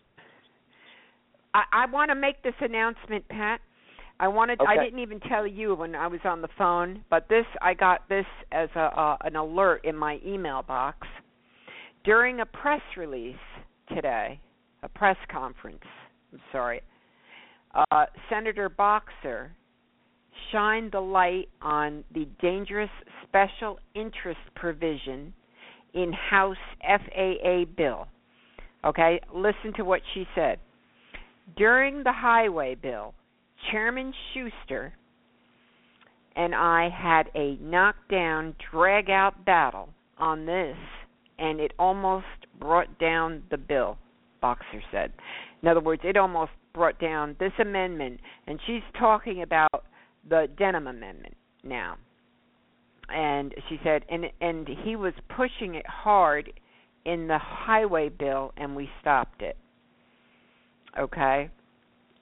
I, 1.53 1.65
I 1.73 1.87
want 1.91 2.11
to 2.11 2.15
make 2.15 2.43
this 2.43 2.55
announcement, 2.61 3.29
Pat. 3.29 3.61
I 4.21 4.29
wanted. 4.29 4.61
Okay. 4.61 4.71
I 4.71 4.83
didn't 4.83 5.01
even 5.01 5.21
tell 5.21 5.47
you 5.47 5.75
when 5.75 5.95
I 5.95 6.07
was 6.07 6.21
on 6.25 6.43
the 6.43 6.49
phone, 6.57 7.05
but 7.11 7.29
this 7.29 7.45
I 7.61 7.75
got 7.75 8.09
this 8.09 8.27
as 8.53 8.69
a 8.77 8.81
uh, 8.81 9.17
an 9.23 9.37
alert 9.37 9.85
in 9.85 9.97
my 9.97 10.21
email 10.25 10.63
box 10.63 11.07
during 12.05 12.41
a 12.41 12.47
press 12.47 12.81
release 12.97 13.37
today, 13.95 14.41
a 14.83 14.89
press 14.89 15.17
conference. 15.31 15.83
I'm 16.33 16.41
sorry. 16.53 16.83
Uh, 17.75 18.07
Senator 18.31 18.69
Boxer 18.69 19.53
shined 20.53 20.93
the 20.93 21.01
light 21.01 21.49
on 21.61 22.05
the 22.15 22.27
dangerous 22.41 22.91
special 23.27 23.79
interest 23.95 24.41
provision 24.55 25.33
in 25.95 26.13
House 26.13 26.57
FAA 26.83 27.65
bill. 27.77 28.07
Okay, 28.85 29.21
listen 29.35 29.73
to 29.77 29.85
what 29.85 30.01
she 30.15 30.27
said. 30.35 30.59
During 31.57 32.03
the 32.05 32.13
highway 32.13 32.75
bill, 32.75 33.15
Chairman 33.71 34.13
Shuster 34.33 34.93
and 36.39 36.55
I 36.55 36.89
had 36.89 37.31
a 37.35 37.57
knockdown, 37.61 38.55
drag 38.71 39.11
out 39.11 39.45
battle 39.45 39.89
on 40.19 40.47
this, 40.47 40.77
and 41.39 41.59
it 41.59 41.73
almost 41.79 42.27
brought 42.59 42.99
down 42.99 43.43
the 43.51 43.57
bill, 43.57 43.99
Boxer 44.41 44.83
said. 44.91 45.13
In 45.63 45.69
other 45.69 45.81
words, 45.81 46.03
it 46.05 46.17
almost 46.17 46.53
brought 46.75 46.99
down 47.01 47.37
this 47.41 47.53
amendment, 47.61 48.21
and 48.47 48.59
she's 48.67 48.83
talking 48.99 49.43
about 49.43 49.85
the 50.29 50.47
Denham 50.57 50.87
Amendment 50.87 51.37
now. 51.65 51.97
And 53.09 53.55
she 53.69 53.81
said, 53.83 54.05
and 54.11 54.27
and 54.41 54.69
he 54.85 54.95
was 54.95 55.15
pushing 55.35 55.75
it 55.75 55.87
hard 55.87 56.53
in 57.05 57.27
the 57.27 57.39
highway 57.39 58.11
bill, 58.11 58.53
and 58.57 58.77
we 58.77 58.89
stopped 59.01 59.41
it. 59.41 59.57
Okay, 60.99 61.51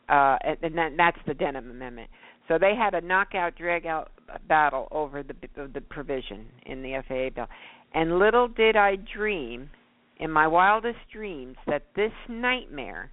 uh, 0.09 0.37
and, 0.45 0.57
and 0.63 0.79
that, 0.79 0.93
that's 0.97 1.19
the 1.27 1.35
Denham 1.35 1.71
Amendment. 1.71 2.09
So 2.47 2.59
they 2.59 2.75
had 2.77 2.95
a 2.95 3.01
knockout, 3.01 3.57
drag-out 3.57 4.13
battle 4.49 4.89
over 4.91 5.23
the 5.23 5.35
the 5.73 5.81
provision 5.81 6.47
in 6.65 6.83
the 6.83 7.03
FAA 7.09 7.31
bill. 7.35 7.49
And 7.93 8.19
little 8.19 8.47
did 8.47 8.77
I 8.77 8.97
dream, 8.97 9.71
in 10.19 10.31
my 10.31 10.47
wildest 10.47 10.99
dreams, 11.13 11.57
that 11.67 11.85
this 11.95 12.13
nightmare 12.29 13.11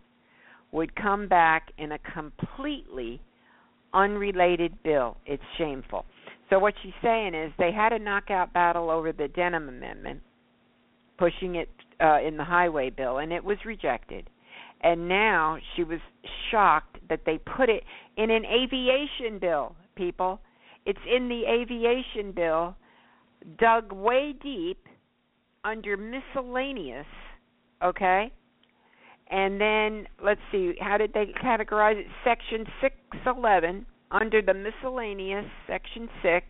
would 0.72 0.96
come 0.96 1.28
back 1.28 1.72
in 1.78 1.92
a 1.92 2.00
completely 2.00 3.22
unrelated 3.94 4.82
bill. 4.84 5.18
It's 5.26 5.44
shameful. 5.58 6.06
So 6.50 6.60
what 6.60 6.74
she's 6.82 6.94
saying 7.02 7.34
is 7.36 7.52
they 7.58 7.72
had 7.72 7.94
a 7.94 8.00
knockout 8.00 8.54
battle 8.54 8.90
over 8.90 9.12
the 9.12 9.28
Denham 9.28 9.70
Amendment, 9.70 10.22
pushing 11.18 11.56
it 11.56 11.70
uh, 12.02 12.20
in 12.22 12.38
the 12.38 12.44
highway 12.44 12.90
bill, 12.90 13.20
and 13.20 13.32
it 13.32 13.44
was 13.44 13.58
rejected. 13.66 14.30
And 14.82 15.08
now 15.08 15.58
she 15.76 15.84
was 15.84 16.00
shocked 16.52 16.98
that 17.10 17.22
they 17.26 17.38
put 17.38 17.70
it 17.70 17.84
in 18.18 18.30
an 18.30 18.44
aviation 18.46 19.40
bill, 19.40 19.76
people. 19.96 20.42
It's 20.86 21.00
in 21.10 21.30
the 21.30 21.44
aviation 21.50 22.34
bill, 22.34 22.76
dug 23.58 23.94
way 23.94 24.34
deep 24.42 24.80
under 25.64 25.98
miscellaneous, 25.98 27.06
okay? 27.84 28.32
And 29.30 29.60
then 29.60 30.08
let's 30.24 30.42
see, 30.52 30.74
how 30.80 30.98
did 30.98 31.14
they 31.14 31.28
categorize 31.44 32.00
it? 32.00 32.08
Section 32.24 32.66
611 32.82 33.86
under 34.12 34.42
the 34.42 34.54
miscellaneous, 34.54 35.46
section 35.68 36.10
6 36.22 36.46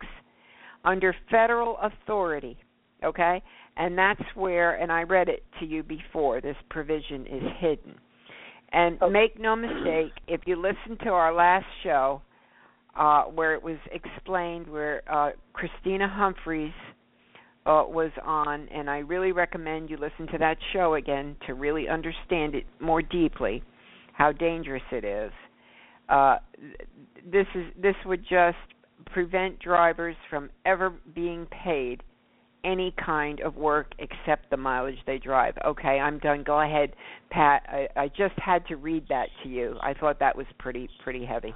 under 0.84 1.16
federal 1.32 1.78
authority, 1.82 2.58
okay? 3.04 3.42
And 3.78 3.98
that's 3.98 4.22
where 4.36 4.76
and 4.76 4.92
I 4.92 5.04
read 5.04 5.30
it 5.30 5.44
to 5.60 5.66
you 5.66 5.84
before. 5.84 6.42
This 6.42 6.58
provision 6.70 7.26
is 7.26 7.44
hidden. 7.60 7.96
And 8.72 8.98
make 9.12 9.40
no 9.40 9.56
mistake, 9.56 10.14
if 10.28 10.42
you 10.46 10.56
listen 10.56 10.98
to 11.06 11.12
our 11.12 11.34
last 11.34 11.66
show, 11.84 12.22
uh, 12.98 13.24
where 13.24 13.54
it 13.54 13.62
was 13.62 13.78
explained, 13.92 14.68
where 14.68 15.04
uh, 15.12 15.32
Christina 15.54 16.08
Humphreys 16.12 16.74
uh, 17.66 17.84
was 17.88 18.12
on, 18.24 18.68
and 18.70 18.90
I 18.90 19.00
really 19.00 19.32
recommend 19.32 19.90
you 19.90 19.98
listen 19.98 20.28
to 20.32 20.38
that 20.40 20.58
show 20.74 20.96
again 20.96 21.36
to 21.48 21.54
really 21.54 21.88
understand 21.88 22.56
it 22.56 22.66
more 22.80 23.02
deeply, 23.02 23.64
how 24.12 24.32
dangerous 24.32 24.84
it 24.92 25.06
is. 25.06 25.32
Uh, 26.10 26.38
this 27.26 27.48
is 27.56 27.66
this 27.82 27.96
would 28.06 28.24
just 28.24 28.58
prevent 29.08 29.60
drivers 29.60 30.16
from 30.30 30.50
ever 30.66 30.94
being 31.16 31.48
paid 31.64 32.04
any 32.66 32.94
kind 33.04 33.42
of 33.42 33.56
work 33.56 33.94
except 34.00 34.50
the 34.50 34.58
mileage 34.58 34.98
they 35.06 35.18
drive. 35.18 35.54
Okay, 35.66 36.00
I'm 36.00 36.20
done. 36.20 36.44
Go 36.44 36.62
ahead, 36.62 36.94
Pat. 37.30 37.64
I, 37.68 37.88
I 37.96 38.08
just 38.10 38.38
had 38.38 38.66
to 38.68 38.76
read 38.76 39.08
that 39.10 39.28
to 39.44 39.50
you. 39.50 39.78
I 39.82 39.94
thought 39.94 40.20
that 40.20 40.36
was 40.36 40.46
pretty 40.60 40.90
pretty 41.04 41.26
heavy. 41.26 41.54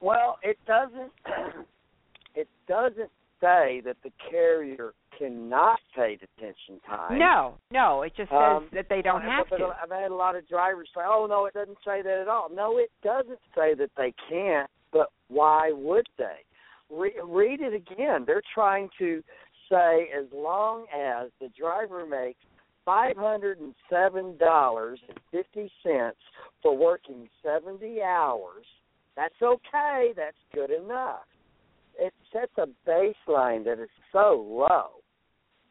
Well, 0.00 0.38
it 0.42 0.56
doesn't. 0.66 1.12
it 2.34 2.48
doesn't 2.68 3.10
say 3.40 3.80
that 3.84 3.96
the 4.02 4.10
carrier 4.30 4.92
cannot 5.18 5.78
pay 5.94 6.16
detention 6.16 6.80
time. 6.86 7.18
No, 7.18 7.54
no. 7.70 8.02
It 8.02 8.12
just 8.16 8.30
says 8.30 8.38
Um, 8.38 8.68
that 8.72 8.88
they 8.88 9.02
don't 9.02 9.22
have 9.22 9.48
to. 9.48 9.74
I've 9.82 9.90
had 9.90 10.10
a 10.10 10.14
lot 10.14 10.36
of 10.36 10.48
drivers 10.48 10.88
say, 10.94 11.02
"Oh 11.04 11.26
no, 11.26 11.46
it 11.46 11.54
doesn't 11.54 11.78
say 11.84 12.02
that 12.02 12.18
at 12.18 12.28
all." 12.28 12.48
No, 12.48 12.78
it 12.78 12.90
doesn't 13.02 13.40
say 13.54 13.74
that 13.74 13.90
they 13.96 14.12
can't. 14.28 14.70
But 14.92 15.10
why 15.28 15.72
would 15.72 16.08
they? 16.16 16.44
Re- 16.90 17.20
read 17.22 17.60
it 17.60 17.74
again. 17.74 18.24
They're 18.26 18.42
trying 18.54 18.88
to 18.98 19.22
say 19.70 20.10
as 20.16 20.26
long 20.32 20.86
as 20.92 21.30
the 21.40 21.48
driver 21.50 22.04
makes 22.06 22.40
five 22.84 23.16
hundred 23.16 23.60
and 23.60 23.74
seven 23.88 24.36
dollars 24.38 25.00
and 25.08 25.18
fifty 25.30 25.70
cents 25.82 26.18
for 26.62 26.76
working 26.76 27.28
seventy 27.42 28.02
hours, 28.02 28.64
that's 29.16 29.40
okay. 29.42 30.12
That's 30.16 30.36
good 30.54 30.70
enough. 30.70 31.26
It 32.00 32.14
sets 32.32 32.52
a 32.56 32.66
baseline 32.88 33.64
that 33.66 33.78
is 33.80 33.90
so 34.10 34.44
low. 34.48 35.02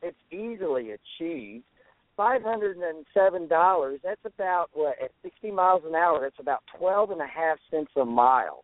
It's 0.02 0.18
easily 0.32 0.92
achieved. 0.92 1.66
Five 2.16 2.44
hundred 2.44 2.78
and 2.78 3.06
seven 3.14 3.48
dollars. 3.48 4.00
That's 4.04 4.22
about 4.26 4.68
what 4.74 4.96
at 5.02 5.12
sixty 5.24 5.52
miles 5.52 5.84
an 5.88 5.96
hour. 5.96 6.20
That's 6.22 6.40
about 6.40 6.64
twelve 6.78 7.12
and 7.12 7.22
a 7.22 7.28
half 7.28 7.58
cents 7.72 7.92
a 7.96 8.06
mile. 8.06 8.64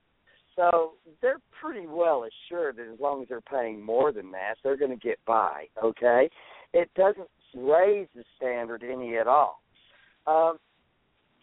So 0.55 0.93
they're 1.22 1.39
pretty 1.61 1.88
well 1.88 2.26
assured 2.26 2.78
that 2.78 2.91
as 2.91 2.99
long 2.99 3.24
as 3.24 3.30
they're 3.30 3.41
paying 3.41 3.82
more 3.82 4.11
than 4.11 4.32
that, 4.32 4.55
they're 4.63 4.78
going 4.78 4.91
to 4.91 4.97
get 4.97 5.20
by. 5.26 5.66
Okay, 5.84 6.30
it 6.74 6.89
doesn't 6.95 7.30
raise 7.55 8.07
the 8.16 8.24
standard 8.38 8.84
any 8.84 9.18
at 9.18 9.28
all. 9.28 9.61
Um, 10.28 10.57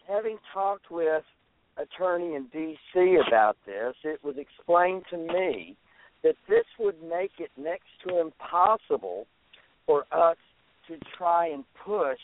having 0.07 0.37
talked 0.53 0.89
with 0.91 1.23
attorney 1.77 2.35
in 2.35 2.47
D.C. 2.53 3.17
about 3.27 3.57
this, 3.65 3.95
it 4.03 4.23
was 4.23 4.35
explained 4.37 5.03
to 5.09 5.17
me 5.17 5.75
that 6.23 6.35
this 6.47 6.65
would 6.79 7.01
make 7.03 7.31
it 7.39 7.51
next 7.57 7.87
to 8.07 8.19
impossible 8.19 9.27
for 9.85 10.05
us 10.11 10.37
to 10.87 10.97
try 11.17 11.47
and 11.47 11.63
push 11.85 12.19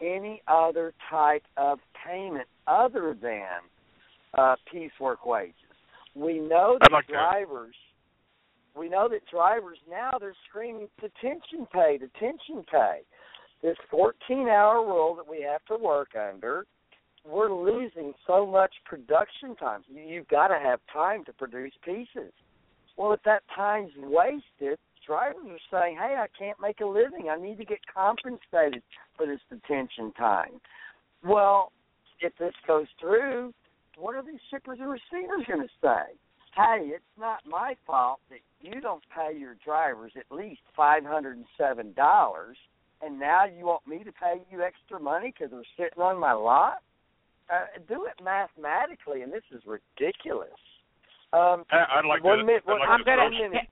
any 0.00 0.42
other 0.48 0.92
type 1.10 1.42
of 1.56 1.78
payment 2.06 2.46
other 2.66 3.16
than 3.20 3.60
uh, 4.36 4.56
piecework 4.70 5.26
wages. 5.26 5.54
We 6.14 6.38
know 6.38 6.78
that 6.80 6.92
like 6.92 7.06
drivers, 7.06 7.74
we 8.76 8.88
know 8.88 9.08
that 9.08 9.20
drivers 9.30 9.78
now 9.88 10.12
they're 10.18 10.34
screaming 10.48 10.88
detention 11.00 11.66
pay, 11.72 11.98
detention 11.98 12.64
pay. 12.70 13.00
This 13.62 13.76
14-hour 13.92 14.86
rule 14.86 15.14
that 15.16 15.28
we 15.28 15.42
have 15.42 15.64
to 15.66 15.82
work 15.82 16.10
under, 16.16 16.66
we're 17.28 17.52
losing 17.52 18.14
so 18.26 18.46
much 18.46 18.72
production 18.86 19.54
time. 19.56 19.84
You, 19.88 20.02
you've 20.02 20.28
got 20.28 20.48
to 20.48 20.58
have 20.58 20.80
time 20.92 21.24
to 21.26 21.32
produce 21.34 21.72
pieces. 21.84 22.32
Well, 23.00 23.14
if 23.14 23.22
that 23.22 23.44
time's 23.56 23.92
wasted, 23.96 24.78
drivers 25.06 25.46
are 25.48 25.70
saying, 25.70 25.96
"Hey, 25.96 26.16
I 26.18 26.26
can't 26.38 26.60
make 26.60 26.82
a 26.82 26.84
living. 26.84 27.30
I 27.30 27.36
need 27.36 27.56
to 27.56 27.64
get 27.64 27.78
compensated 27.86 28.82
for 29.16 29.24
this 29.24 29.40
detention 29.48 30.12
time." 30.12 30.60
Well, 31.24 31.72
if 32.20 32.36
this 32.36 32.52
goes 32.66 32.88
through, 33.00 33.54
what 33.96 34.14
are 34.16 34.22
these 34.22 34.42
shippers 34.50 34.80
and 34.80 34.90
receivers 34.90 35.46
going 35.46 35.66
to 35.66 35.74
say? 35.80 36.12
Hey, 36.54 36.90
it's 36.94 37.16
not 37.18 37.46
my 37.46 37.74
fault 37.86 38.20
that 38.28 38.40
you 38.60 38.82
don't 38.82 39.02
pay 39.08 39.34
your 39.34 39.54
drivers 39.64 40.12
at 40.14 40.30
least 40.30 40.60
five 40.76 41.02
hundred 41.02 41.38
and 41.38 41.46
seven 41.56 41.94
dollars, 41.94 42.58
and 43.00 43.18
now 43.18 43.46
you 43.46 43.64
want 43.64 43.86
me 43.86 44.04
to 44.04 44.12
pay 44.12 44.42
you 44.50 44.60
extra 44.60 45.00
money 45.00 45.32
because 45.32 45.50
they're 45.52 45.64
sitting 45.74 46.02
on 46.02 46.18
my 46.18 46.32
lot. 46.32 46.82
Uh, 47.48 47.64
do 47.88 48.04
it 48.04 48.22
mathematically, 48.22 49.22
and 49.22 49.32
this 49.32 49.50
is 49.50 49.62
ridiculous. 49.64 50.50
Um, 51.32 51.64
I- 51.70 51.86
I'd 51.98 52.04
like 52.06 52.24
one 52.24 52.38
to. 52.38 52.44
minute. 52.44 52.62
I'd 52.66 52.72
like 52.80 52.88
I'm 52.88 52.98
to 52.98 53.04
gonna- 53.04 53.22
one 53.22 53.30
minute. 53.32 53.68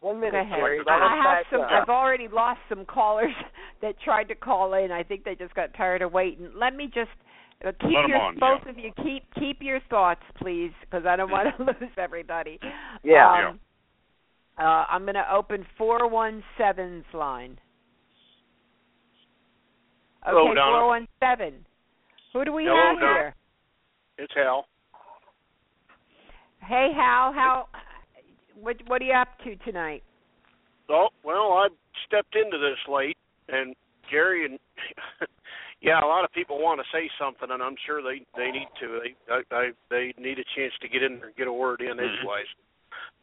One 0.00 0.18
minute, 0.18 0.32
Go 0.32 0.38
ahead. 0.40 0.58
Terry. 0.58 0.80
I'd 0.80 0.86
Let 0.86 1.02
us 1.02 1.08
I 1.10 1.16
have 1.36 1.46
some. 1.50 1.60
up. 1.60 1.70
I've 1.70 1.88
already 1.88 2.26
lost 2.26 2.60
some 2.68 2.84
callers 2.84 3.32
that 3.82 4.00
tried 4.00 4.24
to 4.28 4.34
call 4.34 4.74
in. 4.74 4.90
I 4.90 5.04
think 5.04 5.22
they 5.24 5.36
just 5.36 5.54
got 5.54 5.72
tired 5.74 6.02
of 6.02 6.12
waiting. 6.12 6.50
Let 6.56 6.74
me 6.74 6.86
just 6.92 7.10
uh, 7.64 7.70
keep 7.80 7.92
Let 7.94 8.04
'em 8.04 8.10
your 8.10 8.20
on, 8.20 8.34
both 8.40 8.62
yeah. 8.64 8.70
of 8.70 8.78
you 8.78 8.90
keep 9.04 9.32
keep 9.34 9.62
your 9.62 9.78
thoughts, 9.88 10.22
please, 10.38 10.72
because 10.80 11.06
I 11.06 11.14
don't 11.14 11.30
want 11.30 11.56
to 11.56 11.62
lose 11.80 11.92
everybody. 11.96 12.58
Yeah. 13.04 13.50
Um, 13.50 13.60
Uh, 14.58 14.84
I'm 14.90 15.02
going 15.04 15.14
to 15.14 15.32
open 15.32 15.64
417's 15.78 17.06
line. 17.14 17.58
Okay, 20.28 20.54
Donna. 20.54 21.06
417. 21.20 21.64
Who 22.32 22.44
do 22.44 22.52
we 22.52 22.64
Hello, 22.64 22.76
have 22.76 22.98
Donna. 23.00 23.12
here? 23.14 23.34
It's 24.18 24.32
Hal. 24.34 24.66
Hey, 26.66 26.90
Hal. 26.94 27.32
How? 27.32 27.68
What 28.60 28.76
What 28.86 29.02
are 29.02 29.04
you 29.04 29.14
up 29.14 29.28
to 29.44 29.56
tonight? 29.64 30.02
Oh, 30.88 31.08
well, 31.24 31.52
I 31.52 31.68
stepped 32.06 32.36
into 32.36 32.58
this 32.58 32.78
late, 32.88 33.16
and 33.48 33.74
Gary 34.10 34.44
and 34.46 34.58
yeah, 35.82 36.00
a 36.02 36.06
lot 36.06 36.24
of 36.24 36.32
people 36.32 36.58
want 36.58 36.80
to 36.80 36.86
say 36.96 37.10
something, 37.18 37.48
and 37.50 37.62
I'm 37.62 37.76
sure 37.86 38.02
they 38.02 38.24
they 38.36 38.50
need 38.50 38.68
to. 38.80 39.00
They 39.02 39.32
I, 39.32 39.42
I, 39.50 39.70
they 39.90 40.14
need 40.18 40.38
a 40.38 40.44
chance 40.56 40.72
to 40.82 40.88
get 40.88 41.02
in 41.02 41.16
there 41.18 41.28
and 41.28 41.36
get 41.36 41.46
a 41.48 41.52
word 41.52 41.80
in, 41.80 41.96
Mhm. 41.96 42.18
anyways. 42.18 42.46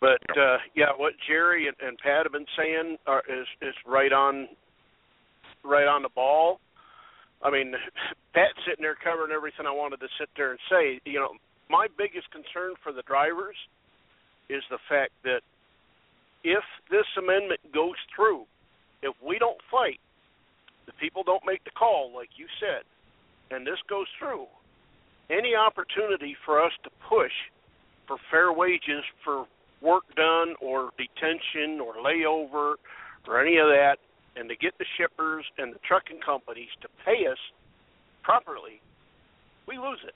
But 0.01 0.37
uh 0.37 0.57
yeah, 0.75 0.91
what 0.95 1.13
Jerry 1.27 1.67
and, 1.67 1.77
and 1.79 1.97
Pat 1.99 2.25
have 2.25 2.31
been 2.33 2.45
saying 2.57 2.97
are, 3.07 3.23
is 3.29 3.47
is 3.61 3.75
right 3.85 4.11
on 4.11 4.49
right 5.63 5.87
on 5.87 6.01
the 6.03 6.09
ball. 6.09 6.59
I 7.41 7.49
mean, 7.51 7.73
Pat's 8.33 8.59
sitting 8.67 8.83
there 8.83 8.95
covering 8.95 9.31
everything 9.31 9.65
I 9.65 9.71
wanted 9.71 9.99
to 10.01 10.07
sit 10.19 10.29
there 10.35 10.51
and 10.51 10.59
say. 10.69 10.99
You 11.05 11.19
know, 11.19 11.29
my 11.69 11.87
biggest 11.97 12.31
concern 12.31 12.73
for 12.83 12.91
the 12.91 13.03
drivers 13.03 13.55
is 14.49 14.63
the 14.69 14.79
fact 14.89 15.11
that 15.23 15.41
if 16.43 16.63
this 16.89 17.05
amendment 17.17 17.59
goes 17.73 17.95
through, 18.15 18.43
if 19.01 19.13
we 19.25 19.37
don't 19.37 19.59
fight, 19.69 19.99
the 20.85 20.93
people 20.93 21.23
don't 21.23 21.43
make 21.45 21.63
the 21.63 21.71
call, 21.71 22.11
like 22.15 22.29
you 22.35 22.47
said, 22.59 22.83
and 23.51 23.65
this 23.65 23.77
goes 23.87 24.07
through, 24.17 24.47
any 25.29 25.53
opportunity 25.53 26.35
for 26.45 26.63
us 26.63 26.71
to 26.83 26.89
push 27.07 27.31
for 28.07 28.17
fair 28.31 28.51
wages 28.51 29.05
for 29.23 29.45
work 29.81 30.03
done 30.15 30.55
or 30.61 30.89
detention 30.97 31.79
or 31.79 31.93
layover 32.01 32.75
or 33.27 33.39
any 33.39 33.57
of 33.57 33.67
that, 33.67 33.97
and 34.35 34.49
to 34.49 34.55
get 34.55 34.73
the 34.79 34.85
shippers 34.97 35.45
and 35.57 35.73
the 35.73 35.79
trucking 35.87 36.19
companies 36.25 36.69
to 36.81 36.87
pay 37.05 37.27
us 37.27 37.37
properly, 38.23 38.81
we 39.67 39.77
lose 39.77 39.99
it. 40.07 40.15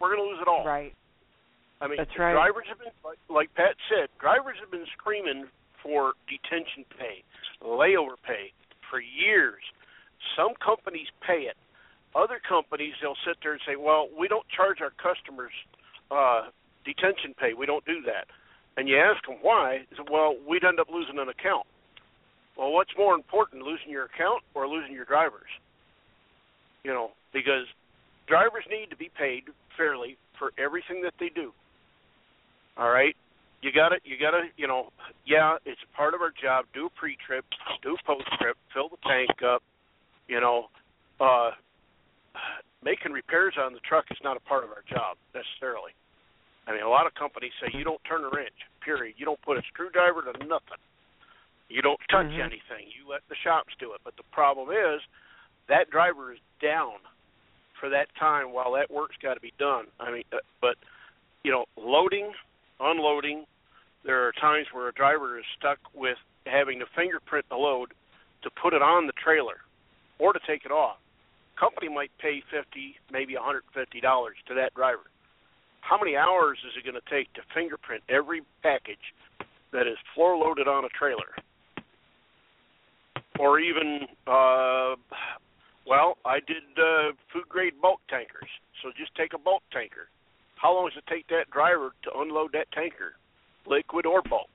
We're 0.00 0.14
going 0.14 0.22
to 0.24 0.30
lose 0.30 0.40
it 0.40 0.48
all. 0.48 0.64
Right. 0.64 0.94
I 1.80 1.86
mean, 1.86 1.96
That's 1.96 2.10
right. 2.18 2.32
drivers 2.32 2.66
have 2.68 2.78
been, 2.78 2.94
like, 3.04 3.18
like 3.30 3.54
Pat 3.54 3.76
said, 3.88 4.08
drivers 4.18 4.56
have 4.60 4.70
been 4.70 4.86
screaming 4.98 5.46
for 5.82 6.14
detention 6.26 6.84
pay, 6.98 7.22
layover 7.62 8.18
pay 8.26 8.50
for 8.90 9.00
years. 9.00 9.62
Some 10.36 10.54
companies 10.58 11.06
pay 11.22 11.46
it. 11.46 11.56
Other 12.14 12.40
companies, 12.42 12.94
they'll 13.00 13.18
sit 13.26 13.36
there 13.42 13.52
and 13.52 13.60
say, 13.66 13.76
"Well, 13.76 14.08
we 14.18 14.26
don't 14.26 14.46
charge 14.48 14.80
our 14.80 14.90
customers 14.90 15.52
uh, 16.10 16.50
detention 16.84 17.34
pay. 17.38 17.54
We 17.54 17.66
don't 17.66 17.84
do 17.84 18.02
that." 18.06 18.26
And 18.78 18.88
you 18.88 18.96
ask 18.96 19.26
them 19.26 19.38
why? 19.42 19.84
They 19.90 19.96
say, 19.96 20.02
Well, 20.10 20.36
we'd 20.48 20.64
end 20.64 20.80
up 20.80 20.88
losing 20.90 21.18
an 21.18 21.28
account. 21.28 21.66
Well, 22.56 22.72
what's 22.72 22.90
more 22.96 23.14
important, 23.14 23.62
losing 23.62 23.90
your 23.90 24.04
account 24.04 24.42
or 24.54 24.66
losing 24.66 24.92
your 24.92 25.04
drivers? 25.04 25.50
You 26.84 26.92
know, 26.92 27.10
because 27.32 27.66
drivers 28.28 28.64
need 28.70 28.90
to 28.90 28.96
be 28.96 29.10
paid 29.16 29.44
fairly 29.76 30.16
for 30.38 30.52
everything 30.58 31.02
that 31.02 31.14
they 31.18 31.30
do. 31.30 31.52
All 32.76 32.90
right? 32.90 33.16
you 33.60 33.72
got 33.72 33.88
to 33.90 33.98
you 34.04 34.14
got 34.18 34.30
to 34.38 34.46
you 34.56 34.66
know 34.66 34.90
yeah 35.26 35.56
it's 35.66 35.80
part 35.96 36.14
of 36.14 36.20
our 36.20 36.30
job. 36.30 36.66
Do 36.74 36.86
a 36.86 36.90
pre-trip 36.90 37.44
do 37.82 37.96
a 37.98 38.06
post-trip 38.06 38.56
fill 38.72 38.88
the 38.88 38.98
tank 39.02 39.42
up 39.42 39.62
you 40.28 40.40
know 40.40 40.66
uh 41.20 41.50
making 42.84 43.10
repairs 43.12 43.54
on 43.58 43.72
the 43.72 43.80
truck 43.82 44.04
is 44.10 44.18
not 44.22 44.36
a 44.36 44.40
part 44.46 44.62
of 44.62 44.70
our 44.70 44.84
job 44.88 45.16
necessarily. 45.34 45.90
I 46.66 46.72
mean 46.72 46.82
a 46.82 46.88
lot 46.88 47.06
of 47.06 47.14
companies 47.14 47.50
say 47.58 47.66
you 47.74 47.82
don't 47.82 48.02
turn 48.06 48.22
a 48.22 48.30
wrench 48.30 48.54
period. 48.84 49.16
You 49.18 49.26
don't 49.26 49.42
put 49.42 49.58
a 49.58 49.62
screwdriver 49.74 50.22
to 50.22 50.38
nothing. 50.46 50.78
You 51.68 51.82
don't 51.82 52.00
touch 52.08 52.30
Mhm. 52.30 52.38
anything. 52.40 52.86
You 52.94 53.10
let 53.10 53.26
the 53.28 53.34
shops 53.42 53.74
do 53.80 53.92
it. 53.92 54.00
But 54.04 54.16
the 54.16 54.22
problem 54.30 54.70
is 54.70 55.02
that 55.66 55.90
driver 55.90 56.32
is 56.32 56.38
down 56.62 57.00
for 57.80 57.88
that 57.88 58.08
time 58.18 58.52
while 58.52 58.72
that 58.72 58.90
work's 58.90 59.16
got 59.22 59.34
to 59.34 59.40
be 59.40 59.52
done 59.58 59.84
i 60.00 60.10
mean 60.10 60.24
uh, 60.32 60.36
but 60.60 60.76
you 61.44 61.50
know 61.50 61.64
loading 61.76 62.32
unloading. 62.80 63.44
There 64.04 64.26
are 64.26 64.32
times 64.32 64.66
where 64.72 64.88
a 64.88 64.92
driver 64.92 65.38
is 65.38 65.44
stuck 65.58 65.78
with 65.94 66.18
having 66.46 66.78
to 66.78 66.86
fingerprint 66.96 67.46
the 67.48 67.56
load 67.56 67.92
to 68.42 68.50
put 68.50 68.72
it 68.72 68.82
on 68.82 69.06
the 69.06 69.12
trailer 69.12 69.58
or 70.18 70.32
to 70.32 70.40
take 70.46 70.64
it 70.64 70.70
off. 70.70 70.96
Company 71.58 71.88
might 71.92 72.10
pay 72.20 72.42
fifty, 72.50 72.96
maybe 73.12 73.34
one 73.34 73.44
hundred 73.44 73.64
and 73.66 73.84
fifty 73.84 74.00
dollars 74.00 74.36
to 74.46 74.54
that 74.54 74.74
driver. 74.74 75.10
How 75.80 75.98
many 75.98 76.16
hours 76.16 76.58
is 76.66 76.72
it 76.76 76.84
going 76.84 77.00
to 77.00 77.10
take 77.10 77.32
to 77.34 77.40
fingerprint 77.54 78.02
every 78.08 78.42
package 78.62 79.14
that 79.72 79.86
is 79.86 79.96
floor 80.14 80.36
loaded 80.36 80.68
on 80.68 80.84
a 80.84 80.88
trailer? 80.88 81.34
Or 83.38 83.60
even, 83.60 84.00
uh, 84.26 84.96
well, 85.88 86.18
I 86.24 86.40
did 86.40 86.62
uh, 86.76 87.16
food 87.32 87.48
grade 87.48 87.80
bulk 87.80 88.00
tankers. 88.08 88.48
So 88.82 88.90
just 88.96 89.14
take 89.16 89.32
a 89.32 89.38
bulk 89.38 89.62
tanker. 89.72 90.12
How 90.56 90.74
long 90.74 90.88
does 90.88 90.98
it 90.98 91.08
take 91.08 91.26
that 91.28 91.50
driver 91.50 91.92
to 92.04 92.10
unload 92.20 92.52
that 92.52 92.70
tanker, 92.72 93.16
liquid 93.66 94.06
or 94.06 94.22
bulk? 94.22 94.50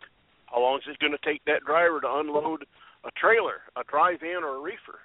How 0.45 0.61
long 0.61 0.77
is 0.77 0.88
it 0.88 0.99
going 0.99 1.15
to 1.15 1.25
take 1.25 1.43
that 1.45 1.65
driver 1.65 1.99
to 2.01 2.19
unload 2.21 2.65
a 3.03 3.11
trailer, 3.17 3.65
a 3.75 3.84
drive-in, 3.89 4.43
or 4.43 4.57
a 4.57 4.61
reefer? 4.61 5.01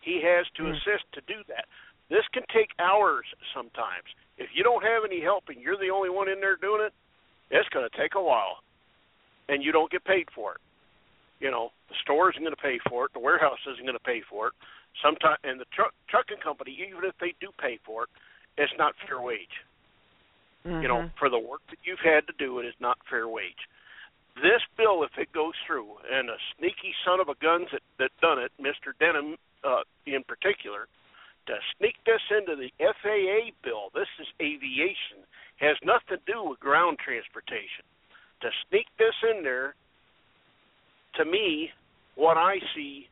He 0.00 0.20
has 0.22 0.46
to 0.56 0.64
Hmm. 0.64 0.72
assist 0.72 1.04
to 1.12 1.20
do 1.22 1.44
that. 1.48 1.66
This 2.08 2.26
can 2.32 2.42
take 2.52 2.72
hours 2.78 3.26
sometimes. 3.54 4.08
If 4.38 4.48
you 4.54 4.64
don't 4.64 4.82
have 4.82 5.04
any 5.04 5.20
help 5.20 5.48
and 5.48 5.60
you're 5.60 5.76
the 5.76 5.90
only 5.90 6.08
one 6.08 6.28
in 6.28 6.40
there 6.40 6.56
doing 6.56 6.82
it, 6.82 6.94
it's 7.50 7.68
going 7.68 7.88
to 7.88 7.96
take 7.96 8.14
a 8.14 8.22
while, 8.22 8.62
and 9.48 9.62
you 9.62 9.72
don't 9.72 9.90
get 9.90 10.04
paid 10.04 10.30
for 10.34 10.54
it. 10.54 10.60
You 11.40 11.50
know, 11.50 11.70
the 11.88 11.94
store 12.02 12.30
isn't 12.30 12.42
going 12.42 12.54
to 12.54 12.60
pay 12.60 12.78
for 12.88 13.06
it. 13.06 13.12
The 13.12 13.20
warehouse 13.20 13.60
isn't 13.66 13.84
going 13.84 13.98
to 13.98 14.04
pay 14.04 14.22
for 14.22 14.48
it. 14.48 14.54
Sometimes, 15.02 15.38
and 15.44 15.60
the 15.60 15.66
truck 15.74 15.94
trucking 16.08 16.38
company, 16.42 16.76
even 16.86 17.04
if 17.04 17.14
they 17.20 17.34
do 17.40 17.50
pay 17.58 17.78
for 17.84 18.04
it, 18.04 18.10
it's 18.56 18.72
not 18.78 18.94
fair 19.06 19.20
wage. 19.20 19.62
Mhm. 20.66 20.82
You 20.82 20.88
know, 20.88 21.10
for 21.18 21.28
the 21.28 21.38
work 21.38 21.62
that 21.70 21.78
you've 21.84 22.00
had 22.00 22.26
to 22.26 22.32
do, 22.32 22.58
it 22.58 22.66
is 22.66 22.74
not 22.80 22.98
fair 23.06 23.28
wage. 23.28 23.68
This 24.36 24.62
bill, 24.76 25.02
if 25.02 25.16
it 25.18 25.32
goes 25.32 25.54
through, 25.66 25.98
and 26.10 26.30
a 26.30 26.38
sneaky 26.56 26.94
son 27.04 27.20
of 27.20 27.28
a 27.28 27.34
guns 27.36 27.70
that 27.70 27.82
that 27.98 28.10
done 28.20 28.38
it, 28.38 28.52
Mr. 28.60 28.96
Denham 28.98 29.38
uh, 29.64 29.82
in 30.06 30.22
particular, 30.24 30.88
to 31.46 31.58
sneak 31.76 31.96
this 32.04 32.20
into 32.30 32.56
the 32.56 32.72
FAA 32.78 33.50
bill. 33.62 33.90
This 33.94 34.08
is 34.20 34.28
aviation, 34.40 35.24
has 35.56 35.76
nothing 35.82 36.18
to 36.18 36.32
do 36.32 36.42
with 36.44 36.60
ground 36.60 36.98
transportation. 36.98 37.84
To 38.42 38.50
sneak 38.68 38.86
this 38.98 39.14
in 39.34 39.42
there, 39.42 39.74
to 41.14 41.24
me, 41.24 41.72
what 42.14 42.36
I 42.36 42.60
see 42.74 43.08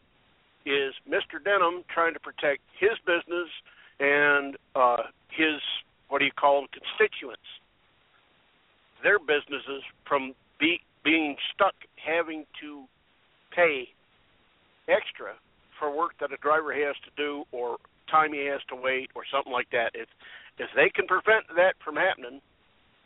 is 0.66 0.92
Mr. 1.08 1.42
Denham 1.42 1.84
trying 1.88 2.12
to 2.14 2.20
protect 2.20 2.60
his 2.78 2.98
business 3.06 3.48
and 4.00 4.56
uh, 4.74 5.08
his 5.30 5.62
what 6.08 6.18
do 6.18 6.24
you 6.24 6.32
call 6.32 6.60
them 6.60 6.68
constituents, 6.70 7.46
their 9.02 9.18
businesses 9.18 9.82
from 10.06 10.34
be, 10.60 10.80
being 11.04 11.36
stuck 11.54 11.74
having 11.96 12.44
to 12.60 12.84
pay 13.54 13.88
extra 14.88 15.34
for 15.78 15.94
work 15.94 16.12
that 16.20 16.32
a 16.32 16.36
driver 16.38 16.72
has 16.72 16.94
to 17.04 17.10
do 17.16 17.44
or 17.52 17.76
time 18.10 18.32
he 18.32 18.46
has 18.46 18.60
to 18.68 18.76
wait 18.76 19.10
or 19.14 19.22
something 19.30 19.52
like 19.52 19.70
that. 19.70 19.90
If 19.94 20.08
if 20.58 20.70
they 20.74 20.88
can 20.88 21.06
prevent 21.06 21.44
that 21.56 21.74
from 21.84 21.96
happening, 21.96 22.40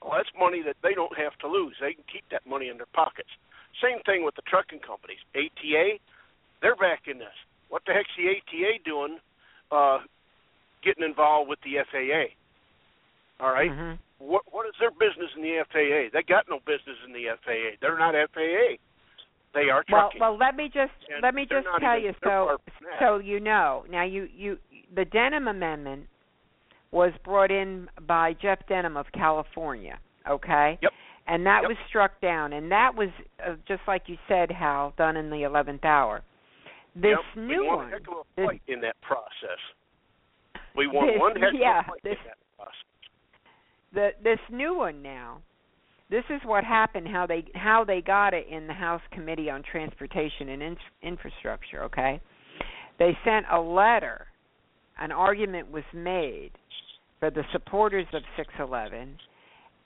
well, 0.01 0.15
that's 0.17 0.31
money 0.39 0.63
that 0.63 0.77
they 0.83 0.95
don't 0.95 1.17
have 1.19 1.35
to 1.41 1.49
lose. 1.49 1.75
They 1.81 1.95
can 1.95 2.05
keep 2.07 2.23
that 2.31 2.47
money 2.47 2.69
in 2.69 2.77
their 2.77 2.91
pockets. 2.95 3.31
Same 3.83 3.99
thing 4.07 4.25
with 4.25 4.37
the 4.37 4.47
trucking 4.47 4.81
companies. 4.87 5.19
ATA, 5.35 5.99
they're 6.63 6.77
back 6.77 7.11
in 7.11 7.19
this. 7.19 7.35
What 7.71 7.83
the 7.87 7.93
heck's 7.95 8.11
the 8.19 8.29
ATA 8.29 8.79
doing? 8.85 9.19
Uh, 9.73 10.01
getting 10.83 11.05
involved 11.05 11.49
with 11.49 11.61
the 11.63 11.79
FAA. 11.91 12.35
All 13.41 13.53
right? 13.53 13.71
Mhm. 13.71 13.99
What 14.19 14.43
what 14.53 14.67
is 14.67 14.75
their 14.79 14.91
business 14.91 15.31
in 15.37 15.43
the 15.43 15.59
FAA? 15.65 16.11
They 16.13 16.23
got 16.23 16.49
no 16.51 16.61
business 16.61 16.99
in 17.07 17.13
the 17.13 17.29
FAA. 17.29 17.77
They're 17.81 17.97
not 17.99 18.15
FAA. 18.15 18.77
They 19.55 19.71
are 19.71 19.85
Well, 19.89 20.03
trucking. 20.03 20.21
well, 20.21 20.37
let 20.37 20.55
me 20.57 20.69
just 20.69 20.93
And 21.11 21.23
let 21.23 21.35
me 21.35 21.47
just 21.47 21.67
tell 21.81 21.97
even- 21.97 22.05
you 22.05 22.15
so 22.23 22.47
far 22.47 22.59
from 22.59 22.87
that. 22.87 22.99
so 22.99 23.17
you 23.19 23.41
know. 23.41 23.85
Now 23.89 24.03
you 24.03 24.25
you 24.35 24.59
the 24.93 25.05
Denham 25.05 25.49
amendment 25.49 26.09
was 26.91 27.13
brought 27.19 27.51
in 27.53 27.89
by 28.01 28.33
Jeff 28.35 28.67
Denham 28.67 28.97
of 28.97 29.11
California, 29.13 29.99
okay? 30.27 30.77
Yep. 30.83 30.93
And 31.29 31.47
that 31.47 31.63
Yep. 31.63 31.69
was 31.69 31.79
struck 31.87 32.21
down 32.21 32.53
and 32.53 32.73
that 32.73 32.95
was 32.97 33.11
uh, 33.45 33.55
just 33.67 33.87
like 33.87 34.09
you 34.09 34.19
said 34.27 34.51
Hal 34.51 34.91
done 34.97 35.17
in 35.17 35.31
the 35.31 35.45
11th 35.45 35.85
hour. 35.85 36.23
This 36.95 37.17
Yep, 37.35 37.45
new 37.45 37.61
we 37.63 37.67
won 37.69 37.77
one 37.79 37.87
a 37.89 37.91
heck 37.91 38.09
of 38.09 38.15
a 38.15 38.23
this- 38.37 38.47
fight 38.47 38.63
in 38.67 38.81
that 38.81 39.01
process. 39.01 39.59
We 40.75 40.87
won 40.87 41.07
This- 41.07 41.19
one 41.21 41.37
heck 41.37 41.53
yeah, 41.55 41.81
of 41.81 41.85
a 41.85 41.89
fight 41.89 42.03
this- 42.03 42.19
in 42.19 42.25
that 42.25 42.39
process. 42.57 42.85
the 43.93 44.15
this 44.23 44.39
new 44.51 44.75
one 44.75 45.03
now 45.03 45.41
this 46.11 46.25
is 46.31 46.41
what 46.45 46.63
happened 46.65 47.09
how 47.09 47.27
they 47.27 47.45
how 47.57 47.83
they 47.85 48.01
got 48.01 48.33
it 48.35 48.47
in 48.49 48.67
the 48.69 48.73
house 48.73 49.03
committee 49.11 49.51
on 49.51 49.63
transportation 49.65 50.49
and 50.51 50.63
in, 50.63 50.77
infrastructure 51.03 51.83
okay 51.83 52.21
they 52.99 53.17
sent 53.25 53.47
a 53.51 53.61
letter 53.61 54.29
an 54.99 55.11
argument 55.11 55.69
was 55.73 55.83
made 55.93 56.53
for 57.19 57.31
the 57.31 57.45
supporters 57.51 58.07
of 58.13 58.23
611 58.37 59.19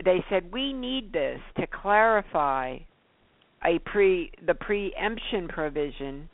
they 0.05 0.23
said 0.29 0.53
we 0.53 0.73
need 0.75 1.13
this 1.15 1.41
to 1.57 1.67
clarify 1.67 2.77
a 3.65 3.79
pre 3.81 4.31
the 4.45 4.55
preemption 4.55 5.49
provision 5.49 6.29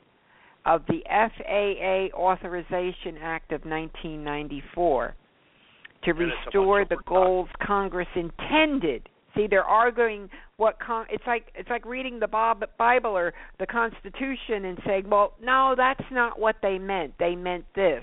of 0.66 0.82
the 0.88 1.02
FAA 1.08 2.16
Authorization 2.16 3.16
Act 3.22 3.52
of 3.52 3.64
1994 3.64 5.14
to 6.04 6.10
And 6.10 6.20
it's 6.20 6.32
a 6.32 6.46
restore 6.46 6.84
the 6.84 6.96
goals 7.06 7.48
Congress 7.62 8.08
intended. 8.14 9.08
See, 9.36 9.46
they're 9.48 9.64
arguing 9.64 10.28
what 10.56 10.78
con- 10.80 11.06
it's 11.08 11.22
like. 11.26 11.52
It's 11.54 11.68
like 11.70 11.86
reading 11.86 12.18
the 12.18 12.26
Bob- 12.26 12.64
Bible 12.78 13.16
or 13.16 13.32
the 13.58 13.66
Constitution 13.66 14.64
and 14.64 14.78
saying, 14.84 15.08
"Well, 15.08 15.34
no, 15.40 15.74
that's 15.76 16.02
not 16.10 16.38
what 16.38 16.56
they 16.62 16.78
meant. 16.78 17.16
They 17.18 17.36
meant 17.36 17.64
this." 17.74 18.02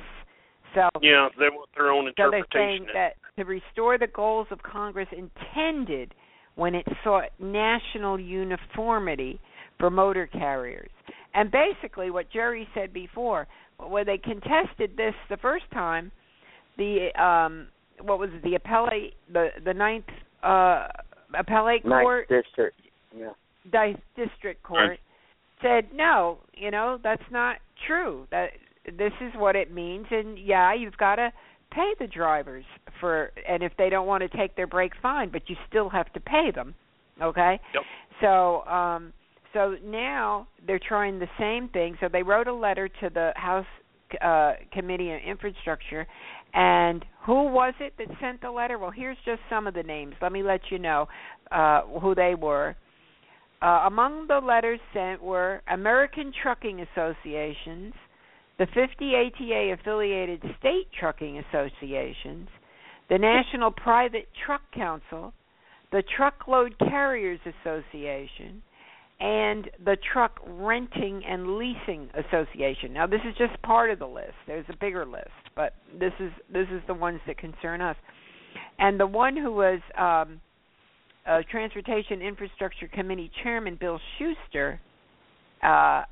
So, 0.73 0.89
Yeah, 1.01 1.27
they 1.37 1.49
want 1.49 1.69
their 1.75 1.91
own 1.91 2.05
so 2.05 2.29
they're 2.29 2.39
interpretation. 2.39 2.85
saying 2.85 2.93
that 2.93 3.15
to 3.37 3.45
restore 3.45 3.97
the 3.97 4.07
goals 4.07 4.47
of 4.51 4.61
Congress 4.63 5.07
intended 5.11 6.13
when 6.55 6.75
it 6.75 6.87
sought 7.03 7.29
national 7.39 8.19
uniformity 8.19 9.39
for 9.79 9.89
motor 9.89 10.27
carriers. 10.27 10.89
And 11.37 11.51
basically, 11.51 12.09
what 12.09 12.29
Jerry 12.31 12.67
said 12.73 12.91
before, 12.91 13.47
when 13.79 14.05
they 14.05 14.17
contested 14.17 14.97
this 14.97 15.13
the 15.29 15.37
first 15.37 15.65
time, 15.71 16.11
the 16.77 17.09
um, 17.21 17.67
what 18.01 18.19
was 18.19 18.29
it, 18.33 18.43
the 18.43 18.55
appellate, 18.55 19.13
the 19.31 19.49
the 19.63 19.73
ninth 19.73 20.05
uh, 20.43 20.87
appellate 21.37 21.85
Ninth 21.85 22.03
court, 22.03 22.27
district. 22.29 22.81
Yeah. 23.15 23.29
di- 23.71 24.01
district 24.15 24.63
court 24.63 24.99
said 25.61 25.85
no 25.93 26.37
you 26.53 26.69
know 26.69 26.99
that's 27.03 27.23
not 27.31 27.57
true 27.87 28.27
that 28.31 28.49
this 28.97 29.11
is 29.21 29.31
what 29.35 29.55
it 29.55 29.73
means 29.73 30.05
and 30.11 30.37
yeah 30.37 30.73
you've 30.73 30.97
got 30.97 31.15
to 31.15 31.31
pay 31.71 31.93
the 31.99 32.05
drivers 32.07 32.63
for 32.99 33.31
and 33.49 33.63
if 33.63 33.71
they 33.77 33.89
don't 33.89 34.05
want 34.05 34.21
to 34.21 34.37
take 34.37 34.55
their 34.55 34.67
break 34.67 34.91
fine 35.01 35.29
but 35.31 35.41
you 35.49 35.55
still 35.67 35.89
have 35.89 36.11
to 36.13 36.19
pay 36.19 36.51
them 36.53 36.75
okay 37.21 37.59
Yep. 37.73 37.83
so 38.21 38.61
um 38.71 39.13
so 39.57 39.75
now 39.83 40.47
they're 40.67 40.79
trying 40.79 41.17
the 41.17 41.27
same 41.39 41.69
thing. 41.69 41.97
So 41.99 42.07
they 42.11 42.21
wrote 42.21 42.47
a 42.47 42.53
letter 42.53 42.87
to 42.87 43.09
the 43.09 43.31
house 43.35 43.65
uh 44.21 44.53
committee 44.71 45.11
on 45.11 45.19
infrastructure. 45.19 46.07
And 46.53 47.03
who 47.25 47.51
was 47.51 47.73
it 47.79 47.93
that 47.97 48.07
sent 48.21 48.41
the 48.41 48.51
letter? 48.51 48.77
Well 48.77 48.91
here's 48.91 49.17
just 49.25 49.41
some 49.49 49.65
of 49.65 49.73
the 49.73 49.83
names. 49.83 50.13
Let 50.21 50.31
me 50.31 50.43
let 50.43 50.61
you 50.69 50.77
know 50.77 51.07
uh 51.51 51.81
who 52.01 52.13
they 52.13 52.35
were. 52.35 52.75
Uh, 53.59 53.85
among 53.87 54.27
the 54.27 54.37
letters 54.37 54.79
sent 54.93 55.21
were 55.21 55.63
American 55.67 56.31
Trucking 56.43 56.85
Associations, 56.93 57.93
the 58.59 58.67
50 58.67 59.13
ATA 59.15 59.75
affiliated 59.79 60.43
state 60.59 60.87
trucking 60.99 61.39
associations, 61.39 62.49
the 63.09 63.17
National 63.17 63.71
Private 63.71 64.27
Truck 64.45 64.61
Council, 64.75 65.33
the 65.91 66.03
Truckload 66.15 66.77
Carriers 66.77 67.39
Association, 67.45 68.61
and 69.19 69.69
the 69.83 69.97
Truck 70.13 70.39
Renting 70.45 71.23
and 71.27 71.57
Leasing 71.57 72.09
Association. 72.13 72.93
Now 72.93 73.07
this 73.07 73.21
is 73.27 73.35
just 73.37 73.59
part 73.63 73.89
of 73.89 73.99
the 73.99 74.07
list. 74.07 74.33
There's 74.45 74.65
a 74.69 74.75
bigger 74.79 75.05
list, 75.05 75.29
but 75.55 75.73
this 75.99 76.13
is 76.19 76.31
this 76.51 76.67
is 76.71 76.81
the 76.87 76.93
ones 76.93 77.19
that 77.27 77.37
concern 77.37 77.81
us. 77.81 77.95
And 78.79 78.99
the 78.99 79.07
one 79.07 79.35
who 79.35 79.51
was 79.51 79.79
um 79.97 80.41
uh, 81.27 81.41
Transportation 81.51 82.21
Infrastructure 82.21 82.87
Committee 82.87 83.29
Chairman 83.43 83.77
Bill 83.79 83.99
Shuster, 84.17 84.79
uh, 85.61 86.03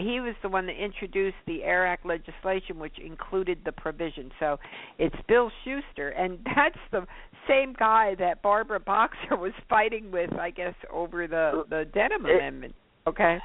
he 0.00 0.20
was 0.20 0.34
the 0.42 0.48
one 0.48 0.66
that 0.66 0.82
introduced 0.82 1.36
the 1.46 1.62
AIR 1.64 1.86
Act 1.86 2.06
legislation, 2.06 2.78
which 2.78 2.98
included 2.98 3.58
the 3.64 3.72
provision. 3.72 4.30
So 4.40 4.58
it's 4.98 5.14
Bill 5.28 5.50
Shuster, 5.64 6.10
and 6.10 6.38
that's 6.56 6.78
the 6.90 7.06
same 7.48 7.74
guy 7.78 8.14
that 8.18 8.42
Barbara 8.42 8.80
Boxer 8.80 9.36
was 9.36 9.52
fighting 9.68 10.10
with, 10.10 10.32
I 10.38 10.50
guess, 10.50 10.74
over 10.92 11.26
the 11.26 11.64
the 11.68 11.84
Denham 11.92 12.26
It- 12.26 12.36
Amendment. 12.36 12.74
Okay. 13.06 13.38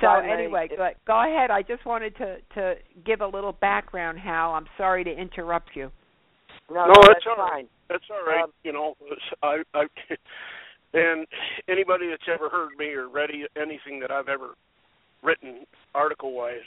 So 0.00 0.06
I 0.06 0.26
may- 0.26 0.32
anyway, 0.32 0.68
if- 0.70 0.78
go, 0.78 0.88
go 1.06 1.22
ahead. 1.22 1.50
I 1.50 1.62
just 1.62 1.84
wanted 1.84 2.16
to 2.16 2.36
to 2.54 2.74
give 3.04 3.20
a 3.20 3.26
little 3.26 3.52
background. 3.52 4.18
Hal, 4.18 4.52
I'm 4.52 4.66
sorry 4.76 5.04
to 5.04 5.10
interrupt 5.10 5.70
you. 5.74 5.90
No, 6.70 6.86
No, 6.86 6.86
no, 6.86 6.92
that's 7.02 7.08
that's 7.14 7.26
all 7.26 7.44
right. 7.44 7.52
fine. 7.52 7.68
That's 7.88 8.04
all 8.10 8.24
right. 8.24 8.44
Um, 8.44 8.52
you 8.64 8.72
know, 8.72 8.94
I, 9.42 9.62
I, 9.74 9.86
and 10.94 11.26
anybody 11.68 12.08
that's 12.08 12.22
ever 12.32 12.48
heard 12.48 12.70
me 12.78 12.86
or 12.94 13.08
read 13.08 13.30
anything 13.60 14.00
that 14.00 14.10
I've 14.10 14.28
ever 14.28 14.54
written 15.22 15.64
article 15.94 16.32
wise 16.32 16.66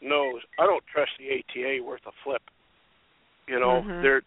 knows 0.00 0.42
I 0.58 0.66
don't 0.66 0.84
trust 0.92 1.12
the 1.18 1.30
ATA 1.38 1.82
worth 1.82 2.04
a 2.06 2.12
flip. 2.22 2.42
You 3.46 3.60
know, 3.60 3.82
Mhm. 3.82 4.02
they're 4.02 4.22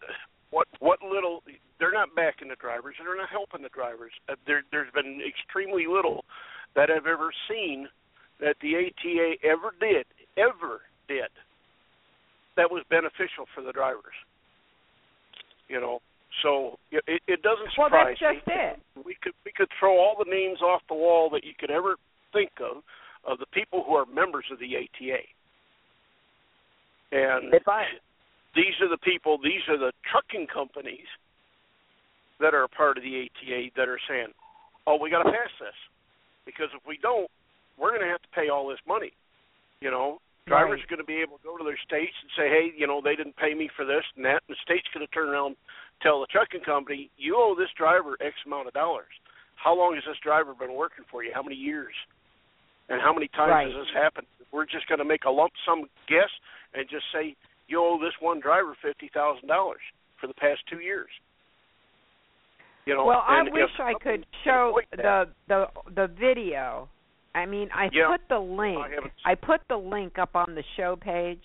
what 0.50 0.66
what 0.80 1.02
little 1.02 1.42
they're 1.78 1.92
not 1.92 2.14
backing 2.14 2.48
the 2.48 2.56
drivers, 2.56 2.96
they're 2.98 3.16
not 3.16 3.28
helping 3.28 3.62
the 3.62 3.68
drivers. 3.68 4.12
Uh, 4.28 4.36
there 4.46 4.62
there's 4.70 4.90
been 4.92 5.20
extremely 5.20 5.86
little 5.86 6.24
that 6.74 6.90
I've 6.90 7.06
ever 7.06 7.32
seen 7.48 7.88
that 8.40 8.58
the 8.60 8.76
ATA 8.76 9.36
ever 9.42 9.74
did, 9.80 10.06
ever 10.36 10.82
did 11.08 11.28
that 12.56 12.70
was 12.70 12.84
beneficial 12.88 13.46
for 13.54 13.62
the 13.62 13.72
drivers. 13.72 14.14
You 15.68 15.80
know, 15.80 16.00
so 16.42 16.78
it, 16.90 17.04
it- 17.26 17.42
doesn't 17.42 17.76
Well, 17.76 17.90
that's 17.90 18.18
just 18.18 18.46
me. 18.46 18.54
it. 18.54 18.80
We 19.04 19.14
could 19.16 19.34
we 19.44 19.52
could 19.52 19.68
throw 19.78 19.98
all 19.98 20.16
the 20.16 20.28
names 20.30 20.62
off 20.62 20.82
the 20.88 20.94
wall 20.94 21.28
that 21.30 21.44
you 21.44 21.52
could 21.58 21.70
ever 21.70 21.96
think 22.32 22.50
of 22.60 22.82
of 23.24 23.38
the 23.38 23.46
people 23.46 23.84
who 23.84 23.94
are 23.94 24.06
members 24.06 24.44
of 24.50 24.58
the 24.58 24.76
ATA. 24.76 25.22
And 27.10 27.54
If 27.54 27.66
I 27.66 27.84
these 28.54 28.74
are 28.80 28.88
the 28.88 28.98
people, 28.98 29.38
these 29.38 29.62
are 29.68 29.78
the 29.78 29.92
trucking 30.10 30.46
companies 30.52 31.06
that 32.40 32.54
are 32.54 32.64
a 32.64 32.68
part 32.68 32.96
of 32.96 33.02
the 33.02 33.28
ATA 33.28 33.70
that 33.76 33.88
are 33.88 34.00
saying, 34.08 34.28
"Oh, 34.86 34.96
we 34.96 35.10
got 35.10 35.22
to 35.22 35.30
pass 35.30 35.50
this 35.60 35.74
because 36.44 36.68
if 36.74 36.84
we 36.86 36.98
don't, 36.98 37.30
we're 37.76 37.90
going 37.90 38.02
to 38.02 38.08
have 38.08 38.22
to 38.22 38.28
pay 38.28 38.48
all 38.48 38.66
this 38.68 38.80
money." 38.86 39.12
You 39.80 39.90
know, 39.90 40.20
drivers 40.46 40.80
Right. 40.80 40.84
are 40.84 40.88
going 40.88 40.98
to 40.98 41.04
be 41.04 41.20
able 41.22 41.38
to 41.38 41.44
go 41.44 41.56
to 41.56 41.64
their 41.64 41.78
states 41.78 42.14
and 42.22 42.30
say, 42.36 42.48
"Hey, 42.48 42.72
you 42.76 42.86
know, 42.86 43.00
they 43.00 43.16
didn't 43.16 43.36
pay 43.36 43.54
me 43.54 43.68
for 43.68 43.84
this 43.84 44.04
and 44.16 44.24
that," 44.24 44.42
and 44.48 44.56
the 44.56 44.60
state's 44.62 44.88
going 44.88 45.06
to 45.06 45.12
turn 45.12 45.28
around 45.28 45.46
and 45.46 45.56
tell 46.02 46.20
the 46.20 46.26
trucking 46.26 46.62
company, 46.62 47.10
"You 47.16 47.36
owe 47.36 47.54
this 47.54 47.70
driver 47.72 48.16
X 48.20 48.36
amount 48.44 48.68
of 48.68 48.74
dollars." 48.74 49.12
How 49.56 49.74
long 49.74 49.94
has 49.94 50.04
this 50.04 50.18
driver 50.18 50.54
been 50.54 50.74
working 50.74 51.04
for 51.10 51.24
you? 51.24 51.32
How 51.32 51.42
many 51.42 51.56
years? 51.56 51.94
And 52.88 53.00
how 53.00 53.12
many 53.12 53.28
times 53.28 53.50
Right. 53.50 53.66
has 53.66 53.74
this 53.86 53.94
happened? 53.94 54.26
We're 54.50 54.64
just 54.64 54.88
going 54.88 54.98
to 54.98 55.04
make 55.04 55.24
a 55.24 55.30
lump 55.30 55.52
sum 55.66 55.84
guess 56.08 56.30
and 56.74 56.88
just 56.88 57.04
say 57.12 57.36
you 57.68 57.82
owe 57.82 57.98
this 58.00 58.14
one 58.20 58.40
driver 58.40 58.74
fifty 58.80 59.08
thousand 59.12 59.46
dollars 59.48 59.80
for 60.20 60.26
the 60.26 60.34
past 60.34 60.60
two 60.70 60.80
years. 60.80 61.10
You 62.86 62.94
know, 62.94 63.04
well, 63.04 63.22
I 63.26 63.42
wish 63.42 63.70
I 63.78 63.92
could 64.00 64.24
show 64.44 64.78
the 64.92 65.28
the 65.48 65.66
the 65.94 66.06
video. 66.06 66.88
I 67.34 67.44
mean, 67.44 67.68
I 67.74 67.90
Yeah. 67.92 68.08
put 68.08 68.26
the 68.28 68.38
link. 68.38 68.78
I 69.26 69.32
I 69.32 69.34
put 69.34 69.60
the 69.68 69.76
link 69.76 70.18
up 70.18 70.34
on 70.34 70.54
the 70.54 70.64
show 70.76 70.96
page. 70.96 71.42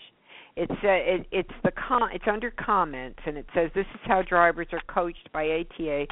It's 0.56 0.72
uh, 0.72 0.88
it, 0.88 1.28
it's 1.32 1.54
the 1.64 1.72
com 1.72 2.10
it's 2.14 2.28
under 2.28 2.52
comments 2.52 3.20
and 3.26 3.38
it 3.38 3.46
says 3.54 3.72
this 3.74 3.88
is 3.94 4.00
how 4.06 4.22
drivers 4.22 4.68
are 4.72 4.82
coached 4.88 5.30
by 5.34 5.46
ATA 5.50 6.08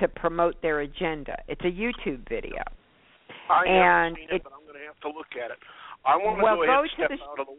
to 0.00 0.06
promote 0.08 0.60
their 0.62 0.80
agenda. 0.80 1.36
It's 1.48 1.62
a 1.62 1.70
YouTube 1.72 2.28
video. 2.28 2.62
I 3.48 3.64
and 3.66 4.16
seen 4.16 4.28
it, 4.30 4.34
it- 4.36 4.42
but 4.86 4.94
I'm 4.94 4.94
going 4.94 4.94
to 4.94 4.94
have 4.94 5.00
to 5.02 5.12
look 5.18 5.32
at 5.36 5.50
it. 5.50 5.58
I 6.04 6.16
want 6.16 6.38
to 6.38 6.44
Well, 6.44 6.56
go 6.56 6.62
ahead 6.62 6.76
go 6.76 6.82
and 6.82 6.90
step 6.94 7.10
the- 7.10 7.24
out 7.24 7.40
of 7.40 7.46
the. 7.46 7.56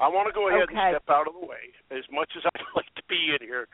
I 0.00 0.08
want 0.08 0.24
to 0.26 0.32
go 0.32 0.48
ahead 0.48 0.72
Okay. 0.72 0.78
and 0.78 0.96
step 0.96 1.08
out 1.12 1.28
of 1.28 1.34
the 1.36 1.44
way. 1.44 1.68
As 1.92 2.04
much 2.10 2.32
as 2.36 2.42
I'd 2.48 2.64
like 2.76 2.88
to 2.96 3.02
be 3.12 3.36
in 3.36 3.44
here, 3.46 3.68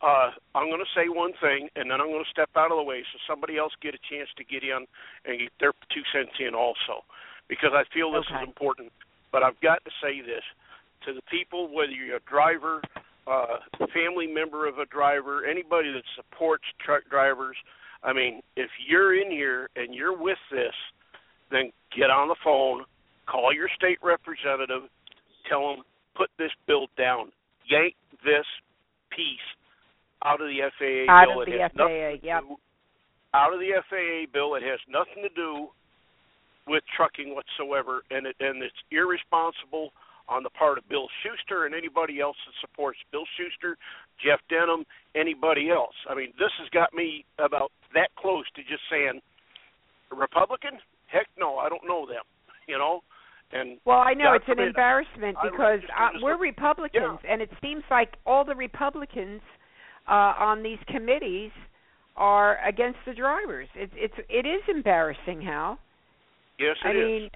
uh, 0.00 0.32
I'm 0.54 0.70
going 0.72 0.80
to 0.80 0.92
say 0.96 1.08
one 1.12 1.34
thing, 1.44 1.68
and 1.76 1.90
then 1.90 2.00
I'm 2.00 2.08
going 2.08 2.24
to 2.24 2.30
step 2.30 2.48
out 2.56 2.72
of 2.72 2.78
the 2.78 2.82
way 2.82 3.04
so 3.12 3.18
somebody 3.28 3.58
else 3.58 3.72
get 3.82 3.92
a 3.94 4.00
chance 4.08 4.30
to 4.40 4.44
get 4.44 4.64
in 4.64 4.86
and 5.28 5.38
get 5.38 5.52
their 5.60 5.72
two 5.92 6.02
cents 6.12 6.32
in 6.40 6.54
also, 6.54 7.04
because 7.48 7.72
I 7.76 7.84
feel 7.92 8.10
this 8.12 8.24
Okay. 8.32 8.40
is 8.42 8.48
important. 8.48 8.92
But 9.30 9.42
I've 9.44 9.60
got 9.60 9.84
to 9.84 9.90
say 10.00 10.22
this 10.24 10.42
to 11.04 11.12
the 11.12 11.20
people, 11.28 11.68
whether 11.68 11.92
you're 11.92 12.16
a 12.16 12.20
driver, 12.24 12.80
uh, 13.28 13.60
family 13.92 14.26
member 14.26 14.66
of 14.66 14.78
a 14.78 14.86
driver, 14.86 15.44
anybody 15.44 15.92
that 15.92 16.04
supports 16.16 16.64
truck 16.80 17.04
drivers. 17.10 17.56
I 18.02 18.14
mean, 18.14 18.40
if 18.56 18.70
you're 18.80 19.12
in 19.20 19.30
here 19.30 19.68
and 19.76 19.94
you're 19.94 20.16
with 20.16 20.38
this, 20.50 20.72
then 21.50 21.72
get 21.96 22.10
on 22.10 22.28
the 22.28 22.36
phone, 22.44 22.84
call 23.26 23.52
your 23.54 23.68
state 23.76 23.98
representative, 24.02 24.88
tell 25.48 25.68
them 25.74 25.84
put 26.16 26.30
this 26.38 26.50
bill 26.66 26.86
down, 26.96 27.30
yank 27.68 27.94
this 28.24 28.46
piece 29.14 29.48
out 30.24 30.40
of 30.40 30.48
the 30.48 30.60
FAA 30.78 31.10
Out 31.10 31.28
bill. 31.28 31.42
of 31.42 31.46
the 31.46 31.58
FAA, 31.76 32.18
yep. 32.22 32.42
do- 32.42 32.56
out 33.34 33.52
of 33.52 33.60
the 33.60 33.72
FAA 33.88 34.26
bill. 34.32 34.54
It 34.54 34.62
has 34.62 34.80
nothing 34.88 35.22
to 35.22 35.28
do 35.34 35.68
with 36.66 36.82
trucking 36.96 37.34
whatsoever, 37.34 38.02
and 38.10 38.26
it 38.26 38.36
and 38.40 38.62
it's 38.62 38.76
irresponsible 38.90 39.92
on 40.28 40.42
the 40.42 40.50
part 40.50 40.76
of 40.76 40.86
Bill 40.88 41.08
Shuster 41.24 41.64
and 41.64 41.74
anybody 41.74 42.20
else 42.20 42.36
that 42.44 42.52
supports 42.60 42.98
Bill 43.10 43.24
Shuster, 43.40 43.78
Jeff 44.20 44.40
Denham, 44.50 44.84
anybody 45.16 45.70
else. 45.70 45.94
I 46.08 46.14
mean, 46.14 46.32
this 46.38 46.52
has 46.60 46.68
got 46.68 46.92
me 46.92 47.24
about 47.38 47.72
that 47.94 48.12
close 48.18 48.44
to 48.56 48.62
just 48.62 48.84
saying, 48.90 49.20
Republican? 50.12 50.76
Heck 51.08 51.26
no, 51.38 51.56
I 51.56 51.68
don't 51.68 51.84
know 51.86 52.06
them. 52.06 52.22
You 52.68 52.76
know, 52.76 53.00
and 53.50 53.78
Well, 53.86 54.00
I 54.00 54.12
know 54.12 54.24
God 54.24 54.34
it's 54.36 54.44
an 54.48 54.58
embarrassment 54.58 55.38
I 55.42 55.48
because 55.48 55.80
registered 55.80 55.90
uh, 55.98 56.08
we're 56.20 56.36
Republicans, 56.38 57.18
and 57.26 57.40
it 57.40 57.48
seems 57.62 57.82
like 57.90 58.16
all 58.26 58.44
the 58.44 58.54
Republicans 58.54 59.40
uh, 60.06 60.34
on 60.38 60.62
these 60.62 60.76
committees 60.86 61.50
are 62.14 62.58
against 62.66 62.98
the 63.06 63.14
drivers. 63.14 63.68
It's 63.74 63.92
it's 63.96 64.12
it 64.28 64.44
is 64.46 64.60
embarrassing, 64.68 65.40
Hal. 65.40 65.78
yes, 66.58 66.76
it 66.84 66.88
I 66.88 66.90
is. 66.90 66.96
mean, 66.96 67.30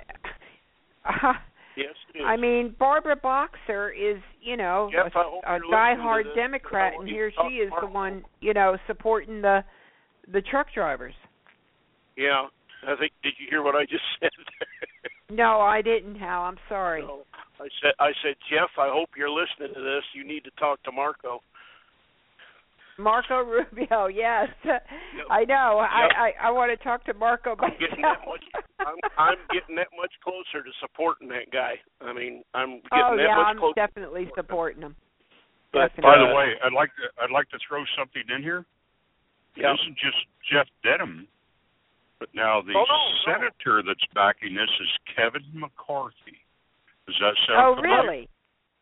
uh, 1.06 1.32
yes, 1.78 1.94
it 2.14 2.18
is. 2.18 2.24
I 2.26 2.36
mean, 2.36 2.74
Barbara 2.78 3.16
Boxer 3.16 3.90
is, 3.90 4.20
you 4.42 4.58
know, 4.58 4.90
I 4.92 5.08
a, 5.48 5.56
a 5.56 5.60
diehard. 5.60 6.24
Democrat, 6.34 6.92
and 6.98 7.08
here 7.08 7.32
she 7.48 7.54
is 7.54 7.72
the 7.80 7.86
one, 7.86 8.22
you 8.42 8.52
know, 8.52 8.76
supporting 8.86 9.40
the 9.40 9.64
the 10.30 10.42
truck 10.42 10.66
drivers. 10.74 11.14
yeah, 12.18 12.48
I 12.86 12.96
think. 12.96 13.12
Did 13.22 13.34
you 13.38 13.46
hear 13.48 13.62
what 13.62 13.74
I 13.74 13.84
just 13.84 14.04
said? 14.20 14.30
No, 15.30 15.60
I 15.60 15.82
didn't, 15.82 16.16
Hal. 16.16 16.42
I'm 16.42 16.58
sorry. 16.68 17.02
No, 17.02 17.22
I 17.60 17.68
said, 17.82 17.92
I 17.98 18.10
said, 18.22 18.34
Jeff, 18.50 18.70
I 18.78 18.90
hope 18.92 19.10
you're 19.16 19.30
listening 19.30 19.72
to 19.74 19.80
this. 19.80 20.02
You 20.14 20.26
need 20.26 20.44
to 20.44 20.50
talk 20.58 20.82
to 20.84 20.92
Marco. 20.92 21.40
Marco 22.98 23.40
Rubio, 23.42 24.06
yes, 24.12 24.48
I 25.30 25.44
know. 25.44 25.80
I, 25.80 26.08
I 26.12 26.48
I 26.48 26.50
want 26.50 26.76
to 26.76 26.84
talk 26.84 27.04
to 27.06 27.14
Marco 27.14 27.56
I'm 27.58 27.72
getting 27.80 28.02
that 28.02 28.20
much. 28.28 28.44
I'm, 28.78 28.96
I'm 29.16 29.38
getting 29.48 29.76
that 29.76 29.88
much 29.96 30.12
closer 30.22 30.62
to 30.62 30.70
supporting 30.80 31.28
that 31.28 31.50
guy. 31.50 31.80
I 32.00 32.12
mean, 32.12 32.42
I'm 32.54 32.84
getting 32.92 33.16
oh 33.16 33.16
that 33.16 33.24
yeah, 33.24 33.36
much 33.36 33.46
I'm 33.48 33.58
closer. 33.58 33.74
definitely 33.74 34.28
supporting 34.36 34.82
him. 34.82 34.94
But, 35.72 35.96
Definitely. 35.96 36.04
By 36.04 36.18
the 36.20 36.34
way, 36.36 36.48
I'd 36.62 36.76
like 36.76 36.92
to 37.00 37.04
I'd 37.16 37.32
like 37.32 37.48
to 37.50 37.58
throw 37.66 37.82
something 37.96 38.22
in 38.28 38.42
here. 38.42 38.66
Yeah. 39.56 39.72
This 39.72 39.80
is 39.88 39.96
just 39.96 40.20
Jeff 40.52 40.68
Denham, 40.84 41.26
but 42.22 42.30
now 42.38 42.62
the 42.62 42.70
Oh, 42.70 42.86
no, 42.86 42.86
no. 42.86 43.26
senator 43.26 43.82
that's 43.82 44.06
backing 44.14 44.54
this 44.54 44.70
is 44.78 44.90
Kevin 45.10 45.42
McCarthy. 45.58 46.38
Does 47.10 47.18
that 47.18 47.34
sound 47.50 47.58
Oh 47.58 47.74
familiar? 47.74 47.98
really? 47.98 48.22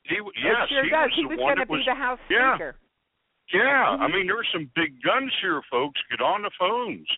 He 0.05 0.21
yes, 0.45 0.69
sure 0.69 0.85
he 0.85 0.91
does. 0.93 1.09
was 1.09 1.17
he 1.17 1.23
the 1.25 1.29
was 1.33 1.39
one 1.41 1.57
going 1.57 1.57
to 1.57 1.65
that 1.65 1.73
was 1.73 1.81
be 1.81 1.89
the 1.89 1.97
House 1.97 2.21
yeah. 2.29 2.53
Speaker. 2.61 2.77
Yeah, 3.57 3.97
I 3.97 4.05
Mhm. 4.07 4.13
mean 4.13 4.27
there's 4.29 4.49
some 4.53 4.69
big 4.77 5.01
guns 5.03 5.33
here, 5.41 5.63
folks. 5.73 5.97
Get 6.13 6.21
on 6.21 6.43
the 6.43 6.51
phones. 6.61 7.09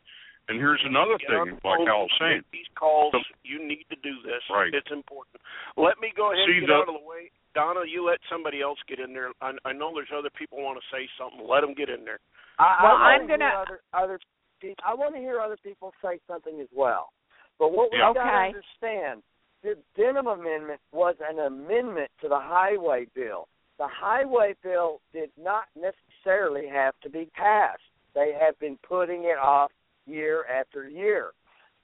And 0.49 0.59
here's 0.59 0.83
another 0.85 1.19
Get 1.19 1.29
thing, 1.31 1.55
like 1.55 1.63
phone, 1.63 1.89
Al 1.89 2.03
was 2.07 2.15
saying. 2.19 2.43
These 2.53 2.67
calls, 2.75 3.13
So- 3.13 3.23
you 3.43 3.59
need 3.67 3.85
to 3.91 3.97
do 3.97 4.23
this. 4.23 4.43
Right. 4.51 4.73
It's 4.75 4.91
important. 4.91 5.43
Let 5.77 5.99
me 6.01 6.11
go 6.15 6.31
ahead 6.33 6.47
See, 6.47 6.53
and 6.59 6.61
get 6.63 6.67
the- 6.69 6.75
out 6.83 6.89
of 6.89 6.95
the 6.95 7.01
way. 7.07 7.31
Donna, 7.55 7.85
you 7.85 8.03
let 8.05 8.19
somebody 8.31 8.61
else 8.63 8.79
get 8.87 8.99
in 8.99 9.13
there. 9.13 9.31
I, 9.43 9.55
I 9.65 9.73
know 9.73 9.93
there's 9.95 10.11
other 10.13 10.31
people 10.31 10.63
want 10.63 10.81
to 10.83 10.87
say 10.95 11.09
something. 11.19 11.47
Let 11.47 11.61
them 11.63 11.75
get 11.75 11.89
in 11.91 12.05
there. 12.05 12.19
I, 12.59 12.83
Well, 12.83 12.97
I 12.97 13.15
I'm 13.15 13.27
gonna- 13.27 13.45
Other, 13.45 13.81
other, 13.93 14.21
pe- 14.63 14.75
I 14.87 14.95
want 14.95 15.15
to 15.15 15.21
hear 15.21 15.41
other 15.41 15.59
people 15.63 15.93
say 16.03 16.19
something 16.27 16.61
as 16.61 16.69
well. 16.73 17.13
But 17.59 17.73
what 17.73 17.91
we've 17.91 18.01
Yeah. 18.01 18.13
got 18.15 18.25
to 18.25 18.29
Okay. 18.31 18.47
understand, 18.49 19.23
the 19.63 19.77
Denham 19.95 20.27
Amendment 20.27 20.81
was 20.93 21.17
an 21.21 21.39
amendment 21.39 22.11
to 22.21 22.29
the 22.29 22.39
Highway 22.39 23.07
Bill. 23.15 23.49
The 23.79 23.89
Highway 23.89 24.55
Bill 24.63 25.01
did 25.13 25.31
not 25.37 25.67
necessarily 25.75 26.67
have 26.69 26.99
to 27.01 27.11
be 27.11 27.27
passed. 27.27 27.83
They 28.15 28.33
have 28.33 28.59
been 28.59 28.79
putting 28.79 29.25
it 29.25 29.39
off 29.39 29.73
year 30.07 30.45
after 30.47 30.89
year. 30.89 31.33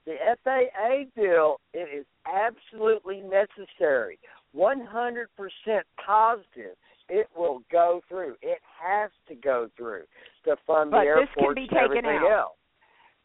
The 0.05 0.17
FAA 0.43 1.05
bill, 1.15 1.59
it 1.73 1.89
is 1.89 2.05
absolutely 2.25 3.21
necessary. 3.21 4.19
100% 4.53 5.85
positive 5.97 6.75
it 7.09 7.27
will 7.35 7.63
go 7.71 8.01
through. 8.07 8.35
It 8.41 8.61
has 8.79 9.11
to 9.27 9.35
go 9.35 9.69
through. 9.75 10.03
to 10.45 10.55
fund 10.65 10.91
But 10.91 10.99
the 11.03 11.05
this 11.05 11.29
airports 11.35 11.55
can 11.57 11.67
be 11.67 11.67
and 11.69 11.77
everything 11.77 12.17
out. 12.23 12.31
else. 12.31 12.58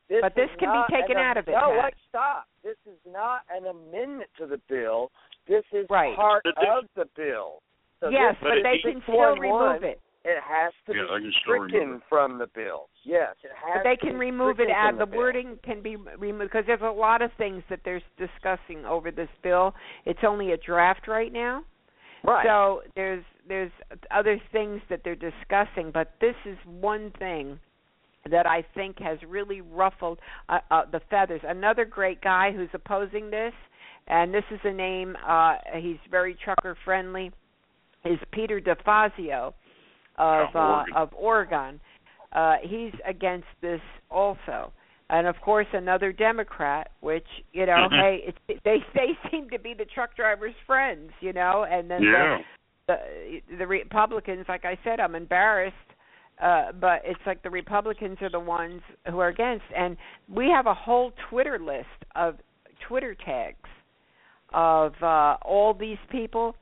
This 0.09 0.21
But 0.21 0.35
this 0.35 0.51
can 0.59 0.69
be 0.71 0.95
taken 0.95 1.17
an, 1.17 1.23
out 1.25 1.37
of 1.37 1.49
it, 1.49 1.53
No, 1.53 1.73
Pat. 1.73 1.85
wait, 1.85 1.95
stop. 2.09 2.47
This 2.63 2.77
is 2.87 2.99
not 3.11 3.41
an 3.51 3.67
amendment 3.67 4.29
to 4.39 4.47
the 4.47 4.59
bill. 4.69 5.11
This 5.47 5.65
is 5.73 5.87
Right. 5.89 6.15
part 6.15 6.45
this- 6.45 6.55
of 6.59 6.85
the 6.95 7.07
bill. 7.17 7.63
So 8.01 8.11
yes, 8.11 8.35
this 8.41 8.51
but 8.51 8.63
they 8.63 8.79
can 8.81 9.01
still 9.03 9.37
remove 9.37 9.83
it. 9.85 10.01
It 10.25 10.41
has 10.43 10.73
to 10.87 10.95
Yeah, 10.95 11.03
be 11.03 11.09
they 11.09 11.21
can 11.21 11.33
still 11.33 11.53
remove 11.55 11.71
stricken 11.71 12.01
from 12.09 12.39
the 12.39 12.47
bill. 12.49 12.89
Yes, 13.03 13.37
it 13.45 13.53
has. 13.53 13.75
But 13.77 13.83
they 13.85 13.97
to 13.97 14.01
can 14.01 14.13
be 14.15 14.19
remove 14.21 14.61
it 14.61 14.65
stricken 14.65 14.75
out. 14.75 14.91
from 14.99 15.11
The 15.11 15.17
wording 15.17 15.59
can 15.59 15.81
be 15.81 15.97
removed 15.97 16.51
because 16.51 16.67
there's 16.67 16.81
a 16.83 16.91
lot 16.91 17.23
of 17.23 17.33
things 17.35 17.63
that 17.69 17.83
they're 17.85 18.03
discussing 18.17 18.85
over 18.87 19.11
this 19.11 19.29
bill. 19.43 19.75
It's 20.05 20.25
only 20.25 20.53
a 20.53 20.57
draft 20.57 21.09
right 21.09 21.33
now. 21.33 21.65
Right. 22.23 22.45
So 22.45 22.83
there's 22.95 23.25
there's 23.47 23.73
other 24.11 24.39
things 24.51 24.81
that 24.89 25.03
they're 25.05 25.15
discussing, 25.15 25.91
but 25.91 26.19
this 26.21 26.37
is 26.47 26.57
one 26.65 27.11
thing 27.19 27.61
that 28.31 28.47
I 28.47 28.65
think 28.75 28.99
has 29.01 29.19
really 29.29 29.61
ruffled 29.61 30.19
uh, 30.49 30.59
uh, 30.71 30.83
the 30.91 31.01
feathers. 31.11 31.41
Another 31.47 31.85
great 31.85 32.21
guy 32.23 32.53
who's 32.53 32.71
opposing 32.73 33.31
this, 33.31 33.53
and 34.07 34.33
this 34.33 34.45
is 34.51 34.61
a 34.65 34.73
name. 34.73 35.17
Uh, 35.27 35.57
he's 35.77 35.99
very 36.11 36.37
trucker 36.43 36.77
friendly. 36.85 37.31
Is 38.05 38.19
Peter 38.33 38.61
DeFazio 38.61 39.55
of 40.19 40.49
uh, 40.55 40.85
of 40.95 41.11
Oregon. 41.15 41.81
Uh, 42.33 42.57
he's 42.63 42.93
against 43.07 43.47
this 43.63 43.81
also. 44.11 44.73
And 45.11 45.27
of 45.27 45.37
course, 45.41 45.67
another 45.73 46.13
Democrat, 46.13 46.91
which 47.01 47.27
you 47.53 47.67
know, 47.67 47.89
Mhm. 47.91 48.01
hey, 48.01 48.25
it's, 48.27 48.63
they 48.65 48.85
they 48.95 49.19
seem 49.31 49.49
to 49.51 49.59
be 49.59 49.75
the 49.75 49.85
truck 49.87 50.17
drivers' 50.17 50.55
friends, 50.67 51.13
you 51.21 51.33
know, 51.33 51.65
and 51.65 51.91
then 51.91 52.03
Yeah. 52.03 52.39
the 52.87 53.01
the, 53.49 53.57
the 53.57 53.67
Republicans, 53.67 54.45
like 54.49 54.67
I 54.67 54.77
said, 54.85 55.01
I'm 55.01 55.15
embarrassed, 55.15 55.77
uh, 56.43 56.73
but 56.81 57.03
it's 57.05 57.21
like 57.27 57.43
the 57.43 57.51
Republicans 57.51 58.19
are 58.21 58.31
the 58.31 58.41
ones 58.41 58.83
who 59.09 59.19
are 59.21 59.29
against, 59.29 59.65
and 59.77 59.97
we 60.29 60.51
have 60.55 60.67
a 60.67 60.75
whole 60.75 61.13
Twitter 61.31 61.59
list 61.59 61.87
of 62.17 62.37
Twitter 62.89 63.17
tags 63.25 63.57
of 64.53 64.93
uh, 65.03 65.37
all 65.43 65.75
these 65.79 65.99
people. 66.11 66.55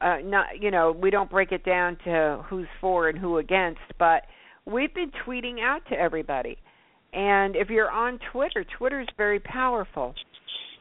Uh, 0.00 0.16
not 0.24 0.46
you 0.60 0.70
know, 0.70 0.92
we 0.92 1.10
don't 1.10 1.30
break 1.30 1.52
it 1.52 1.64
down 1.64 1.96
to 2.04 2.44
who's 2.48 2.66
for 2.80 3.08
and 3.08 3.18
who 3.18 3.38
against, 3.38 3.80
but 3.98 4.24
we've 4.66 4.94
been 4.94 5.12
tweeting 5.26 5.60
out 5.60 5.80
to 5.90 5.94
everybody. 5.94 6.56
And 7.12 7.56
if 7.56 7.70
you're 7.70 7.90
on 7.90 8.18
Twitter, 8.32 8.64
Twitter's 8.78 9.08
very 9.16 9.40
powerful. 9.40 10.14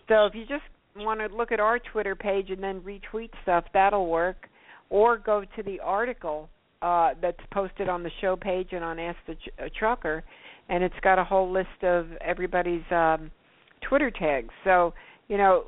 So 0.07 0.25
if 0.25 0.35
you 0.35 0.45
just 0.45 0.63
want 0.95 1.19
to 1.19 1.35
look 1.35 1.51
at 1.51 1.59
our 1.59 1.79
Twitter 1.79 2.15
page 2.15 2.49
and 2.49 2.61
then 2.61 2.81
retweet 2.81 3.29
stuff, 3.43 3.65
that'll 3.73 4.07
work. 4.07 4.47
Or 4.89 5.17
go 5.17 5.43
to 5.55 5.63
the 5.63 5.79
article 5.81 6.49
uh, 6.81 7.13
that's 7.21 7.39
posted 7.51 7.89
on 7.89 8.03
the 8.03 8.11
show 8.21 8.35
page 8.35 8.69
and 8.71 8.83
on 8.83 8.99
Ask 8.99 9.17
the 9.27 9.35
Ch- 9.35 9.49
uh, 9.59 9.69
Trucker, 9.77 10.23
and 10.69 10.83
it's 10.83 10.95
got 11.01 11.19
a 11.19 11.23
whole 11.23 11.51
list 11.51 11.83
of 11.83 12.07
everybody's 12.21 12.83
um, 12.91 13.31
Twitter 13.87 14.11
tags. 14.11 14.53
So 14.63 14.93
you 15.27 15.37
know 15.37 15.63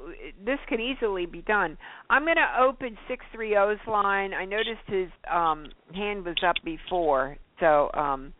this 0.46 0.60
can 0.68 0.80
easily 0.80 1.26
be 1.26 1.42
done. 1.42 1.78
I'm 2.10 2.24
going 2.24 2.38
to 2.38 2.64
open 2.64 2.98
630's 3.10 3.88
line. 3.88 4.34
I 4.34 4.46
noticed 4.46 4.88
his 4.88 5.10
um, 5.32 5.68
hand 5.94 6.26
was 6.26 6.38
up 6.46 6.56
before, 6.64 7.38
so. 7.60 7.90
Um, 7.94 8.34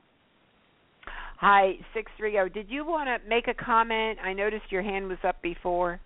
Hi, 1.42 1.72
630. 1.96 2.54
Did 2.54 2.72
you 2.72 2.86
want 2.86 3.08
to 3.10 3.28
make 3.28 3.48
a 3.48 3.54
comment? 3.56 4.20
I 4.24 4.32
noticed 4.32 4.66
your 4.70 4.84
hand 4.84 5.08
was 5.08 5.18
up 5.28 5.42
before. 5.42 6.00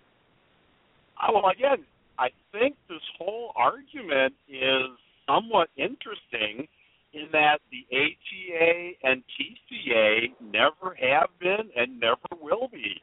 Uh, 1.20 1.30
Well, 1.34 1.50
again, 1.50 1.84
I 2.18 2.28
think 2.52 2.74
this 2.88 3.02
whole 3.18 3.52
argument 3.54 4.32
is 4.48 4.96
somewhat 5.26 5.68
interesting 5.76 6.68
in 7.12 7.28
that 7.32 7.60
the 7.70 7.86
ATA 7.92 8.92
and 9.04 9.22
TCA 9.34 10.34
never 10.40 10.94
have 11.00 11.30
been 11.40 11.70
and 11.76 11.98
never 11.98 12.28
will 12.40 12.68
be 12.68 13.00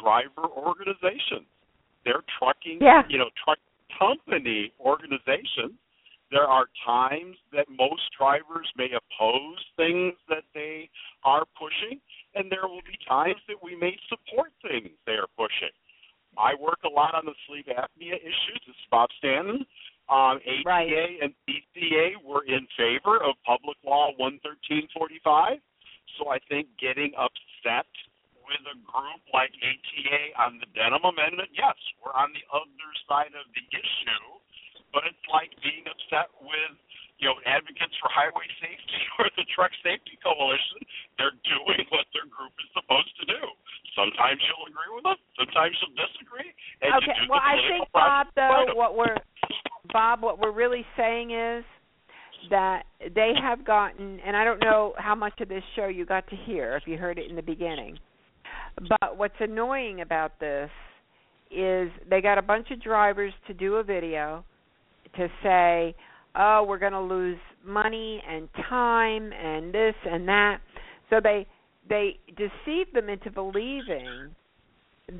driver 0.00 0.48
organizations. 0.56 1.46
They're 2.04 2.24
trucking, 2.38 2.78
Yeah. 2.80 3.02
you 3.08 3.18
know, 3.18 3.30
truck 3.44 3.58
company 3.98 4.72
organizations. 4.80 5.78
There 6.30 6.48
are 6.48 6.66
times 6.84 7.36
that 7.52 7.68
most 7.68 8.02
drivers 8.16 8.66
may 8.74 8.90
oppose 8.90 9.62
things 9.76 10.14
that 10.28 10.44
they 10.54 10.88
are 11.24 11.44
pushing, 11.58 12.00
and 12.34 12.50
there 12.50 12.66
will 12.66 12.80
be 12.82 12.96
times 13.06 13.36
that 13.48 13.62
we 13.62 13.76
may 13.76 13.96
support 14.08 14.50
things 14.62 14.88
they 15.06 15.12
are 15.12 15.28
pushing. 15.36 15.70
I 16.38 16.54
work 16.54 16.80
a 16.84 16.88
lot 16.88 17.14
on 17.14 17.26
the 17.26 17.34
sleep 17.46 17.66
apnea 17.68 18.16
issues. 18.16 18.60
This 18.66 18.74
is 18.74 18.86
Bob 18.90 19.10
Stanton. 19.18 19.66
Um, 20.10 20.42
ATA 20.44 20.62
Right. 20.66 21.22
and 21.22 21.32
TCA 21.48 22.16
were 22.24 22.44
in 22.44 22.66
favor 22.76 23.22
of 23.22 23.36
Public 23.46 23.78
Law 23.84 24.12
11345. 24.18 25.58
So 26.18 26.28
I 26.28 26.38
think 26.50 26.68
getting 26.76 27.14
upset 27.16 27.86
with 28.44 28.60
a 28.68 28.76
group 28.84 29.22
like 29.32 29.54
ATA 29.62 30.20
on 30.36 30.58
the 30.60 30.66
Denham 30.76 31.04
Amendment, 31.06 31.48
yes, 31.56 31.78
we're 32.02 32.12
on 32.12 32.34
the 32.36 32.44
other 32.52 32.90
side 33.08 33.32
of 33.32 33.46
the 33.56 33.64
issue, 33.72 34.26
but 34.92 35.06
it's 35.08 35.24
like 35.32 35.54
being 35.64 35.86
upset 35.88 36.28
with 36.42 36.76
you 37.16 37.30
know 37.30 37.38
advocates 37.46 37.94
for 38.02 38.10
highway 38.12 38.44
safety 38.60 39.00
or 39.22 39.30
the 39.38 39.46
Truck 39.54 39.72
Safety 39.80 40.18
Coalition. 40.20 40.84
They're 41.16 41.38
doing 41.48 41.86
what 41.88 42.04
their 42.12 42.28
group 42.28 42.52
is 42.60 42.68
supposed 42.76 43.14
to 43.22 43.24
do. 43.30 43.40
Sometimes 43.96 44.40
you'll 44.44 44.68
agree 44.68 44.92
with 44.92 45.04
them, 45.04 45.20
sometimes 45.36 45.76
you'll 45.80 45.96
disagree, 45.96 46.50
and 46.84 46.92
okay. 47.00 47.08
you 47.08 47.24
do 47.24 47.32
Well, 47.32 47.40
the 47.40 47.52
I 47.52 47.56
think 47.68 47.84
Bob, 47.92 48.26
though, 48.36 48.72
what 48.76 48.96
we're 48.96 49.16
Bob, 49.92 50.22
what 50.22 50.38
we're 50.38 50.52
really 50.52 50.84
saying 50.96 51.30
is 51.30 51.64
that 52.50 52.84
they 53.14 53.32
have 53.40 53.64
gotten, 53.64 54.18
and 54.20 54.36
I 54.36 54.44
don't 54.44 54.60
know 54.60 54.94
how 54.96 55.14
much 55.14 55.40
of 55.40 55.48
this 55.48 55.62
show 55.76 55.86
you 55.86 56.04
got 56.06 56.26
to 56.28 56.36
hear 56.36 56.76
if 56.76 56.84
you 56.86 56.96
heard 56.96 57.18
it 57.18 57.28
in 57.28 57.36
the 57.36 57.42
beginning, 57.42 57.98
but 58.88 59.16
what's 59.16 59.34
annoying 59.40 60.00
about 60.00 60.40
this 60.40 60.70
is 61.50 61.90
they 62.08 62.20
got 62.20 62.38
a 62.38 62.42
bunch 62.42 62.70
of 62.70 62.82
drivers 62.82 63.32
to 63.46 63.54
do 63.54 63.76
a 63.76 63.82
video 63.82 64.44
to 65.16 65.28
say, 65.42 65.94
"Oh, 66.34 66.64
we're 66.66 66.78
going 66.78 66.92
to 66.92 67.00
lose 67.00 67.38
money 67.64 68.22
and 68.26 68.48
time 68.68 69.32
and 69.32 69.72
this 69.72 69.94
and 70.10 70.26
that." 70.28 70.58
So 71.10 71.20
they 71.22 71.46
they 71.88 72.18
deceive 72.28 72.92
them 72.94 73.08
into 73.08 73.30
believing 73.30 74.34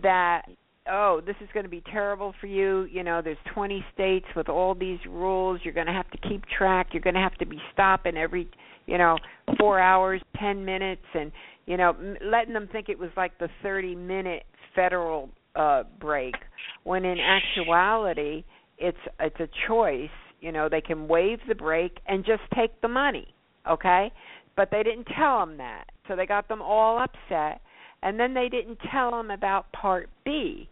that 0.02 0.42
oh, 0.90 1.20
this 1.24 1.36
is 1.40 1.48
going 1.54 1.64
to 1.64 1.70
be 1.70 1.82
terrible 1.92 2.34
for 2.40 2.46
you. 2.46 2.84
You 2.90 3.02
know, 3.02 3.22
there's 3.22 3.38
20 3.54 3.84
states 3.94 4.26
with 4.34 4.48
all 4.48 4.74
these 4.74 4.98
rules. 5.08 5.60
You're 5.64 5.74
going 5.74 5.86
to 5.86 5.92
have 5.92 6.10
to 6.10 6.28
keep 6.28 6.44
track. 6.46 6.88
You're 6.92 7.02
going 7.02 7.14
to 7.14 7.20
have 7.20 7.36
to 7.38 7.46
be 7.46 7.58
stopping 7.72 8.16
every, 8.16 8.50
you 8.86 8.98
know, 8.98 9.16
4 9.58 9.80
hours, 9.80 10.20
10 10.38 10.64
minutes 10.64 11.02
and, 11.14 11.32
you 11.66 11.76
know, 11.76 11.94
letting 12.24 12.52
them 12.52 12.68
think 12.72 12.88
it 12.88 12.98
was 12.98 13.10
like 13.16 13.38
the 13.38 13.48
30 13.62 13.94
minute 13.94 14.44
federal 14.74 15.28
uh 15.54 15.82
break 16.00 16.34
when 16.82 17.04
in 17.04 17.18
actuality 17.20 18.42
it's 18.78 18.98
it's 19.20 19.38
a 19.38 19.48
choice. 19.68 20.08
You 20.40 20.50
know, 20.50 20.68
they 20.68 20.80
can 20.80 21.06
waive 21.06 21.38
the 21.46 21.54
break 21.54 21.98
and 22.08 22.24
just 22.24 22.42
take 22.54 22.80
the 22.80 22.88
money, 22.88 23.32
okay? 23.70 24.10
But 24.56 24.70
they 24.72 24.82
didn't 24.82 25.06
tell 25.16 25.38
them 25.38 25.58
that. 25.58 25.84
So 26.08 26.16
they 26.16 26.26
got 26.26 26.48
them 26.48 26.60
all 26.60 26.98
upset 26.98 27.60
and 28.02 28.18
then 28.18 28.34
they 28.34 28.48
didn't 28.48 28.78
tell 28.90 29.10
them 29.12 29.30
about 29.30 29.70
part 29.72 30.08
B, 30.24 30.68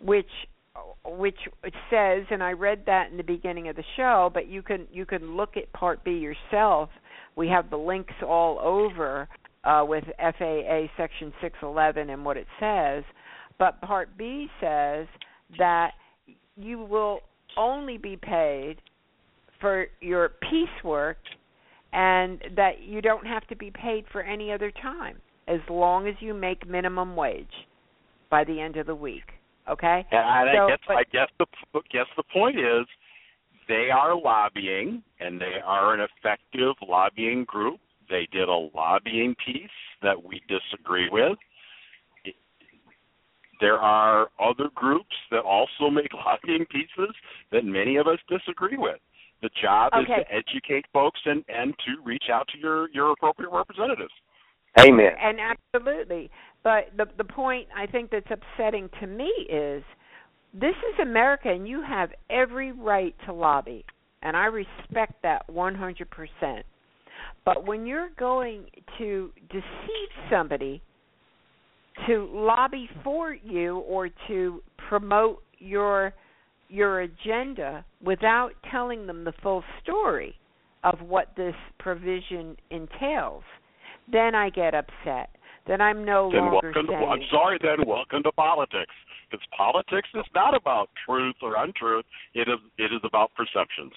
which 0.00 0.26
which 1.04 1.36
says, 1.90 2.24
and 2.30 2.42
I 2.42 2.52
read 2.52 2.84
that 2.86 3.10
in 3.10 3.16
the 3.16 3.22
beginning 3.22 3.68
of 3.68 3.76
the 3.76 3.84
show, 3.96 4.30
but 4.32 4.48
you 4.48 4.62
can 4.62 4.86
you 4.92 5.04
can 5.04 5.36
look 5.36 5.56
at 5.56 5.72
part 5.72 6.02
B 6.04 6.12
yourself. 6.12 6.88
We 7.36 7.48
have 7.48 7.70
the 7.70 7.76
links 7.76 8.14
all 8.26 8.58
over 8.60 9.28
uh, 9.64 9.84
with 9.86 10.04
FAA 10.18 10.86
Section 10.96 11.32
611 11.40 12.10
and 12.10 12.24
what 12.24 12.36
it 12.36 12.46
says. 12.58 13.04
But 13.58 13.80
part 13.80 14.16
B 14.16 14.48
says 14.60 15.06
that 15.58 15.92
you 16.56 16.78
will 16.82 17.20
only 17.56 17.98
be 17.98 18.16
paid 18.16 18.76
for 19.60 19.86
your 20.00 20.32
piecework 20.50 21.18
and 21.92 22.42
that 22.56 22.80
you 22.80 23.02
don't 23.02 23.26
have 23.26 23.46
to 23.48 23.56
be 23.56 23.70
paid 23.70 24.04
for 24.10 24.22
any 24.22 24.50
other 24.50 24.70
time 24.70 25.18
as 25.48 25.60
long 25.68 26.06
as 26.06 26.14
you 26.20 26.34
make 26.34 26.68
minimum 26.68 27.16
wage 27.16 27.46
by 28.30 28.44
the 28.44 28.60
end 28.60 28.76
of 28.76 28.86
the 28.86 28.94
week. 28.94 29.24
Okay? 29.68 30.04
And 30.10 30.20
I 30.20 30.54
So, 30.54 30.68
guess 30.68 30.78
but- 30.86 30.96
I 30.96 31.04
guess 31.04 31.28
the 31.38 31.46
guess 31.90 32.06
the 32.16 32.22
point 32.24 32.58
is 32.58 32.86
they 33.68 33.90
are 33.90 34.14
lobbying 34.14 35.02
and 35.20 35.40
they 35.40 35.60
are 35.64 35.94
an 35.94 36.00
effective 36.00 36.74
lobbying 36.86 37.44
group. 37.44 37.80
They 38.08 38.26
did 38.32 38.48
a 38.48 38.68
lobbying 38.74 39.34
piece 39.36 39.70
that 40.02 40.22
we 40.22 40.42
disagree 40.48 41.08
with. 41.10 41.38
There 43.60 43.78
are 43.78 44.30
other 44.40 44.68
groups 44.74 45.14
that 45.30 45.44
also 45.44 45.88
make 45.88 46.12
lobbying 46.26 46.66
pieces 46.66 47.14
that 47.52 47.64
many 47.64 47.96
of 47.96 48.08
us 48.08 48.18
disagree 48.28 48.76
with. 48.76 48.98
The 49.42 49.50
job 49.60 49.92
is 50.00 50.06
to 50.06 50.32
educate 50.32 50.84
folks 50.92 51.20
and, 51.24 51.44
and 51.48 51.74
to 51.86 52.02
reach 52.04 52.24
out 52.32 52.46
to 52.48 52.58
your, 52.58 52.88
your 52.90 53.10
appropriate 53.12 53.50
representatives. 53.50 54.12
Amen. 54.80 55.12
And 55.20 55.38
absolutely. 55.74 56.30
But 56.64 56.90
the 56.96 57.06
the 57.18 57.24
point 57.24 57.68
I 57.76 57.86
think 57.86 58.10
that's 58.10 58.26
upsetting 58.30 58.88
to 59.00 59.06
me 59.06 59.30
is 59.48 59.82
this 60.54 60.70
is 60.70 61.00
America 61.00 61.48
and 61.50 61.66
you 61.66 61.82
have 61.82 62.10
every 62.30 62.72
right 62.72 63.14
to 63.26 63.32
lobby 63.32 63.84
and 64.22 64.36
I 64.36 64.46
respect 64.46 65.14
that 65.22 65.48
100%. 65.50 66.62
But 67.44 67.66
when 67.66 67.86
you're 67.86 68.10
going 68.18 68.66
to 68.98 69.30
deceive 69.50 70.08
somebody 70.30 70.80
to 72.06 72.28
lobby 72.32 72.88
for 73.04 73.34
you 73.34 73.78
or 73.78 74.08
to 74.28 74.62
promote 74.88 75.42
your 75.58 76.14
your 76.68 77.02
agenda 77.02 77.84
without 78.02 78.52
telling 78.70 79.06
them 79.06 79.24
the 79.24 79.32
full 79.42 79.62
story 79.82 80.34
of 80.84 80.98
what 81.02 81.28
this 81.36 81.54
provision 81.78 82.56
entails, 82.70 83.42
then 84.10 84.34
I 84.34 84.50
get 84.50 84.74
upset. 84.74 85.30
Then 85.66 85.80
I'm 85.80 86.04
no 86.04 86.30
then 86.32 86.40
longer 86.50 86.72
welcome 86.72 86.86
to, 86.86 86.92
saying 86.92 87.08
I'm 87.08 87.22
sorry, 87.30 87.58
then 87.62 87.86
welcome 87.86 88.22
to 88.24 88.32
politics. 88.32 88.92
Because 89.30 89.46
politics 89.56 90.08
is 90.14 90.24
not 90.34 90.54
about 90.54 90.90
truth 91.06 91.36
or 91.40 91.54
untruth. 91.56 92.04
It 92.34 92.48
is 92.48 92.58
it 92.78 92.92
is 92.92 93.00
about 93.04 93.30
perceptions. 93.34 93.92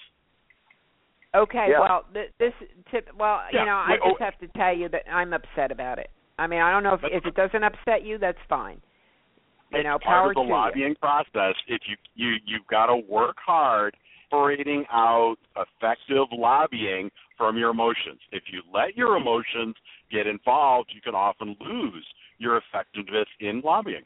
Okay, 1.34 1.66
Yeah. 1.70 1.80
well, 1.80 2.04
th- 2.14 2.30
this 2.38 2.54
tip. 2.90 3.10
Well, 3.18 3.42
Yeah, 3.52 3.60
you 3.60 3.66
know, 3.66 3.76
I 3.76 3.90
wait, 3.90 4.00
oh- 4.04 4.10
just 4.10 4.20
have 4.22 4.38
to 4.38 4.48
tell 4.48 4.74
you 4.74 4.88
that 4.90 5.02
I'm 5.12 5.32
upset 5.34 5.70
about 5.70 5.98
it. 5.98 6.10
I 6.38 6.46
mean, 6.46 6.60
I 6.60 6.70
don't 6.70 6.82
know 6.82 6.94
if 6.94 7.04
if 7.04 7.26
it 7.26 7.34
doesn't 7.34 7.62
upset 7.64 8.02
you, 8.04 8.16
that's 8.18 8.38
fine. 8.48 8.80
You 9.72 9.82
know, 9.82 9.96
it's 9.96 10.04
part 10.04 10.22
power 10.22 10.28
of 10.30 10.34
the 10.36 10.42
to 10.42 10.46
you. 10.46 10.52
lobbying 10.54 10.94
process. 10.94 11.54
If 11.66 11.82
you 11.88 11.96
you 12.14 12.36
you've 12.46 12.66
got 12.68 12.86
to 12.86 12.96
work 12.96 13.36
hard 13.44 13.96
separating 14.30 14.84
out 14.92 15.36
effective 15.56 16.26
lobbying 16.32 17.10
from 17.36 17.56
your 17.56 17.70
emotions. 17.70 18.20
If 18.32 18.44
you 18.52 18.62
let 18.72 18.96
your 18.96 19.16
emotions 19.16 19.74
get 20.10 20.26
involved, 20.26 20.90
you 20.94 21.00
can 21.00 21.14
often 21.14 21.56
lose 21.60 22.06
your 22.38 22.58
effectiveness 22.58 23.26
in 23.40 23.60
lobbying. 23.64 24.04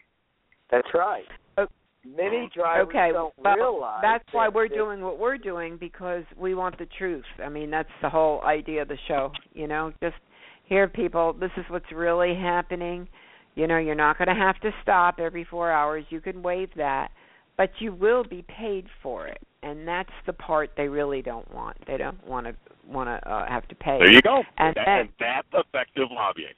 That's 0.70 0.89
right. 0.95 1.24
Oh, 1.59 1.66
Many 2.07 2.49
drivers 2.55 2.89
okay, 2.89 3.11
don't 3.12 3.35
well, 3.39 3.57
realize 3.57 4.01
that's 4.03 4.24
why 4.33 4.49
we're 4.49 4.68
that- 4.68 4.74
doing 4.74 5.03
what 5.03 5.18
we're 5.18 5.37
doing 5.37 5.76
because 5.76 6.24
we 6.39 6.55
want 6.55 6.78
the 6.78 6.87
truth. 6.97 7.24
I 7.45 7.49
mean, 7.49 7.70
that's 7.70 7.91
the 8.03 8.09
whole 8.09 8.41
idea 8.43 8.83
of 8.83 8.89
the 8.89 8.97
show. 9.07 9.33
You 9.53 9.66
know, 9.66 9.93
just 10.03 10.16
hear 10.64 10.89
people. 10.89 11.33
This 11.35 11.51
is 11.57 11.64
what's 11.68 11.91
really 11.93 12.35
happening. 12.35 13.09
You 13.57 13.66
know, 13.66 13.78
you're 13.78 13.97
not 13.97 14.16
going 14.16 14.28
to 14.28 14.35
have 14.35 14.59
to 14.61 14.70
stop 14.83 15.18
every 15.18 15.45
four 15.45 15.70
hours. 15.70 16.05
You 16.09 16.20
can 16.20 16.41
waive 16.43 16.70
that, 16.76 17.11
but 17.59 17.70
you 17.81 17.93
will 17.93 18.24
be 18.24 18.43
paid 18.49 18.87
for 19.03 19.26
it, 19.26 19.43
and 19.63 19.87
that's 19.87 20.11
the 20.27 20.33
part 20.33 20.71
they 20.77 20.89
really 20.89 21.23
don't 21.23 21.51
want. 21.53 21.77
They 21.87 21.97
don't 21.97 22.25
want 22.27 22.47
to 22.47 22.55
want 22.87 23.09
to 23.09 23.31
uh, 23.31 23.47
have 23.49 23.69
to 23.69 23.75
pay. 23.75 23.99
There 23.99 24.13
you 24.13 24.23
go. 24.23 24.43
And 24.59 24.75
That- 24.75 24.89
and 24.89 25.09
that's 25.19 25.49
effective 25.53 26.09
lobbying. 26.11 26.55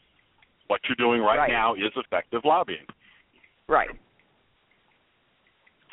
What 0.69 0.81
you're 0.89 0.97
doing 0.97 1.21
right, 1.21 1.37
Right. 1.37 1.51
now 1.51 1.75
is 1.75 1.93
effective 1.97 2.43
lobbying. 2.45 2.87
right. 3.69 3.91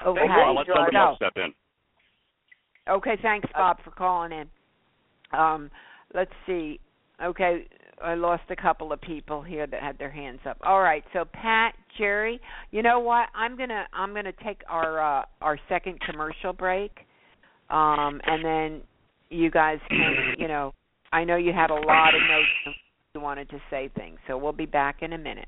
Okay. 0.06 0.20
Thank. 0.22 0.32
I'll 0.32 0.54
let 0.56 0.66
somebody 0.68 0.96
else 0.96 1.18
step 1.18 1.34
in. 1.36 1.54
Okay, 2.88 3.18
thanks, 3.22 3.48
Bob, 3.54 3.82
for 3.84 3.92
calling 3.92 4.32
in. 4.32 4.50
Um, 5.38 5.70
let's 6.14 6.32
see. 6.46 6.80
Okay, 7.22 7.68
I 8.04 8.16
lost 8.16 8.44
a 8.50 8.56
couple 8.56 8.94
of 8.94 9.02
people 9.02 9.42
here 9.42 9.68
that 9.68 9.82
had 9.82 9.98
their 9.98 10.10
hands 10.10 10.40
up. 10.48 10.58
All 10.64 10.82
right, 10.82 11.04
so 11.14 11.26
Pat, 11.26 11.76
Jerry, 11.98 12.40
you 12.72 12.82
know 12.82 13.00
what? 13.00 13.28
I'm 13.36 13.58
gonna 13.58 13.86
I'm 13.94 14.14
gonna 14.14 14.34
take 14.44 14.62
our 14.70 15.22
uh, 15.22 15.26
our 15.42 15.60
second 15.68 16.00
commercial 16.02 16.54
break, 16.54 16.92
um, 17.70 18.22
and 18.26 18.44
then 18.44 18.82
you 19.30 19.52
guys 19.52 19.80
can 19.90 20.36
you 20.38 20.48
know 20.48 20.74
I 21.12 21.24
know 21.24 21.36
you 21.36 21.54
had 21.54 21.72
a 21.72 21.76
lot 21.76 22.16
of 22.16 22.22
notes 22.22 22.78
you 23.16 23.22
wanted 23.22 23.50
to 23.50 23.60
say 23.70 23.90
things, 23.96 24.20
so 24.28 24.38
we'll 24.38 24.54
be 24.54 24.66
back 24.66 25.02
in 25.02 25.14
a 25.14 25.18
minute. 25.18 25.48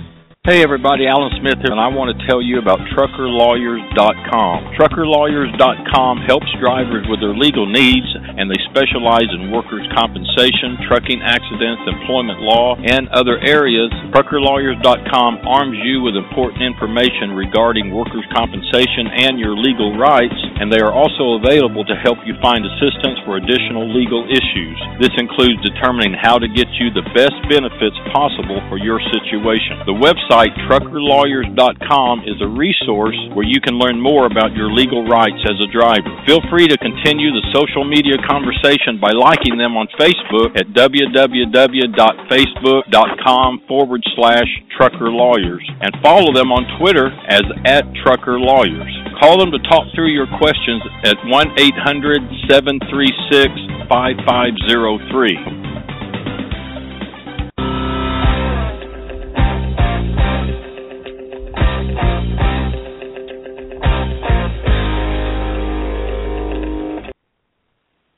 Hey 0.41 0.65
everybody, 0.65 1.05
Alan 1.05 1.29
Smith 1.37 1.61
here, 1.61 1.69
and 1.69 1.77
I 1.77 1.93
want 1.93 2.17
to 2.17 2.17
tell 2.25 2.41
you 2.41 2.57
about 2.57 2.81
TruckerLawyers.com. 2.97 4.73
TruckerLawyers.com 4.73 6.13
helps 6.25 6.49
drivers 6.57 7.05
with 7.05 7.21
their 7.21 7.37
legal 7.37 7.69
needs, 7.69 8.09
and 8.17 8.49
they 8.49 8.57
specialize 8.73 9.29
in 9.37 9.53
workers' 9.53 9.85
compensation, 9.93 10.81
trucking 10.89 11.21
accidents, 11.21 11.85
employment 11.85 12.41
law, 12.41 12.73
and 12.73 13.05
other 13.13 13.37
areas. 13.45 13.93
TruckerLawyers.com 14.17 15.45
arms 15.45 15.77
you 15.85 16.01
with 16.01 16.17
important 16.17 16.65
information 16.65 17.37
regarding 17.37 17.93
workers' 17.93 18.25
compensation 18.33 19.13
and 19.13 19.37
your 19.37 19.53
legal 19.53 19.93
rights, 19.93 20.41
and 20.57 20.73
they 20.73 20.81
are 20.81 20.89
also 20.89 21.37
available 21.37 21.85
to 21.85 21.93
help 22.01 22.17
you 22.25 22.33
find 22.41 22.65
assistance 22.65 23.21
for 23.29 23.37
additional 23.37 23.85
legal 23.93 24.25
issues. 24.25 24.77
This 24.97 25.13
includes 25.21 25.61
determining 25.61 26.17
how 26.17 26.41
to 26.41 26.49
get 26.49 26.65
you 26.81 26.89
the 26.89 27.05
best 27.13 27.37
benefits 27.45 27.93
possible 28.09 28.57
for 28.73 28.81
your 28.81 28.97
situation. 29.13 29.85
The 29.85 29.93
website 29.93 30.30
truckerlawyers.com 30.31 32.23
is 32.23 32.39
a 32.39 32.47
resource 32.47 33.19
where 33.35 33.43
you 33.43 33.59
can 33.59 33.75
learn 33.75 33.99
more 33.99 34.31
about 34.31 34.55
your 34.55 34.71
legal 34.71 35.03
rights 35.03 35.43
as 35.43 35.59
a 35.59 35.67
driver. 35.67 36.07
Feel 36.25 36.39
free 36.47 36.71
to 36.71 36.77
continue 36.77 37.35
the 37.35 37.43
social 37.51 37.83
media 37.83 38.15
conversation 38.23 38.95
by 38.95 39.11
liking 39.11 39.59
them 39.59 39.75
on 39.75 39.91
Facebook 39.99 40.55
at 40.55 40.71
www.facebook.com 40.71 43.49
forward 43.67 43.99
slash 44.15 44.47
truckerlawyers 44.79 45.67
and 45.83 45.91
follow 46.01 46.31
them 46.31 46.55
on 46.55 46.63
Twitter 46.79 47.11
as 47.27 47.43
at 47.67 47.83
truckerlawyers. 47.99 48.87
Call 49.19 49.35
them 49.37 49.51
to 49.51 49.59
talk 49.67 49.83
through 49.93 50.15
your 50.15 50.31
questions 50.39 50.79
at 51.03 51.19
1 51.27 51.59
800 51.59 52.23
736 52.47 53.51
5503. 53.91 55.80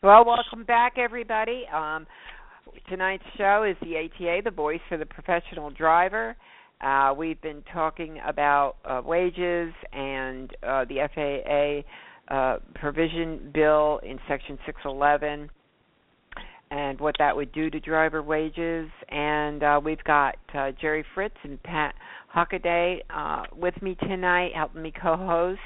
Well, 0.03 0.25
welcome 0.25 0.65
back, 0.65 0.97
everybody. 0.97 1.63
Um, 1.73 2.05
tonight's 2.89 3.23
show 3.37 3.63
is 3.63 3.77
the 3.81 3.95
ATA, 3.95 4.41
the 4.43 4.51
voice 4.51 4.81
for 4.89 4.97
the 4.97 5.05
professional 5.05 5.69
driver. 5.69 6.35
Uh, 6.81 7.13
we've 7.17 7.41
been 7.41 7.63
talking 7.71 8.19
about 8.27 8.75
uh, 8.83 9.01
wages 9.05 9.73
and 9.93 10.53
uh, 10.61 10.83
the 10.89 11.07
FAA 12.27 12.35
uh, 12.35 12.59
provision 12.75 13.49
bill 13.53 14.01
in 14.03 14.19
Section 14.27 14.59
611 14.65 15.49
and 16.69 16.99
what 16.99 17.15
that 17.19 17.33
would 17.33 17.53
do 17.53 17.69
to 17.69 17.79
driver 17.79 18.21
wages. 18.21 18.89
And 19.07 19.63
uh, 19.63 19.79
we've 19.81 20.03
got 20.03 20.35
uh, 20.53 20.71
Jerry 20.81 21.05
Fritz 21.13 21.37
and 21.43 21.63
Pat 21.63 21.95
Huckaday 22.35 22.97
uh, 23.09 23.43
with 23.55 23.81
me 23.81 23.95
tonight, 24.01 24.51
helping 24.53 24.81
me 24.81 24.91
co-host 25.01 25.61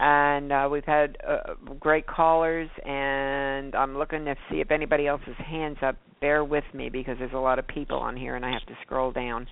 and 0.00 0.50
uh, 0.50 0.68
we've 0.72 0.84
had 0.84 1.18
uh, 1.26 1.54
great 1.78 2.06
callers. 2.06 2.70
And 2.84 3.74
I'm 3.74 3.96
looking 3.96 4.24
to 4.24 4.34
see 4.50 4.60
if 4.60 4.70
anybody 4.70 5.06
else 5.06 5.20
has 5.26 5.36
hands 5.46 5.76
up. 5.82 5.96
Bear 6.20 6.44
with 6.44 6.64
me 6.74 6.88
because 6.90 7.16
there's 7.18 7.32
a 7.32 7.38
lot 7.38 7.58
of 7.58 7.66
people 7.66 7.96
on 7.96 8.16
here, 8.16 8.36
and 8.36 8.44
I 8.44 8.52
have 8.52 8.66
to 8.66 8.76
scroll 8.82 9.12
down. 9.12 9.46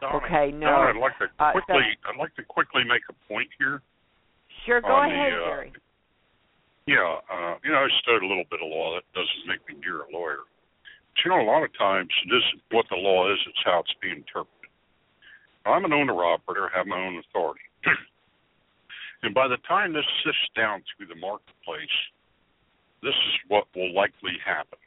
Donna, 0.00 0.16
okay, 0.20 0.50
no. 0.52 0.66
Donna, 0.68 0.90
I'd 0.90 1.00
like 1.00 1.16
to 1.18 1.24
Uh, 1.38 1.52
so- 1.52 1.60
quickly. 1.60 1.84
I'd 2.08 2.16
like 2.16 2.34
to 2.36 2.44
quickly 2.44 2.84
make 2.84 3.02
a 3.08 3.16
point 3.28 3.48
here. 3.58 3.80
Sure, 4.66 4.80
go 4.80 4.88
on 4.88 5.08
the, 5.08 5.14
ahead, 5.14 5.32
uh, 5.32 5.44
Jerry. 5.46 5.72
Yeah, 6.86 7.20
uh, 7.30 7.56
you 7.64 7.72
know, 7.72 7.78
I 7.84 7.88
studied 8.02 8.24
a 8.24 8.28
little 8.28 8.44
bit 8.50 8.60
of 8.60 8.68
law. 8.68 8.94
That 8.96 9.04
doesn't 9.14 9.46
make 9.46 9.66
me 9.68 9.80
near 9.80 10.02
a 10.02 10.10
lawyer. 10.12 10.44
But 11.14 11.24
you 11.24 11.30
know, 11.30 11.40
a 11.40 11.48
lot 11.48 11.62
of 11.62 11.72
times 11.76 12.08
this 12.28 12.42
is 12.52 12.60
what 12.70 12.84
the 12.90 12.96
law 12.96 13.32
is. 13.32 13.38
It's 13.46 13.62
how 13.64 13.80
it's 13.80 13.94
being 14.00 14.16
interpreted. 14.16 14.68
I'm 15.64 15.84
an 15.84 15.92
owner 15.92 16.16
operator. 16.24 16.68
I 16.72 16.78
have 16.78 16.86
my 16.86 16.98
own 17.00 17.16
authority. 17.18 17.64
and 19.22 19.34
by 19.34 19.48
the 19.48 19.58
time 19.68 19.92
this 19.92 20.06
sifts 20.24 20.48
down 20.56 20.82
through 20.96 21.06
the 21.06 21.20
marketplace, 21.20 21.96
this 23.02 23.14
is 23.14 23.34
what 23.48 23.64
will 23.74 23.92
likely 23.92 24.36
happen. 24.44 24.78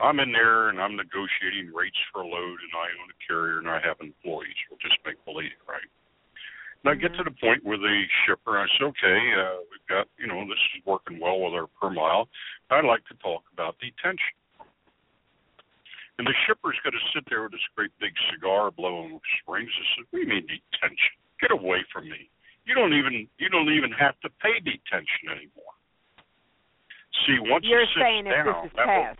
I'm 0.00 0.20
in 0.20 0.30
there 0.30 0.68
and 0.70 0.80
I'm 0.80 0.94
negotiating 0.94 1.74
rates 1.74 1.98
for 2.12 2.22
a 2.22 2.26
load, 2.26 2.58
and 2.62 2.74
I 2.74 2.86
own 3.02 3.10
a 3.10 3.18
carrier 3.26 3.58
and 3.58 3.68
I 3.68 3.82
have 3.82 3.98
employees. 3.98 4.54
We'll 4.70 4.78
just 4.78 4.98
make 5.02 5.18
believe, 5.24 5.58
right? 5.66 5.90
And 6.84 6.86
I 6.86 6.94
get 6.94 7.10
to 7.18 7.26
the 7.26 7.34
point 7.42 7.66
where 7.66 7.78
the 7.78 8.06
shipper, 8.22 8.58
I 8.58 8.66
say, 8.78 8.86
okay, 8.86 9.18
uh, 9.34 9.66
we've 9.66 9.88
got, 9.90 10.06
you 10.14 10.30
know, 10.30 10.46
this 10.46 10.62
is 10.78 10.86
working 10.86 11.18
well 11.18 11.42
with 11.42 11.54
our 11.58 11.66
per 11.66 11.90
mile. 11.90 12.28
I'd 12.70 12.86
like 12.86 13.02
to 13.10 13.18
talk 13.18 13.42
about 13.52 13.74
detention. 13.82 14.38
And 16.18 16.26
the 16.26 16.34
shipper's 16.46 16.78
going 16.86 16.94
to 16.94 17.06
sit 17.14 17.26
there 17.30 17.42
with 17.42 17.52
this 17.52 17.66
great 17.74 17.90
big 17.98 18.14
cigar 18.30 18.70
blowing 18.70 19.18
springs 19.42 19.70
and 19.70 19.86
says, 19.94 20.06
"What 20.10 20.18
do 20.18 20.22
you 20.26 20.30
mean 20.30 20.46
detention? 20.46 21.14
Get 21.40 21.50
away 21.50 21.86
from 21.92 22.10
me! 22.10 22.30
You 22.68 22.76
don't 22.76 22.92
even 22.92 23.26
you 23.40 23.48
don't 23.48 23.72
even 23.72 23.90
have 23.96 24.20
to 24.20 24.28
pay 24.44 24.60
detention 24.60 25.32
anymore." 25.32 25.72
See, 27.24 27.40
once 27.40 27.64
You're 27.64 27.86
sits 27.86 27.98
saying 27.98 28.24
down, 28.24 28.44
this 28.44 28.70
is 28.70 28.76
that 28.76 28.86
will- 28.86 29.16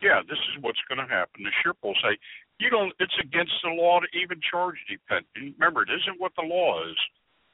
yeah, 0.00 0.22
this 0.26 0.40
is 0.50 0.58
what's 0.64 0.80
going 0.88 0.98
to 0.98 1.06
happen. 1.06 1.44
The 1.44 1.52
shipper 1.62 1.92
will 1.92 2.00
say, 2.02 2.16
"You 2.58 2.70
don't. 2.70 2.92
It's 2.98 3.16
against 3.20 3.52
the 3.62 3.70
law 3.70 4.00
to 4.00 4.08
even 4.16 4.40
charge 4.40 4.80
detention." 4.88 5.54
Remember, 5.58 5.82
it 5.82 5.90
isn't 5.90 6.18
what 6.18 6.34
the 6.34 6.42
law 6.42 6.82
is; 6.88 6.96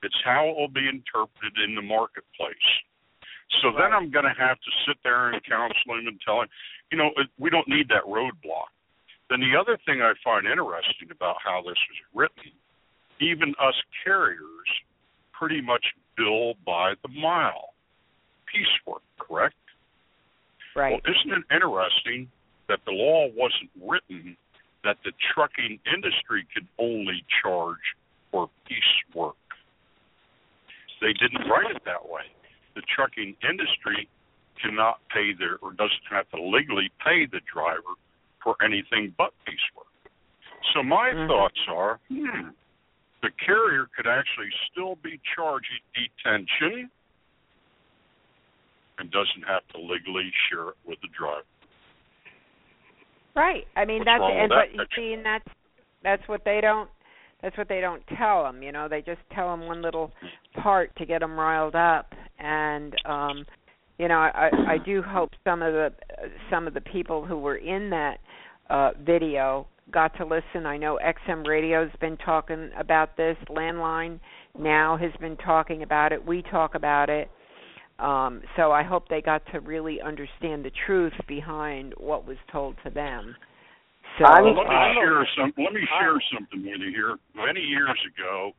it's 0.02 0.22
how 0.22 0.48
it 0.48 0.56
will 0.56 0.68
be 0.68 0.86
interpreted 0.86 1.58
in 1.58 1.74
the 1.74 1.82
marketplace. 1.82 2.70
So 3.60 3.72
then 3.72 3.92
I'm 3.92 4.10
going 4.10 4.26
to 4.26 4.34
have 4.38 4.60
to 4.60 4.70
sit 4.86 5.02
there 5.02 5.30
and 5.30 5.42
counsel 5.44 5.96
him 5.96 6.06
and 6.06 6.20
tell 6.20 6.42
him, 6.42 6.48
you 6.92 6.98
know, 6.98 7.10
we 7.38 7.48
don't 7.50 7.66
need 7.66 7.88
that 7.88 8.04
roadblock. 8.04 8.68
Then 9.30 9.40
the 9.40 9.56
other 9.58 9.78
thing 9.84 10.00
I 10.02 10.12
find 10.22 10.46
interesting 10.46 11.10
about 11.10 11.36
how 11.42 11.62
this 11.62 11.76
was 11.88 12.00
written, 12.14 12.52
even 13.20 13.54
us 13.60 13.74
carriers 14.04 14.68
pretty 15.32 15.60
much 15.60 15.84
bill 16.16 16.54
by 16.66 16.94
the 17.02 17.08
mile. 17.08 17.74
Piecework, 18.52 19.02
correct? 19.18 19.54
Right. 20.74 20.92
Well, 20.92 21.14
isn't 21.14 21.38
it 21.38 21.44
interesting 21.54 22.28
that 22.68 22.80
the 22.86 22.92
law 22.92 23.28
wasn't 23.34 23.70
written 23.80 24.36
that 24.84 24.96
the 25.04 25.12
trucking 25.34 25.78
industry 25.92 26.46
could 26.54 26.66
only 26.78 27.24
charge 27.42 27.82
for 28.30 28.48
piecework? 28.66 29.36
They 31.00 31.12
didn't 31.12 31.48
write 31.48 31.70
it 31.74 31.82
that 31.84 32.08
way. 32.08 32.26
The 32.74 32.82
trucking 32.94 33.36
industry 33.48 34.08
cannot 34.60 34.98
pay 35.14 35.32
their 35.38 35.58
or 35.62 35.72
doesn't 35.72 36.06
have 36.10 36.28
to 36.30 36.42
legally 36.42 36.90
pay 37.04 37.26
the 37.26 37.40
driver 37.52 37.94
for 38.42 38.56
anything 38.62 39.14
but 39.16 39.32
piecework. 39.46 39.86
So 40.74 40.82
my 40.82 41.12
thoughts 41.26 41.58
are, 41.68 42.00
hmm, 42.08 42.50
the 43.22 43.30
carrier 43.44 43.88
could 43.96 44.06
actually 44.06 44.50
still 44.70 44.96
be 45.02 45.20
charging 45.34 45.82
detention 45.94 46.90
and 48.98 49.10
doesn't 49.10 49.46
have 49.46 49.66
to 49.74 49.78
legally 49.80 50.30
share 50.48 50.70
it 50.70 50.76
with 50.86 50.98
the 51.02 51.08
driver. 51.18 51.46
Right. 53.34 53.66
I 53.76 53.84
mean 53.84 53.98
What's 53.98 54.06
that's 54.06 54.22
and 54.22 54.50
that 54.50 54.66
but 54.72 54.74
you 54.74 54.84
see, 54.96 55.12
and 55.14 55.24
that's 55.24 55.48
that's 56.02 56.22
what 56.28 56.42
they 56.44 56.60
don't 56.60 56.88
that's 57.42 57.56
what 57.56 57.68
they 57.68 57.80
don't 57.80 58.02
tell 58.16 58.42
them. 58.42 58.62
You 58.62 58.72
know, 58.72 58.88
they 58.88 59.00
just 59.00 59.20
tell 59.32 59.50
them 59.50 59.66
one 59.66 59.80
little 59.80 60.10
part 60.60 60.94
to 60.96 61.06
get 61.06 61.20
them 61.20 61.38
riled 61.38 61.76
up, 61.76 62.12
and 62.38 62.94
um, 63.06 63.46
you 63.98 64.08
know, 64.08 64.18
I 64.18 64.50
I 64.66 64.78
do 64.84 65.02
hope 65.02 65.30
some 65.44 65.62
of 65.62 65.72
the 65.72 65.90
some 66.50 66.66
of 66.66 66.74
the 66.74 66.80
people 66.80 67.24
who 67.24 67.38
were 67.38 67.56
in 67.56 67.90
that 67.90 68.18
uh 68.70 68.90
video 69.04 69.66
got 69.92 70.16
to 70.18 70.24
listen. 70.24 70.66
I 70.66 70.76
know 70.76 70.98
XM 71.04 71.46
Radio's 71.46 71.90
been 72.00 72.16
talking 72.18 72.70
about 72.78 73.16
this. 73.16 73.36
Landline 73.48 74.20
now 74.58 74.96
has 74.96 75.12
been 75.20 75.36
talking 75.36 75.82
about 75.82 76.12
it. 76.12 76.24
We 76.24 76.42
talk 76.42 76.74
about 76.74 77.08
it. 77.10 77.30
Um, 77.98 78.42
so 78.56 78.70
I 78.70 78.84
hope 78.84 79.08
they 79.08 79.20
got 79.20 79.42
to 79.52 79.60
really 79.60 80.00
understand 80.00 80.64
the 80.64 80.70
truth 80.86 81.14
behind 81.26 81.94
what 81.96 82.26
was 82.26 82.36
told 82.52 82.76
to 82.84 82.90
them. 82.90 83.34
So 84.18 84.24
well, 84.24 84.54
let 84.54 84.68
me 84.68 84.74
uh, 84.74 84.94
share 84.94 85.28
some. 85.36 85.52
Let 85.58 85.72
me 85.72 85.82
share 86.00 86.18
something 86.32 86.62
with 86.62 86.80
you 86.80 86.90
here. 86.90 87.16
Many 87.34 87.60
years 87.60 87.98
ago, 88.14 88.52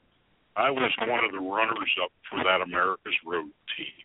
I 0.55 0.69
was 0.69 0.91
one 0.99 1.23
of 1.23 1.31
the 1.31 1.39
runners 1.39 1.91
up 2.03 2.11
for 2.29 2.43
that 2.43 2.61
America's 2.61 3.15
Road 3.25 3.51
team. 3.75 3.99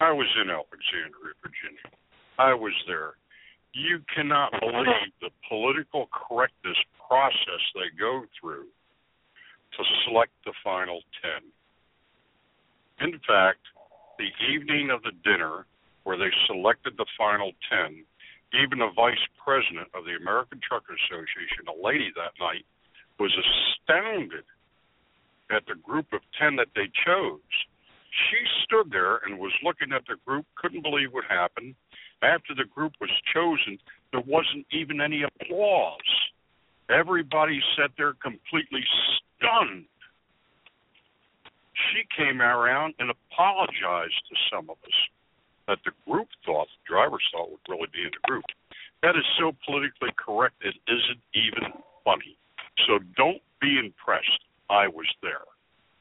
I 0.00 0.12
was 0.12 0.28
in 0.40 0.50
Alexandria, 0.50 1.32
Virginia. 1.40 1.88
I 2.38 2.52
was 2.52 2.72
there. 2.86 3.14
You 3.74 3.98
cannot 4.14 4.52
believe 4.60 5.10
the 5.20 5.30
political 5.48 6.06
correctness 6.14 6.78
process 7.08 7.62
they 7.74 7.90
go 7.98 8.22
through 8.38 8.70
to 9.76 9.82
select 10.06 10.30
the 10.46 10.54
final 10.62 11.02
ten. 11.18 11.42
In 13.02 13.18
fact, 13.26 13.66
the 14.18 14.30
evening 14.46 14.90
of 14.90 15.02
the 15.02 15.10
dinner 15.24 15.66
where 16.04 16.16
they 16.16 16.30
selected 16.46 16.94
the 16.96 17.06
final 17.18 17.50
ten, 17.68 18.04
even 18.54 18.78
the 18.78 18.94
vice 18.94 19.26
president 19.42 19.88
of 19.90 20.04
the 20.04 20.14
American 20.22 20.60
Trucker 20.62 20.94
Association, 20.94 21.66
a 21.66 21.74
lady 21.74 22.14
that 22.14 22.38
night, 22.38 22.64
was 23.18 23.34
astounded 23.34 24.44
at 25.50 25.66
the 25.66 25.74
group 25.82 26.06
of 26.12 26.20
10 26.38 26.56
that 26.56 26.70
they 26.74 26.86
chose. 27.04 27.42
She 28.30 28.38
stood 28.62 28.90
there 28.90 29.18
and 29.26 29.38
was 29.38 29.52
looking 29.64 29.90
at 29.92 30.06
the 30.06 30.14
group, 30.24 30.46
couldn't 30.54 30.82
believe 30.82 31.12
what 31.12 31.24
happened. 31.28 31.74
After 32.24 32.54
the 32.54 32.64
group 32.64 32.94
was 33.00 33.10
chosen, 33.34 33.78
there 34.10 34.24
wasn't 34.24 34.64
even 34.72 35.00
any 35.00 35.24
applause. 35.24 36.10
Everybody 36.88 37.60
sat 37.76 37.90
there 37.98 38.14
completely 38.14 38.80
stunned. 39.36 39.84
She 41.92 42.02
came 42.16 42.40
around 42.40 42.94
and 42.98 43.10
apologized 43.10 44.20
to 44.30 44.36
some 44.50 44.70
of 44.70 44.76
us 44.84 44.98
that 45.68 45.78
the 45.84 45.92
group 46.10 46.28
thought, 46.46 46.68
the 46.68 46.88
drivers 46.88 47.24
thought 47.32 47.50
would 47.50 47.60
really 47.68 47.88
be 47.92 48.02
in 48.02 48.10
the 48.12 48.28
group. 48.28 48.44
That 49.02 49.16
is 49.16 49.24
so 49.38 49.52
politically 49.66 50.10
correct, 50.16 50.54
it 50.62 50.74
isn't 50.88 51.20
even 51.34 51.76
funny. 52.04 52.36
So 52.86 53.00
don't 53.16 53.42
be 53.60 53.78
impressed. 53.78 54.40
I 54.70 54.88
was 54.88 55.06
there. 55.20 55.44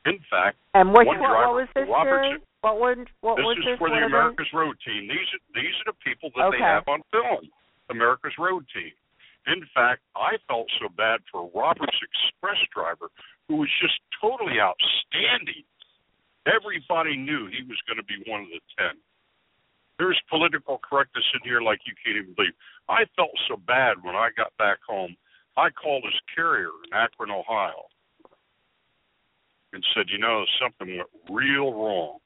In 0.06 0.20
fact, 0.30 0.58
and 0.74 0.90
which 0.90 1.08
one 1.08 1.20
what, 1.20 1.28
driver, 1.28 1.48
what 1.48 1.56
was 1.56 1.68
this? 1.76 1.88
Robert? 1.90 2.40
What 2.64 2.80
was 2.80 2.96
what 3.20 3.36
this 3.36 3.44
was 3.44 3.58
is 3.60 3.66
this? 3.76 3.78
for 3.78 3.92
the 3.92 4.08
America's 4.08 4.48
Road 4.56 4.80
Team. 4.88 5.12
These 5.12 5.30
are 5.36 5.44
these 5.52 5.76
are 5.84 5.92
the 5.92 6.00
people 6.00 6.32
that 6.40 6.48
they 6.56 6.64
have 6.64 6.88
on 6.88 7.04
film. 7.12 7.52
America's 7.92 8.40
Road 8.40 8.64
Team. 8.72 8.96
In 9.52 9.68
fact, 9.76 10.00
I 10.16 10.40
felt 10.48 10.72
so 10.80 10.88
bad 10.96 11.20
for 11.28 11.52
Roberts 11.52 12.00
Express 12.00 12.56
driver, 12.72 13.12
who 13.52 13.60
was 13.60 13.68
just 13.84 14.00
totally 14.16 14.64
outstanding. 14.64 15.68
Everybody 16.48 17.20
knew 17.20 17.52
he 17.52 17.68
was 17.68 17.76
going 17.84 18.00
to 18.00 18.08
be 18.08 18.24
one 18.32 18.48
of 18.48 18.52
the 18.56 18.64
ten. 18.80 18.96
There's 20.00 20.20
political 20.32 20.80
correctness 20.80 21.28
in 21.36 21.44
here 21.44 21.60
like 21.60 21.84
you 21.84 21.92
can't 22.00 22.16
even 22.16 22.32
believe. 22.32 22.56
I 22.88 23.04
felt 23.20 23.36
so 23.52 23.60
bad 23.60 24.00
when 24.08 24.16
I 24.16 24.32
got 24.40 24.56
back 24.56 24.80
home. 24.88 25.20
I 25.60 25.68
called 25.68 26.08
his 26.08 26.16
carrier 26.32 26.72
in 26.88 26.96
Akron, 26.96 27.30
Ohio, 27.30 27.92
and 29.76 29.84
said, 29.92 30.08
you 30.08 30.18
know, 30.18 30.48
something 30.64 30.96
went 30.96 31.12
real 31.28 31.76
wrong. 31.76 32.23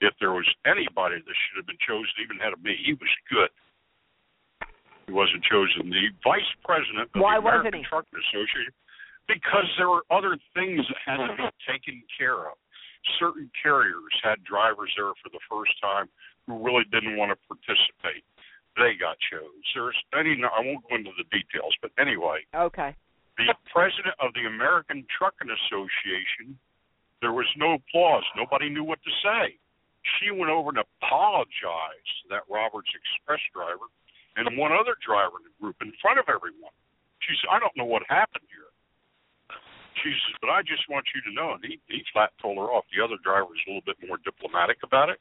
If 0.00 0.12
there 0.20 0.32
was 0.32 0.44
anybody 0.68 1.16
that 1.24 1.36
should 1.48 1.56
have 1.56 1.66
been 1.66 1.80
chosen, 1.80 2.12
even 2.20 2.36
had 2.36 2.52
of 2.52 2.60
me, 2.60 2.76
he 2.76 2.92
was 2.92 3.08
good. 3.32 3.48
He 5.08 5.12
wasn't 5.14 5.40
chosen. 5.46 5.88
The 5.88 6.12
vice 6.20 6.50
president 6.66 7.08
of 7.14 7.20
Why 7.22 7.40
the 7.40 7.46
wasn't 7.46 7.72
American 7.72 7.80
he? 7.80 7.88
Trucking 7.88 8.18
Association, 8.28 8.74
because 9.30 9.64
there 9.78 9.88
were 9.88 10.04
other 10.12 10.36
things 10.52 10.84
that 10.90 11.00
had 11.00 11.18
to 11.24 11.32
be 11.32 11.48
taken 11.64 12.02
care 12.12 12.50
of. 12.50 12.58
Certain 13.22 13.48
carriers 13.54 14.12
had 14.20 14.42
drivers 14.42 14.90
there 14.98 15.14
for 15.22 15.30
the 15.30 15.40
first 15.48 15.72
time 15.80 16.10
who 16.44 16.58
really 16.60 16.84
didn't 16.90 17.16
want 17.16 17.30
to 17.32 17.38
participate. 17.46 18.26
They 18.76 18.98
got 18.98 19.16
chose. 19.32 19.62
There's 19.72 19.96
any. 20.12 20.36
I 20.42 20.60
won't 20.60 20.84
go 20.90 20.96
into 21.00 21.14
the 21.16 21.24
details, 21.32 21.72
but 21.80 21.88
anyway, 21.96 22.44
Okay. 22.52 22.92
the 23.38 23.54
president 23.72 24.12
of 24.20 24.34
the 24.36 24.44
American 24.44 25.06
Trucking 25.08 25.48
Association, 25.48 26.58
there 27.22 27.32
was 27.32 27.46
no 27.56 27.78
applause. 27.80 28.26
Nobody 28.36 28.68
knew 28.68 28.84
what 28.84 29.00
to 29.06 29.12
say. 29.24 29.56
She 30.18 30.30
went 30.30 30.50
over 30.50 30.70
and 30.70 30.78
apologized 30.78 32.12
to 32.22 32.26
that 32.30 32.46
Roberts 32.46 32.90
Express 32.94 33.42
driver 33.50 33.90
and 34.36 34.46
one 34.54 34.70
other 34.70 34.94
driver 35.02 35.40
in 35.40 35.48
the 35.48 35.54
group 35.58 35.80
in 35.80 35.90
front 35.98 36.20
of 36.20 36.28
everyone. 36.28 36.74
She 37.24 37.34
said, 37.40 37.50
I 37.50 37.58
don't 37.58 37.74
know 37.74 37.88
what 37.88 38.04
happened 38.06 38.46
here. 38.52 38.70
She 40.04 40.12
says, 40.12 40.36
but 40.44 40.52
I 40.52 40.60
just 40.60 40.84
want 40.92 41.08
you 41.16 41.24
to 41.24 41.32
know. 41.32 41.56
And 41.56 41.64
he, 41.64 41.80
he 41.88 42.04
flat 42.12 42.30
told 42.38 42.60
her 42.60 42.68
off. 42.68 42.84
The 42.92 43.00
other 43.02 43.16
driver 43.24 43.48
was 43.48 43.58
a 43.64 43.70
little 43.72 43.88
bit 43.88 43.96
more 44.04 44.20
diplomatic 44.20 44.84
about 44.84 45.08
it. 45.08 45.18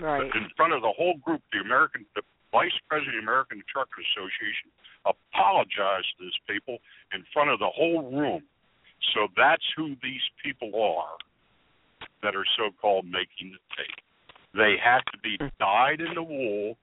Right. 0.00 0.22
But 0.22 0.32
in 0.38 0.48
front 0.56 0.72
of 0.72 0.80
the 0.80 0.94
whole 0.94 1.18
group, 1.20 1.42
the 1.52 1.60
American, 1.60 2.06
the 2.14 2.22
vice 2.54 2.72
president 2.86 3.18
of 3.18 3.26
the 3.26 3.26
American 3.26 3.60
Trucking 3.66 4.06
Association 4.14 4.70
apologized 5.02 6.08
to 6.16 6.30
these 6.30 6.40
people 6.46 6.78
in 7.10 7.26
front 7.34 7.50
of 7.50 7.58
the 7.58 7.68
whole 7.68 8.06
room. 8.14 8.46
So 9.18 9.26
that's 9.34 9.66
who 9.74 9.98
these 9.98 10.22
people 10.38 10.70
are 10.78 11.18
that 12.22 12.34
are 12.34 12.46
so-called 12.56 13.04
making 13.04 13.52
the 13.52 13.62
tape. 13.76 14.00
They 14.54 14.76
have 14.82 15.04
to 15.12 15.18
be 15.22 15.38
dyed 15.58 16.00
in 16.00 16.14
the 16.14 16.22
wool, 16.22 16.76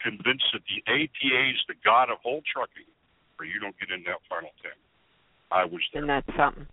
convinced 0.00 0.44
that 0.52 0.62
the 0.66 0.82
ATA 0.90 1.50
is 1.50 1.62
the 1.68 1.74
god 1.84 2.10
of 2.10 2.18
whole 2.22 2.42
trucking, 2.52 2.90
or 3.38 3.44
you 3.44 3.60
don't 3.60 3.78
get 3.78 3.90
in 3.94 4.02
that 4.04 4.18
final 4.28 4.50
ten. 4.62 4.72
I 5.50 5.64
was 5.64 5.80
there. 5.92 6.02
And 6.02 6.10
that's 6.10 6.36
something. 6.36 6.66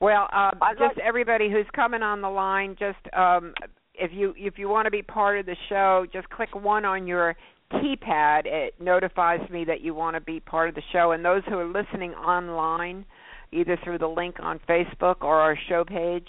Well, 0.00 0.28
uh, 0.32 0.50
just 0.78 0.98
everybody 0.98 1.50
who's 1.50 1.66
coming 1.74 2.02
on 2.02 2.22
the 2.22 2.28
line, 2.28 2.76
just 2.78 2.98
um, 3.14 3.54
if 3.94 4.10
you 4.12 4.34
if 4.36 4.58
you 4.58 4.68
want 4.68 4.86
to 4.86 4.90
be 4.90 5.02
part 5.02 5.38
of 5.38 5.46
the 5.46 5.56
show, 5.68 6.06
just 6.12 6.28
click 6.30 6.54
one 6.54 6.84
on 6.84 7.06
your 7.06 7.36
keypad. 7.72 8.46
It 8.46 8.74
notifies 8.80 9.48
me 9.50 9.64
that 9.64 9.80
you 9.80 9.94
want 9.94 10.16
to 10.16 10.20
be 10.20 10.40
part 10.40 10.68
of 10.68 10.74
the 10.74 10.82
show. 10.92 11.12
And 11.12 11.24
those 11.24 11.42
who 11.48 11.56
are 11.58 11.66
listening 11.66 12.12
online, 12.14 13.04
either 13.52 13.78
through 13.84 13.98
the 13.98 14.08
link 14.08 14.36
on 14.40 14.60
Facebook 14.68 15.16
or 15.22 15.40
our 15.40 15.56
show 15.68 15.84
page, 15.84 16.26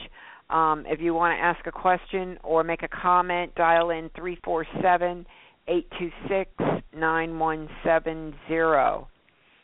um, 0.49 0.85
if 0.87 0.99
you 1.01 1.13
want 1.13 1.37
to 1.37 1.43
ask 1.43 1.65
a 1.67 1.71
question 1.71 2.37
or 2.43 2.63
make 2.63 2.83
a 2.83 2.87
comment, 2.87 3.55
dial 3.55 3.89
in 3.89 4.09
three 4.15 4.37
four 4.43 4.65
seven 4.81 5.25
eight 5.67 5.87
two 5.97 6.11
six 6.27 6.51
nine 6.95 7.39
one 7.39 7.69
seven 7.83 8.35
zero. 8.47 9.07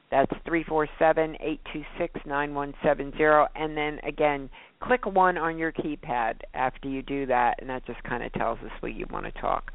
That's 0.10 0.32
three 0.46 0.64
four 0.64 0.88
seven 0.98 1.36
eight 1.40 1.60
two 1.72 1.84
six 2.00 2.20
nine 2.26 2.56
one 2.56 2.74
seven 2.84 3.14
zero. 3.18 3.48
And 3.56 3.78
then 3.78 4.00
again, 4.08 4.50
click 4.82 5.06
one 5.06 5.38
on 5.38 5.58
your 5.58 5.72
keypad 5.72 6.36
after 6.54 6.88
you 6.90 7.04
do 7.04 7.26
that, 7.28 7.56
and 7.60 7.70
that 7.70 7.86
just 7.86 8.02
kind 8.04 8.24
of 8.24 8.34
tells 8.34 8.58
us 8.60 8.72
what 8.80 8.94
you 8.96 9.06
want 9.12 9.26
to 9.26 9.42
talk. 9.42 9.72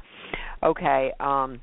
Okay. 0.63 1.11
Um, 1.19 1.61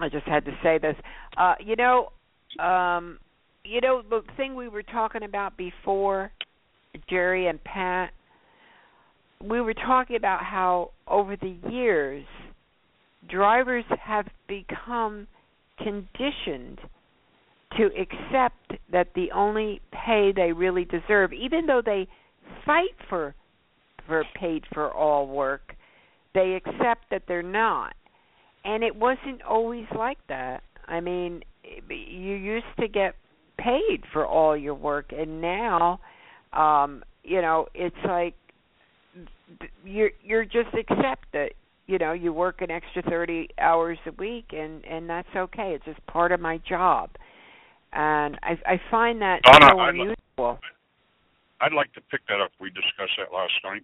I 0.00 0.08
just 0.08 0.26
had 0.26 0.44
to 0.46 0.52
say 0.62 0.78
this. 0.78 0.96
Uh, 1.36 1.54
you 1.64 1.76
know, 1.76 2.10
um, 2.58 3.18
you 3.64 3.80
know 3.80 4.02
the 4.08 4.22
thing 4.36 4.54
we 4.54 4.68
were 4.68 4.82
talking 4.82 5.22
about 5.22 5.56
before, 5.56 6.32
Jerry 7.08 7.46
and 7.46 7.62
Pat. 7.62 8.10
We 9.42 9.60
were 9.60 9.74
talking 9.74 10.16
about 10.16 10.44
how 10.44 10.90
over 11.08 11.36
the 11.36 11.56
years, 11.70 12.24
drivers 13.28 13.84
have 14.02 14.26
become 14.48 15.26
conditioned 15.78 16.78
to 17.76 17.86
accept 17.86 18.80
that 18.92 19.08
the 19.14 19.30
only 19.32 19.80
pay 19.92 20.32
they 20.34 20.52
really 20.52 20.84
deserve, 20.84 21.32
even 21.32 21.66
though 21.66 21.82
they 21.84 22.08
fight 22.66 22.94
for 23.08 23.34
for 24.06 24.24
paid 24.34 24.64
for 24.74 24.92
all 24.92 25.26
work, 25.26 25.74
they 26.34 26.54
accept 26.54 27.04
that 27.10 27.22
they're 27.28 27.42
not. 27.42 27.94
And 28.64 28.82
it 28.82 28.94
wasn't 28.94 29.42
always 29.48 29.86
like 29.96 30.18
that. 30.28 30.62
I 30.86 31.00
mean, 31.00 31.42
you 31.88 32.34
used 32.34 32.66
to 32.80 32.88
get 32.88 33.14
paid 33.62 34.02
for 34.12 34.26
all 34.26 34.56
your 34.56 34.74
work 34.74 35.12
and 35.16 35.40
now 35.40 36.00
um 36.52 37.02
you 37.22 37.42
know, 37.42 37.66
it's 37.74 37.94
like 38.06 38.34
you're 39.84 40.10
you're 40.24 40.44
just 40.44 40.72
accept 40.74 41.26
that 41.32 41.50
you 41.86 41.98
know 41.98 42.12
you 42.12 42.32
work 42.32 42.62
an 42.62 42.70
extra 42.70 43.02
30 43.02 43.48
hours 43.58 43.98
a 44.06 44.12
week 44.12 44.46
and 44.52 44.84
and 44.84 45.08
that's 45.08 45.28
okay. 45.36 45.74
It's 45.74 45.84
just 45.84 46.04
part 46.06 46.32
of 46.32 46.40
my 46.40 46.58
job 46.68 47.10
and 47.92 48.38
I 48.42 48.58
I 48.66 48.80
find 48.90 49.20
that 49.22 49.42
Donna, 49.42 49.68
so 49.70 49.78
I'd 49.78 49.88
unusual. 49.90 50.58
I'd 51.60 51.72
like 51.72 51.92
to 51.92 52.00
pick 52.10 52.26
that 52.28 52.40
up. 52.40 52.52
We 52.60 52.70
discussed 52.70 53.18
that 53.18 53.34
last 53.34 53.52
night. 53.64 53.82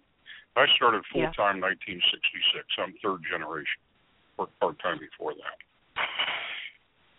I 0.55 0.65
started 0.75 1.03
full 1.11 1.21
Yeah. 1.21 1.31
time 1.37 1.61
1966. 1.61 2.65
I'm 2.79 2.93
third 3.03 3.21
generation. 3.29 3.77
Worked 4.37 4.59
part 4.59 4.79
time 4.79 4.97
before 4.97 5.33
that. 5.35 5.57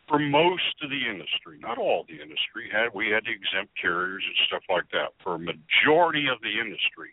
For 0.09 0.19
most 0.19 0.73
of 0.83 0.89
the 0.89 1.05
industry, 1.05 1.61
not 1.61 1.77
all 1.77 2.05
the 2.09 2.17
industry, 2.17 2.73
had 2.73 2.89
we 2.95 3.13
had 3.13 3.25
the 3.29 3.37
exempt 3.37 3.77
carriers 3.77 4.25
and 4.25 4.37
stuff 4.49 4.65
like 4.73 4.89
that. 4.93 5.13
For 5.23 5.37
a 5.37 5.39
majority 5.39 6.27
of 6.33 6.41
the 6.41 6.57
industry, 6.57 7.13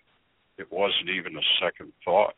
it 0.57 0.71
wasn't 0.71 1.09
even 1.11 1.35
a 1.35 1.45
second 1.59 1.91
thought. 2.05 2.35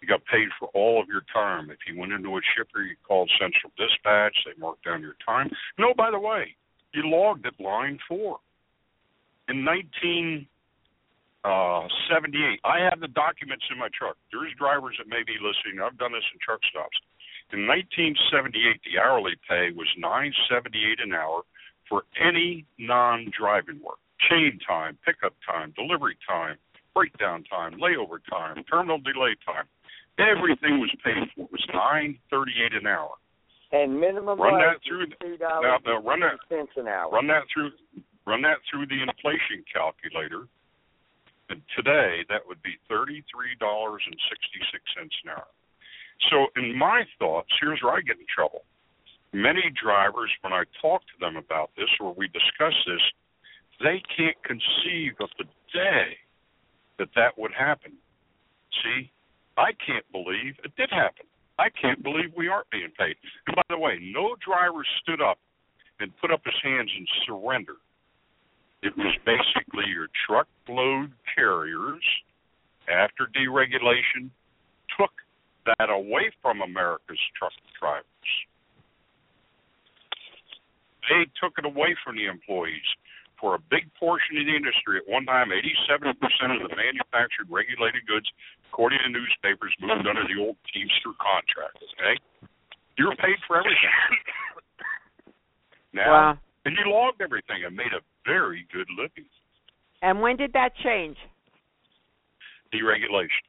You 0.00 0.08
got 0.08 0.24
paid 0.24 0.48
for 0.58 0.68
all 0.74 1.00
of 1.00 1.08
your 1.08 1.22
time. 1.32 1.70
If 1.70 1.78
you 1.86 1.98
went 1.98 2.12
into 2.12 2.36
a 2.36 2.40
shipper, 2.56 2.82
you 2.82 2.96
called 3.06 3.30
Central 3.38 3.70
Dispatch. 3.78 4.34
They 4.44 4.58
marked 4.58 4.84
down 4.84 5.02
your 5.02 5.16
time. 5.24 5.50
No, 5.78 5.94
by 5.94 6.10
the 6.10 6.18
way, 6.18 6.56
you 6.92 7.06
logged 7.06 7.46
at 7.46 7.60
line 7.60 7.98
four. 8.08 8.40
In 9.48 9.64
1978, 9.64 10.48
uh, 11.44 11.86
I 12.66 12.80
have 12.88 12.98
the 12.98 13.12
documents 13.12 13.64
in 13.70 13.78
my 13.78 13.88
truck. 13.94 14.16
There's 14.32 14.54
drivers 14.58 14.96
that 14.98 15.06
may 15.06 15.22
be 15.22 15.38
listening. 15.38 15.78
I've 15.84 15.98
done 15.98 16.12
this 16.12 16.26
in 16.32 16.40
truck 16.40 16.60
stops. 16.70 16.96
In 17.52 17.66
1978, 17.66 18.80
the 18.86 19.02
hourly 19.02 19.34
pay 19.48 19.74
was 19.74 19.88
9.78 19.98 21.02
an 21.02 21.12
hour 21.12 21.42
for 21.88 22.04
any 22.14 22.64
non-driving 22.78 23.82
work: 23.82 23.98
chain 24.30 24.60
time, 24.66 24.96
pickup 25.04 25.34
time, 25.42 25.74
delivery 25.74 26.16
time, 26.26 26.58
breakdown 26.94 27.42
time, 27.50 27.80
layover 27.80 28.22
time, 28.30 28.62
terminal 28.70 28.98
delay 28.98 29.34
time. 29.44 29.66
Everything 30.18 30.78
was 30.78 30.94
paid 31.02 31.26
for. 31.34 31.46
It 31.46 31.52
was 31.52 31.66
9.38 31.74 32.78
an 32.78 32.86
hour. 32.86 33.14
And 33.72 33.98
minimum 33.98 34.38
Run 34.38 34.58
that 34.58 34.78
through 34.86 35.06
two 35.06 35.38
Now, 35.40 35.78
now 35.84 35.98
run 36.02 36.20
that 36.20 36.38
cents 36.48 36.72
an 36.76 36.86
hour. 36.86 37.10
Run 37.10 37.26
that 37.28 37.44
through 37.52 37.70
run 38.26 38.42
that 38.42 38.58
through 38.70 38.86
the 38.86 39.02
inflation 39.02 39.64
calculator. 39.72 40.46
And 41.48 41.62
today 41.74 42.22
that 42.28 42.46
would 42.46 42.62
be 42.62 42.78
thirty 42.88 43.24
three 43.30 43.54
dollars 43.58 44.02
and 44.06 44.14
sixty 44.30 44.58
six 44.70 44.82
cents 44.94 45.14
an 45.24 45.30
hour. 45.30 45.50
So 46.28 46.46
in 46.56 46.76
my 46.76 47.04
thoughts, 47.18 47.48
here's 47.60 47.80
where 47.82 47.94
I 47.94 48.00
get 48.00 48.18
in 48.18 48.26
trouble. 48.32 48.64
Many 49.32 49.72
drivers, 49.82 50.30
when 50.42 50.52
I 50.52 50.64
talk 50.82 51.02
to 51.02 51.16
them 51.20 51.36
about 51.36 51.70
this 51.76 51.88
or 52.00 52.12
we 52.14 52.28
discuss 52.28 52.74
this, 52.86 53.02
they 53.80 54.02
can't 54.16 54.36
conceive 54.44 55.14
of 55.20 55.30
the 55.38 55.44
day 55.72 56.18
that 56.98 57.08
that 57.16 57.38
would 57.38 57.52
happen. 57.56 57.92
See, 58.82 59.10
I 59.56 59.70
can't 59.84 60.04
believe 60.12 60.54
it 60.64 60.76
did 60.76 60.90
happen. 60.90 61.26
I 61.58 61.68
can't 61.70 62.02
believe 62.02 62.32
we 62.36 62.48
aren't 62.48 62.70
being 62.70 62.92
paid. 62.98 63.16
And 63.46 63.56
by 63.56 63.62
the 63.68 63.78
way, 63.78 63.98
no 64.00 64.36
driver 64.44 64.84
stood 65.02 65.20
up 65.22 65.38
and 66.00 66.10
put 66.20 66.32
up 66.32 66.40
his 66.44 66.54
hands 66.62 66.90
and 66.96 67.06
surrendered. 67.26 67.80
It 68.82 68.96
was 68.96 69.14
basically 69.26 69.84
your 69.92 70.08
truckload 70.26 71.12
carriers, 71.34 72.02
after 72.88 73.28
deregulation, 73.36 74.30
took 74.98 75.12
that 75.78 75.90
away 75.90 76.30
from 76.42 76.62
America's 76.62 77.20
truck 77.38 77.52
drivers. 77.78 78.30
They 81.08 81.26
took 81.42 81.58
it 81.58 81.64
away 81.66 81.96
from 82.04 82.16
the 82.16 82.26
employees. 82.26 82.86
For 83.40 83.56
a 83.56 83.62
big 83.72 83.88
portion 83.98 84.36
of 84.36 84.44
the 84.44 84.54
industry, 84.54 85.00
at 85.00 85.08
one 85.08 85.24
time, 85.24 85.48
87% 85.48 86.04
of 86.52 86.60
the 86.68 86.76
manufactured 86.76 87.48
regulated 87.48 88.04
goods, 88.06 88.28
according 88.68 89.00
to 89.00 89.08
newspapers, 89.08 89.72
moved 89.80 90.06
under 90.06 90.28
the 90.28 90.36
old 90.38 90.60
Teamster 90.68 91.16
contract. 91.16 91.80
Okay, 91.96 92.20
you 92.98 93.08
were 93.08 93.16
paid 93.16 93.40
for 93.48 93.56
everything. 93.56 93.96
Now, 95.92 96.12
Wow. 96.12 96.38
and 96.66 96.76
you 96.76 96.84
logged 96.92 97.22
everything 97.22 97.64
and 97.64 97.74
made 97.74 97.92
a 97.96 98.02
very 98.26 98.62
good 98.70 98.88
living. 98.90 99.24
And 100.02 100.20
when 100.20 100.36
did 100.36 100.52
that 100.52 100.76
change? 100.76 101.16
Deregulation. 102.72 103.42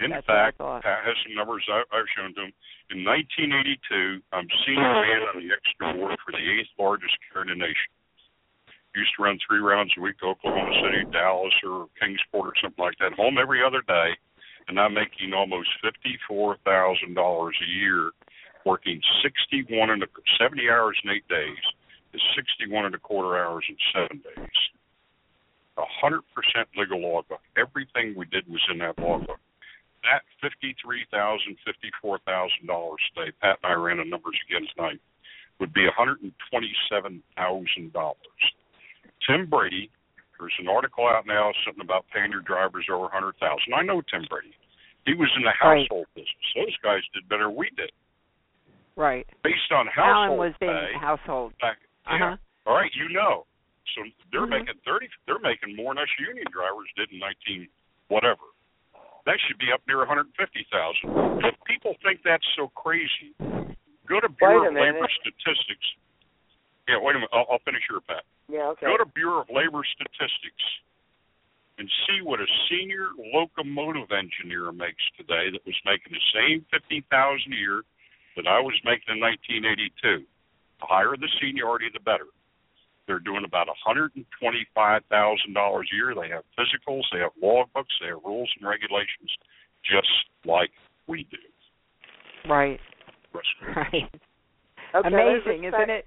In 0.00 0.10
That's 0.10 0.26
I 0.26 0.50
fact. 0.50 0.58
Pat 0.58 1.06
has 1.06 1.14
some 1.22 1.38
numbers 1.38 1.62
I, 1.70 1.86
I've 1.94 2.10
shown 2.18 2.34
to 2.34 2.50
him. 2.50 2.52
In 2.90 3.06
1982, 3.06 4.18
I'm 4.34 4.46
senior 4.66 4.82
man 4.82 5.22
on 5.30 5.38
the 5.38 5.54
extra 5.54 5.94
board 5.94 6.18
for 6.26 6.34
the 6.34 6.42
eighth 6.42 6.74
largest 6.78 7.14
carrier 7.30 7.46
in 7.46 7.58
the 7.58 7.62
nation. 7.62 7.90
Used 8.94 9.14
to 9.18 9.22
run 9.22 9.38
three 9.46 9.58
rounds 9.58 9.90
a 9.98 10.00
week 10.02 10.18
to 10.18 10.34
Oklahoma 10.34 10.70
City, 10.82 11.02
Dallas, 11.10 11.54
or 11.66 11.86
Kingsport, 11.98 12.46
or 12.50 12.56
something 12.62 12.82
like 12.82 12.98
that. 12.98 13.14
Home 13.14 13.38
every 13.38 13.58
other 13.62 13.82
day, 13.86 14.14
and 14.68 14.78
I'm 14.78 14.94
making 14.94 15.34
almost 15.34 15.66
fifty-four 15.82 16.58
thousand 16.62 17.14
dollars 17.14 17.58
a 17.58 17.70
year, 17.70 18.10
working 18.66 19.00
sixty-one 19.22 19.90
and 19.90 20.02
a, 20.02 20.06
seventy 20.38 20.70
hours 20.70 20.98
in 21.02 21.10
eight 21.10 21.26
days. 21.26 21.58
Is 22.14 22.22
sixty-one 22.38 22.86
and 22.86 22.94
a 22.94 23.02
quarter 23.02 23.34
hours 23.34 23.64
in 23.66 23.74
seven 23.90 24.22
days. 24.22 24.58
A 25.78 25.86
hundred 26.02 26.22
percent 26.30 26.68
legal 26.78 27.02
logbook. 27.02 27.42
Everything 27.58 28.14
we 28.14 28.26
did 28.26 28.46
was 28.46 28.62
in 28.70 28.78
that 28.78 28.94
logbook. 28.98 29.42
That 30.04 30.22
fifty-three 30.40 31.06
thousand, 31.10 31.56
fifty-four 31.64 32.18
thousand 32.26 32.66
dollars 32.66 33.00
today. 33.14 33.32
Pat 33.40 33.56
and 33.62 33.72
I 33.72 33.74
ran 33.74 33.98
the 33.98 34.04
numbers 34.04 34.36
again 34.48 34.68
tonight. 34.76 35.00
Would 35.60 35.72
be 35.72 35.84
one 35.84 35.94
hundred 35.96 36.20
and 36.22 36.32
twenty-seven 36.50 37.22
thousand 37.36 37.92
dollars. 37.92 38.42
Tim 39.26 39.46
Brady. 39.48 39.90
There's 40.38 40.52
an 40.58 40.68
article 40.68 41.06
out 41.06 41.26
now 41.26 41.52
something 41.64 41.80
about 41.84 42.04
paying 42.12 42.32
your 42.32 42.42
drivers 42.42 42.84
over 42.92 43.06
a 43.06 43.08
hundred 43.08 43.36
thousand. 43.40 43.72
I 43.72 43.82
know 43.82 44.02
Tim 44.02 44.26
Brady. 44.28 44.52
He 45.06 45.14
was 45.14 45.30
in 45.36 45.42
the 45.42 45.54
Right. 45.62 45.86
household 45.88 46.06
business. 46.14 46.52
Those 46.56 46.76
guys 46.82 47.00
did 47.14 47.28
better 47.28 47.46
than 47.46 47.56
we 47.56 47.70
did. 47.76 47.92
Right. 48.96 49.26
Based 49.42 49.70
on 49.72 49.88
Alan 49.96 50.36
household 50.36 50.38
was 50.40 50.54
in 50.60 51.00
household. 51.00 51.52
back, 51.60 51.78
Uh-huh. 52.06 52.16
yeah. 52.18 52.36
All 52.66 52.74
right, 52.76 52.90
you 52.94 53.08
know. 53.10 53.46
So 53.94 54.02
they're 54.32 54.42
Mhm. 54.46 54.64
making 54.66 54.80
thirty. 54.84 55.08
They're 55.26 55.38
making 55.38 55.76
more 55.76 55.94
than 55.94 56.02
us 56.02 56.10
union 56.18 56.46
drivers 56.50 56.90
did 56.96 57.12
in 57.12 57.18
nineteen 57.20 57.68
whatever. 58.08 58.42
That 59.26 59.40
should 59.48 59.56
be 59.58 59.72
up 59.72 59.80
near 59.88 60.04
one 60.04 60.08
hundred 60.08 60.28
fifty 60.36 60.66
thousand. 60.68 61.44
If 61.48 61.56
people 61.64 61.96
think 62.04 62.20
that's 62.24 62.44
so 62.56 62.68
crazy, 62.76 63.32
go 64.04 64.20
to 64.20 64.28
Bureau 64.28 64.68
of 64.68 64.74
Labor. 64.76 65.08
Statistics. 65.20 65.86
Yeah, 66.84 67.00
wait 67.00 67.16
a 67.16 67.24
minute. 67.24 67.32
I'll, 67.32 67.48
I'll 67.48 67.64
finish 67.64 67.80
here, 67.88 68.04
Pat. 68.04 68.28
Yeah, 68.52 68.76
okay. 68.76 68.84
Go 68.84 69.00
to 69.00 69.08
Bureau 69.16 69.40
of 69.40 69.48
Labor 69.48 69.80
Statistics 69.96 70.64
and 71.80 71.88
see 72.04 72.20
what 72.20 72.38
a 72.38 72.48
senior 72.68 73.16
locomotive 73.32 74.12
engineer 74.12 74.70
makes 74.70 75.00
today 75.16 75.48
that 75.50 75.64
was 75.64 75.74
making 75.88 76.12
the 76.12 76.24
same 76.36 76.60
fifty 76.68 77.00
thousand 77.08 77.56
a 77.56 77.56
year 77.56 77.80
that 78.36 78.44
I 78.44 78.60
was 78.60 78.76
making 78.84 79.08
in 79.08 79.20
nineteen 79.24 79.64
eighty 79.64 79.88
two. 80.04 80.28
The 80.84 80.86
higher 80.86 81.16
the 81.16 81.32
seniority 81.40 81.88
the 81.88 82.04
better. 82.04 82.28
They're 83.06 83.18
doing 83.20 83.44
about 83.44 83.68
a 83.68 83.74
hundred 83.84 84.12
and 84.16 84.24
twenty 84.40 84.66
five 84.74 85.02
thousand 85.10 85.52
dollars 85.54 85.88
a 85.92 85.96
year. 85.96 86.14
They 86.14 86.28
have 86.32 86.44
physicals, 86.58 87.02
they 87.12 87.20
have 87.20 87.32
logbooks, 87.42 87.92
they 88.00 88.08
have 88.08 88.24
rules 88.24 88.50
and 88.58 88.68
regulations, 88.68 89.30
just 89.84 90.08
like 90.44 90.70
we 91.06 91.26
do. 91.30 92.50
Right. 92.50 92.80
Rest- 93.32 93.48
Right. 93.76 94.10
Okay, 94.94 95.08
Amazing, 95.08 95.64
isn't 95.64 95.90
it? 95.90 96.06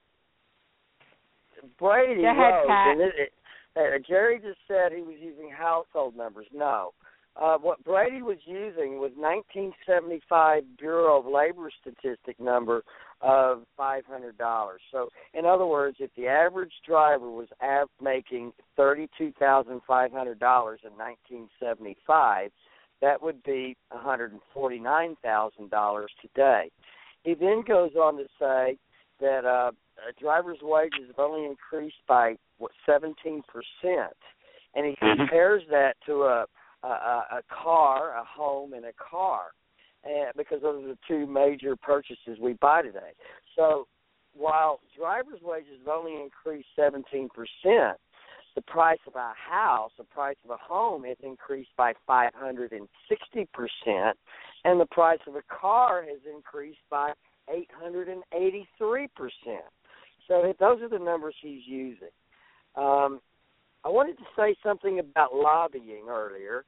Brady 1.77 2.21
Go 2.21 2.31
ahead, 2.31 2.53
Pat. 2.67 2.87
and 2.93 3.01
it, 3.01 3.13
it, 3.17 3.33
uh, 3.75 3.99
Jerry 4.07 4.39
just 4.39 4.59
said 4.65 4.93
he 4.95 5.01
was 5.01 5.17
using 5.19 5.51
household 5.51 6.15
numbers. 6.15 6.47
No, 6.53 6.93
uh, 7.35 7.57
what 7.57 7.83
Brady 7.83 8.21
was 8.21 8.37
using 8.45 8.99
was 8.99 9.11
1975 9.15 10.63
Bureau 10.77 11.19
of 11.19 11.25
Labor 11.25 11.69
statistic 11.81 12.39
number 12.39 12.83
of 13.21 13.63
$500. 13.79 14.01
So, 14.91 15.09
in 15.33 15.45
other 15.45 15.65
words, 15.65 15.97
if 15.99 16.11
the 16.15 16.27
average 16.27 16.73
driver 16.85 17.29
was 17.29 17.47
av- 17.63 17.89
making 18.01 18.51
$32,500 18.77 19.71
in 19.71 19.81
1975, 19.81 22.51
that 23.01 23.21
would 23.21 23.43
be 23.43 23.77
$149,000 23.93 26.05
today. 26.21 26.71
He 27.23 27.33
then 27.33 27.63
goes 27.67 27.95
on 27.95 28.17
to 28.17 28.25
say 28.39 28.77
that 29.19 29.45
uh, 29.45 29.71
a 30.07 30.13
drivers' 30.19 30.59
wages 30.61 31.07
have 31.07 31.19
only 31.19 31.45
increased 31.45 32.01
by 32.07 32.37
what 32.57 32.71
17 32.85 33.43
percent, 33.47 34.15
and 34.75 34.85
he 34.85 34.95
compares 34.99 35.63
that 35.69 35.95
to 36.05 36.23
a, 36.23 36.45
a 36.83 36.87
a 36.87 37.41
car, 37.49 38.15
a 38.17 38.23
home, 38.23 38.73
and 38.73 38.85
a 38.85 38.93
car, 38.93 39.47
and 40.03 40.31
because 40.35 40.61
those 40.61 40.83
are 40.83 40.87
the 40.87 40.97
two 41.07 41.25
major 41.27 41.75
purchases 41.75 42.37
we 42.41 42.53
buy 42.53 42.81
today. 42.81 43.11
So 43.55 43.87
while 44.33 44.79
drivers' 44.97 45.41
wages 45.41 45.79
have 45.85 45.95
only 45.95 46.21
increased 46.21 46.67
17 46.75 47.29
percent, 47.29 47.97
the 48.55 48.61
price 48.63 48.99
of 49.05 49.15
a 49.15 49.33
house, 49.35 49.91
the 49.97 50.03
price 50.03 50.37
of 50.43 50.51
a 50.51 50.57
home, 50.57 51.03
has 51.03 51.17
increased 51.23 51.69
by 51.77 51.93
560 52.05 53.47
percent, 53.53 54.17
and 54.65 54.79
the 54.79 54.85
price 54.87 55.19
of 55.27 55.35
a 55.35 55.43
car 55.43 56.03
has 56.03 56.19
increased 56.31 56.79
by 56.89 57.13
883 57.49 59.07
percent. 59.15 59.65
So 60.27 60.53
those 60.59 60.81
are 60.81 60.89
the 60.89 60.99
numbers 60.99 61.35
he's 61.41 61.61
using. 61.65 62.09
Um, 62.75 63.21
I 63.83 63.89
wanted 63.89 64.17
to 64.17 64.25
say 64.35 64.55
something 64.61 64.99
about 64.99 65.33
lobbying 65.33 66.05
earlier. 66.09 66.65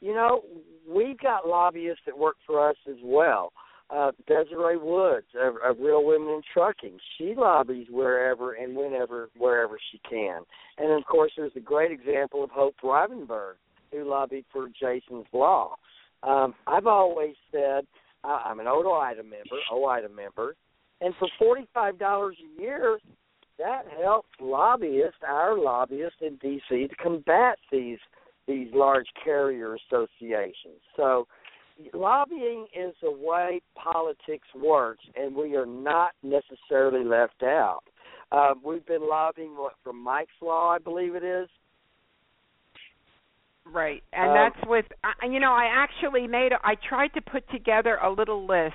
You 0.00 0.14
know, 0.14 0.42
we've 0.88 1.18
got 1.18 1.46
lobbyists 1.46 2.02
that 2.06 2.16
work 2.16 2.36
for 2.46 2.68
us 2.68 2.76
as 2.88 2.96
well. 3.02 3.52
Uh, 3.90 4.12
Desiree 4.28 4.76
Woods 4.76 5.26
of, 5.38 5.54
of 5.64 5.78
Real 5.80 6.04
Women 6.04 6.28
in 6.28 6.42
Trucking, 6.54 6.96
she 7.18 7.34
lobbies 7.36 7.88
wherever 7.90 8.52
and 8.52 8.76
whenever, 8.76 9.30
wherever 9.36 9.78
she 9.90 10.00
can. 10.08 10.42
And 10.78 10.92
of 10.92 11.04
course, 11.06 11.32
there's 11.36 11.52
a 11.56 11.60
great 11.60 11.90
example 11.90 12.44
of 12.44 12.50
Hope 12.50 12.76
Rivenburg, 12.84 13.54
who 13.90 14.08
lobbied 14.08 14.44
for 14.52 14.68
Jason's 14.68 15.26
Law. 15.32 15.74
Um, 16.22 16.54
I've 16.68 16.86
always 16.86 17.34
said 17.50 17.84
uh, 18.22 18.38
I'm 18.44 18.60
an 18.60 18.66
OOIDA 18.66 19.24
member, 19.24 19.58
OOIDA 19.72 20.14
member, 20.14 20.54
and 21.00 21.14
for 21.18 21.28
forty 21.38 21.66
five 21.74 21.98
dollars 21.98 22.36
a 22.38 22.60
year, 22.60 22.98
that 23.58 23.86
helps 24.00 24.28
lobbyists, 24.40 25.20
our 25.26 25.58
lobbyists 25.58 26.18
in 26.20 26.36
DC, 26.38 26.88
to 26.90 26.96
combat 26.96 27.58
these 27.72 27.98
these 28.46 28.68
large 28.74 29.06
carrier 29.24 29.76
associations. 29.76 30.80
So 30.96 31.26
lobbying 31.94 32.66
is 32.74 32.94
the 33.02 33.10
way 33.10 33.60
politics 33.74 34.48
works, 34.54 35.04
and 35.16 35.34
we 35.34 35.56
are 35.56 35.66
not 35.66 36.12
necessarily 36.22 37.04
left 37.04 37.42
out. 37.42 37.82
Uh, 38.32 38.54
we've 38.64 38.86
been 38.86 39.08
lobbying 39.08 39.56
what 39.56 39.74
from 39.82 40.02
Mike's 40.02 40.30
Law, 40.40 40.70
I 40.70 40.78
believe 40.78 41.14
it 41.14 41.24
is. 41.24 41.48
Right, 43.66 44.02
and 44.12 44.30
Um, 44.30 44.34
that's 44.34 44.66
with 44.68 44.86
you 45.22 45.38
know 45.38 45.52
I 45.52 45.66
actually 45.66 46.26
made 46.26 46.52
a, 46.52 46.58
I 46.64 46.74
tried 46.76 47.08
to 47.14 47.20
put 47.20 47.48
together 47.50 47.98
a 48.02 48.10
little 48.10 48.46
list 48.46 48.74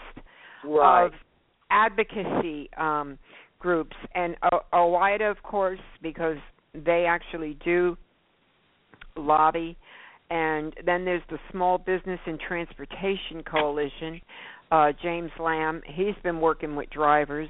Right. 0.64 1.06
of 1.06 1.14
advocacy 1.70 2.70
um, 2.78 3.18
groups 3.60 3.96
and 4.14 4.36
o- 4.52 4.62
OOIDA, 4.74 5.30
of 5.30 5.42
course, 5.44 5.80
because 6.02 6.38
they 6.74 7.06
actually 7.06 7.58
do 7.64 7.98
lobby. 9.16 9.78
And 10.30 10.74
then 10.86 11.06
there's 11.06 11.22
the 11.30 11.38
Small 11.52 11.78
Business 11.78 12.20
and 12.26 12.40
Transportation 12.40 13.44
Coalition. 13.50 14.22
Uh, 14.72 14.92
James 15.02 15.32
Lamb, 15.40 15.82
he's 15.86 16.16
been 16.24 16.42
working 16.42 16.76
with 16.76 16.90
drivers 16.90 17.50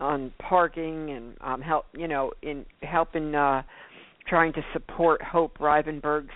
on 0.00 0.32
parking 0.38 1.10
and 1.10 1.36
um, 1.40 1.60
help, 1.60 1.84
you 1.92 2.08
know, 2.08 2.32
in 2.42 2.64
helping 2.82 3.34
uh, 3.34 3.62
trying 4.26 4.52
to 4.54 4.62
support 4.72 5.20
Hope 5.22 5.58
Rivenburg's 5.60 6.34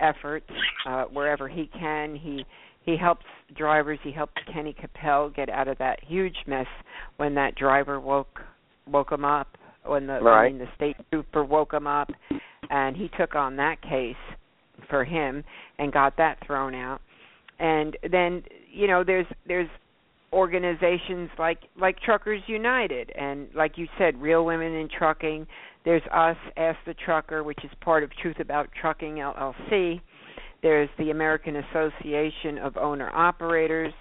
efforts 0.00 0.48
uh, 0.88 1.04
wherever 1.04 1.48
he 1.48 1.70
can. 1.78 2.16
He 2.16 2.44
he 2.84 2.96
helps 2.96 3.24
drivers. 3.56 3.98
He 4.02 4.12
helped 4.12 4.38
Kenny 4.52 4.74
Capel 4.80 5.30
get 5.30 5.50
out 5.50 5.68
of 5.68 5.76
that 5.78 5.98
huge 6.06 6.36
mess 6.46 6.66
when 7.16 7.34
that 7.34 7.54
driver 7.54 8.00
woke 8.00 8.40
woke 8.86 9.12
him 9.12 9.24
up. 9.24 9.48
When 9.84 10.06
the 10.06 10.20
Right. 10.20 10.52
mean 10.52 10.58
the 10.58 10.68
state 10.74 10.96
trooper 11.10 11.44
woke 11.44 11.72
him 11.72 11.86
up, 11.86 12.10
and 12.70 12.96
he 12.96 13.10
took 13.18 13.34
on 13.34 13.56
that 13.56 13.80
case 13.82 14.14
for 14.88 15.04
him 15.04 15.44
and 15.78 15.92
got 15.92 16.16
that 16.18 16.38
thrown 16.46 16.74
out. 16.74 17.00
And 17.58 17.96
then 18.10 18.42
you 18.72 18.86
know 18.86 19.04
there's 19.04 19.26
there's 19.46 19.68
organizations 20.32 21.30
like 21.38 21.60
like 21.80 21.98
Truckers 22.00 22.42
United 22.46 23.10
and 23.16 23.48
like 23.54 23.78
you 23.78 23.86
said, 23.98 24.20
Real 24.20 24.44
Women 24.44 24.72
in 24.74 24.88
Trucking. 24.88 25.46
There's 25.84 26.02
us, 26.12 26.36
Ask 26.56 26.78
the 26.84 26.94
Trucker, 26.94 27.44
which 27.44 27.64
is 27.64 27.70
part 27.80 28.02
of 28.02 28.10
Truth 28.20 28.40
About 28.40 28.68
Trucking 28.80 29.14
LLC. 29.14 30.00
There's 30.62 30.88
the 30.98 31.10
American 31.10 31.56
Association 31.56 32.58
of 32.58 32.76
Owner 32.76 33.08
Operators. 33.14 33.92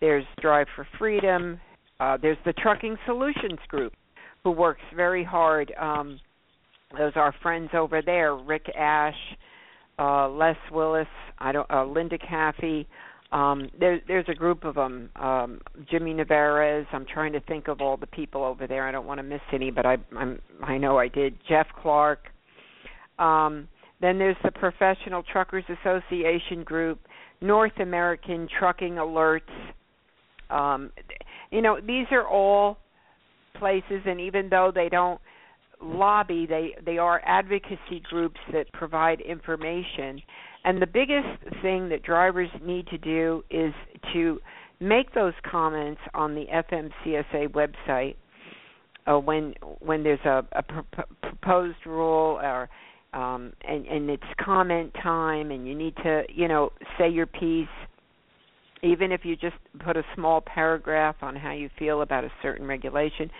There's 0.00 0.24
Drive 0.40 0.66
for 0.74 0.86
Freedom. 0.98 1.60
Uh, 2.00 2.16
there's 2.20 2.38
the 2.44 2.52
Trucking 2.54 2.96
Solutions 3.06 3.58
Group, 3.68 3.92
who 4.42 4.50
works 4.50 4.82
very 4.94 5.22
hard. 5.22 5.72
Um, 5.80 6.18
those 6.96 7.12
are 7.16 7.24
our 7.24 7.34
friends 7.42 7.70
over 7.74 8.00
there, 8.02 8.34
Rick 8.34 8.70
Ash, 8.76 9.16
uh, 9.98 10.28
Les 10.28 10.56
Willis, 10.70 11.06
I 11.38 11.52
don't, 11.52 11.70
uh, 11.70 11.84
Linda 11.84 12.18
Caffey. 12.18 12.86
Um, 13.30 13.68
there, 13.78 14.00
there's 14.08 14.24
a 14.28 14.34
group 14.34 14.64
of 14.64 14.74
them. 14.74 15.10
Um, 15.16 15.60
Jimmy 15.90 16.14
Navarez. 16.14 16.86
I'm 16.92 17.04
trying 17.04 17.32
to 17.34 17.40
think 17.40 17.68
of 17.68 17.82
all 17.82 17.98
the 17.98 18.06
people 18.06 18.42
over 18.42 18.66
there. 18.66 18.88
I 18.88 18.92
don't 18.92 19.06
want 19.06 19.18
to 19.18 19.22
miss 19.22 19.42
any, 19.52 19.70
but 19.70 19.84
I, 19.84 19.98
I'm, 20.16 20.40
I 20.62 20.78
know 20.78 20.98
I 20.98 21.08
did. 21.08 21.34
Jeff 21.46 21.66
Clark. 21.82 22.20
Um, 23.18 23.68
then 24.00 24.18
there's 24.18 24.36
the 24.42 24.52
Professional 24.52 25.22
Truckers 25.22 25.64
Association 25.82 26.62
group, 26.64 27.00
North 27.42 27.78
American 27.80 28.48
Trucking 28.58 28.94
Alerts. 28.94 29.40
Um, 30.48 30.90
you 31.50 31.60
know, 31.60 31.80
these 31.80 32.06
are 32.12 32.26
all 32.26 32.78
places, 33.58 34.00
and 34.06 34.20
even 34.20 34.48
though 34.48 34.72
they 34.74 34.88
don't 34.88 35.20
lobby, 35.80 36.46
they 36.46 36.74
they 36.84 36.98
are 36.98 37.22
advocacy 37.24 38.02
groups 38.08 38.40
that 38.52 38.72
provide 38.72 39.20
information. 39.20 40.22
And 40.64 40.82
the 40.82 40.86
biggest 40.86 41.62
thing 41.62 41.88
that 41.90 42.02
drivers 42.02 42.50
need 42.62 42.86
to 42.88 42.98
do 42.98 43.44
is 43.50 43.72
to 44.12 44.40
make 44.80 45.14
those 45.14 45.34
comments 45.48 46.00
on 46.14 46.34
the 46.34 46.46
FMCSA 46.46 47.48
website 47.48 48.16
uh, 49.06 49.18
when 49.18 49.54
when 49.80 50.02
there's 50.02 50.24
a, 50.24 50.44
a 50.52 50.62
pro- 50.62 51.04
proposed 51.22 51.86
rule 51.86 52.38
or 52.42 52.68
um, 53.14 53.52
and 53.66 53.86
and 53.86 54.10
it's 54.10 54.22
comment 54.44 54.92
time 55.02 55.50
and 55.50 55.66
you 55.66 55.74
need 55.74 55.96
to 55.96 56.22
you 56.28 56.48
know 56.48 56.70
say 56.98 57.08
your 57.08 57.26
piece 57.26 57.68
even 58.82 59.10
if 59.10 59.24
you 59.24 59.34
just 59.34 59.56
put 59.84 59.96
a 59.96 60.04
small 60.14 60.40
paragraph 60.40 61.16
on 61.22 61.34
how 61.34 61.52
you 61.52 61.68
feel 61.78 62.02
about 62.02 62.24
a 62.24 62.30
certain 62.42 62.66
regulation 62.66 63.30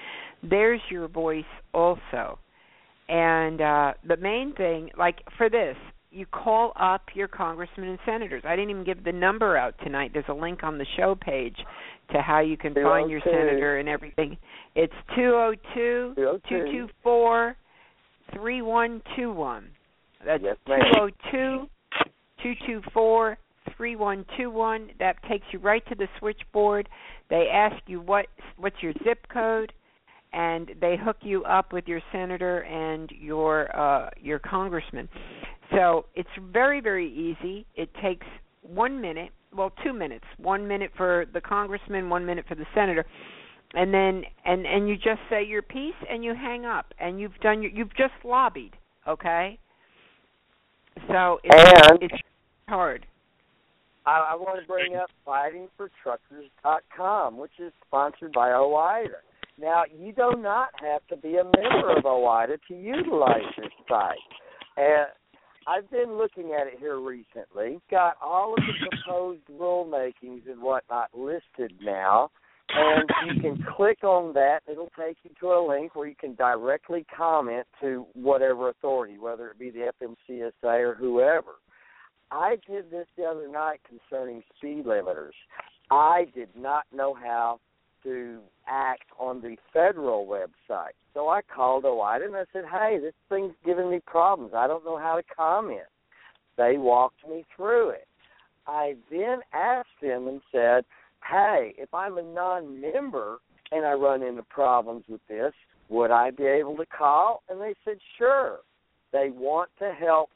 there's 0.43 0.81
your 0.91 1.09
voice 1.09 1.45
also. 1.75 2.39
And 3.09 3.61
uh 3.61 3.93
the 4.07 4.17
main 4.17 4.55
thing 4.55 4.91
like 4.99 5.21
for 5.37 5.49
this 5.49 5.77
you 6.11 6.27
call 6.27 6.73
up 6.81 7.03
your 7.15 7.29
congressmen 7.29 7.89
and 7.89 7.99
senators. 8.07 8.43
I 8.47 8.57
didn't 8.57 8.71
even 8.71 8.85
give 8.85 9.05
the 9.05 9.13
number 9.13 9.57
out 9.57 9.75
tonight. 9.85 10.11
There's 10.13 10.25
a 10.29 10.35
link 10.35 10.63
on 10.63 10.79
the 10.79 10.87
show 10.97 11.15
page 11.15 11.57
to 12.13 12.23
how 12.23 12.41
you 12.41 12.57
can 12.57 12.73
find 12.75 13.11
your 13.11 13.21
senator 13.21 13.79
and 13.79 13.89
everything. 13.89 14.39
It's 14.75 14.95
two 15.15 15.35
oh 15.35 15.55
two 15.75 16.15
two 16.49 16.65
two 16.73 16.89
four 17.03 17.57
three 18.35 18.63
one 18.63 19.03
two 19.17 19.33
one. 19.33 19.69
That's 20.25 20.43
two 20.43 20.55
ma'am. 20.67 20.81
oh 21.01 21.11
two 21.31 21.67
two 22.43 22.55
two 22.67 22.81
four 22.95 23.37
three 23.77 23.97
one 23.97 24.25
two 24.39 24.51
one. 24.51 24.91
That 24.99 25.17
takes 25.29 25.45
you 25.53 25.59
right 25.59 25.87
to 25.89 25.95
the 25.95 26.09
switchboard. 26.19 26.89
They 27.29 27.49
ask 27.53 27.77
you 27.87 28.01
what 28.01 28.27
what's 28.57 28.77
your 28.83 28.95
zip 29.05 29.27
code 29.31 29.73
and 30.33 30.71
they 30.81 30.97
hook 30.97 31.17
you 31.23 31.45
up 31.45 31.73
with 31.73 31.87
your 31.87 32.01
senator 32.13 32.61
and 32.61 33.11
your 33.21 33.75
uh 33.77 34.11
your 34.21 34.39
congressman. 34.39 35.09
So 35.71 36.07
it's 36.15 36.29
very 36.53 36.81
very 36.81 37.11
easy. 37.13 37.67
It 37.75 37.91
takes 38.03 38.27
one 38.63 39.01
minute 39.01 39.31
well 39.57 39.73
two 39.85 39.93
minutes. 39.93 40.25
One 40.39 40.69
minute 40.69 40.91
for 40.97 41.27
the 41.33 41.41
congressman 41.41 42.11
one 42.11 42.27
minute 42.27 42.45
for 42.49 42.55
the 42.55 42.67
senator. 42.75 43.05
And 43.75 43.93
then 43.93 44.23
and 44.45 44.67
and 44.67 44.89
you 44.89 44.97
just 44.97 45.21
say 45.31 45.45
your 45.45 45.63
piece 45.63 45.95
and 46.11 46.25
you 46.25 46.35
hang 46.35 46.65
up. 46.65 46.93
And 46.99 47.21
you've 47.21 47.37
done 47.43 47.63
your 47.63 47.73
you've 47.73 47.95
just 47.97 48.15
lobbied 48.25 48.73
okay? 49.09 49.59
So 51.09 51.41
it's 51.43 51.91
And- 51.91 52.03
it's 52.03 52.15
hard. 52.69 53.07
I, 54.07 54.29
I 54.33 54.37
want 54.37 54.61
to 54.61 54.67
bring 54.67 54.97
up 54.97 55.11
fightingfortruckers.com, 55.27 57.37
which 57.37 57.59
is 57.59 57.73
sponsored 57.87 58.33
by 58.33 58.51
OOIDA. 58.51 59.21
Now, 59.61 59.83
you 59.93 60.13
do 60.13 60.41
not 60.41 60.69
have 60.81 61.07
to 61.09 61.17
be 61.17 61.37
a 61.37 61.45
member 61.45 61.97
of 61.97 62.05
OOIDA 62.05 62.59
to 62.69 62.75
utilize 62.75 63.43
this 63.57 63.71
site. 63.89 64.17
And 64.77 65.07
I've 65.67 65.91
been 65.91 66.17
looking 66.17 66.55
at 66.59 66.69
it 66.69 66.79
here 66.79 67.01
recently. 67.01 67.81
Got 67.91 68.17
all 68.23 68.55
of 68.55 68.59
the 68.59 68.89
proposed 68.89 69.43
rulemakings 69.51 70.49
and 70.49 70.63
whatnot 70.63 71.11
listed 71.13 71.73
now, 71.83 72.31
and 72.71 73.11
you 73.27 73.41
can 73.41 73.65
click 73.77 74.05
on 74.05 74.33
that. 74.35 74.61
It'll 74.71 74.93
take 74.99 75.17
you 75.25 75.31
to 75.41 75.47
a 75.49 75.67
link 75.69 75.97
where 75.97 76.07
you 76.07 76.15
can 76.15 76.37
directly 76.37 77.05
comment 77.15 77.67
to 77.81 78.07
whatever 78.15 78.69
authority, 78.69 79.19
whether 79.19 79.51
it 79.51 79.59
be 79.59 79.71
the 79.71 79.91
FMCSA 80.01 80.81
or 80.81 80.95
whoever. 80.95 81.57
I 82.31 82.57
did 82.69 82.91
this 82.91 83.07
the 83.17 83.25
other 83.25 83.49
night 83.49 83.81
concerning 83.89 84.43
speed 84.57 84.85
limiters. 84.85 85.33
I 85.91 86.27
did 86.35 86.51
not 86.55 86.85
know 86.95 87.15
how 87.15 87.61
to 88.03 88.39
act 88.67 89.05
on 89.19 89.41
the 89.41 89.57
federal 89.73 90.27
website. 90.27 90.93
So 91.15 91.29
I 91.29 91.41
called 91.43 91.85
OOIDA 91.85 92.27
and 92.27 92.37
I 92.37 92.45
said, 92.53 92.65
hey, 92.71 92.99
this 93.01 93.15
thing's 93.29 93.55
giving 93.65 93.91
me 93.91 94.01
problems. 94.07 94.53
I 94.55 94.67
don't 94.67 94.85
know 94.85 94.99
how 94.99 95.17
to 95.17 95.23
comment. 95.35 95.89
They 96.57 96.77
walked 96.77 97.27
me 97.29 97.45
through 97.57 97.91
it. 97.91 98.07
I 98.67 98.95
then 99.11 99.41
asked 99.53 99.89
them 100.03 100.29
and 100.29 100.41
said, 100.53 100.85
hey, 101.29 101.75
if 101.79 101.93
I'm 101.95 102.19
a 102.19 102.23
non 102.23 102.81
member 102.81 103.39
and 103.73 103.85
I 103.85 103.93
run 103.93 104.23
into 104.23 104.43
problems 104.43 105.05
with 105.09 105.21
this, 105.29 105.53
would 105.89 106.11
I 106.11 106.31
be 106.31 106.45
able 106.45 106.77
to 106.77 106.87
call? 106.87 107.43
And 107.49 107.61
they 107.61 107.75
said, 107.85 107.99
sure. 108.19 108.59
They 109.13 109.31
want 109.31 109.71
to 109.79 109.93
help 109.99 110.31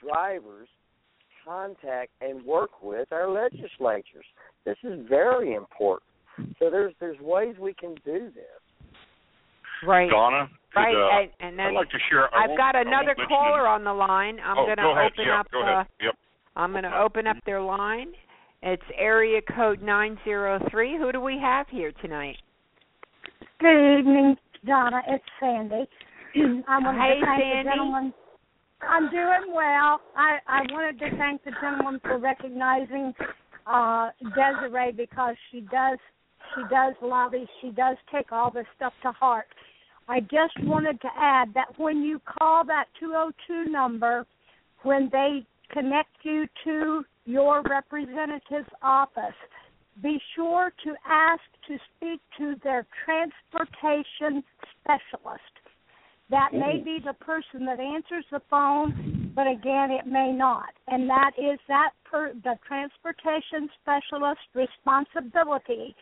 drivers 0.00 0.68
contact 1.44 2.10
and 2.20 2.44
work 2.44 2.82
with 2.82 3.12
our 3.12 3.28
legislatures. 3.28 4.24
This 4.64 4.76
is 4.84 5.06
very 5.08 5.54
important. 5.54 6.11
So 6.58 6.70
there's 6.70 6.94
there's 7.00 7.20
ways 7.20 7.56
we 7.60 7.74
can 7.74 7.94
do 8.04 8.30
this. 8.34 8.96
Right. 9.84 10.08
Donna, 10.10 10.48
could, 10.72 10.80
Right, 10.80 10.94
uh, 10.94 11.22
and, 11.22 11.30
and 11.40 11.58
then 11.58 11.66
I'd 11.66 11.74
like 11.74 11.90
to 11.90 11.98
share. 12.10 12.32
I 12.34 12.44
I've 12.44 12.56
got 12.56 12.76
another 12.76 13.16
caller 13.28 13.66
on 13.66 13.84
the 13.84 13.92
line. 13.92 14.38
I'm 14.40 14.58
oh, 14.58 14.64
going 14.64 14.76
to 14.76 14.82
go 14.82 14.92
ahead. 14.92 15.12
open 15.12 15.24
yeah, 15.26 15.40
up. 15.40 15.50
Go 15.50 15.60
uh, 15.60 15.72
ahead. 15.72 15.86
Yep. 16.00 16.14
I'm 16.56 16.70
going 16.70 16.84
to 16.84 16.98
open 16.98 17.26
up 17.26 17.36
their 17.44 17.60
line. 17.60 18.12
It's 18.62 18.82
area 18.96 19.40
code 19.56 19.82
903. 19.82 20.98
Who 20.98 21.12
do 21.12 21.20
we 21.20 21.38
have 21.42 21.66
here 21.68 21.92
tonight? 22.00 22.36
Good 23.58 23.98
evening, 23.98 24.36
Donna. 24.64 25.02
It's 25.08 25.24
Sandy. 25.40 25.84
I 26.68 26.78
wanted 26.78 27.00
Hey, 27.00 27.20
to 27.20 27.26
thank 27.26 27.42
Sandy. 27.42 27.64
the 27.64 27.70
gentleman. 27.70 28.14
I'm 28.82 29.10
doing 29.10 29.54
well. 29.54 30.00
I 30.16 30.38
I 30.48 30.62
wanted 30.70 30.98
to 30.98 31.16
thank 31.16 31.44
the 31.44 31.52
gentleman 31.60 32.00
for 32.02 32.18
recognizing 32.18 33.14
uh 33.66 34.10
Desiree 34.34 34.92
because 34.92 35.36
she 35.50 35.60
does 35.60 35.98
she 36.54 36.62
does 36.70 36.94
lobby. 37.02 37.46
She 37.60 37.70
does 37.70 37.96
take 38.12 38.32
all 38.32 38.50
this 38.50 38.66
stuff 38.76 38.92
to 39.02 39.12
heart. 39.12 39.46
I 40.08 40.20
just 40.20 40.58
wanted 40.62 41.00
to 41.00 41.08
add 41.16 41.54
that 41.54 41.78
when 41.78 42.02
you 42.02 42.20
call 42.38 42.64
that 42.66 42.86
202 42.98 43.70
number, 43.70 44.26
when 44.82 45.08
they 45.12 45.46
connect 45.70 46.10
you 46.22 46.46
to 46.64 47.04
your 47.24 47.62
representative's 47.62 48.68
office, 48.82 49.34
be 50.02 50.18
sure 50.34 50.72
to 50.84 50.94
ask 51.06 51.42
to 51.68 51.76
speak 51.96 52.20
to 52.38 52.56
their 52.64 52.86
transportation 53.04 54.42
specialist. 54.80 55.42
That 56.30 56.54
may 56.54 56.80
be 56.82 56.98
the 57.04 57.12
person 57.12 57.66
that 57.66 57.78
answers 57.78 58.24
the 58.30 58.40
phone, 58.48 59.32
but 59.36 59.46
again, 59.46 59.90
it 59.90 60.06
may 60.06 60.32
not. 60.32 60.70
And 60.88 61.08
that 61.10 61.32
is 61.36 61.58
that 61.68 61.90
per, 62.04 62.32
the 62.32 62.54
transportation 62.66 63.68
specialist 63.82 64.40
responsibility 64.54 65.94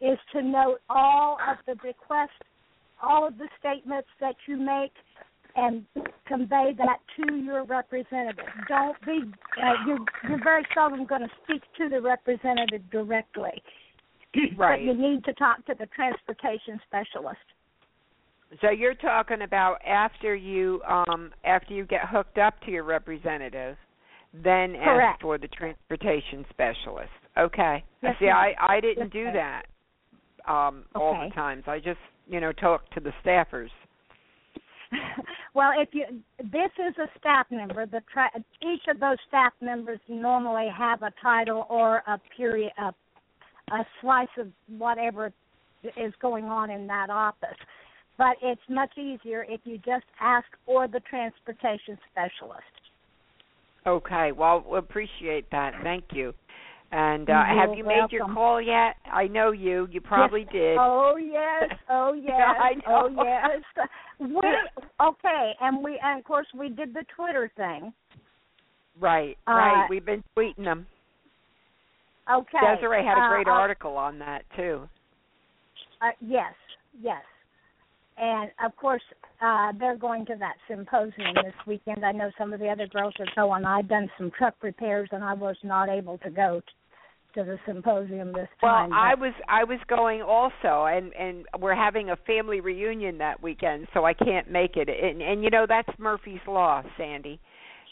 is 0.00 0.18
to 0.32 0.42
note 0.42 0.78
all 0.88 1.38
of 1.48 1.56
the 1.66 1.74
requests, 1.86 2.30
all 3.02 3.26
of 3.26 3.38
the 3.38 3.48
statements 3.58 4.08
that 4.20 4.34
you 4.46 4.56
make, 4.56 4.92
and 5.54 5.86
convey 6.26 6.74
that 6.76 6.98
to 7.16 7.36
your 7.36 7.64
representative. 7.64 8.44
Don't 8.68 8.96
be 9.06 9.20
uh, 9.62 9.72
you're, 9.86 9.98
you're 10.28 10.44
very 10.44 10.66
seldom 10.74 11.06
going 11.06 11.22
to 11.22 11.30
speak 11.44 11.62
to 11.78 11.88
the 11.88 12.00
representative 12.00 12.82
directly, 12.90 13.62
Right. 14.56 14.56
but 14.58 14.82
you 14.82 14.94
need 14.94 15.24
to 15.24 15.32
talk 15.34 15.64
to 15.66 15.74
the 15.78 15.86
transportation 15.86 16.78
specialist. 16.86 17.38
So 18.60 18.70
you're 18.70 18.94
talking 18.94 19.42
about 19.42 19.78
after 19.86 20.34
you 20.34 20.82
um 20.86 21.32
after 21.44 21.72
you 21.74 21.86
get 21.86 22.02
hooked 22.08 22.38
up 22.38 22.60
to 22.66 22.70
your 22.70 22.84
representative, 22.84 23.76
then 24.34 24.74
Correct. 24.74 25.14
ask 25.14 25.20
for 25.22 25.38
the 25.38 25.48
transportation 25.48 26.44
specialist. 26.50 27.10
Okay. 27.38 27.82
Yes, 28.02 28.14
See, 28.20 28.26
ma'am. 28.26 28.36
I 28.36 28.74
I 28.74 28.80
didn't 28.80 29.14
Yes, 29.14 29.24
do 29.24 29.24
that 29.32 29.62
um 30.46 30.84
all 30.94 31.14
the 31.28 31.34
times. 31.34 31.64
I 31.66 31.78
just, 31.78 31.98
you 32.28 32.40
know, 32.40 32.52
talk 32.52 32.88
to 32.90 33.00
the 33.00 33.12
staffers. 33.24 33.70
well, 35.54 35.72
if 35.76 35.88
you 35.92 36.04
this 36.38 36.70
is 36.78 36.96
a 36.98 37.08
staff 37.18 37.46
member, 37.50 37.86
the 37.86 38.02
tra- 38.12 38.30
each 38.62 38.82
of 38.88 39.00
those 39.00 39.16
staff 39.28 39.52
members 39.60 39.98
normally 40.08 40.68
have 40.76 41.02
a 41.02 41.12
title 41.22 41.66
or 41.68 42.02
a 42.06 42.20
period 42.36 42.72
a 42.78 42.92
a 43.72 43.84
slice 44.00 44.28
of 44.38 44.48
whatever 44.78 45.32
is 45.96 46.12
going 46.20 46.44
on 46.44 46.70
in 46.70 46.86
that 46.86 47.10
office. 47.10 47.56
But 48.18 48.36
it's 48.42 48.60
much 48.68 48.96
easier 48.96 49.44
if 49.48 49.60
you 49.64 49.78
just 49.78 50.06
ask 50.20 50.46
for 50.64 50.88
the 50.88 51.00
transportation 51.00 51.98
specialist. 52.10 52.62
Okay. 53.86 54.32
Well, 54.32 54.64
we 54.68 54.78
appreciate 54.78 55.50
that. 55.50 55.74
Thank 55.82 56.04
you. 56.12 56.32
And 56.92 57.28
uh 57.28 57.44
have 57.44 57.76
you 57.76 57.84
made 57.84 58.06
your 58.10 58.26
call 58.32 58.60
yet? 58.60 58.96
I 59.12 59.26
know 59.26 59.50
you. 59.50 59.88
You 59.90 60.00
probably 60.00 60.42
Yes. 60.42 60.52
did. 60.52 60.78
Oh 60.78 61.16
yes, 61.16 61.78
oh 61.90 62.12
yes, 62.12 62.56
I 62.58 62.72
oh 62.86 63.08
yes. 63.08 63.88
We 64.20 64.40
okay, 65.00 65.52
and 65.60 65.82
we 65.82 66.00
and 66.02 66.20
of 66.20 66.24
course 66.24 66.46
we 66.54 66.68
did 66.68 66.94
the 66.94 67.04
Twitter 67.14 67.50
thing. 67.56 67.92
Right, 68.98 69.36
Uh, 69.46 69.52
right. 69.52 69.86
We've 69.90 70.06
been 70.06 70.24
tweeting 70.36 70.64
them. 70.64 70.86
Okay. 72.32 72.58
Desiree 72.60 73.04
had 73.04 73.18
a 73.18 73.22
uh, 73.22 73.28
great 73.28 73.46
uh, 73.46 73.50
article 73.50 73.96
on 73.96 74.18
that 74.20 74.42
too. 74.56 74.88
Uh, 76.00 76.10
yes, 76.20 76.54
yes. 77.00 77.22
And 78.16 78.50
of 78.64 78.74
course, 78.76 79.02
uh, 79.40 79.72
they're 79.78 79.96
going 79.96 80.24
to 80.26 80.36
that 80.38 80.54
symposium 80.68 81.34
this 81.34 81.54
weekend. 81.66 82.04
I 82.04 82.12
know 82.12 82.30
some 82.38 82.52
of 82.52 82.60
the 82.60 82.68
other 82.68 82.86
girls 82.86 83.14
are 83.18 83.26
going. 83.34 83.64
I've 83.64 83.88
done 83.88 84.08
some 84.18 84.30
truck 84.36 84.54
repairs, 84.62 85.08
and 85.12 85.22
I 85.22 85.34
was 85.34 85.56
not 85.62 85.88
able 85.88 86.18
to 86.18 86.30
go 86.30 86.62
to 87.34 87.44
the 87.44 87.58
symposium 87.66 88.32
this 88.32 88.48
time. 88.60 88.90
Well. 88.90 88.98
I 88.98 89.14
was 89.14 89.34
I 89.48 89.64
was 89.64 89.78
going 89.88 90.22
also, 90.22 90.86
and 90.86 91.12
and 91.14 91.44
we're 91.60 91.74
having 91.74 92.10
a 92.10 92.16
family 92.26 92.60
reunion 92.60 93.18
that 93.18 93.42
weekend, 93.42 93.88
so 93.94 94.04
I 94.04 94.14
can't 94.14 94.50
make 94.50 94.76
it. 94.76 94.88
And 94.88 95.20
and 95.20 95.44
you 95.44 95.50
know 95.50 95.66
that's 95.68 95.88
Murphy's 95.98 96.40
law, 96.48 96.82
Sandy. 96.96 97.38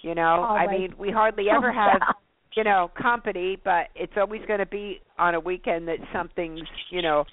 You 0.03 0.15
know, 0.15 0.43
I 0.43 0.67
mean, 0.67 0.95
we 0.99 1.11
hardly 1.11 1.47
ever 1.55 1.73
have 1.73 2.01
you 2.57 2.65
know 2.65 2.91
company, 3.01 3.59
but 3.63 3.89
it's 3.95 4.15
always 4.17 4.41
going 4.47 4.61
to 4.61 4.67
be 4.67 5.01
on 5.19 5.35
a 5.35 5.41
weekend 5.41 5.89
that 5.89 5.99
something's 6.13 6.69
you 6.91 7.03
know 7.03 7.25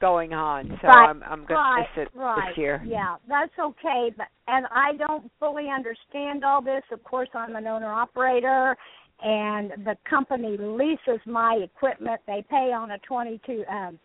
going 0.00 0.32
on. 0.32 0.78
So 0.82 0.88
right, 0.88 1.08
I'm 1.08 1.22
I'm 1.22 1.46
going 1.46 1.48
to 1.48 1.54
right, 1.54 1.86
miss 1.96 2.06
it 2.06 2.18
right. 2.18 2.50
this 2.50 2.58
year. 2.58 2.82
Yeah, 2.86 3.16
that's 3.28 3.52
okay. 3.58 4.12
But 4.16 4.26
and 4.48 4.66
I 4.70 4.96
don't 4.96 5.30
fully 5.38 5.68
understand 5.74 6.44
all 6.44 6.62
this. 6.62 6.82
Of 6.92 7.02
course, 7.04 7.28
I'm 7.34 7.56
an 7.56 7.66
owner 7.66 7.92
operator, 7.92 8.76
and 9.22 9.72
the 9.84 9.96
company 10.08 10.56
leases 10.58 11.20
my 11.26 11.60
equipment. 11.62 12.20
They 12.26 12.44
pay 12.48 12.72
on 12.72 12.92
a 12.92 12.98
22. 12.98 13.64
Um, 13.70 13.98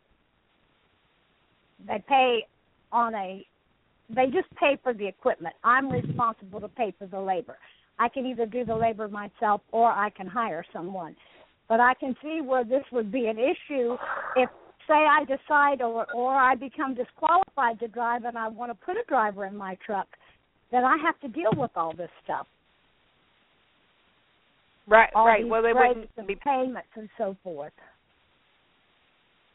they 1.88 2.04
pay 2.08 2.46
on 2.92 3.16
a. 3.16 3.46
They 4.10 4.26
just 4.26 4.50
pay 4.60 4.78
for 4.82 4.94
the 4.94 5.08
equipment. 5.08 5.56
I'm 5.64 5.92
responsible 5.92 6.60
to 6.62 6.68
pay 6.68 6.94
for 6.98 7.06
the 7.06 7.20
labor. 7.20 7.58
I 8.00 8.10
can 8.10 8.26
either 8.26 8.46
do 8.46 8.66
the 8.66 8.76
labor 8.76 9.08
myself 9.08 9.62
or 9.72 9.92
I 9.92 10.10
can 10.10 10.26
hire 10.26 10.66
someone. 10.74 11.16
But 11.68 11.80
I 11.80 11.94
can 11.94 12.16
see 12.24 12.42
where 12.42 12.64
this 12.64 12.84
would 12.92 13.12
be 13.12 13.28
an 13.28 13.38
issue 13.38 13.96
if 14.36 14.50
say 14.90 14.96
I 14.96 15.24
decide 15.24 15.82
or 15.82 16.12
or 16.14 16.36
I 16.36 16.56
become 16.56 16.96
disqualified 16.96 17.80
to 17.80 17.88
drive 17.88 18.26
and 18.26 18.38
I 18.38 18.48
want 18.48 18.72
to 18.72 18.86
put 18.86 18.98
a 18.98 19.04
driver 19.08 19.46
in 19.46 19.56
my 19.56 19.78
truck, 19.86 20.08
then 20.72 20.84
I 20.84 20.98
have 21.06 21.20
to 21.22 21.28
deal 21.28 21.54
with 21.56 21.72
all 21.76 21.94
this 21.96 22.10
stuff. 22.24 22.48
Right, 24.88 25.10
All 25.14 25.26
right. 25.26 25.48
Well, 25.48 25.62
they 25.62 25.72
wouldn't 25.72 26.10
and 26.18 26.26
be 26.28 26.36
payments 26.36 26.90
and 26.96 27.08
so 27.18 27.38
forth. 27.44 27.74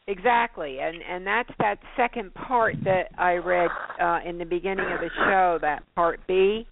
Exactly, 0.07 0.79
and 0.79 0.97
and 1.01 1.27
that's 1.27 1.49
that 1.59 1.79
second 1.97 2.33
part 2.35 2.75
that 2.85 3.09
I 3.17 3.33
read 3.33 3.69
uh, 4.01 4.19
in 4.25 4.37
the 4.37 4.45
beginning 4.45 4.85
of 4.85 5.01
the 5.01 5.09
show. 5.25 5.57
That 5.61 5.83
part 5.95 6.19
B, 6.27 6.67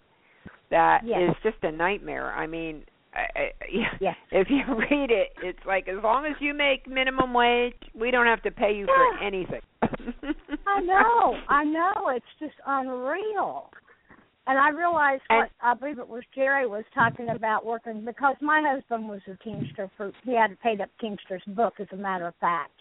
that 0.69 1.03
is 1.03 1.09
Yes. 1.09 1.35
just 1.43 1.57
a 1.63 1.71
nightmare. 1.71 2.31
I 2.31 2.47
mean, 2.47 2.83
I, 3.13 3.39
I, 3.39 3.51
Yes. 3.99 4.15
if 4.31 4.47
you 4.49 4.63
read 4.75 5.11
it, 5.11 5.29
it's 5.41 5.65
like 5.65 5.87
as 5.87 5.97
long 6.03 6.25
as 6.25 6.33
you 6.39 6.53
make 6.53 6.87
minimum 6.87 7.33
wage, 7.33 7.73
we 7.93 8.11
don't 8.11 8.25
have 8.25 8.41
to 8.43 8.51
pay 8.51 8.73
you 8.73 8.85
for 8.85 9.25
anything. 9.25 9.61
I 10.67 10.81
know, 10.81 11.35
I 11.49 11.63
know. 11.63 12.09
It's 12.09 12.25
just 12.39 12.55
unreal. 12.65 13.69
And 14.45 14.59
I 14.59 14.69
realized 14.69 15.21
what 15.29 15.49
I 15.61 15.73
believe 15.73 15.99
it 15.99 16.07
was 16.07 16.23
Jerry 16.35 16.67
was 16.67 16.83
talking 16.93 17.29
about 17.29 17.65
working 17.65 18.03
because 18.03 18.35
my 18.41 18.61
husband 18.65 19.07
was 19.07 19.21
a 19.27 19.41
Teamster 19.41 19.89
for 19.95 20.11
he 20.25 20.35
had 20.35 20.59
paid 20.59 20.81
up 20.81 20.89
Teamster's 20.99 21.43
book 21.47 21.75
as 21.79 21.87
a 21.93 21.95
matter 21.95 22.27
of 22.27 22.35
fact. 22.41 22.73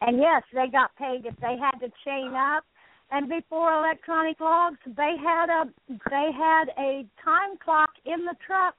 And 0.00 0.18
yes, 0.18 0.42
they 0.54 0.68
got 0.72 0.96
paid 0.96 1.26
if 1.26 1.36
they 1.40 1.56
had 1.60 1.78
to 1.80 1.92
chain 2.04 2.32
up. 2.34 2.64
And 3.10 3.28
before 3.28 3.74
electronic 3.74 4.40
logs, 4.40 4.78
they 4.86 5.14
had 5.22 5.50
a 5.50 5.64
they 6.08 6.30
had 6.32 6.72
a 6.78 7.04
time 7.22 7.58
clock 7.62 7.90
in 8.06 8.24
the 8.24 8.34
truck 8.46 8.76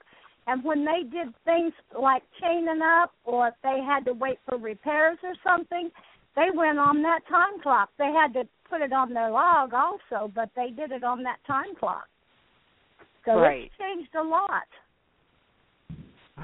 And 0.47 0.63
when 0.63 0.83
they 0.83 1.03
did 1.03 1.33
things 1.45 1.73
like 1.99 2.23
chaining 2.41 2.81
up, 2.81 3.13
or 3.23 3.47
if 3.49 3.53
they 3.63 3.79
had 3.85 4.05
to 4.05 4.13
wait 4.13 4.39
for 4.47 4.57
repairs 4.57 5.17
or 5.23 5.33
something, 5.43 5.89
they 6.35 6.49
went 6.53 6.79
on 6.79 7.01
that 7.03 7.21
time 7.29 7.61
clock. 7.61 7.89
They 7.97 8.11
had 8.11 8.33
to 8.33 8.47
put 8.69 8.81
it 8.81 8.91
on 8.91 9.13
their 9.13 9.29
log 9.29 9.73
also, 9.73 10.31
but 10.33 10.49
they 10.55 10.69
did 10.71 10.91
it 10.91 11.03
on 11.03 11.23
that 11.23 11.37
time 11.47 11.75
clock. 11.79 12.07
So 13.25 13.39
Right. 13.39 13.65
it's 13.71 13.77
changed 13.77 14.13
a 14.15 14.23
lot. 14.23 14.67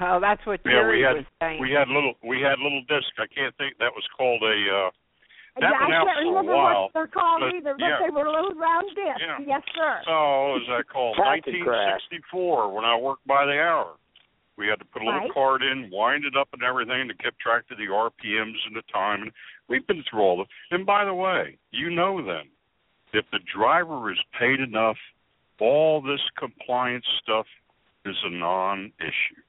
Well, 0.00 0.20
that's 0.20 0.44
what 0.46 0.60
Yeah, 0.64 0.88
we 0.88 1.00
had 1.02 1.16
was 1.16 1.24
saying. 1.42 1.60
we 1.60 1.72
had 1.72 1.88
little 1.88 2.14
we 2.22 2.40
had 2.40 2.58
little 2.60 2.82
disc. 2.88 3.10
I 3.18 3.26
can't 3.26 3.54
think 3.56 3.76
that 3.78 3.92
was 3.94 4.06
called 4.16 4.42
a. 4.42 4.86
uh 4.86 4.90
That 5.58 5.74
yeah, 5.74 5.80
went 5.82 5.92
I 5.92 5.96
out 5.98 6.06
can't 6.06 6.16
for 6.16 6.22
a 6.22 6.28
remember 6.30 6.54
while, 6.54 6.82
what 6.86 6.92
they're 6.94 7.10
called 7.10 7.42
but, 7.42 7.54
either, 7.56 7.74
but 7.74 7.84
yeah. 7.84 7.98
they 8.06 8.10
were 8.14 8.28
little 8.30 8.54
round 8.54 8.86
discs. 8.94 9.18
Yeah. 9.18 9.58
Yes, 9.58 9.62
sir. 9.74 9.94
Oh, 10.06 10.54
what 10.54 10.62
was 10.62 10.68
that 10.70 10.84
called? 10.88 11.18
1964 11.90 12.72
when 12.72 12.84
I 12.84 12.94
worked 12.96 13.26
by 13.26 13.44
the 13.46 13.58
hour. 13.58 13.96
We 14.56 14.68
had 14.68 14.78
to 14.78 14.84
put 14.84 15.02
a 15.02 15.06
little 15.06 15.20
Right. 15.20 15.32
card 15.32 15.62
in, 15.62 15.90
wind 15.90 16.24
it 16.24 16.36
up 16.36 16.48
and 16.52 16.62
everything 16.62 17.08
to 17.08 17.14
keep 17.14 17.38
track 17.38 17.64
of 17.70 17.78
the 17.78 17.88
RPMs 17.88 18.60
and 18.66 18.76
the 18.76 18.82
time. 18.92 19.22
And 19.22 19.32
we've 19.68 19.86
been 19.86 20.04
through 20.08 20.20
all 20.20 20.36
the. 20.36 20.44
And 20.70 20.84
by 20.84 21.04
the 21.04 21.14
way, 21.14 21.56
you 21.70 21.88
know 21.90 22.20
then, 22.24 22.46
if 23.12 23.24
the 23.32 23.40
driver 23.56 24.12
is 24.12 24.18
paid 24.38 24.60
enough, 24.60 24.98
all 25.58 26.00
this 26.02 26.20
compliance 26.38 27.06
stuff 27.22 27.46
is 28.04 28.16
a 28.24 28.30
non-issue. 28.30 29.40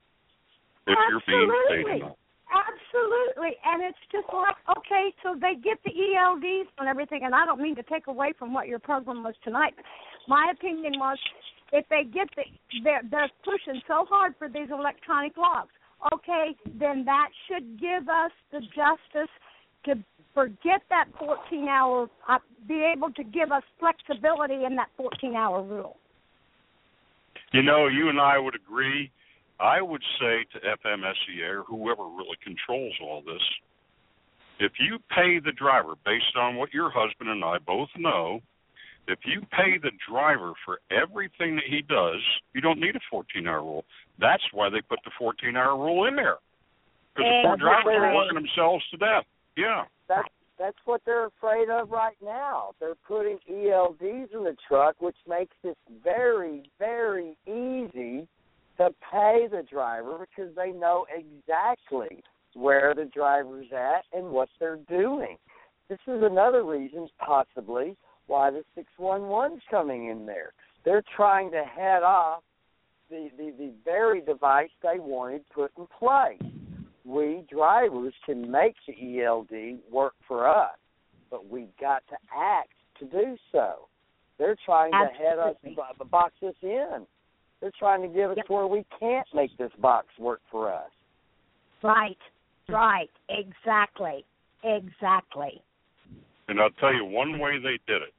If 0.88 0.98
you're 1.10 1.22
being 1.28 1.52
paid 1.70 1.80
Absolutely. 1.80 2.02
enough. 2.02 2.18
Absolutely. 2.52 3.56
And 3.64 3.82
it's 3.82 4.04
just 4.12 4.28
like, 4.34 4.56
okay, 4.78 5.16
so 5.24 5.36
they 5.40 5.56
get 5.56 5.80
the 5.86 5.92
ELDs 5.92 6.68
and 6.78 6.88
everything, 6.88 7.22
and 7.24 7.34
I 7.34 7.46
don't 7.46 7.62
mean 7.62 7.76
to 7.76 7.84
take 7.84 8.08
away 8.08 8.34
from 8.38 8.54
what 8.54 8.68
your 8.68 8.80
program 8.80 9.24
was 9.24 9.36
tonight. 9.44 9.74
My 10.28 10.52
opinion 10.52 10.94
was 11.00 11.18
if 11.72 11.88
they 11.90 12.04
get 12.04 12.28
the, 12.36 12.44
they're, 12.84 13.02
they're 13.10 13.32
pushing 13.44 13.82
so 13.88 14.06
hard 14.10 14.36
for 14.38 14.50
these 14.50 14.68
electronic 14.70 15.38
logs, 15.38 15.72
okay, 16.14 16.56
then 16.78 17.06
that 17.06 17.30
should 17.48 17.80
give 17.80 18.10
us 18.10 18.32
the 18.52 18.60
justice 18.76 19.32
to 19.86 19.96
forget 20.34 20.82
that 20.90 21.06
14 21.20 21.68
hour, 21.68 22.10
uh, 22.28 22.38
be 22.68 22.86
able 22.96 23.12
to 23.12 23.24
give 23.24 23.52
us 23.52 23.64
flexibility 23.80 24.66
in 24.66 24.76
that 24.76 24.90
14 24.98 25.36
hour 25.36 25.64
rule. 25.64 25.98
You 27.54 27.64
know, 27.64 27.88
you 27.88 28.10
and 28.10 28.20
I 28.20 28.38
would 28.38 28.56
agree. 28.56 29.12
I 29.62 29.82
would 29.82 30.02
say 30.20 30.46
to 30.54 30.60
FMCSA 30.60 31.50
or 31.50 31.64
whoever 31.64 32.04
really 32.04 32.38
controls 32.44 32.94
all 33.02 33.22
this, 33.22 33.42
if 34.60 34.74
you 34.80 34.98
pay 35.10 35.40
the 35.40 35.52
driver 35.52 35.94
based 36.06 36.36
on 36.36 36.56
what 36.56 36.74
your 36.74 36.90
husband 36.90 37.30
and 37.30 37.44
I 37.44 37.58
both 37.60 37.90
know, 37.98 38.42
if 39.08 39.20
you 39.26 39.42
pay 39.52 39.78
the 39.82 39.92
driver 40.10 40.54
for 40.66 40.80
everything 40.92 41.56
that 41.56 41.66
he 41.70 41.82
does, 41.82 42.22
you 42.54 42.62
don't 42.62 42.80
need 42.80 42.96
a 42.96 43.00
14 43.10 43.48
hour 43.48 43.62
rule. 43.62 43.86
That's 44.20 44.44
why 44.52 44.70
they 44.70 44.82
put 44.82 45.00
the 45.04 45.12
14 45.18 45.56
hour 45.56 45.78
rule 45.78 46.08
in 46.08 46.16
there. 46.16 46.38
Because 47.16 47.30
the 47.30 47.42
poor 47.46 47.58
drivers 47.58 47.96
are 47.98 48.16
working 48.16 48.36
themselves 48.36 48.84
to 48.92 48.98
death. 48.98 49.26
Yeah. 49.58 49.84
That's 50.08 50.30
that's 50.58 50.78
what 50.86 51.02
they're 51.06 51.26
afraid 51.26 51.70
of 51.72 51.90
right 51.90 52.16
now. 52.24 52.74
They're 52.80 52.94
putting 53.08 53.40
ELDs 53.52 54.32
in 54.32 54.44
the 54.44 54.56
truck, 54.68 54.96
which 55.02 55.16
makes 55.28 55.56
it 55.64 55.76
very, 56.04 56.70
very 56.78 57.36
easy 57.48 58.28
to 58.90 58.96
pay 59.12 59.48
the 59.50 59.64
driver 59.70 60.18
because 60.20 60.56
they 60.56 60.72
know 60.72 61.06
exactly 61.14 62.24
where 62.54 62.94
the 62.96 63.06
driver's 63.06 63.68
at 63.72 64.04
and 64.14 64.30
what 64.30 64.50
they're 64.60 64.80
doing. 64.90 65.38
This 65.90 66.00
is 66.08 66.22
another 66.24 66.64
reason, 66.64 67.08
possibly, 67.20 67.96
why 68.28 68.52
the 68.52 68.64
611's 68.78 69.62
coming 69.70 70.08
in 70.08 70.26
there. 70.26 70.54
They're 70.84 71.04
trying 71.16 71.52
to 71.52 71.64
head 71.64 72.04
off 72.04 72.44
the, 73.10 73.30
the, 73.38 73.54
the 73.58 73.72
very 73.84 74.22
device 74.22 74.70
they 74.82 75.00
wanted 75.00 75.44
put 75.54 75.72
in 75.78 75.86
place 76.00 76.52
we 77.04 77.44
drivers 77.50 78.14
can 78.26 78.50
make 78.50 78.76
the 78.88 79.24
ELD 79.24 79.80
work 79.92 80.14
for 80.28 80.48
us, 80.48 80.78
but 81.30 81.50
we've 81.50 81.76
got 81.80 82.04
to 82.10 82.16
act 82.36 82.74
to 83.00 83.06
do 83.06 83.38
so. 83.52 83.88
They're 84.38 84.58
trying 84.66 84.92
to 84.92 85.10
head 85.18 85.40
us, 85.40 85.56
box 86.10 86.34
us 86.46 86.56
in. 86.62 87.06
They're 87.62 87.72
trying 87.78 88.02
to 88.02 88.08
give 88.08 88.32
us 88.32 88.38
where 88.48 88.68
we 88.68 88.84
can't 89.00 89.28
make 89.34 89.56
this 89.58 89.72
box 89.80 90.08
work 90.20 90.42
for 90.50 90.74
us. 90.74 90.90
Right, 91.84 92.18
right, 92.68 93.10
exactly, 93.30 94.26
exactly. 94.64 95.62
And 96.48 96.60
I'll 96.60 96.72
tell 96.72 96.94
you 96.94 97.06
one 97.06 97.40
way 97.40 97.60
they 97.60 97.80
did 97.88 98.02
it. 98.02 98.14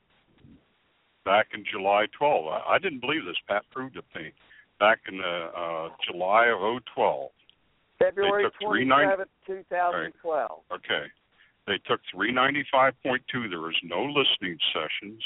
Back 1.25 1.49
in 1.55 1.65
July 1.71 2.07
12, 2.17 2.47
I, 2.47 2.75
I 2.75 2.79
didn't 2.79 3.01
believe 3.01 3.25
this. 3.25 3.37
Pat 3.49 3.63
proved 3.73 3.97
it 3.97 4.05
to 4.15 4.21
me. 4.21 4.33
Back 4.81 5.01
in 5.09 5.21
uh, 5.21 5.59
uh, 5.59 5.89
July 6.11 6.47
of 6.47 6.83
012, 6.95 7.31
February 7.99 8.45
took 8.45 8.55
three 8.61 8.85
nine- 8.85 9.07
27th, 9.07 9.27
2012. 9.47 10.51
Okay. 10.73 11.07
They 11.67 11.79
took 11.87 12.01
395.2. 12.15 13.51
There 13.51 13.61
was 13.61 13.77
no 13.85 14.03
listening 14.03 14.59
sessions. 14.73 15.23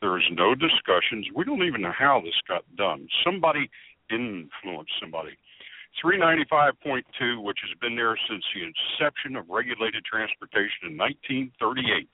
There 0.00 0.12
was 0.12 0.24
no 0.32 0.54
discussions. 0.54 1.26
We 1.34 1.44
don't 1.44 1.64
even 1.64 1.82
know 1.82 1.94
how 1.96 2.20
this 2.22 2.36
got 2.46 2.64
done. 2.76 3.08
Somebody 3.24 3.70
influenced 4.10 4.92
somebody. 5.00 5.36
395.2, 6.02 7.42
which 7.42 7.58
has 7.62 7.78
been 7.80 7.94
there 7.94 8.18
since 8.28 8.44
the 8.52 8.66
inception 8.66 9.36
of 9.36 9.48
regulated 9.48 10.04
transportation 10.04 10.90
in 10.90 10.98
1938. 10.98 12.08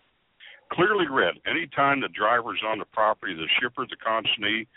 Clearly 0.73 1.09
read, 1.11 1.35
anytime 1.49 2.01
the 2.01 2.13
driver 2.15 2.55
is 2.55 2.63
on 2.65 2.79
the 2.79 2.85
property, 2.93 3.35
the 3.35 3.49
shipper, 3.59 3.87
the 3.89 3.97
consignee, 3.97 4.69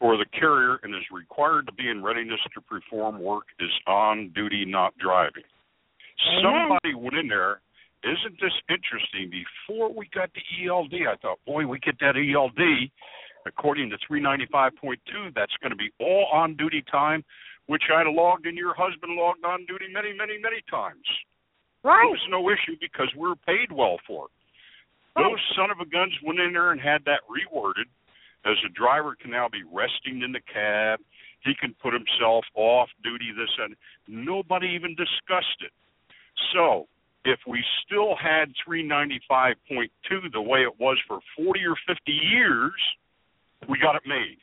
or 0.00 0.16
the 0.16 0.24
carrier 0.38 0.78
and 0.82 0.94
is 0.94 1.02
required 1.12 1.66
to 1.66 1.72
be 1.72 1.90
in 1.90 2.02
readiness 2.02 2.40
to 2.54 2.60
perform 2.62 3.20
work 3.20 3.44
is 3.58 3.70
on 3.86 4.30
duty, 4.34 4.64
not 4.64 4.96
driving. 4.98 5.42
Amen. 6.26 6.42
Somebody 6.42 6.94
went 6.94 7.16
in 7.16 7.28
there. 7.28 7.60
Isn't 8.04 8.38
this 8.40 8.54
interesting? 8.70 9.30
Before 9.30 9.92
we 9.92 10.08
got 10.14 10.30
the 10.34 10.42
ELD, 10.66 10.94
I 11.08 11.16
thought, 11.20 11.38
boy, 11.46 11.66
we 11.66 11.78
get 11.80 11.98
that 12.00 12.14
ELD. 12.14 12.90
According 13.46 13.90
to 13.90 13.96
395.2, 14.10 15.34
that's 15.34 15.52
going 15.62 15.70
to 15.70 15.76
be 15.76 15.90
all 16.00 16.28
on 16.32 16.56
duty 16.56 16.84
time, 16.90 17.24
which 17.66 17.84
I 17.94 18.02
logged 18.06 18.46
and 18.46 18.56
your 18.56 18.74
husband 18.74 19.14
logged 19.16 19.44
on 19.44 19.66
duty 19.66 19.86
many, 19.92 20.12
many, 20.12 20.38
many 20.38 20.62
times. 20.70 21.04
Right. 21.82 22.04
It 22.04 22.10
was 22.10 22.26
no 22.30 22.50
issue 22.50 22.76
because 22.80 23.08
we 23.16 23.28
were 23.28 23.36
paid 23.46 23.72
well 23.72 23.96
for 24.06 24.26
it. 24.26 24.30
Those 25.16 25.40
son 25.56 25.70
of 25.70 25.80
a 25.80 25.88
guns 25.88 26.12
went 26.22 26.38
in 26.38 26.52
there 26.52 26.70
and 26.70 26.80
had 26.80 27.04
that 27.06 27.26
reworded 27.26 27.90
as 28.46 28.56
a 28.64 28.70
driver 28.70 29.16
can 29.20 29.30
now 29.30 29.48
be 29.50 29.62
resting 29.66 30.22
in 30.22 30.30
the 30.30 30.40
cab. 30.52 31.00
He 31.42 31.54
can 31.58 31.74
put 31.82 31.92
himself 31.92 32.44
off 32.54 32.88
duty, 33.02 33.32
this 33.36 33.50
and 33.58 33.74
nobody 34.06 34.68
even 34.74 34.94
discussed 34.94 35.58
it. 35.60 35.72
So 36.54 36.86
if 37.28 37.40
we 37.46 37.62
still 37.84 38.16
had 38.16 38.48
395.2 38.66 40.32
the 40.32 40.40
way 40.40 40.60
it 40.60 40.80
was 40.80 40.96
for 41.06 41.20
40 41.36 41.60
or 41.66 41.76
50 41.86 42.10
years, 42.10 42.72
we 43.68 43.78
got 43.78 43.96
it 43.96 44.02
made. 44.06 44.38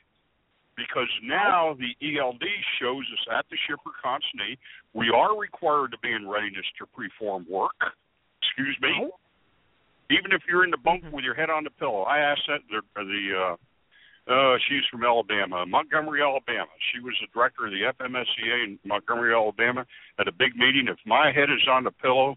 Because 0.76 1.10
now 1.24 1.74
the 1.74 1.96
ELD 1.98 2.44
shows 2.78 3.02
us 3.10 3.38
at 3.38 3.46
the 3.50 3.56
shipper 3.66 3.90
consignee, 3.98 4.56
we 4.94 5.10
are 5.10 5.36
required 5.36 5.90
to 5.92 5.98
be 5.98 6.12
in 6.12 6.28
readiness 6.28 6.66
to 6.78 6.86
perform 6.86 7.46
work. 7.50 7.74
Excuse 8.42 8.76
me. 8.80 9.10
Even 10.10 10.30
if 10.30 10.42
you're 10.48 10.62
in 10.62 10.70
the 10.70 10.78
bunk 10.78 11.02
with 11.10 11.24
your 11.24 11.34
head 11.34 11.50
on 11.50 11.64
the 11.64 11.70
pillow. 11.70 12.02
I 12.02 12.18
asked 12.18 12.46
that 12.46 12.60
the, 12.70 12.82
the 12.94 13.24
uh, 13.34 13.56
uh, 14.30 14.58
she's 14.68 14.82
from 14.90 15.02
Alabama, 15.02 15.64
Montgomery, 15.66 16.22
Alabama. 16.22 16.70
She 16.92 17.00
was 17.00 17.14
the 17.20 17.26
director 17.32 17.66
of 17.66 17.72
the 17.72 17.90
FMCSA 17.98 18.64
in 18.64 18.78
Montgomery, 18.84 19.34
Alabama. 19.34 19.86
At 20.20 20.28
a 20.28 20.32
big 20.32 20.54
meeting, 20.56 20.86
if 20.88 20.98
my 21.06 21.32
head 21.32 21.50
is 21.50 21.66
on 21.70 21.84
the 21.84 21.90
pillow 21.90 22.36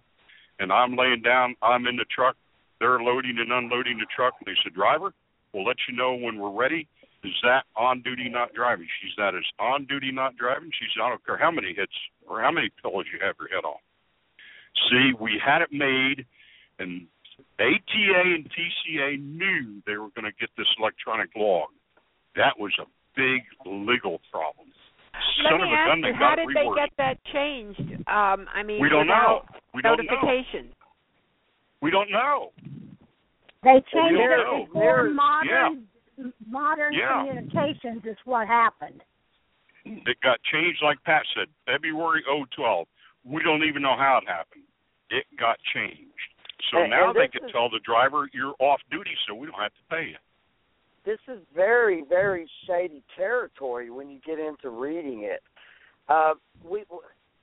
and 0.60 0.72
I'm 0.72 0.96
laying 0.96 1.22
down, 1.22 1.56
I'm 1.62 1.88
in 1.88 1.96
the 1.96 2.06
truck. 2.06 2.36
They're 2.80 3.00
loading 3.00 3.38
and 3.40 3.52
unloading 3.52 3.98
the 3.98 4.08
truck. 4.14 4.36
And 4.40 4.48
they 4.48 4.60
said, 4.64 4.74
"Driver, 4.74 5.14
we'll 5.54 5.66
let 5.66 5.78
you 5.88 5.96
know 5.96 6.16
when 6.16 6.38
we're 6.38 6.52
ready." 6.52 6.88
Is 7.24 7.36
that 7.44 7.66
on 7.76 8.02
duty, 8.02 8.30
not 8.30 8.54
driving? 8.54 8.88
She's 9.02 9.16
that 9.18 9.36
is 9.36 9.46
on 9.60 9.86
duty, 9.86 10.12
not 10.12 10.38
driving. 10.38 10.72
She 10.72 10.88
said, 10.94 11.04
"I 11.04 11.10
don't 11.10 11.26
care 11.26 11.38
how 11.38 11.52
many 11.52 11.74
hits 11.74 11.96
or 12.26 12.42
how 12.42 12.52
many 12.52 12.70
pillows 12.82 13.06
you 13.12 13.20
have 13.20 13.36
your 13.40 13.50
head 13.50 13.66
on." 13.66 13.80
See, 14.90 15.14
we 15.20 15.38
had 15.38 15.62
it 15.62 15.74
made, 15.74 16.26
and 16.78 17.08
ATA 17.60 18.22
and 18.22 18.50
TCA 18.52 19.18
knew 19.18 19.82
they 19.86 19.98
were 19.98 20.10
going 20.10 20.26
to 20.26 20.32
get 20.40 20.50
this 20.56 20.68
electronic 20.78 21.36
log. 21.36 21.70
That 22.36 22.58
was 22.58 22.72
a 22.80 22.86
big 23.16 23.44
legal 23.66 24.22
problem. 24.32 24.72
Let 25.44 25.62
me 25.62 25.72
ask 25.74 25.90
gun, 25.90 26.00
you, 26.04 26.14
how 26.14 26.36
did 26.36 26.50
it 26.50 26.54
they 26.54 26.68
get 26.76 26.90
that 26.98 27.18
changed? 27.34 27.80
Um, 28.08 28.48
I 28.54 28.64
mean, 28.64 28.82
We 28.82 28.90
don't 28.90 29.08
know. 29.08 29.44
without 29.44 29.64
We 29.74 29.82
don't 29.82 29.98
know. 29.98 30.04
notification. 30.04 30.74
We 31.82 31.92
don't 31.92 32.12
know. 32.12 32.52
They 33.64 33.82
changed 33.94 34.20
it 34.20 34.30
know. 34.30 34.66
before 34.66 35.04
There- 35.04 35.14
modern 35.14 35.88
modern 36.50 36.94
Yeah. 36.94 37.24
communications 37.26 38.06
is 38.06 38.18
what 38.26 38.48
happened. 38.48 39.02
It 39.86 40.20
got 40.22 40.42
changed, 40.44 40.82
like 40.82 41.02
Pat 41.04 41.26
said, 41.34 41.48
February 41.66 42.24
012. 42.24 42.88
We 43.24 43.42
don't 43.44 43.64
even 43.64 43.82
know 43.82 43.96
how 43.96 44.18
it 44.18 44.28
happened. 44.28 44.64
It 45.10 45.26
got 45.38 45.58
changed. 45.74 46.04
So 46.72 46.80
And- 46.82 46.90
now 46.92 47.10
and 47.12 47.16
they 47.20 47.28
can 47.30 47.46
is- 47.46 47.52
tell 47.52 47.70
the 47.70 47.80
driver 47.80 48.30
you're 48.34 48.56
off 48.60 48.82
duty, 48.92 49.16
so 49.26 49.34
we 49.34 49.48
don't 49.48 49.60
have 49.60 49.74
to 49.74 49.84
pay 49.90 50.10
you. 50.10 50.18
This 51.06 51.20
is 51.28 51.40
very, 51.56 52.04
very 52.08 52.50
shady 52.68 53.04
territory 53.18 53.90
when 53.90 54.10
you 54.10 54.20
get 54.26 54.40
into 54.40 54.70
reading 54.70 55.24
it. 55.24 55.42
Uh, 56.08 56.34
we 56.64 56.84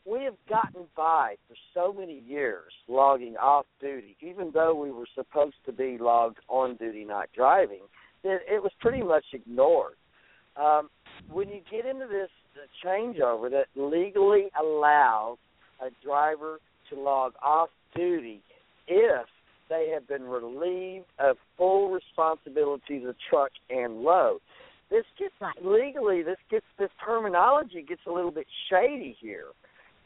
we 0.04 0.22
have 0.22 0.34
gotten 0.48 0.82
by 0.96 1.34
for 1.48 1.56
so 1.74 1.92
many 1.92 2.22
years 2.26 2.72
logging 2.88 3.36
off 3.36 3.66
duty, 3.80 4.16
even 4.20 4.50
though 4.54 4.74
we 4.74 4.92
were 4.92 5.08
supposed 5.14 5.56
to 5.66 5.72
be 5.72 5.98
logged 5.98 6.38
on 6.48 6.76
duty, 6.76 7.04
not 7.04 7.28
driving. 7.34 7.82
That 8.22 8.38
it 8.48 8.62
was 8.62 8.72
pretty 8.80 9.02
much 9.02 9.24
ignored. 9.32 9.96
Um, 10.56 10.88
when 11.30 11.48
you 11.48 11.60
get 11.70 11.86
into 11.86 12.06
this 12.06 12.30
changeover 12.84 13.50
that 13.50 13.66
legally 13.74 14.48
allows 14.60 15.38
a 15.80 15.90
driver 16.04 16.60
to 16.90 17.00
log 17.00 17.32
off 17.42 17.68
duty 17.94 18.40
if 18.88 19.26
they 19.68 19.90
have 19.92 20.06
been 20.08 20.24
relieved 20.24 21.06
of 21.18 21.36
full 21.56 21.90
responsibility 21.90 23.04
of 23.04 23.14
truck 23.30 23.50
and 23.70 24.00
load. 24.00 24.40
This 24.90 25.04
gets 25.18 25.34
legally 25.64 26.22
this 26.22 26.38
gets 26.50 26.64
this 26.78 26.90
terminology 27.04 27.84
gets 27.86 28.02
a 28.06 28.12
little 28.12 28.30
bit 28.30 28.46
shady 28.70 29.16
here. 29.20 29.46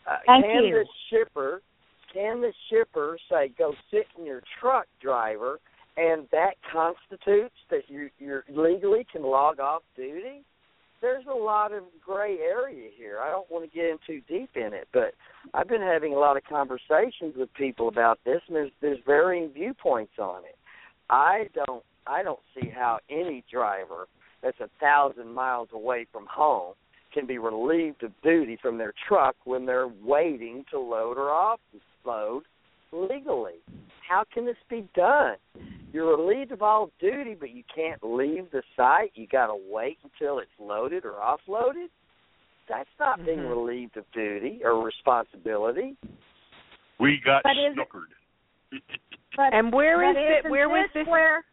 Uh, 0.07 0.17
Thank 0.27 0.45
can 0.47 0.65
you. 0.65 0.75
the 0.75 0.87
shipper 1.11 1.63
can 2.13 2.41
the 2.41 2.53
shipper 2.71 3.19
say 3.31 3.53
go 3.59 3.75
sit 3.91 4.07
in 4.19 4.25
your 4.25 4.43
truck 4.61 4.87
driver 5.01 5.61
and 5.97 6.27
that 6.33 6.55
constitutes 6.73 7.55
that 7.71 7.83
you 7.89 8.09
you 8.19 8.41
legally 8.49 9.07
can 9.13 9.23
log 9.23 9.61
off 9.61 9.83
duty? 9.97 10.43
There's 11.01 11.25
a 11.27 11.37
lot 11.37 11.73
of 11.73 11.85
gray 12.05 12.39
area 12.39 12.91
here. 12.97 13.19
I 13.21 13.31
don't 13.31 13.51
want 13.51 13.71
to 13.71 13.75
get 13.75 13.87
in 13.87 13.99
too 14.07 14.21
deep 14.29 14.51
in 14.55 14.75
it, 14.75 14.89
but 14.93 15.15
I've 15.55 15.69
been 15.69 15.81
having 15.81 16.13
a 16.13 16.19
lot 16.19 16.37
of 16.37 16.45
conversations 16.45 17.35
with 17.37 17.53
people 17.55 17.89
about 17.89 18.19
this, 18.25 18.41
and 18.47 18.57
there's 18.57 18.73
there's 18.81 18.99
varying 19.07 19.51
viewpoints 19.53 20.13
on 20.19 20.45
it. 20.45 20.57
I 21.09 21.49
don't 21.55 21.83
I 22.07 22.23
don't 22.23 22.41
see 22.55 22.69
how 22.69 22.99
any 23.09 23.45
driver 23.51 24.09
that's 24.43 24.61
a 24.61 24.69
thousand 24.79 25.33
miles 25.33 25.69
away 25.73 26.07
from 26.13 26.27
home 26.31 26.75
can 27.13 27.27
be 27.27 27.39
relieved 27.39 28.03
of 28.03 28.13
duty 28.23 28.59
from 28.61 28.79
their 28.79 28.95
truck 29.09 29.37
when 29.45 29.67
they're 29.67 29.91
waiting 30.03 30.65
to 30.71 30.79
load 30.79 31.17
or 31.19 31.57
offload 32.05 32.43
legally. 32.93 33.61
How 34.09 34.25
can 34.33 34.47
this 34.47 34.57
be 34.69 34.89
done? 34.95 35.37
You're 35.93 36.17
relieved 36.17 36.53
of 36.53 36.63
all 36.63 36.91
duty, 37.01 37.35
but 37.39 37.51
you 37.51 37.63
can't 37.75 38.03
leave 38.03 38.51
the 38.53 38.63
site. 38.77 39.11
You 39.15 39.27
got 39.27 39.49
to 39.49 39.57
wait 39.69 39.99
until 40.05 40.39
it's 40.39 40.51
loaded 40.59 41.05
or 41.05 41.15
offloaded. 41.15 41.89
That's 42.69 42.89
not 43.01 43.25
being 43.25 43.41
Mhm. 43.41 43.49
relieved 43.51 43.97
of 43.97 44.05
duty 44.13 44.61
or 44.65 44.81
responsibility. 44.83 45.97
We 46.99 47.19
got 47.19 47.43
But 47.43 47.57
is 47.57 47.77
it- 47.77 47.79
snookered. 47.79 48.13
But, 49.37 49.55
And 49.55 49.73
where 49.73 49.99
but 49.99 50.11
is 50.11 50.17
it? 50.17 50.39
isn't 50.41 50.51
Where 50.51 50.69
was 50.69 50.91
this 50.93 51.05
this? 51.05 51.07
Where 51.09 51.45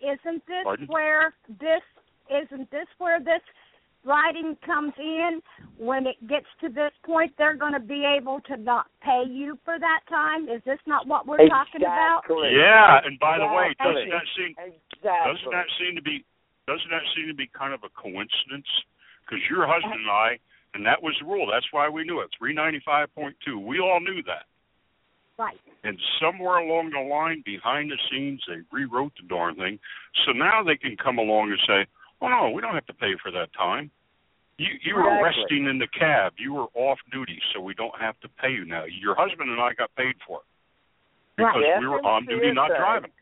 isn't 0.00 0.46
this 0.46 0.64
Pardon? 0.64 0.86
where 0.86 1.34
this 1.48 1.82
isn't 2.30 2.70
this 2.70 2.86
where 2.98 3.20
this 3.20 3.42
writing 4.04 4.56
comes 4.64 4.92
in? 4.98 5.40
When 5.76 6.06
it 6.06 6.16
gets 6.28 6.46
to 6.60 6.68
this 6.68 6.92
point, 7.04 7.32
they're 7.36 7.56
going 7.56 7.72
to 7.72 7.80
be 7.80 8.06
able 8.06 8.40
to 8.46 8.56
not 8.56 8.86
pay 9.02 9.24
you 9.28 9.58
for 9.64 9.78
that 9.78 10.00
time. 10.08 10.48
Is 10.48 10.62
this 10.64 10.78
not 10.86 11.06
what 11.06 11.26
we're 11.26 11.48
talking 11.48 11.82
about? 11.82 12.22
Exactly. 12.22 12.54
Yeah, 12.54 13.00
and 13.04 13.18
by 13.18 13.38
the 13.38 13.46
way, 13.46 13.74
doesn't 13.82 14.10
that 14.10 14.26
seem 14.36 14.54
Exactly. 14.54 15.32
doesn't 15.32 15.50
that 15.50 15.66
seem 15.80 15.96
to 15.96 16.02
be 16.02 16.24
doesn't 16.66 16.90
that 16.90 17.04
seem 17.16 17.28
to 17.28 17.34
be 17.34 17.50
kind 17.52 17.74
of 17.74 17.80
a 17.84 17.90
coincidence? 18.00 18.68
Because 19.24 19.42
your 19.50 19.66
husband 19.66 20.00
and 20.00 20.10
I, 20.10 20.38
and 20.74 20.84
that 20.86 21.02
was 21.02 21.16
the 21.20 21.26
rule. 21.26 21.48
That's 21.50 21.66
why 21.72 21.88
we 21.88 22.04
knew 22.04 22.20
it. 22.20 22.30
Three 22.38 22.54
ninety 22.54 22.80
five 22.84 23.12
point 23.14 23.36
two. 23.44 23.58
We 23.58 23.80
all 23.80 24.00
knew 24.00 24.22
that. 24.24 24.46
Right. 25.36 25.58
And 25.82 25.98
somewhere 26.22 26.58
along 26.58 26.90
the 26.90 27.00
line, 27.00 27.42
behind 27.44 27.90
the 27.90 27.98
scenes, 28.10 28.40
they 28.46 28.62
rewrote 28.72 29.12
the 29.20 29.26
darn 29.28 29.56
thing. 29.56 29.78
So 30.24 30.32
now 30.32 30.62
they 30.62 30.76
can 30.76 30.96
come 30.96 31.18
along 31.18 31.50
and 31.50 31.58
say, 31.66 31.90
"Oh 32.24 32.28
no, 32.28 32.50
we 32.50 32.62
don't 32.62 32.74
have 32.74 32.86
to 32.86 32.94
pay 32.94 33.14
for 33.22 33.30
that 33.32 33.52
time. 33.52 33.90
You 34.56 34.68
you 34.82 34.94
were 34.94 35.02
Exactly. 35.02 35.42
resting 35.42 35.66
in 35.66 35.78
the 35.78 35.88
cab. 35.88 36.34
You 36.38 36.54
were 36.54 36.68
off 36.74 36.98
duty, 37.10 37.40
so 37.52 37.60
we 37.60 37.74
don't 37.74 37.98
have 38.00 38.18
to 38.20 38.28
pay 38.28 38.50
you 38.52 38.64
now. 38.64 38.84
Your 38.84 39.14
husband 39.14 39.50
and 39.50 39.60
I 39.60 39.74
got 39.74 39.94
paid 39.96 40.14
for 40.26 40.38
it 40.38 40.46
because 41.36 41.62
Right. 41.62 41.80
we 41.80 41.86
were 41.86 42.04
on 42.04 42.24
duty, 42.24 42.52
not 42.52 42.68
driving." 42.68 43.12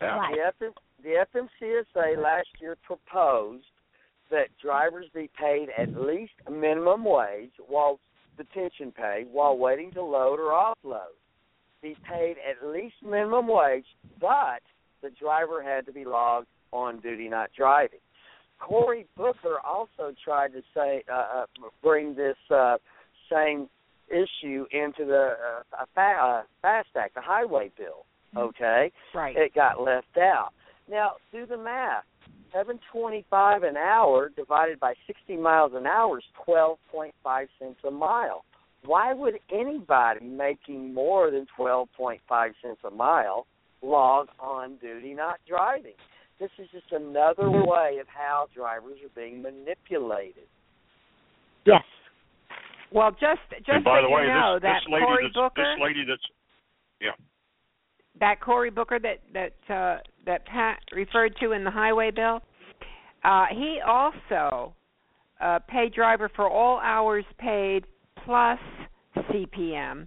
Yeah. 0.00 0.18
Right. 0.18 0.34
The, 0.34 0.66
FM, 0.66 0.74
the 1.02 1.16
FMCSA 1.16 2.16
last 2.16 2.48
year 2.60 2.76
proposed 2.76 3.66
that 4.30 4.48
drivers 4.58 5.08
be 5.10 5.28
paid 5.28 5.70
at 5.70 5.94
least 5.94 6.34
minimum 6.50 7.04
wage 7.04 7.52
while 7.66 7.98
detention 8.36 8.92
pay 8.92 9.24
while 9.30 9.56
waiting 9.56 9.90
to 9.92 10.02
load 10.02 10.38
or 10.38 10.52
offload. 10.52 11.14
Be 11.82 11.96
paid 12.04 12.36
at 12.38 12.66
least 12.66 13.02
minimum 13.02 13.46
wage, 13.48 13.86
but 14.20 14.62
the 15.02 15.10
driver 15.10 15.62
had 15.62 15.86
to 15.86 15.92
be 15.92 16.04
logged 16.04 16.48
on 16.72 17.00
duty, 17.00 17.28
not 17.28 17.52
driving. 17.52 18.00
Cory 18.58 19.06
Booker 19.16 19.56
also 19.66 20.14
tried 20.24 20.52
to 20.52 20.62
say 20.74 21.02
uh, 21.12 21.42
uh, 21.42 21.46
bring 21.82 22.14
this 22.14 22.36
uh, 22.50 22.76
same 23.32 23.68
issue 24.08 24.64
into 24.72 25.04
the 25.04 25.34
uh, 25.78 25.84
fa- 25.94 26.18
uh, 26.22 26.42
FAST 26.62 26.88
Act, 26.96 27.14
the 27.14 27.20
highway 27.20 27.70
bill. 27.76 28.04
Okay, 28.36 28.92
Right. 29.14 29.34
it 29.36 29.54
got 29.54 29.80
left 29.80 30.18
out. 30.18 30.50
Now, 30.90 31.12
do 31.32 31.46
the 31.46 31.56
math. 31.56 32.04
Seven 32.52 32.78
twenty-five 32.92 33.62
an 33.62 33.76
hour 33.76 34.30
divided 34.34 34.80
by 34.80 34.94
sixty 35.06 35.36
miles 35.36 35.72
an 35.74 35.86
hour 35.86 36.18
is 36.18 36.24
twelve 36.44 36.78
point 36.90 37.14
five 37.22 37.48
cents 37.58 37.78
a 37.86 37.90
mile. 37.90 38.44
Why 38.84 39.12
would 39.12 39.34
anybody 39.52 40.24
making 40.24 40.94
more 40.94 41.30
than 41.30 41.46
twelve 41.56 41.88
point 41.96 42.20
five 42.28 42.52
cents 42.62 42.80
a 42.84 42.90
mile 42.90 43.46
log 43.82 44.28
on 44.40 44.76
duty, 44.76 45.12
not 45.14 45.40
driving? 45.46 45.92
This 46.40 46.50
is 46.58 46.68
just 46.70 46.92
another 46.92 47.50
way 47.50 47.98
of 48.00 48.06
how 48.06 48.46
drivers 48.54 48.98
are 49.04 49.10
being 49.14 49.42
manipulated. 49.42 50.46
Yes. 51.66 51.82
Well, 52.92 53.10
just 53.10 53.40
just 53.58 53.68
and 53.68 53.84
by 53.84 53.98
so 53.98 54.02
the 54.02 54.08
you 54.08 54.14
way, 54.14 54.26
know 54.26 54.54
this, 54.54 54.62
that 54.62 54.80
this 54.84 54.92
lady 54.92 55.04
Cory 55.04 55.24
that's 55.24 55.34
Booker, 55.34 55.74
this 55.74 55.82
lady 55.82 56.04
that's 56.08 56.22
yeah. 57.00 57.10
that 58.20 58.40
Cory 58.40 58.70
Booker 58.70 58.98
that 59.00 59.18
that 59.34 59.74
uh, 59.74 59.98
that 60.26 60.46
Pat 60.46 60.78
referred 60.92 61.34
to 61.40 61.52
in 61.52 61.64
the 61.64 61.70
highway 61.70 62.10
bill, 62.10 62.40
uh, 63.24 63.46
he 63.50 63.80
also 63.86 64.74
uh, 65.40 65.58
paid 65.68 65.92
driver 65.92 66.30
for 66.34 66.48
all 66.48 66.78
hours 66.78 67.24
paid 67.38 67.84
plus 68.24 68.60
CPM, 69.16 70.06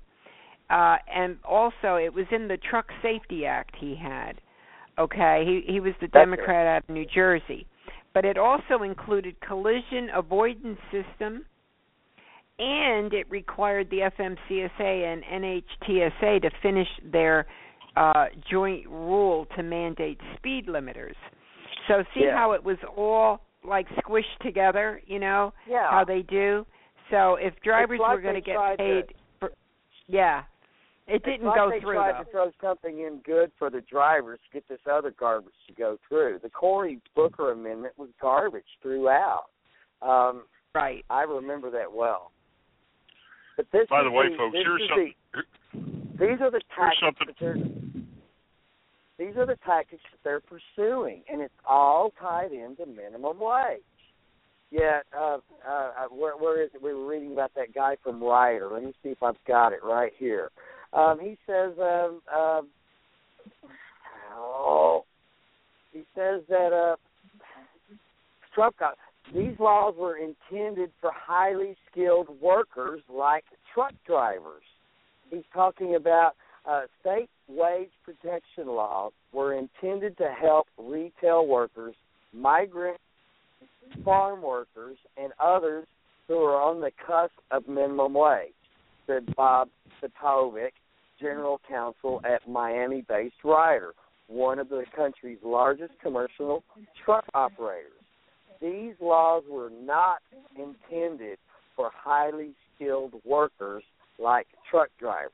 uh, 0.69 0.95
and 1.13 1.37
also 1.43 1.95
it 1.95 2.13
was 2.13 2.25
in 2.31 2.47
the 2.47 2.57
Truck 2.57 2.87
Safety 3.03 3.45
Act 3.45 3.75
he 3.79 3.95
had. 3.95 4.41
Okay, 4.99 5.43
he 5.45 5.71
he 5.73 5.79
was 5.79 5.93
the 6.01 6.07
That's 6.07 6.25
Democrat 6.25 6.67
out 6.67 6.83
of 6.83 6.93
New 6.93 7.05
Jersey, 7.05 7.65
but 8.13 8.25
it 8.25 8.37
also 8.37 8.83
included 8.83 9.39
collision 9.41 10.09
avoidance 10.13 10.79
system, 10.91 11.45
and 12.59 13.13
it 13.13 13.29
required 13.29 13.89
the 13.89 14.09
FMCSA 14.17 15.13
and 15.13 15.23
NHTSA 15.23 16.41
to 16.41 16.51
finish 16.61 16.87
their 17.11 17.47
uh, 17.95 18.25
joint 18.49 18.87
rule 18.87 19.47
to 19.55 19.63
mandate 19.63 20.19
speed 20.37 20.67
limiters. 20.67 21.15
So 21.87 22.03
see 22.13 22.25
Yeah. 22.25 22.35
how 22.35 22.51
it 22.51 22.63
was 22.63 22.77
all 22.95 23.41
like 23.63 23.87
squished 23.89 24.37
together, 24.41 25.01
you 25.05 25.19
know, 25.19 25.53
Yeah. 25.67 25.89
how 25.89 26.03
they 26.03 26.21
do. 26.21 26.65
So 27.09 27.35
if 27.35 27.53
drivers 27.61 27.99
like 27.99 28.15
were 28.15 28.21
going 28.21 28.35
to 28.35 28.41
get 28.41 28.77
paid, 28.77 29.13
for, 29.39 29.51
yeah, 30.07 30.43
it 31.07 31.23
didn't 31.23 31.47
like 31.47 31.55
go 31.55 31.69
they 31.69 31.79
through 31.79 31.95
tried 31.95 32.19
though. 32.19 32.23
to 32.23 32.31
throw 32.31 32.51
something 32.61 32.99
in 32.99 33.19
good 33.25 33.51
for 33.57 33.69
the 33.69 33.81
drivers 33.81 34.39
to 34.45 34.53
get 34.53 34.67
this 34.69 34.79
other 34.89 35.13
garbage 35.17 35.53
to 35.67 35.73
go 35.73 35.97
through. 36.07 36.39
The 36.41 36.49
Cory 36.49 36.99
Booker 37.15 37.51
amendment 37.51 37.93
was 37.97 38.09
garbage 38.21 38.63
throughout. 38.81 39.45
Um, 40.01 40.43
right. 40.73 41.03
I 41.09 41.23
remember 41.23 41.69
that 41.71 41.91
well. 41.91 42.31
But 43.57 43.67
this 43.71 43.87
By 43.89 44.03
the 44.03 44.11
way, 44.11 44.29
the, 44.29 44.37
folks, 44.37 44.55
here's 44.55 44.81
something. 44.89 45.13
the, 45.33 46.25
these 46.25 46.41
are 46.41 46.51
the 46.51 46.61
Here's 46.75 46.97
tactics 46.97 47.01
something. 47.01 47.27
that 47.27 47.35
they're 47.39 47.57
these 49.21 49.37
are 49.37 49.45
the 49.45 49.57
tactics 49.63 50.01
that 50.11 50.17
they're 50.23 50.41
pursuing, 50.41 51.21
and 51.31 51.41
it's 51.41 51.53
all 51.69 52.11
tied 52.19 52.51
into 52.53 52.87
minimum 52.87 53.39
wage. 53.39 53.83
Yet, 54.71 55.03
uh, 55.15 55.37
uh, 55.67 55.69
uh, 55.69 55.91
where, 56.09 56.35
where 56.37 56.63
is 56.63 56.71
it? 56.73 56.81
We 56.81 56.91
were 56.91 57.05
reading 57.05 57.33
about 57.33 57.51
that 57.55 57.71
guy 57.75 57.97
from 58.01 58.23
Ryder. 58.23 58.69
Let 58.71 58.83
me 58.83 58.93
see 59.03 59.09
if 59.09 59.21
I've 59.21 59.35
got 59.47 59.73
it 59.73 59.83
right 59.83 60.11
here. 60.17 60.49
Um, 60.93 61.19
he 61.21 61.37
says, 61.47 61.71
um, 61.79 62.21
um, 62.35 62.67
oh, 64.35 65.05
he 65.93 66.03
says 66.15 66.41
that 66.49 66.73
uh, 66.73 66.95
Trump 68.53 68.77
got 68.77 68.97
these 69.33 69.57
laws 69.59 69.93
were 69.97 70.17
intended 70.17 70.91
for 70.99 71.11
highly 71.13 71.75
skilled 71.89 72.27
workers 72.41 73.01
like 73.07 73.45
truck 73.73 73.93
drivers. 74.05 74.63
He's 75.29 75.43
talking 75.53 75.95
about 75.95 76.33
uh, 76.65 76.81
state 76.99 77.29
wage 77.47 77.91
protection 78.03 78.67
laws 78.67 79.13
were 79.31 79.53
intended 79.53 80.17
to 80.17 80.33
help 80.39 80.67
retail 80.77 81.47
workers, 81.47 81.95
migrant 82.33 82.97
farm 84.03 84.41
workers, 84.41 84.97
and 85.17 85.31
others 85.39 85.87
who 86.27 86.37
are 86.37 86.61
on 86.61 86.81
the 86.81 86.91
cusp 87.05 87.33
of 87.51 87.67
minimum 87.67 88.13
wage, 88.13 88.53
said 89.07 89.33
Bob 89.35 89.69
Fatovic, 90.01 90.71
general 91.21 91.61
counsel 91.67 92.21
at 92.25 92.47
Miami 92.49 93.05
based 93.07 93.35
Ryder, 93.43 93.93
one 94.27 94.59
of 94.59 94.69
the 94.69 94.83
country's 94.95 95.37
largest 95.43 95.93
commercial 96.01 96.63
truck 97.05 97.25
operators. 97.33 97.91
These 98.61 98.93
laws 99.01 99.43
were 99.49 99.69
not 99.69 100.19
intended 100.55 101.37
for 101.75 101.89
highly 101.93 102.53
skilled 102.75 103.13
workers 103.25 103.83
like 104.19 104.47
truck 104.69 104.89
drivers. 104.99 105.31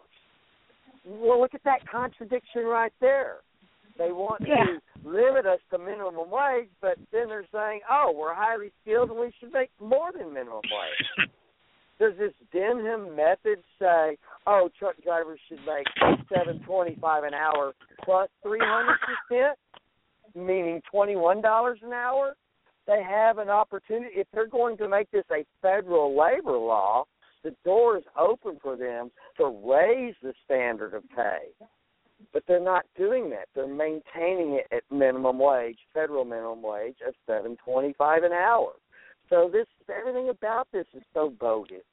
Well, 1.06 1.40
look 1.40 1.54
at 1.54 1.64
that 1.64 1.88
contradiction 1.90 2.64
right 2.64 2.94
there. 3.00 3.38
They 3.98 4.12
want 4.12 4.42
Yeah. 4.42 4.64
to 4.64 4.82
limit 5.04 5.46
us 5.46 5.60
to 5.72 5.78
minimum 5.78 6.30
wage, 6.30 6.70
but 6.82 6.98
then 7.12 7.30
they're 7.30 7.48
saying, 7.52 7.82
"Oh, 7.90 8.12
we're 8.12 8.34
highly 8.34 8.72
skilled 8.82 9.10
and 9.10 9.20
we 9.20 9.32
should 9.40 9.52
make 9.52 9.72
more 9.80 10.12
than 10.12 10.34
minimum 10.34 10.62
wage." 10.64 11.30
Does 12.00 12.14
this 12.18 12.34
Denham 12.52 13.16
method 13.16 13.64
say, 13.80 14.18
"Oh, 14.46 14.70
truck 14.78 14.96
drivers 15.04 15.40
should 15.48 15.60
make 15.66 15.88
seven 16.34 16.60
twenty-five 16.64 17.24
an 17.24 17.34
hour 17.34 17.74
plus 18.04 18.30
three 18.44 18.62
hundred 18.62 18.98
percent, 19.00 19.58
meaning 20.36 20.82
twenty-one 20.92 21.42
dollars 21.42 21.80
an 21.84 21.94
hour"? 21.94 22.36
They 22.86 23.04
have 23.04 23.38
an 23.38 23.50
opportunity 23.50 24.16
if 24.16 24.28
they're 24.34 24.48
going 24.48 24.78
to 24.78 24.88
make 24.88 25.12
this 25.12 25.26
a 25.32 25.46
federal 25.62 26.18
labor 26.18 26.58
law. 26.58 27.06
The 27.44 27.56
door 27.66 27.98
is 27.98 28.04
open 28.18 28.60
for 28.62 28.76
them 28.76 29.12
to 29.38 29.46
raise 29.46 30.16
the 30.22 30.34
standard 30.46 30.94
of 30.94 31.04
pay 31.10 31.50
but 32.34 32.44
they're 32.48 32.60
not 32.60 32.86
doing 32.98 33.30
that. 33.30 33.48
They're 33.56 33.68
maintaining 33.68 34.54
it 34.60 34.68
at 34.72 34.84
minimum 34.92 35.40
wage, 35.40 35.78
federal 35.94 36.26
minimum 36.26 36.62
wage 36.62 36.98
of 37.08 37.14
seven 37.26 37.58
twenty 37.64 37.94
five 37.98 38.24
an 38.24 38.32
hour. 38.32 38.74
So 39.30 39.50
this 39.52 39.68
everything 39.94 40.30
about 40.30 40.68
this 40.72 40.86
is 40.94 41.04
so 41.14 41.34
bogus. 41.40 41.84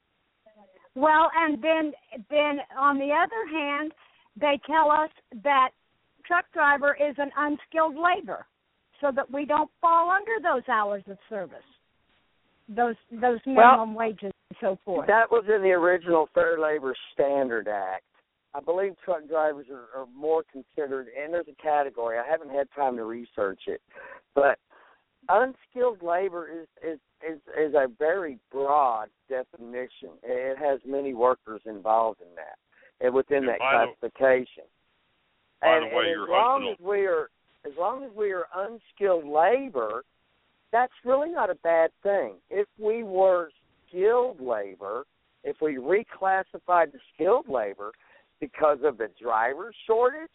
Well, 0.95 1.29
and 1.35 1.61
then 1.61 1.91
then 2.29 2.59
on 2.77 2.97
the 2.97 3.11
other 3.11 3.45
hand, 3.51 3.91
they 4.39 4.59
tell 4.65 4.89
us 4.89 5.09
that 5.43 5.69
truck 6.25 6.45
driver 6.53 6.95
is 6.95 7.15
an 7.17 7.31
unskilled 7.37 7.95
labor, 7.95 8.45
so 9.01 9.11
that 9.15 9.31
we 9.31 9.45
don't 9.45 9.69
fall 9.81 10.09
under 10.09 10.41
those 10.41 10.67
hours 10.69 11.03
of 11.09 11.17
service, 11.29 11.57
those 12.69 12.95
those 13.11 13.39
minimum 13.45 13.93
wages 13.93 14.31
and 14.49 14.57
so 14.61 14.79
forth. 14.85 15.07
That 15.07 15.29
was 15.29 15.43
in 15.53 15.61
the 15.61 15.71
original 15.71 16.29
Fair 16.33 16.59
Labor 16.59 16.95
Standard 17.13 17.67
Act. 17.67 18.03
I 18.53 18.61
believe 18.61 18.95
truck 19.03 19.27
drivers 19.27 19.67
are, 19.69 19.99
are 19.99 20.07
more 20.15 20.43
considered, 20.49 21.07
and 21.21 21.33
there's 21.33 21.47
a 21.49 21.61
category. 21.61 22.17
I 22.17 22.23
haven't 22.29 22.51
had 22.51 22.67
time 22.73 22.95
to 22.95 23.03
research 23.03 23.59
it, 23.67 23.81
but 24.33 24.57
unskilled 25.29 26.01
labor 26.01 26.47
is 26.47 26.67
is 26.83 26.99
is, 27.27 27.39
is 27.57 27.73
a 27.73 27.87
very 27.99 28.37
broad 28.51 29.09
definition. 29.29 30.09
It 30.23 30.57
has 30.57 30.79
many 30.85 31.13
workers 31.13 31.61
involved 31.65 32.21
in 32.21 32.33
that, 32.35 32.57
and 33.05 33.13
within 33.13 33.39
And 33.39 33.49
that 33.49 33.59
the- 33.59 33.95
classification. 34.11 34.63
by 35.61 35.67
and, 35.77 35.91
the 35.91 35.95
way, 35.95 36.03
and 36.03 36.11
your 36.11 36.23
as 36.23 36.29
long 36.29 36.61
husband 36.61 36.77
as 36.79 36.85
we 36.85 37.05
are 37.05 37.29
as 37.65 37.73
long 37.79 38.03
as 38.03 38.11
we 38.15 38.31
are 38.31 38.45
unskilled 38.55 39.25
labor, 39.25 40.03
that's 40.71 40.93
really 41.03 41.29
not 41.29 41.49
a 41.49 41.55
bad 41.55 41.91
thing. 42.03 42.35
If 42.49 42.67
we 42.77 43.03
were 43.03 43.49
skilled 43.87 44.39
labor, 44.39 45.05
if 45.43 45.57
we 45.61 45.75
reclassified 45.77 46.91
the 46.91 46.99
skilled 47.13 47.47
labor 47.49 47.91
because 48.39 48.79
of 48.83 48.97
the 48.97 49.09
driver 49.19 49.73
shortage, 49.87 50.29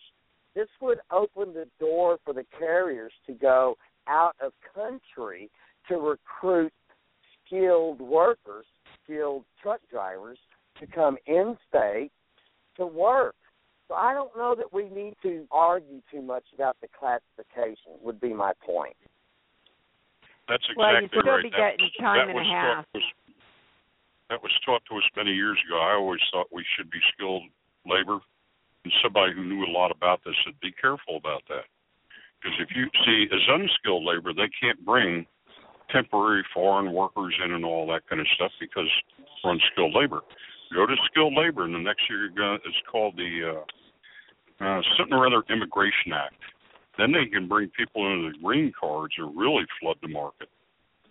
this 0.55 0.69
would 0.81 0.99
open 1.13 1.53
the 1.55 1.69
door 1.79 2.19
for 2.25 2.35
the 2.35 2.45
carriers 2.59 3.13
to 3.27 3.33
go 3.33 3.77
out 4.07 4.37
of 4.41 4.53
country 4.75 5.51
to 5.89 5.97
recruit 5.97 6.73
skilled 7.47 8.01
workers, 8.01 8.67
skilled 9.03 9.45
truck 9.63 9.81
drivers 9.91 10.39
to 10.79 10.87
come 10.87 11.17
in 11.27 11.57
state 11.69 12.11
to 12.77 12.87
work. 12.87 13.35
So 13.89 13.95
I 13.95 14.15
don't 14.15 14.35
know 14.37 14.55
that 14.55 14.73
we 14.73 14.89
need 14.89 15.17
to 15.23 15.47
argue 15.51 16.01
too 16.13 16.23
much 16.23 16.45
about 16.55 16.77
the 16.81 16.89
classification. 16.97 17.99
Would 18.03 18.21
be 18.21 18.33
my 18.33 18.53
point. 18.65 18.97
That's 20.49 20.63
Well, 20.77 20.89
exactly 20.89 21.03
you'd 21.03 21.23
still 21.23 21.33
right. 21.33 21.43
be 21.43 21.51
That- 21.51 21.79
getting 21.79 21.91
time 21.99 22.17
that 22.19 22.29
and 22.29 22.31
a 22.31 22.35
was 22.35 22.47
half. 22.47 22.77
Taught 22.77 22.93
to 22.93 22.99
us, 23.07 23.13
that 24.29 24.43
was 24.43 24.61
taught 24.65 24.85
to 24.87 24.97
us 24.97 25.05
many 25.17 25.33
years 25.33 25.61
ago. 25.65 25.79
I 25.81 25.95
always 25.95 26.21
thought 26.31 26.53
we 26.53 26.65
should 26.77 26.89
be 26.91 27.01
skilled 27.13 27.45
labor, 27.85 28.21
and 28.85 28.93
somebody 29.03 29.33
who 29.33 29.43
knew 29.43 29.65
a 29.65 29.71
lot 29.71 29.91
about 29.91 30.23
this 30.23 30.37
said, 30.45 30.59
"Be 30.61 30.71
careful 30.73 31.17
about 31.17 31.45
that." 31.47 31.67
Because 32.41 32.57
if 32.61 32.69
you 32.75 32.89
see 33.05 33.29
as 33.33 33.41
unskilled 33.49 34.05
labor, 34.05 34.33
they 34.33 34.49
can't 34.61 34.85
bring 34.85 35.27
temporary 35.93 36.45
foreign 36.55 36.93
workers 36.93 37.35
in 37.45 37.53
and 37.53 37.65
all 37.65 37.87
that 37.89 38.09
kind 38.09 38.21
of 38.21 38.27
stuff 38.35 38.53
because 38.61 38.89
we're 39.45 39.53
unskilled 39.53 39.95
labor. 39.95 40.21
Go 40.75 40.87
to 40.87 40.95
skilled 41.11 41.35
labor, 41.35 41.65
and 41.65 41.75
the 41.75 41.79
next 41.79 42.03
year 42.09 42.21
you're 42.21 42.31
going. 42.31 42.61
It's 42.65 42.77
called 42.91 43.17
the 43.17 43.61
uh, 44.61 44.65
uh, 44.65 44.81
something 44.97 45.17
or 45.17 45.27
other 45.27 45.43
Immigration 45.51 46.13
Act. 46.15 46.35
Then 46.97 47.13
they 47.13 47.27
can 47.27 47.49
bring 47.49 47.71
people 47.77 48.07
into 48.07 48.31
the 48.31 48.39
green 48.43 48.73
cards 48.79 49.15
and 49.19 49.37
really 49.37 49.65
flood 49.81 49.97
the 50.01 50.09
market 50.09 50.49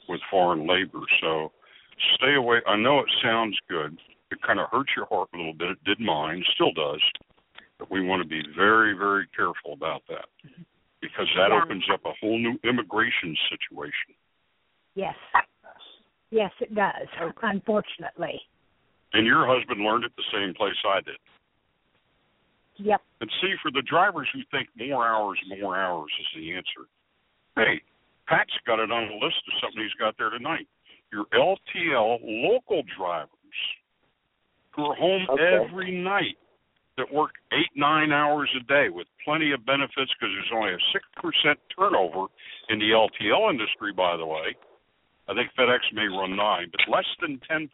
with 0.08 0.22
foreign 0.32 0.68
labor. 0.68 1.02
So 1.22 1.52
stay 2.16 2.36
away. 2.36 2.60
I 2.68 2.78
know 2.78 3.00
it 3.00 3.12
sounds 3.22 3.58
good. 3.70 3.98
It 4.32 4.42
kind 4.42 4.60
of 4.60 4.70
hurts 4.72 4.92
your 4.96 5.08
heart 5.08 5.30
a 5.34 5.38
little 5.38 5.54
bit. 5.54 5.72
It 5.72 5.84
did 5.84 6.00
mine, 6.00 6.44
still 6.56 6.72
does. 6.72 7.02
But 7.80 7.92
we 7.92 8.06
want 8.06 8.22
to 8.22 8.28
be 8.28 8.42
very, 8.56 8.94
very 8.98 9.28
careful 9.36 9.74
about 9.74 10.04
that 10.10 10.26
because 11.02 11.28
that 11.36 11.52
Yeah. 11.52 11.62
opens 11.62 11.90
up 11.90 12.06
a 12.06 12.14
whole 12.14 12.38
new 12.38 12.60
immigration 12.64 13.36
situation. 13.50 14.16
Yes. 14.96 15.16
Yes, 16.32 16.52
it 16.60 16.76
does. 16.76 17.08
Unfortunately. 17.42 18.48
And 19.14 19.26
your 19.26 19.48
husband 19.48 19.82
learned 19.82 20.04
it 20.04 20.16
the 20.16 20.24
same 20.32 20.54
place 20.54 20.78
I 20.86 21.02
did. 21.02 21.18
Yep. 22.78 23.02
And 23.22 23.32
see, 23.42 23.56
for 23.62 23.72
the 23.72 23.82
drivers 23.82 24.30
who 24.32 24.44
think 24.52 24.70
more 24.76 25.06
hours, 25.06 25.40
more 25.48 25.76
hours 25.76 26.12
is 26.20 26.28
the 26.36 26.54
answer. 26.54 26.88
Hey, 27.56 27.82
Pat's 28.28 28.56
got 28.66 28.80
it 28.80 28.92
on 28.92 29.08
the 29.08 29.16
list 29.16 29.42
of 29.48 29.60
something 29.60 29.82
he's 29.82 29.94
got 29.94 30.18
there 30.18 30.30
tonight. 30.30 30.68
Your 31.12 31.26
LTL 31.34 32.20
local 32.22 32.84
drivers 32.96 33.30
who 34.72 34.86
are 34.86 34.96
home 34.96 35.26
Okay. 35.30 35.66
every 35.66 35.92
night 35.92 36.38
that 37.00 37.12
work 37.12 37.32
eight, 37.52 37.72
nine 37.76 38.12
hours 38.12 38.50
a 38.60 38.64
day 38.68 38.90
with 38.92 39.08
plenty 39.26 39.52
of 39.52 39.66
benefits 39.66 40.12
because 40.14 40.30
there's 40.36 40.54
only 40.54 40.72
a 40.76 40.84
6% 41.50 41.56
turnover 41.74 42.28
in 42.70 42.78
the 42.80 42.92
LTL 42.94 43.50
industry, 43.50 43.92
by 43.96 44.16
the 44.18 44.26
way. 44.26 44.54
I 45.28 45.34
think 45.34 45.50
FedEx 45.58 45.80
may 45.94 46.06
run 46.06 46.36
nine, 46.36 46.70
but 46.72 46.82
less 46.92 47.08
than 47.22 47.40
10% 47.50 47.70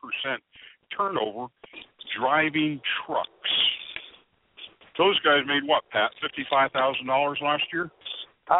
turnover 0.95 1.47
driving 2.17 2.79
trucks. 3.05 3.51
Those 4.97 5.19
guys 5.21 5.43
made 5.47 5.67
what, 5.67 5.83
Pat? 5.91 6.11
Fifty-five 6.21 6.71
thousand 6.71 7.07
dollars 7.07 7.37
last 7.43 7.63
year, 7.73 7.91
Oh, 8.49 8.53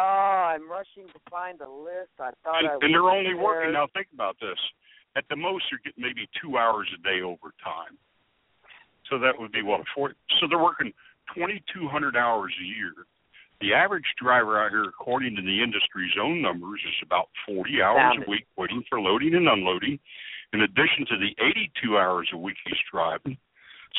I'm 0.52 0.68
rushing 0.68 1.06
to 1.06 1.20
find 1.30 1.58
the 1.58 1.68
list. 1.68 2.10
I 2.18 2.30
thought 2.42 2.58
and, 2.58 2.68
I 2.68 2.74
and 2.82 2.92
they're 2.92 3.08
only 3.08 3.30
prepared. 3.32 3.44
working. 3.44 3.72
Now 3.72 3.86
think 3.94 4.08
about 4.12 4.36
this: 4.40 4.58
at 5.16 5.24
the 5.30 5.36
most, 5.36 5.64
you're 5.70 5.80
getting 5.84 6.02
maybe 6.02 6.28
two 6.42 6.58
hours 6.58 6.88
a 6.92 7.00
day 7.02 7.22
overtime. 7.22 7.96
So 9.10 9.18
that 9.18 9.38
would 9.38 9.52
be 9.52 9.62
what 9.62 9.82
four. 9.94 10.14
So 10.40 10.46
they're 10.48 10.62
working 10.62 10.92
twenty-two 11.34 11.88
hundred 11.88 12.16
hours 12.16 12.52
a 12.60 12.64
year. 12.64 12.92
The 13.60 13.72
average 13.72 14.04
driver 14.22 14.62
out 14.62 14.70
here, 14.70 14.84
according 14.84 15.34
to 15.36 15.42
the 15.42 15.62
industry's 15.62 16.12
own 16.20 16.42
numbers, 16.42 16.80
is 16.86 16.94
about 17.02 17.28
40 17.46 17.80
hours 17.80 18.18
a 18.20 18.30
week 18.30 18.46
waiting 18.58 18.84
for 18.86 19.00
loading 19.00 19.34
and 19.34 19.48
unloading, 19.48 19.98
in 20.52 20.60
addition 20.60 21.06
to 21.08 21.16
the 21.16 21.32
82 21.40 21.96
hours 21.96 22.28
a 22.34 22.36
week 22.36 22.56
he's 22.66 22.76
driving. 22.92 23.38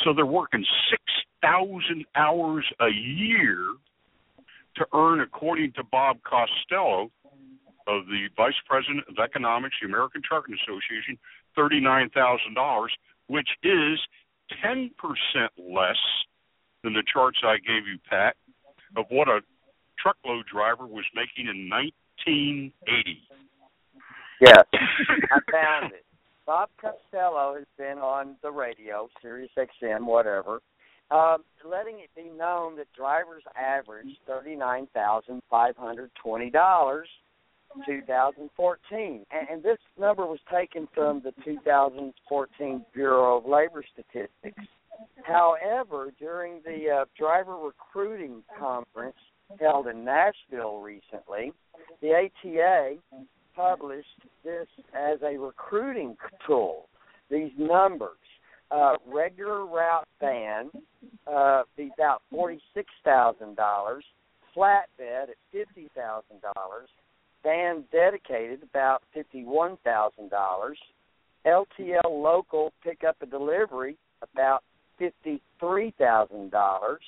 So 0.04 0.14
they're 0.14 0.28
working 0.28 0.64
6,000 0.92 2.06
hours 2.16 2.66
a 2.80 2.90
year 2.90 3.58
to 4.76 4.86
earn, 4.94 5.22
according 5.22 5.72
to 5.74 5.84
Bob 5.84 6.18
Costello 6.22 7.10
of 7.88 8.06
the 8.06 8.28
Vice 8.38 8.54
President 8.68 9.06
of 9.10 9.18
Economics, 9.18 9.76
the 9.82 9.88
American 9.88 10.22
Trucking 10.22 10.54
Association, 10.54 11.18
$39,000, 11.58 12.88
which 13.26 13.50
is 13.64 14.00
10% 14.64 14.92
less 15.58 15.98
than 16.84 16.94
the 16.94 17.04
charts 17.12 17.40
I 17.44 17.58
gave 17.58 17.88
you, 17.88 17.98
Pat, 18.10 18.36
of 18.96 19.06
what 19.10 19.28
a 19.28 19.42
truckload 20.00 20.46
driver 20.46 20.86
was 20.86 21.06
making 21.16 21.50
in 21.50 21.70
1980. 21.70 23.22
Yes, 24.42 24.64
I 24.74 25.52
found 25.52 25.94
it. 25.94 26.06
Bob 26.46 26.70
Costello 26.80 27.56
has 27.56 27.66
been 27.78 27.98
on 27.98 28.38
the 28.42 28.52
radio, 28.52 29.10
Sirius 29.22 29.52
XM, 29.58 30.06
whatever, 30.06 30.62
um, 31.12 31.44
letting 31.70 32.00
it 32.00 32.10
be 32.16 32.30
known 32.38 32.78
that 32.78 32.88
drivers 32.96 33.44
average 33.58 34.18
thirty 34.26 34.56
nine 34.56 34.88
thousand 34.94 35.42
five 35.50 35.76
hundred 35.76 36.12
twenty 36.22 36.50
dollars, 36.50 37.08
2014, 37.86 39.26
and, 39.32 39.50
and 39.50 39.64
this 39.64 39.78
number 40.00 40.26
was 40.26 40.40
taken 40.52 40.88
from 40.94 41.22
the 41.24 41.34
2014 41.44 42.86
Bureau 42.94 43.38
of 43.38 43.46
Labor 43.46 43.84
Statistics. 43.94 44.64
However, 45.24 46.12
during 46.20 46.62
the 46.64 47.02
uh, 47.02 47.06
driver 47.18 47.58
recruiting 47.58 48.44
conference 48.60 49.18
held 49.60 49.88
in 49.88 50.04
Nashville 50.04 50.80
recently, 50.82 51.54
the 52.02 52.14
ATA 52.14 52.96
published 53.56 54.08
this 54.44 54.68
as 54.94 55.20
a 55.24 55.38
recruiting 55.38 56.16
tool. 56.46 56.88
These 57.30 57.52
numbers, 57.58 58.18
uh, 58.72 58.96
regular 59.06 59.66
route 59.66 60.08
van, 60.20 60.70
uh, 61.32 61.64
be 61.76 61.90
about 61.98 62.22
forty-six 62.32 62.90
thousand 63.04 63.56
dollars. 63.56 64.04
Flatbed 64.56 65.24
at 65.24 65.36
fifty 65.52 65.90
thousand 65.96 66.42
dollars. 66.56 66.90
Van 67.48 67.86
dedicated 67.94 68.62
about 68.62 69.04
fifty-one 69.14 69.78
thousand 69.86 70.30
dollars. 70.30 70.78
LTL 71.46 72.04
local 72.04 72.74
pickup 72.84 73.16
and 73.22 73.32
delivery 73.32 73.96
about 74.22 74.64
fifty 75.00 75.42
three 75.58 75.94
thousand 75.98 76.52
dollars. 76.52 77.00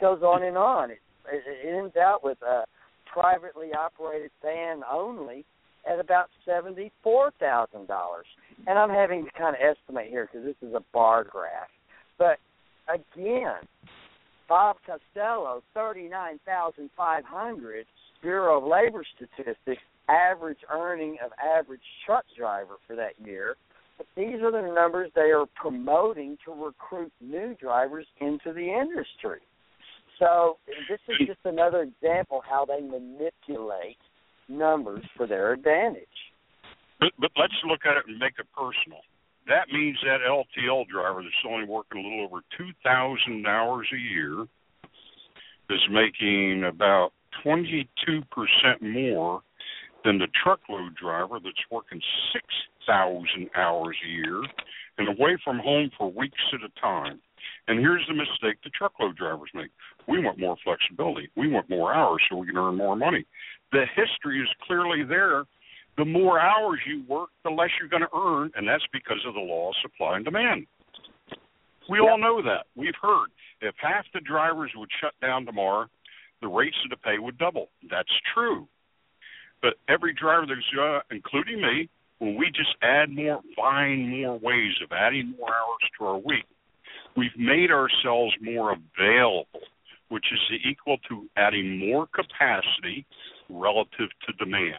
Goes 0.00 0.22
on 0.22 0.42
and 0.44 0.56
on. 0.56 0.92
It, 0.92 0.98
it 1.30 1.76
ends 1.76 1.94
out 1.96 2.24
with 2.24 2.40
a 2.40 2.64
privately 3.04 3.68
operated 3.78 4.30
van 4.42 4.80
only 4.90 5.44
at 5.86 6.00
about 6.00 6.30
seventy 6.46 6.90
four 7.02 7.32
thousand 7.38 7.86
dollars. 7.86 8.26
And 8.66 8.78
I'm 8.78 8.88
having 8.88 9.26
to 9.26 9.30
kind 9.32 9.54
of 9.54 9.60
estimate 9.60 10.08
here 10.08 10.26
because 10.32 10.46
this 10.46 10.68
is 10.68 10.74
a 10.74 10.82
bar 10.94 11.22
graph. 11.24 11.68
But 12.18 12.38
again, 12.88 13.56
Bob 14.48 14.76
Costello, 14.86 15.62
thirty 15.74 16.08
nine 16.08 16.38
thousand 16.44 16.90
five 16.96 17.24
hundred. 17.24 17.86
Bureau 18.22 18.58
of 18.58 18.64
Labor 18.64 19.04
Statistics 19.16 19.82
average 20.08 20.58
earning 20.72 21.18
of 21.24 21.32
average 21.38 21.80
truck 22.04 22.24
driver 22.36 22.76
for 22.86 22.96
that 22.96 23.12
year. 23.24 23.56
But 23.98 24.06
these 24.16 24.40
are 24.42 24.50
the 24.50 24.74
numbers 24.74 25.10
they 25.14 25.32
are 25.32 25.46
promoting 25.54 26.36
to 26.44 26.52
recruit 26.52 27.12
new 27.20 27.54
drivers 27.60 28.06
into 28.20 28.52
the 28.52 28.68
industry. 28.68 29.40
So 30.18 30.58
this 30.88 31.00
is 31.08 31.26
just 31.26 31.40
another 31.44 31.82
example 31.82 32.42
how 32.48 32.64
they 32.64 32.80
manipulate 32.80 33.98
numbers 34.48 35.04
for 35.16 35.26
their 35.26 35.52
advantage. 35.52 36.06
But, 37.00 37.12
but 37.18 37.30
let's 37.36 37.52
look 37.66 37.80
at 37.84 37.96
it 37.96 38.04
and 38.08 38.18
make 38.18 38.34
it 38.38 38.46
personal. 38.56 39.00
That 39.46 39.68
means 39.72 39.96
that 40.02 40.20
LTL 40.26 40.88
driver 40.88 41.22
that's 41.22 41.34
only 41.48 41.66
working 41.66 42.04
a 42.04 42.08
little 42.08 42.24
over 42.24 42.42
2,000 42.58 43.46
hours 43.46 43.86
a 43.92 43.96
year 43.96 44.46
is 45.70 45.80
making 45.90 46.64
about 46.64 47.12
22% 47.44 47.86
more 48.82 49.42
than 50.04 50.18
the 50.18 50.28
truckload 50.42 50.94
driver 50.96 51.38
that's 51.42 51.56
working 51.70 52.00
6,000 52.32 53.50
hours 53.56 53.96
a 54.04 54.08
year 54.08 54.42
and 54.98 55.08
away 55.08 55.36
from 55.44 55.58
home 55.58 55.90
for 55.96 56.10
weeks 56.10 56.38
at 56.52 56.60
a 56.62 56.80
time. 56.80 57.20
And 57.68 57.80
here's 57.80 58.06
the 58.08 58.14
mistake 58.14 58.58
the 58.62 58.70
truckload 58.70 59.16
drivers 59.16 59.50
make. 59.54 59.70
We 60.08 60.22
want 60.22 60.38
more 60.38 60.56
flexibility. 60.64 61.28
We 61.36 61.48
want 61.48 61.68
more 61.68 61.92
hours 61.92 62.22
so 62.28 62.36
we 62.36 62.46
can 62.46 62.56
earn 62.56 62.76
more 62.76 62.96
money. 62.96 63.26
The 63.72 63.84
history 63.94 64.40
is 64.40 64.48
clearly 64.66 65.02
there. 65.04 65.44
The 65.96 66.04
more 66.04 66.38
hours 66.38 66.80
you 66.86 67.04
work, 67.08 67.30
the 67.42 67.50
less 67.50 67.70
you're 67.80 67.88
going 67.88 68.02
to 68.02 68.16
earn, 68.16 68.52
and 68.54 68.68
that's 68.68 68.84
because 68.92 69.24
of 69.26 69.34
the 69.34 69.40
law 69.40 69.70
of 69.70 69.74
supply 69.80 70.16
and 70.16 70.24
demand. 70.24 70.66
We 71.88 72.00
all 72.00 72.18
know 72.18 72.42
that. 72.42 72.66
We've 72.74 72.94
heard 73.00 73.28
if 73.62 73.74
half 73.80 74.04
the 74.12 74.20
drivers 74.20 74.72
would 74.76 74.90
shut 75.00 75.14
down 75.22 75.46
tomorrow, 75.46 75.86
the 76.42 76.48
rates 76.48 76.76
of 76.84 76.90
the 76.90 76.96
pay 76.96 77.18
would 77.18 77.38
double. 77.38 77.68
That's 77.88 78.12
true. 78.34 78.68
But 79.62 79.74
every 79.88 80.12
driver 80.12 80.46
that's, 80.46 80.78
uh, 80.78 81.00
including 81.10 81.62
me, 81.62 81.88
when 82.18 82.36
we 82.36 82.46
just 82.46 82.74
add 82.82 83.10
more, 83.10 83.40
find 83.54 84.20
more 84.20 84.38
ways 84.38 84.72
of 84.84 84.92
adding 84.92 85.34
more 85.38 85.48
hours 85.48 85.90
to 85.98 86.06
our 86.06 86.18
week, 86.18 86.44
we've 87.16 87.36
made 87.38 87.70
ourselves 87.70 88.34
more 88.40 88.72
available, 88.72 89.60
which 90.08 90.26
is 90.32 90.60
equal 90.68 90.98
to 91.08 91.26
adding 91.36 91.78
more 91.78 92.06
capacity 92.06 93.06
relative 93.48 94.10
to 94.26 94.32
demand. 94.44 94.76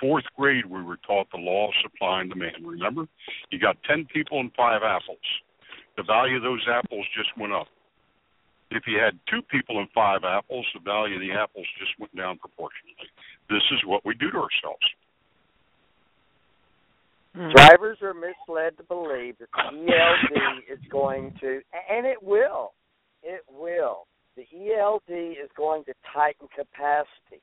Fourth 0.00 0.24
grade, 0.36 0.66
we 0.66 0.82
were 0.82 0.98
taught 1.06 1.28
the 1.30 1.38
law 1.38 1.68
of 1.68 1.74
supply 1.82 2.22
and 2.22 2.30
demand. 2.30 2.64
Remember, 2.64 3.06
you 3.50 3.58
got 3.58 3.76
ten 3.84 4.06
people 4.12 4.40
and 4.40 4.50
five 4.56 4.82
apples. 4.82 5.18
The 5.96 6.02
value 6.02 6.36
of 6.36 6.42
those 6.42 6.64
apples 6.70 7.06
just 7.14 7.28
went 7.36 7.52
up. 7.52 7.66
If 8.70 8.84
you 8.86 8.98
had 8.98 9.18
two 9.28 9.42
people 9.42 9.78
and 9.80 9.88
five 9.94 10.20
apples, 10.24 10.64
the 10.72 10.80
value 10.80 11.16
of 11.16 11.20
the 11.20 11.32
apples 11.32 11.66
just 11.78 11.92
went 11.98 12.14
down 12.16 12.38
proportionately. 12.38 13.10
This 13.50 13.62
is 13.72 13.80
what 13.84 14.06
we 14.06 14.14
do 14.14 14.30
to 14.30 14.38
ourselves. 14.38 14.86
Mm. 17.36 17.52
Drivers 17.54 17.98
are 18.02 18.14
misled 18.14 18.76
to 18.78 18.84
believe 18.84 19.36
that 19.38 19.48
the 19.52 19.92
ELD 19.92 20.62
is 20.72 20.80
going 20.90 21.34
to, 21.40 21.60
and 21.90 22.06
it 22.06 22.22
will, 22.22 22.72
it 23.22 23.42
will. 23.50 24.06
The 24.36 24.46
ELD 24.72 25.10
is 25.10 25.50
going 25.56 25.84
to 25.84 25.94
tighten 26.14 26.48
capacity. 26.56 27.42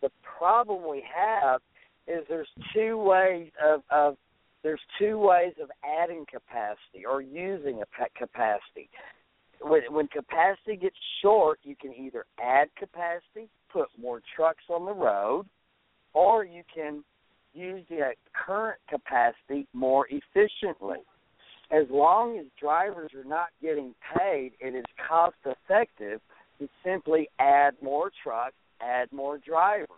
The 0.00 0.10
problem 0.22 0.88
we 0.88 1.04
have 1.14 1.60
is 2.08 2.24
there's 2.28 2.48
two 2.74 2.96
ways 2.96 3.50
of, 3.64 3.82
of 3.90 4.16
there's 4.62 4.80
two 4.98 5.18
ways 5.18 5.52
of 5.62 5.70
adding 5.84 6.24
capacity 6.30 7.06
or 7.08 7.20
using 7.20 7.82
a 7.82 7.86
capacity. 8.18 8.88
When, 9.60 9.82
when 9.90 10.08
capacity 10.08 10.76
gets 10.76 10.96
short, 11.22 11.58
you 11.62 11.76
can 11.76 11.92
either 11.94 12.24
add 12.42 12.68
capacity, 12.76 13.48
put 13.72 13.88
more 14.00 14.20
trucks 14.34 14.64
on 14.68 14.84
the 14.84 14.92
road, 14.92 15.46
or 16.14 16.44
you 16.44 16.62
can 16.72 17.04
use 17.54 17.84
the 17.88 18.12
current 18.34 18.78
capacity 18.88 19.66
more 19.72 20.06
efficiently. 20.10 20.98
As 21.70 21.84
long 21.90 22.38
as 22.38 22.46
drivers 22.58 23.10
are 23.14 23.28
not 23.28 23.48
getting 23.60 23.94
paid, 24.16 24.52
it 24.60 24.74
is 24.74 24.84
cost 25.08 25.36
effective 25.44 26.20
to 26.58 26.68
simply 26.84 27.28
add 27.38 27.74
more 27.82 28.10
trucks, 28.22 28.56
add 28.80 29.12
more 29.12 29.38
drivers. 29.38 29.88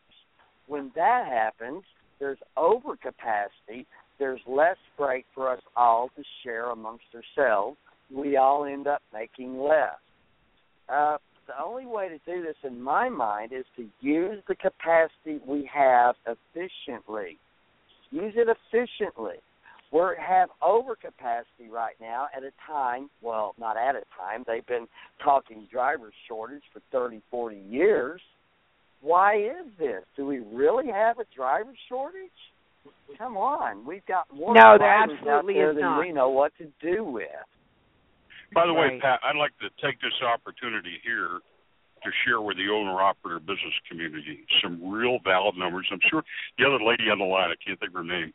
When 0.66 0.91
that 0.97 1.27
happens, 1.27 1.85
there's 2.20 2.38
overcapacity, 2.56 3.86
there's 4.18 4.40
less 4.47 4.76
freight 4.97 5.26
for 5.34 5.51
us 5.51 5.60
all 5.76 6.10
to 6.16 6.22
share 6.44 6.70
amongst 6.70 7.05
ourselves. 7.14 7.78
We 8.14 8.36
all 8.36 8.64
end 8.64 8.86
up 8.86 9.02
making 9.12 9.59
less. 9.59 9.98
Uh, 10.88 11.16
the 11.47 11.64
only 11.64 11.86
way 11.86 12.09
to 12.09 12.18
do 12.18 12.42
this, 12.42 12.56
in 12.62 12.80
my 12.80 13.09
mind, 13.09 13.52
is 13.52 13.64
to 13.76 13.86
use 14.01 14.42
the 14.47 14.55
capacity 14.55 15.40
we 15.47 15.68
have 15.72 16.14
efficiently. 16.26 17.38
Use 18.10 18.34
it 18.36 18.48
efficiently. 18.48 19.36
We 19.92 20.01
have 20.24 20.51
overcapacity 20.62 21.68
right 21.70 21.97
now 22.01 22.26
at 22.36 22.44
a 22.44 22.52
time, 22.66 23.10
well, 23.22 23.55
not 23.59 23.76
at 23.76 23.97
a 23.97 24.02
time, 24.16 24.44
they've 24.47 24.66
been 24.66 24.86
talking 25.22 25.66
driver 25.70 26.12
shortage 26.28 26.62
for 26.72 26.80
30, 26.92 27.20
40 27.30 27.56
years. 27.68 28.20
Why 29.01 29.36
is 29.36 29.66
this? 29.78 30.05
Do 30.16 30.27
we 30.27 30.40
really 30.52 30.89
have 30.89 31.18
a 31.18 31.24
driver 31.35 31.72
shortage? 31.89 32.31
Come 33.18 33.36
on, 33.36 33.85
we've 33.86 34.05
got 34.06 34.24
more 34.32 34.55
no, 34.55 34.78
drivers 34.78 35.18
out 35.28 35.44
there 35.47 35.72
than 35.74 35.82
not. 35.82 36.01
we 36.01 36.12
know 36.12 36.31
what 36.31 36.52
to 36.59 36.66
do 36.81 37.05
with. 37.05 37.27
By 38.55 38.66
the 38.66 38.72
way, 38.72 38.98
Pat, 39.02 39.20
I'd 39.22 39.36
like 39.36 39.52
to 39.60 39.68
take 39.85 40.01
this 40.01 40.14
opportunity 40.22 40.98
here 41.05 41.40
to 42.02 42.10
share 42.24 42.40
with 42.40 42.56
the 42.56 42.68
owner 42.72 42.97
operator 43.02 43.39
business 43.40 43.74
community 43.89 44.47
some 44.62 44.81
real 44.90 45.18
valid 45.22 45.56
numbers. 45.56 45.86
I'm 45.93 46.01
sure 46.09 46.22
the 46.59 46.64
other 46.64 46.82
lady 46.82 47.10
on 47.12 47.18
the 47.18 47.28
line, 47.28 47.51
I 47.51 47.59
can't 47.60 47.78
think 47.78 47.90
of 47.93 48.01
her 48.01 48.05
name, 48.06 48.32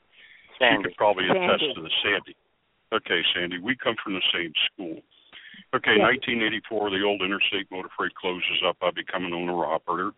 she 0.59 0.65
Sandy. 0.65 0.83
could 0.83 0.95
probably 0.97 1.25
attest 1.25 1.61
Sandy. 1.65 1.73
to 1.75 1.81
the 1.81 1.93
Sandy. 2.03 2.35
Okay, 2.93 3.21
Sandy, 3.33 3.57
we 3.59 3.75
come 3.75 3.95
from 4.03 4.13
the 4.13 4.23
same 4.31 4.53
school. 4.71 5.01
Okay, 5.73 5.97
Yeah. 5.97 6.13
1984, 6.13 6.91
the 6.91 7.01
old 7.03 7.21
interstate 7.23 7.65
motor 7.71 7.89
freight 7.97 8.13
closes 8.15 8.61
up. 8.63 8.77
I 8.83 8.91
become 8.91 9.25
an 9.25 9.33
owner 9.33 9.65
operator. 9.65 10.11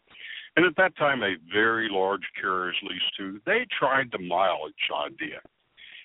And 0.58 0.66
at 0.66 0.76
that 0.78 0.98
time, 0.98 1.22
a 1.22 1.36
very 1.54 1.88
large 1.90 2.24
carrier 2.42 2.72
is 2.72 2.76
leased 2.82 3.16
to. 3.18 3.40
They 3.46 3.68
tried 3.80 4.10
the 4.12 4.18
mileage 4.18 4.74
idea. 5.06 5.38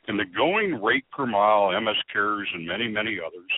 And 0.07 0.21
the 0.21 0.27
going 0.27 0.81
rate 0.83 1.07
per 1.11 1.25
mile, 1.25 1.73
MS 1.81 1.97
carriers 2.13 2.51
and 2.53 2.67
many, 2.67 2.87
many 2.87 3.19
others, 3.19 3.51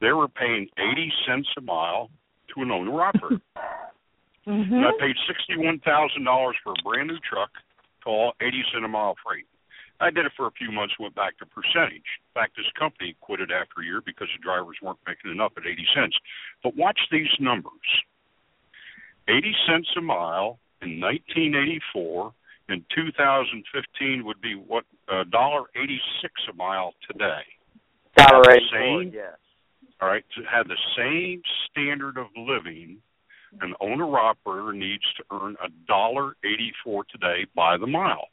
they 0.00 0.12
were 0.12 0.28
paying 0.28 0.68
80 0.78 1.12
cents 1.28 1.48
a 1.58 1.60
mile 1.60 2.08
to 2.54 2.62
an 2.62 2.70
owner 2.70 3.02
operator. 3.02 3.42
Mm-hmm. 4.46 4.74
And 4.74 4.84
I 4.84 4.90
paid 4.98 5.14
sixty-one 5.28 5.78
thousand 5.86 6.24
dollars 6.24 6.56
for 6.64 6.72
a 6.72 6.82
brand 6.82 7.06
new 7.06 7.18
truck 7.22 7.54
to 8.02 8.10
haul 8.10 8.32
eighty 8.42 8.64
cent 8.72 8.84
a 8.84 8.88
mile 8.88 9.14
freight. 9.22 9.46
I 10.00 10.10
did 10.10 10.26
it 10.26 10.32
for 10.36 10.48
a 10.48 10.58
few 10.58 10.72
months, 10.72 10.98
went 10.98 11.14
back 11.14 11.38
to 11.38 11.46
percentage. 11.46 12.02
In 12.26 12.34
fact, 12.34 12.56
this 12.56 12.66
company 12.76 13.14
quit 13.20 13.38
it 13.38 13.54
after 13.54 13.82
a 13.82 13.84
year 13.84 14.02
because 14.04 14.26
the 14.34 14.42
drivers 14.42 14.74
weren't 14.82 14.98
making 15.06 15.30
enough 15.30 15.52
at 15.56 15.62
eighty 15.62 15.86
cents. 15.94 16.18
But 16.64 16.74
watch 16.74 16.98
these 17.12 17.30
numbers: 17.38 17.86
eighty 19.28 19.54
cents 19.66 19.88
a 19.96 20.00
mile 20.00 20.58
in 20.80 20.98
nineteen 21.00 21.54
eighty-four. 21.54 22.32
In 22.68 22.84
2015 22.94 24.24
would 24.24 24.40
be 24.40 24.54
what 24.54 24.84
a 25.08 25.24
dollar 25.26 25.64
eighty-six 25.76 26.32
a 26.50 26.54
mile 26.56 26.94
today. 27.10 27.42
Dollar 28.16 28.36
Have 28.36 28.42
the 28.44 28.50
eighty-four, 28.52 29.02
same- 29.02 29.12
yes. 29.12 29.36
all 30.00 30.08
right, 30.08 30.24
to 30.36 30.42
have 30.44 30.68
the 30.68 30.78
same 30.96 31.42
standard 31.70 32.16
of 32.16 32.26
living, 32.36 32.98
an 33.60 33.74
owner 33.80 34.16
operator 34.18 34.72
needs 34.72 35.02
to 35.16 35.24
earn 35.32 35.56
a 35.62 35.68
dollar 35.86 36.34
eighty 36.44 36.72
four 36.82 37.04
today 37.10 37.44
by 37.54 37.76
the 37.76 37.86
mile. 37.86 38.28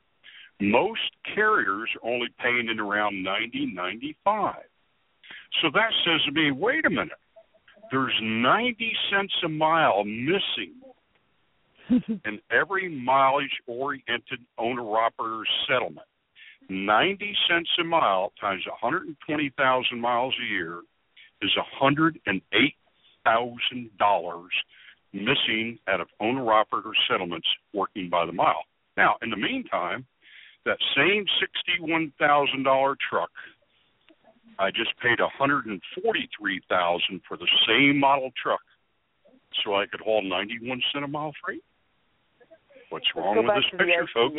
Most 0.62 1.12
carriers 1.36 1.90
are 2.02 2.10
only 2.10 2.28
paying 2.40 2.70
in 2.70 2.80
around 2.80 3.22
ninety 3.24 3.66
ninety 3.66 4.16
five. 4.24 4.64
So 5.62 5.70
that 5.74 5.92
says 6.06 6.22
to 6.26 6.32
me, 6.32 6.52
wait 6.52 6.86
a 6.86 6.90
minute, 6.90 7.18
there's 7.92 8.14
ninety 8.22 8.94
cents 9.12 9.34
a 9.44 9.50
mile 9.50 10.04
missing 10.06 10.76
in 12.26 12.40
every 12.52 12.90
mileage 12.90 13.62
oriented 13.68 14.40
owner 14.58 14.98
operator 14.98 15.44
settlement. 15.68 16.08
90 16.70 17.36
cents 17.50 17.70
a 17.80 17.84
mile 17.84 18.32
times 18.40 18.66
120,000 18.68 20.00
miles 20.00 20.36
a 20.42 20.46
year 20.46 20.82
is 21.42 21.52
$108,000 21.82 24.50
missing 25.14 25.80
out 25.88 26.02
of 26.02 26.08
owner 26.20 26.52
operator 26.52 26.92
settlements 27.10 27.48
working 27.74 28.10
by 28.10 28.26
the 28.26 28.32
mile. 28.32 28.64
Now, 28.98 29.16
in 29.22 29.30
the 29.32 29.38
meantime, 29.38 30.06
That 30.66 30.78
same 30.96 31.26
sixty-one 31.40 32.12
thousand 32.20 32.64
dollar 32.64 32.96
truck, 33.10 33.32
I 34.60 34.70
just 34.72 34.92
paid 35.02 35.20
a 35.20 35.28
hundred 35.30 35.66
and 35.66 35.82
forty-three 36.04 36.62
thousand 36.70 37.22
for 37.28 37.38
the 37.38 37.48
same 37.68 38.00
model 38.00 38.32
truck, 38.42 38.62
so 39.64 39.76
I 39.76 39.86
could 39.88 40.02
haul 40.02 40.22
ninety-one 40.22 40.82
cent 40.92 41.06
a 41.06 41.08
mile 41.08 41.34
freight. 41.44 41.64
What's 42.90 43.06
Let's 43.16 43.26
wrong 43.26 43.36
go 43.36 43.42
with 43.42 43.48
back 43.50 43.58
this 43.58 43.66
to 43.72 43.78
the 43.78 43.84
picture, 43.84 44.08
folks? 44.14 44.36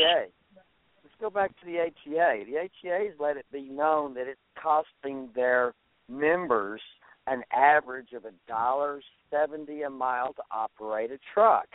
Let's 1.03 1.15
go 1.21 1.31
back 1.31 1.51
to 1.61 1.67
the 1.67 1.91
HEA. 2.05 2.45
The 2.45 2.69
HEA 2.81 3.07
has 3.09 3.15
let 3.19 3.37
it 3.37 3.47
be 3.53 3.63
known 3.63 4.15
that 4.15 4.27
it's 4.27 4.41
costing 4.61 5.29
their 5.35 5.75
members 6.09 6.81
an 7.27 7.43
average 7.53 8.13
of 8.13 8.25
a 8.25 8.33
dollar 8.49 9.01
seventy 9.31 9.83
a 9.83 9.91
mile 9.91 10.33
to 10.35 10.43
operate 10.51 11.11
a 11.11 11.19
truck. 11.33 11.69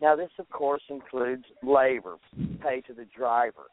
Now, 0.00 0.14
this 0.16 0.30
of 0.38 0.48
course 0.50 0.82
includes 0.88 1.44
labor, 1.62 2.16
pay 2.62 2.82
to 2.82 2.92
the 2.92 3.06
driver. 3.16 3.66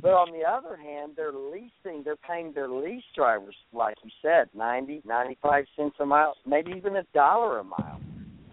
But 0.00 0.12
on 0.12 0.30
the 0.30 0.46
other 0.48 0.76
hand, 0.76 1.12
they're 1.16 1.32
leasing, 1.32 2.02
they're 2.04 2.16
paying 2.16 2.52
their 2.52 2.68
lease 2.68 3.02
drivers, 3.14 3.56
like 3.72 3.96
you 4.04 4.10
said, 4.22 4.48
ninety, 4.54 5.02
ninety-five 5.04 5.64
cents 5.76 5.96
a 6.00 6.06
mile, 6.06 6.36
maybe 6.46 6.72
even 6.76 6.96
a 6.96 7.02
dollar 7.12 7.58
a 7.58 7.64
mile, 7.64 8.00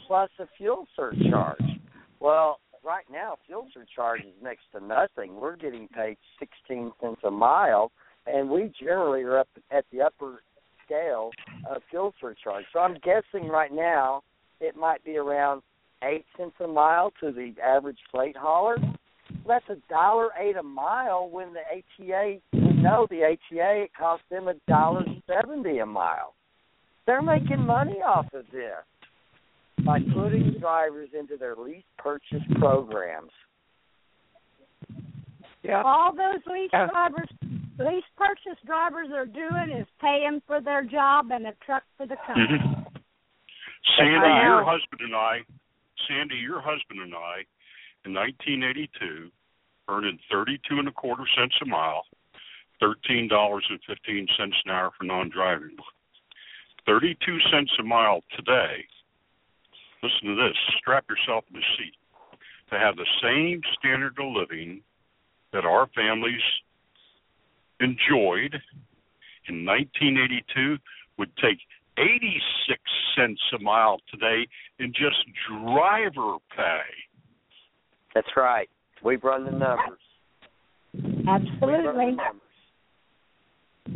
plus 0.08 0.32
a 0.40 0.48
fuel 0.58 0.88
surcharge. 0.96 1.62
Well, 2.20 2.60
right 2.84 3.06
now, 3.12 3.38
fuel 3.46 3.68
surcharge 3.74 4.22
is 4.22 4.34
next 4.42 4.64
to 4.74 4.84
nothing. 4.84 5.36
We're 5.36 5.56
getting 5.56 5.88
paid 5.88 6.18
16 6.40 6.92
cents 7.02 7.22
a 7.24 7.32
mile, 7.32 7.92
and 8.26 8.50
we 8.50 8.72
generally 8.80 9.24
are 9.24 9.40
up 9.40 9.48
at 9.72 9.86
the 9.92 10.02
upper 10.02 10.42
scale 10.86 11.32
of 11.70 11.82
fuel 11.90 12.14
surcharge. 12.20 12.66
So 12.74 12.80
I'm 12.80 12.98
guessing 13.04 13.50
right 13.50 13.72
now 13.72 14.22
it 14.60 14.76
might 14.76 15.04
be 15.04 15.18
around 15.18 15.62
eight 16.04 16.26
cents 16.38 16.56
a 16.60 16.68
mile 16.68 17.12
to 17.20 17.32
the 17.32 17.54
average 17.64 18.00
freight 18.12 18.36
hauler. 18.36 18.78
That's 19.48 19.66
a 19.70 19.78
dollar 19.90 20.30
eight 20.40 20.56
a 20.56 20.64
mile 20.64 21.30
when 21.30 21.54
the 21.54 21.62
ATA 21.62 22.40
know 22.82 23.08
the 23.10 23.24
ATA 23.24 23.84
it 23.84 23.92
costs 23.98 24.26
them 24.30 24.48
a 24.48 24.56
dollar 24.68 25.04
seventy 25.28 25.80
a 25.80 25.86
mile. 25.86 26.34
They're 27.06 27.22
making 27.22 27.62
money 27.62 27.98
off 28.02 28.28
of 28.34 28.46
this 28.52 28.84
by 29.86 30.00
putting 30.14 30.60
drivers 30.60 31.10
into 31.18 31.38
their 31.38 31.56
lease 31.56 31.84
purchase 31.98 32.44
programs. 32.60 33.32
Yeah. 35.64 35.82
All 35.84 36.14
those 36.14 36.42
lease 36.48 36.70
Yeah. 36.74 36.88
drivers, 36.88 37.30
lease 37.78 38.04
purchase 38.16 38.60
drivers 38.66 39.10
are 39.12 39.26
doing 39.26 39.72
is 39.72 39.88
paying 40.00 40.42
for 40.42 40.60
their 40.62 40.84
job 40.84 41.32
and 41.32 41.48
a 41.48 41.54
truck 41.66 41.84
for 41.98 42.06
the 42.06 42.18
company. 42.18 42.58
Mhm. 42.58 42.88
Sandy, 43.98 44.28
I 44.28 44.44
your 44.44 44.64
husband 44.64 45.02
and 45.02 45.16
I, 45.16 45.44
Sandy, 46.08 46.38
your 46.38 46.62
husband 46.62 47.00
and 47.02 47.14
I, 47.14 47.46
in 48.06 48.14
1982, 48.14 49.32
earning 49.88 50.20
32 50.30 50.80
and 50.80 50.88
a 50.88 50.92
quarter 50.92 51.28
cents 51.36 51.56
a 51.62 51.66
mile, 51.66 52.06
thirteen 52.80 53.28
dollars 53.28 53.66
and 53.70 53.84
fifteen 53.84 54.28
cents 54.38 54.56
an 54.66 54.72
hour 54.72 54.92
for 54.92 55.04
non-driving. 55.04 55.78
32 56.86 57.40
cents 57.52 57.72
a 57.80 57.84
mile 57.84 58.24
today. 58.32 58.88
Listen 60.04 60.36
to 60.36 60.36
this. 60.36 60.58
Strap 60.80 61.06
yourself 61.10 61.44
in 61.54 61.60
the 61.60 61.66
seat. 61.78 61.94
To 62.72 62.80
have 62.80 62.96
the 62.96 63.06
same 63.22 63.62
standard 63.78 64.18
of 64.20 64.32
living 64.34 64.82
that 65.54 65.66
our 65.66 65.88
families 65.94 66.42
enjoyed 67.80 68.56
in 69.50 69.66
1982 69.66 70.78
would 71.18 71.36
take 71.38 71.58
86 71.98 72.80
cents 73.16 73.42
a 73.54 73.60
mile 73.60 74.00
today 74.10 74.48
in 74.80 74.94
just 74.94 75.18
driver 75.50 76.38
pay. 76.56 76.88
That's 78.16 78.30
right. 78.38 78.70
We've 79.04 79.24
run 79.24 79.46
the 79.46 79.52
numbers. 79.52 80.00
We've 80.94 81.04
run 81.04 81.26
the 81.26 81.32
Absolutely. 81.32 82.06
numbers. 82.16 82.51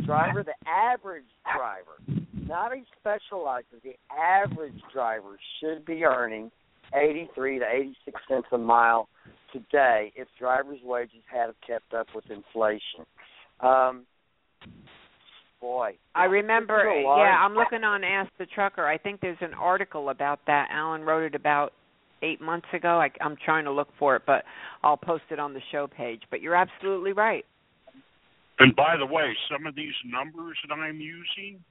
Driver, 0.04 0.42
the 0.42 0.54
average 0.68 1.24
driver, 1.56 2.24
not 2.48 2.72
a 2.72 2.82
specializer, 3.04 3.80
the 3.82 3.94
average 4.14 4.80
driver 4.92 5.36
should 5.60 5.84
be 5.84 6.04
earning 6.04 6.50
83 6.94 7.60
to 7.60 7.64
86 7.64 8.20
cents 8.28 8.46
a 8.52 8.58
mile 8.58 9.08
today 9.52 10.12
if 10.16 10.28
drivers' 10.38 10.80
wages 10.84 11.22
had 11.32 11.50
kept 11.66 11.94
up 11.94 12.08
with 12.14 12.24
inflation. 12.30 13.06
Um, 13.60 14.06
boy, 15.60 15.96
I 16.14 16.24
remember, 16.24 16.82
This 16.84 16.98
is 17.00 17.04
a 17.04 17.08
large- 17.08 17.18
yeah, 17.20 17.44
I'm 17.44 17.54
looking 17.54 17.84
on 17.84 18.04
Ask 18.04 18.30
the 18.38 18.46
Trucker. 18.46 18.86
I 18.86 18.98
think 18.98 19.20
there's 19.20 19.40
an 19.40 19.54
article 19.54 20.10
about 20.10 20.40
that. 20.46 20.68
Alan 20.70 21.02
wrote 21.02 21.24
it 21.24 21.34
about 21.34 21.72
eight 22.22 22.40
months 22.40 22.68
ago. 22.72 23.00
I, 23.00 23.10
I'm 23.20 23.36
trying 23.44 23.64
to 23.64 23.72
look 23.72 23.88
for 23.98 24.16
it, 24.16 24.22
but 24.26 24.44
I'll 24.82 24.96
post 24.96 25.24
it 25.30 25.38
on 25.38 25.52
the 25.54 25.60
show 25.70 25.86
page. 25.86 26.22
But 26.30 26.40
you're 26.40 26.54
absolutely 26.56 27.12
right. 27.12 27.44
And 28.58 28.74
by 28.74 28.96
the 28.98 29.06
way, 29.06 29.36
some 29.50 29.66
of 29.66 29.74
these 29.74 29.94
numbers 30.04 30.56
that 30.68 30.74
I'm 30.74 31.00
using, 31.00 31.62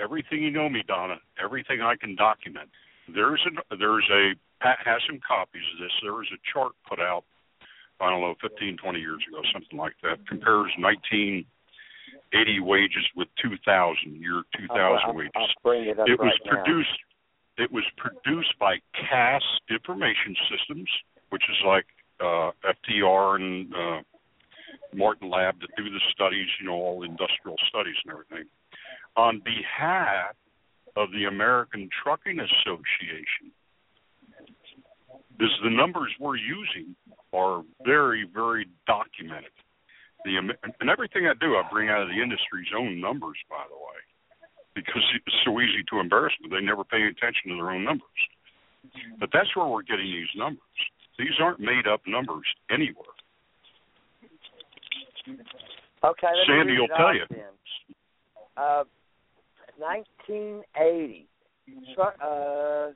everything 0.00 0.42
you 0.42 0.50
know 0.50 0.68
me, 0.68 0.82
Donna, 0.86 1.16
everything 1.42 1.80
I 1.80 1.96
can 1.96 2.14
document. 2.14 2.68
There's 3.12 3.42
a 3.46 3.76
there's 3.76 4.08
a 4.12 4.34
Pat 4.60 4.78
has 4.84 5.00
some 5.06 5.20
copies 5.26 5.62
of 5.74 5.80
this. 5.80 5.92
There 6.02 6.14
was 6.14 6.28
a 6.34 6.40
chart 6.52 6.72
put 6.88 6.98
out, 6.98 7.24
I 8.00 8.10
don't 8.10 8.20
know, 8.20 8.34
15, 8.42 8.76
20 8.76 8.98
years 8.98 9.22
ago, 9.28 9.40
something 9.52 9.78
like 9.78 9.94
that. 10.02 10.18
Compares 10.26 10.70
1980 10.78 12.60
wages 12.60 13.06
with 13.16 13.28
2000 13.42 14.20
year 14.20 14.42
2000 14.54 14.70
I'll, 14.70 15.14
wages. 15.14 15.32
I'll 15.34 15.48
bring 15.62 15.88
it 15.88 15.98
up 15.98 16.08
it 16.08 16.18
was 16.18 16.30
right 16.30 16.40
now. 16.46 16.62
produced 16.62 16.98
it 17.58 17.72
was 17.72 17.84
produced 17.96 18.54
by 18.60 18.78
CAS 18.94 19.42
Information 19.68 20.36
Systems, 20.46 20.88
which 21.30 21.42
is 21.50 21.58
like 21.66 21.86
uh, 22.20 22.50
FTR 22.62 23.34
and 23.34 23.74
uh, 23.74 24.00
Martin 24.94 25.30
Labbe 25.30 25.60
that 25.60 25.70
do 25.76 25.84
the 25.84 26.00
studies, 26.12 26.48
you 26.60 26.66
know, 26.66 26.74
all 26.74 27.02
industrial 27.02 27.56
studies 27.68 27.96
and 28.04 28.12
everything, 28.12 28.48
on 29.16 29.42
behalf 29.44 30.34
of 30.96 31.10
the 31.12 31.24
American 31.24 31.88
Trucking 32.02 32.38
Association. 32.40 33.52
This 35.38 35.50
the 35.62 35.70
numbers 35.70 36.10
we're 36.18 36.36
using 36.36 36.96
are 37.32 37.62
very, 37.84 38.26
very 38.32 38.66
documented. 38.86 39.54
The 40.24 40.34
and 40.36 40.90
everything 40.90 41.26
I 41.26 41.34
do, 41.38 41.54
I 41.54 41.62
bring 41.70 41.88
out 41.88 42.02
of 42.02 42.08
the 42.08 42.20
industry's 42.20 42.74
own 42.76 43.00
numbers, 43.00 43.38
by 43.48 43.62
the 43.70 43.78
way, 43.78 44.00
because 44.74 45.04
it's 45.14 45.36
so 45.44 45.60
easy 45.60 45.84
to 45.90 46.00
embarrass 46.00 46.34
them. 46.42 46.50
They 46.50 46.64
never 46.64 46.82
pay 46.82 47.06
attention 47.06 47.50
to 47.50 47.56
their 47.56 47.70
own 47.70 47.84
numbers. 47.84 48.22
But 49.20 49.30
that's 49.32 49.54
where 49.54 49.66
we're 49.66 49.82
getting 49.82 50.06
these 50.06 50.32
numbers. 50.34 50.78
These 51.18 51.38
aren't 51.40 51.60
made 51.60 51.86
up 51.86 52.02
numbers 52.06 52.46
anywhere. 52.70 53.14
Okay, 56.04 56.26
Sandy 56.46 56.78
will 56.78 56.88
tell 56.88 57.14
you. 57.14 57.24
Then. 57.30 57.40
Uh, 58.56 58.84
1980. 59.78 61.26
Tru- 61.94 62.02
uh, 62.02 62.90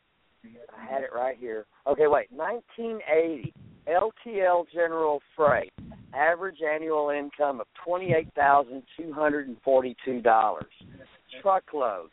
I 0.76 0.84
had 0.90 1.02
it 1.02 1.10
right 1.14 1.36
here. 1.38 1.66
Okay, 1.86 2.06
wait. 2.06 2.26
1980. 2.32 3.52
LTL 3.88 4.64
General 4.72 5.20
Freight. 5.36 5.72
Average 6.14 6.58
annual 6.62 7.08
income 7.10 7.60
of 7.60 7.66
twenty-eight 7.86 8.28
thousand 8.34 8.82
two 8.98 9.12
hundred 9.14 9.48
and 9.48 9.56
forty-two 9.64 10.20
dollars. 10.20 10.70
Truckload. 11.40 12.10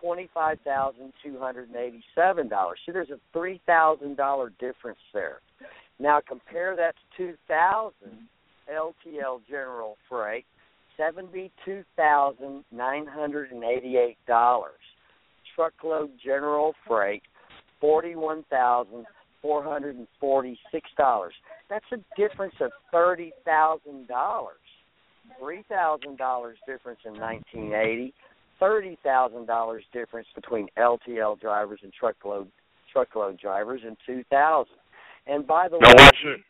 Twenty-five 0.00 0.58
thousand 0.64 1.12
two 1.22 1.38
hundred 1.38 1.68
and 1.68 1.76
eighty-seven 1.76 2.48
dollars. 2.48 2.78
See, 2.86 2.92
there's 2.92 3.10
a 3.10 3.20
three 3.32 3.60
thousand 3.66 4.16
dollar 4.16 4.52
difference 4.58 4.98
there. 5.12 5.40
Now 5.98 6.20
compare 6.26 6.74
that 6.76 6.94
to 6.96 7.16
two 7.16 7.34
thousand 7.46 8.26
LTL 8.72 9.40
General 9.48 9.96
Freight, 10.08 10.44
seventy-two 10.96 11.84
thousand 11.96 12.64
nine 12.72 13.06
hundred 13.06 13.52
and 13.52 13.64
eighty-eight 13.64 14.18
dollars. 14.26 14.80
Truckload 15.54 16.10
General 16.24 16.74
Freight, 16.86 17.22
forty-one 17.80 18.44
thousand 18.50 19.04
four 19.42 19.62
hundred 19.62 19.96
and 19.96 20.06
forty-six 20.20 20.88
dollars. 20.96 21.34
That's 21.68 21.84
a 21.92 21.98
difference 22.20 22.54
of 22.60 22.70
thirty 22.90 23.32
thousand 23.44 24.08
dollars. 24.08 24.56
Three 25.38 25.64
thousand 25.68 26.18
dollars 26.18 26.56
difference 26.66 27.00
in 27.04 27.14
nineteen 27.14 27.72
eighty. 27.74 28.14
Thirty 28.60 28.98
thousand 29.02 29.46
dollars 29.46 29.82
difference 29.92 30.28
between 30.34 30.68
LTL 30.78 31.40
drivers 31.40 31.80
and 31.82 31.92
truckload 31.92 32.48
truckload 32.92 33.38
drivers 33.38 33.80
in 33.86 33.96
two 34.06 34.22
thousand. 34.30 34.76
And 35.26 35.46
by 35.46 35.68
the 35.68 35.78
Now 35.80 35.88
way, 35.88 35.94
watch 35.98 36.16
it. 36.24 36.40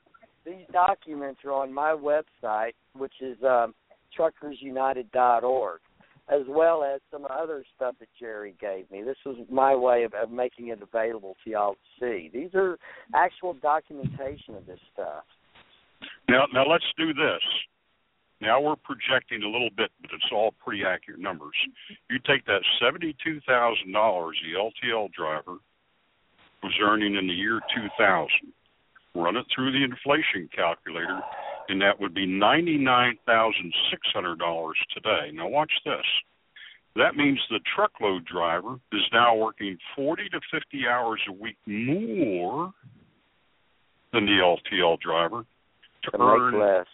These 0.44 0.66
documents 0.73 1.40
are 1.44 1.52
on 1.52 1.73
my 1.73 1.90
website, 1.90 2.73
which 2.94 3.14
is 3.20 3.36
um, 3.43 3.74
truckersunited.org, 4.19 5.81
as 6.28 6.43
well 6.48 6.85
as 6.85 7.01
some 7.10 7.27
other 7.31 7.64
stuff 7.77 7.94
that 8.01 8.09
Jerry 8.19 8.55
gave 8.60 8.90
me. 8.90 9.02
This 9.02 9.16
was 9.24 9.36
my 9.51 9.74
way 9.74 10.05
of, 10.05 10.14
of 10.14 10.31
making 10.31 10.69
it 10.69 10.81
available 10.82 11.36
to 11.44 11.51
y'all 11.51 11.74
to 11.74 11.78
see. 12.01 12.31
These 12.32 12.51
are 12.55 12.78
actual 13.14 13.55
documentation 13.55 14.55
of 14.56 14.66
this 14.66 14.81
stuff. 14.93 15.24
Now, 16.28 16.47
now 16.52 16.64
let's 16.69 16.85
do 16.97 17.12
this. 17.14 17.43
Now 18.40 18.60
we're 18.60 18.77
projecting 18.77 19.44
a 19.44 19.48
little 19.48 19.70
bit, 19.77 19.90
but 20.01 20.10
it's 20.12 20.32
all 20.32 20.52
pretty 20.64 20.82
accurate 20.85 21.20
numbers. 21.20 21.55
You 22.10 22.19
take 22.27 22.44
that 22.47 22.62
seventy-two 22.82 23.40
thousand 23.47 23.93
dollars 23.93 24.36
the 24.43 24.59
LTL 24.59 25.12
driver 25.12 25.59
was 26.60 26.73
earning 26.82 27.14
in 27.14 27.28
the 27.28 27.32
year 27.32 27.60
two 27.73 27.86
thousand, 27.97 28.52
run 29.15 29.37
it 29.37 29.45
through 29.55 29.71
the 29.73 29.85
inflation 29.85 30.49
calculator, 30.55 31.21
and 31.69 31.81
that 31.81 31.99
would 32.01 32.15
be 32.15 32.27
$99,600 32.27 34.73
today. 34.95 35.31
Now, 35.33 35.49
watch 35.49 35.73
this. 35.85 36.05
That 36.97 37.17
means 37.17 37.39
the 37.51 37.61
truckload 37.75 38.25
driver 38.27 38.79
is 38.93 39.03
now 39.13 39.35
working 39.35 39.79
40 39.97 40.29
to 40.31 40.41
50 40.53 40.87
hours 40.87 41.21
a 41.29 41.33
week 41.33 41.57
more 41.67 42.73
than 44.13 44.27
the 44.27 44.33
LTL 44.43 44.99
driver 45.01 45.45
to 46.05 46.11
To 46.11 46.21
earn 46.21 46.59
less. 46.61 46.87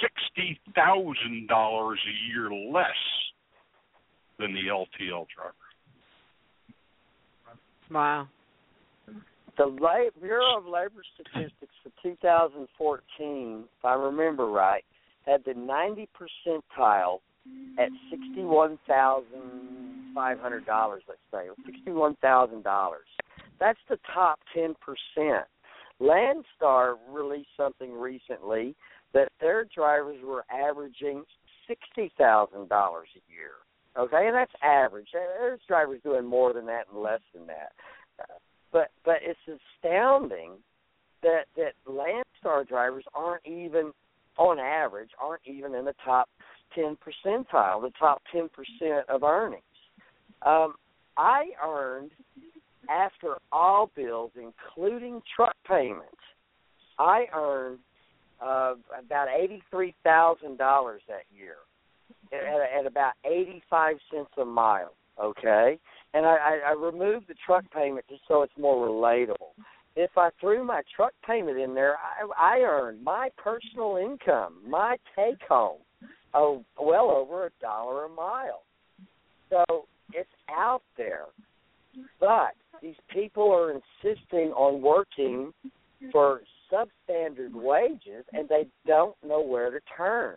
sixty 0.00 0.60
thousand 0.76 1.48
dollars 1.48 1.98
a 2.06 2.12
year 2.32 2.48
less 2.72 2.86
than 4.38 4.52
the 4.54 4.68
LTL 4.70 5.26
driver. 5.34 5.54
Wow. 7.90 8.28
The 9.58 9.66
La- 9.66 10.10
Bureau 10.20 10.56
of 10.58 10.66
Labor 10.66 11.02
Statistics 11.14 11.74
for 11.82 11.90
2014, 12.02 13.64
if 13.78 13.84
I 13.84 13.94
remember 13.94 14.46
right, 14.46 14.84
had 15.26 15.44
the 15.44 15.54
90 15.54 16.08
percentile 16.18 17.20
at 17.78 17.90
$61,500, 18.36 21.00
let's 21.08 21.20
say, 21.30 21.48
or 21.48 21.54
$61,000. 21.86 22.92
That's 23.60 23.78
the 23.88 23.98
top 24.12 24.40
10%. 24.56 24.74
Landstar 26.00 26.96
released 27.08 27.50
something 27.56 27.92
recently 27.92 28.74
that 29.12 29.28
their 29.40 29.64
drivers 29.64 30.20
were 30.24 30.44
averaging 30.50 31.24
$60,000 31.68 32.10
a 32.10 32.46
year. 33.30 33.52
Okay, 33.98 34.26
and 34.26 34.34
that's 34.34 34.54
average. 34.62 35.08
There's 35.12 35.60
drivers 35.68 36.00
doing 36.02 36.24
more 36.24 36.54
than 36.54 36.64
that 36.66 36.86
and 36.90 37.02
less 37.02 37.20
than 37.34 37.46
that. 37.46 37.72
But 38.72 38.90
but 39.04 39.16
it's 39.22 39.60
astounding 39.84 40.52
that 41.22 41.44
that 41.56 41.72
Landstar 41.88 42.66
drivers 42.66 43.04
aren't 43.14 43.46
even 43.46 43.92
on 44.38 44.58
average 44.58 45.10
aren't 45.20 45.42
even 45.44 45.74
in 45.74 45.84
the 45.84 45.94
top 46.04 46.28
ten 46.74 46.96
percentile, 46.96 47.82
the 47.82 47.92
top 47.98 48.22
ten 48.32 48.48
percent 48.48 49.08
of 49.08 49.22
earnings. 49.22 49.62
Um, 50.44 50.74
I 51.16 51.50
earned 51.64 52.10
after 52.88 53.36
all 53.52 53.90
bills, 53.94 54.32
including 54.36 55.22
truck 55.36 55.54
payments, 55.68 56.16
I 56.98 57.26
earned 57.34 57.78
uh, 58.40 58.74
about 58.98 59.28
eighty 59.28 59.62
three 59.70 59.94
thousand 60.02 60.58
dollars 60.58 61.02
that 61.08 61.24
year 61.34 61.56
at, 62.32 62.80
at 62.80 62.86
about 62.86 63.12
eighty 63.24 63.62
five 63.68 63.96
cents 64.12 64.30
a 64.40 64.44
mile. 64.44 64.94
Okay, 65.22 65.78
and 66.14 66.26
I, 66.26 66.36
I, 66.36 66.60
I 66.68 66.72
removed 66.72 67.28
the 67.28 67.34
truck 67.46 67.64
payment 67.72 68.04
just 68.08 68.22
so 68.28 68.42
it's 68.42 68.52
more 68.58 68.86
relatable. 68.88 69.52
If 69.94 70.10
I 70.16 70.30
threw 70.40 70.64
my 70.64 70.82
truck 70.94 71.12
payment 71.26 71.58
in 71.58 71.74
there, 71.74 71.96
I, 71.96 72.56
I 72.56 72.60
earned 72.60 73.04
my 73.04 73.28
personal 73.36 73.96
income, 73.96 74.54
my 74.66 74.96
take 75.16 75.40
home, 75.48 75.80
oh, 76.34 76.64
well 76.80 77.10
over 77.10 77.46
a 77.46 77.50
dollar 77.60 78.04
a 78.04 78.08
mile. 78.08 78.62
So 79.50 79.86
it's 80.12 80.30
out 80.50 80.82
there, 80.96 81.26
but 82.20 82.52
these 82.80 82.96
people 83.12 83.52
are 83.52 83.70
insisting 83.70 84.52
on 84.52 84.80
working 84.80 85.52
for 86.10 86.40
substandard 86.72 87.52
wages, 87.52 88.24
and 88.32 88.48
they 88.48 88.66
don't 88.86 89.14
know 89.26 89.42
where 89.42 89.70
to 89.70 89.78
turn 89.94 90.36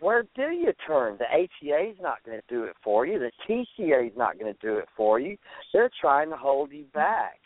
where 0.00 0.24
do 0.34 0.50
you 0.50 0.72
turn? 0.86 1.18
The 1.18 1.24
ATA 1.24 1.90
is 1.90 1.96
not 2.00 2.24
going 2.24 2.38
to 2.38 2.54
do 2.54 2.64
it 2.64 2.76
for 2.82 3.06
you. 3.06 3.18
The 3.18 3.30
TCA 3.48 4.08
is 4.08 4.16
not 4.16 4.38
going 4.38 4.52
to 4.52 4.58
do 4.60 4.76
it 4.76 4.88
for 4.96 5.18
you. 5.18 5.36
They're 5.72 5.90
trying 6.00 6.30
to 6.30 6.36
hold 6.36 6.70
you 6.72 6.84
back. 6.92 7.38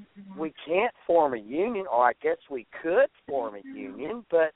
Mm-hmm. 0.00 0.38
We 0.38 0.52
can't 0.66 0.92
form 1.06 1.34
a 1.34 1.38
union, 1.38 1.86
or 1.90 2.06
I 2.08 2.12
guess 2.22 2.36
we 2.50 2.66
could 2.82 3.08
form 3.26 3.54
a 3.54 3.58
mm-hmm. 3.58 3.76
union, 3.76 4.26
but 4.30 4.52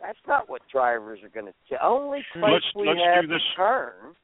that's 0.00 0.18
not 0.26 0.48
what 0.48 0.62
drivers 0.70 1.20
are 1.22 1.28
going 1.28 1.46
to 1.46 1.54
do. 1.68 1.76
Only 1.82 2.24
place 2.32 2.52
Let's- 2.52 2.74
we 2.74 2.88
let's 2.88 3.00
have 3.14 3.28
to 3.28 3.38
turn 3.56 4.16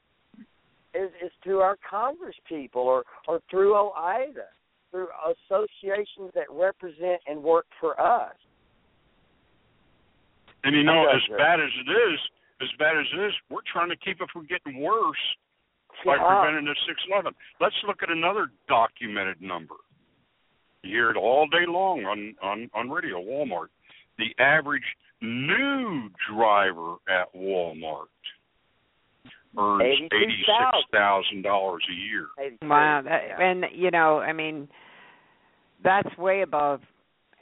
is 0.94 1.10
is 1.22 1.30
to 1.44 1.59
our 1.60 1.76
Congress 1.88 2.34
people, 2.48 2.82
or 2.82 3.05
or 3.28 3.40
through 3.51 3.74
OOIDA, 3.74 4.48
through 4.90 5.09
associations 5.26 6.32
that 6.34 6.47
represent 6.51 7.20
and 7.26 7.43
work 7.43 7.66
for 7.78 8.01
us. 8.01 8.34
And 10.64 10.74
you 10.74 10.82
know, 10.82 11.06
as 11.06 11.22
bad 11.36 11.60
as 11.60 11.70
it 11.86 11.90
is, 11.90 12.18
as 12.60 12.68
bad 12.78 12.96
as 12.96 13.06
it 13.12 13.20
is, 13.26 13.34
we're 13.50 13.60
trying 13.70 13.90
to 13.90 13.96
keep 13.96 14.20
it 14.20 14.28
from 14.32 14.46
getting 14.46 14.80
worse 14.80 15.36
by 16.04 16.16
Yeah. 16.16 16.24
preventing 16.42 16.64
the 16.66 16.74
611. 16.86 17.34
Let's 17.60 17.76
look 17.84 18.02
at 18.02 18.10
another 18.10 18.50
documented 18.68 19.40
number. 19.40 19.74
You 20.82 20.90
hear 20.90 21.10
it 21.10 21.16
all 21.16 21.46
day 21.48 21.66
long 21.66 22.04
on 22.06 22.36
on 22.42 22.70
on 22.74 22.90
radio. 22.90 23.20
Walmart, 23.20 23.68
the 24.18 24.34
average 24.38 24.84
new 25.20 26.10
driver 26.28 26.96
at 27.08 27.32
Walmart 27.34 28.06
earns 29.58 30.00
eighty 30.12 30.44
six 30.44 30.86
thousand 30.92 31.42
dollars 31.42 31.84
a 31.88 31.92
year. 31.94 32.28
Wow, 32.62 33.02
that, 33.02 33.40
and 33.40 33.64
you 33.72 33.90
know, 33.90 34.18
I 34.20 34.32
mean, 34.32 34.68
that's 35.82 36.16
way 36.18 36.42
above 36.42 36.82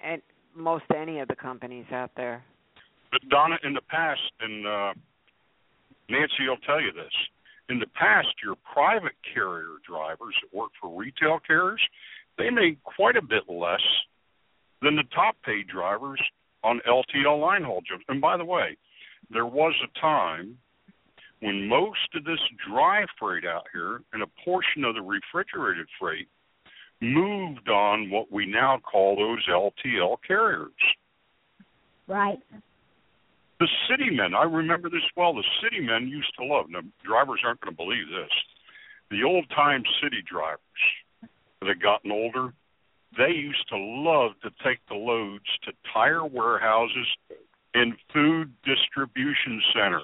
and 0.02 0.22
most 0.54 0.84
any 0.94 1.18
of 1.18 1.28
the 1.28 1.36
companies 1.36 1.86
out 1.92 2.12
there. 2.16 2.44
Donna, 3.30 3.56
in 3.62 3.74
the 3.74 3.82
past, 3.88 4.20
and 4.40 4.66
uh, 4.66 4.92
Nancy 6.08 6.48
will 6.48 6.58
tell 6.66 6.80
you 6.80 6.92
this. 6.92 7.12
In 7.68 7.78
the 7.78 7.86
past, 7.94 8.28
your 8.42 8.56
private 8.72 9.16
carrier 9.32 9.80
drivers 9.86 10.34
that 10.42 10.56
work 10.56 10.70
for 10.80 10.90
retail 10.94 11.38
carriers, 11.46 11.80
they 12.36 12.50
made 12.50 12.82
quite 12.84 13.16
a 13.16 13.22
bit 13.22 13.44
less 13.48 13.80
than 14.82 14.96
the 14.96 15.04
top 15.14 15.36
paid 15.44 15.66
drivers 15.68 16.20
on 16.62 16.80
LTL 16.88 17.40
line 17.40 17.62
haul 17.62 17.80
jobs. 17.88 18.04
And 18.08 18.20
by 18.20 18.36
the 18.36 18.44
way, 18.44 18.76
there 19.30 19.46
was 19.46 19.74
a 19.82 20.00
time 20.00 20.58
when 21.40 21.68
most 21.68 22.14
of 22.14 22.24
this 22.24 22.40
dry 22.68 23.04
freight 23.18 23.44
out 23.44 23.64
here 23.72 24.00
and 24.12 24.22
a 24.22 24.26
portion 24.44 24.84
of 24.84 24.94
the 24.94 25.02
refrigerated 25.02 25.86
freight 25.98 26.28
moved 27.00 27.68
on 27.68 28.10
what 28.10 28.30
we 28.30 28.46
now 28.46 28.78
call 28.78 29.16
those 29.16 29.44
LTL 29.48 30.16
carriers. 30.26 30.70
Right. 32.06 32.38
The 33.60 33.68
city 33.88 34.10
men, 34.10 34.34
I 34.34 34.44
remember 34.44 34.90
this 34.90 35.06
well. 35.16 35.34
The 35.34 35.44
city 35.62 35.80
men 35.80 36.08
used 36.08 36.32
to 36.38 36.44
love. 36.44 36.66
Now, 36.68 36.80
drivers 37.04 37.40
aren't 37.44 37.60
going 37.60 37.74
to 37.74 37.76
believe 37.76 38.08
this. 38.08 38.32
The 39.10 39.22
old 39.22 39.48
time 39.50 39.84
city 40.02 40.22
drivers 40.26 40.60
that 41.60 41.68
had 41.68 41.82
gotten 41.82 42.10
older, 42.10 42.52
they 43.16 43.30
used 43.30 43.68
to 43.68 43.76
love 43.76 44.32
to 44.42 44.50
take 44.64 44.80
the 44.88 44.96
loads 44.96 45.44
to 45.64 45.72
tire 45.92 46.24
warehouses 46.24 47.06
and 47.74 47.94
food 48.12 48.52
distribution 48.64 49.62
centers 49.72 50.02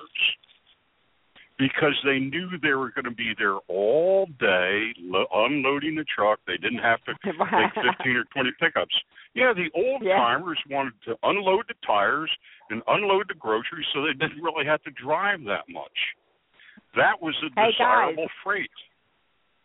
because 1.61 1.95
they 2.05 2.19
knew 2.19 2.49
they 2.63 2.73
were 2.73 2.91
going 2.91 3.05
to 3.05 3.11
be 3.15 3.35
there 3.39 3.57
all 3.69 4.27
day 4.41 4.91
lo- 4.99 5.29
unloading 5.33 5.95
the 5.95 6.05
truck. 6.17 6.41
They 6.47 6.57
didn't 6.57 6.79
have 6.81 7.05
to 7.05 7.13
take 7.25 7.37
15 7.37 8.17
or 8.17 8.25
20 8.33 8.51
pickups. 8.59 8.95
Yeah, 9.35 9.53
the 9.55 9.69
old 9.79 10.03
timers 10.03 10.59
wanted 10.71 10.95
to 11.05 11.15
unload 11.23 11.67
the 11.69 11.75
tires 11.87 12.31
and 12.71 12.83
unload 12.89 13.27
the 13.29 13.35
groceries 13.35 13.87
so 13.95 14.03
they 14.03 14.15
didn't 14.15 14.43
really 14.43 14.65
have 14.67 14.83
to 14.85 14.91
drive 14.91 15.41
that 15.45 15.69
much. 15.69 15.99
That 16.97 17.21
was 17.23 17.37
a 17.45 17.49
Hey, 17.55 17.71
guys. 17.71 17.73
desirable 17.79 18.27
freight. 18.43 18.71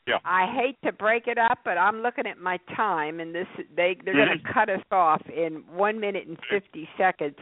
Yeah. 0.07 0.17
I 0.23 0.45
hate 0.55 0.77
to 0.85 0.91
break 0.91 1.25
it 1.25 1.39
up, 1.39 1.59
but 1.65 1.79
I'm 1.79 2.01
looking 2.03 2.27
at 2.27 2.37
my 2.37 2.59
time, 2.75 3.19
and 3.19 3.33
this 3.33 3.47
they 3.75 3.97
they're 4.05 4.13
going 4.13 4.37
to 4.37 4.53
cut 4.53 4.69
us 4.69 4.83
off 4.91 5.23
in 5.35 5.63
one 5.73 5.99
minute 5.99 6.27
and 6.27 6.37
fifty 6.51 6.87
seconds. 6.95 7.37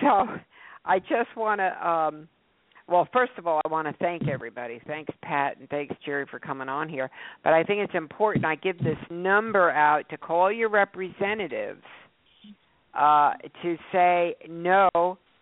So 0.00 0.26
I 0.84 1.00
just 1.00 1.34
want 1.36 1.58
to. 1.60 1.88
um 1.88 2.28
well, 2.88 3.08
first 3.12 3.32
of 3.38 3.46
all, 3.46 3.60
I 3.64 3.68
want 3.68 3.88
to 3.88 3.94
thank 3.94 4.28
everybody. 4.28 4.80
Thanks, 4.86 5.12
Pat, 5.22 5.58
and 5.58 5.68
thanks, 5.68 5.94
Jerry, 6.04 6.26
for 6.30 6.38
coming 6.38 6.68
on 6.68 6.88
here. 6.88 7.10
But 7.42 7.52
I 7.52 7.62
think 7.64 7.80
it's 7.80 7.94
important 7.94 8.44
I 8.44 8.54
give 8.56 8.78
this 8.78 8.98
number 9.10 9.70
out 9.70 10.08
to 10.10 10.16
call 10.16 10.52
your 10.52 10.68
representatives 10.68 11.82
uh, 12.94 13.32
to 13.62 13.76
say 13.92 14.36
no 14.48 14.88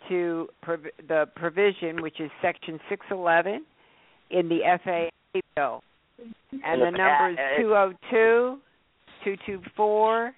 to 0.08 0.48
prov- 0.62 0.86
the 1.08 1.26
provision, 1.36 2.02
which 2.02 2.20
is 2.20 2.30
Section 2.42 2.78
611 2.88 3.64
in 4.30 4.48
the 4.48 4.60
FAA 4.82 5.40
bill. 5.54 5.82
And 6.64 6.80
the 6.80 6.90
number 6.90 7.30
is 7.30 7.38
Uh, 7.38 7.42
uh, 7.42 7.60
202 7.60 8.60
224 9.24 10.34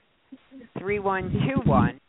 3121 0.79 2.01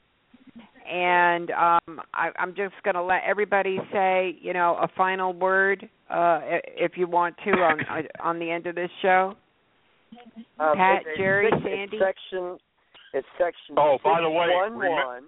and 0.90 1.52
um, 1.52 2.02
I, 2.14 2.30
I'm 2.40 2.56
just 2.56 2.74
going 2.84 2.96
to 2.96 3.04
let 3.04 3.22
everybody 3.28 3.80
say, 3.92 4.38
you 4.42 4.54
know, 4.54 4.78
a 4.82 4.88
final 4.96 5.34
word, 5.34 5.90
uh, 6.10 6.40
if 6.76 6.94
you 6.96 7.08
want 7.08 7.36
to, 7.46 7.52
on 7.52 7.80
on 8.24 8.40
the 8.40 8.50
end 8.50 8.68
of 8.68 8.76
this 8.76 8.90
show. 9.02 9.36
Um, 10.60 10.78
Pat, 10.78 11.02
it's- 11.02 11.06
it's 11.08 11.18
Jerry, 11.18 11.50
six- 11.52 11.64
Sandy? 11.64 11.98
It's 11.98 12.06
section. 12.06 12.58
It's 13.14 13.28
section. 13.38 13.76
Oh, 13.78 13.98
by 14.04 14.22
the 14.22 14.30
way, 14.30 14.48
611, 14.48 15.24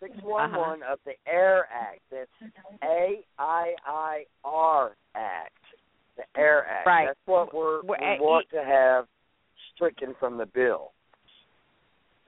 611 0.00 0.82
of 0.90 0.98
the 1.04 1.12
Air 1.26 1.66
Act. 1.72 2.00
That's 2.10 2.52
A 2.84 3.20
I 3.38 3.74
I 3.86 4.24
R 4.44 4.92
Act. 5.14 5.52
The 6.16 6.40
Air 6.40 6.66
Act. 6.66 6.86
Right. 6.86 7.06
That's 7.06 7.18
what 7.26 7.54
we're, 7.54 7.82
we 7.82 7.96
uh, 7.96 8.20
want 8.20 8.46
to 8.52 8.62
have 8.62 9.06
stricken 9.74 10.14
from 10.20 10.36
the 10.36 10.46
bill. 10.46 10.92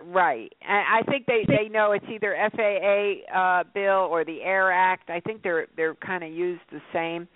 Right. 0.06 0.52
And 0.62 0.84
I 0.88 1.02
think 1.10 1.26
they 1.26 1.44
they 1.46 1.68
know 1.68 1.92
it's 1.92 2.04
either 2.10 2.36
FAA 2.56 3.36
uh 3.36 3.64
bill 3.74 4.08
or 4.10 4.24
the 4.24 4.42
Air 4.42 4.72
Act. 4.72 5.10
I 5.10 5.20
think 5.20 5.42
they're 5.42 5.66
they're 5.76 5.94
kind 5.96 6.24
of 6.24 6.30
used 6.32 6.62
the 6.70 6.80
same. 6.92 7.28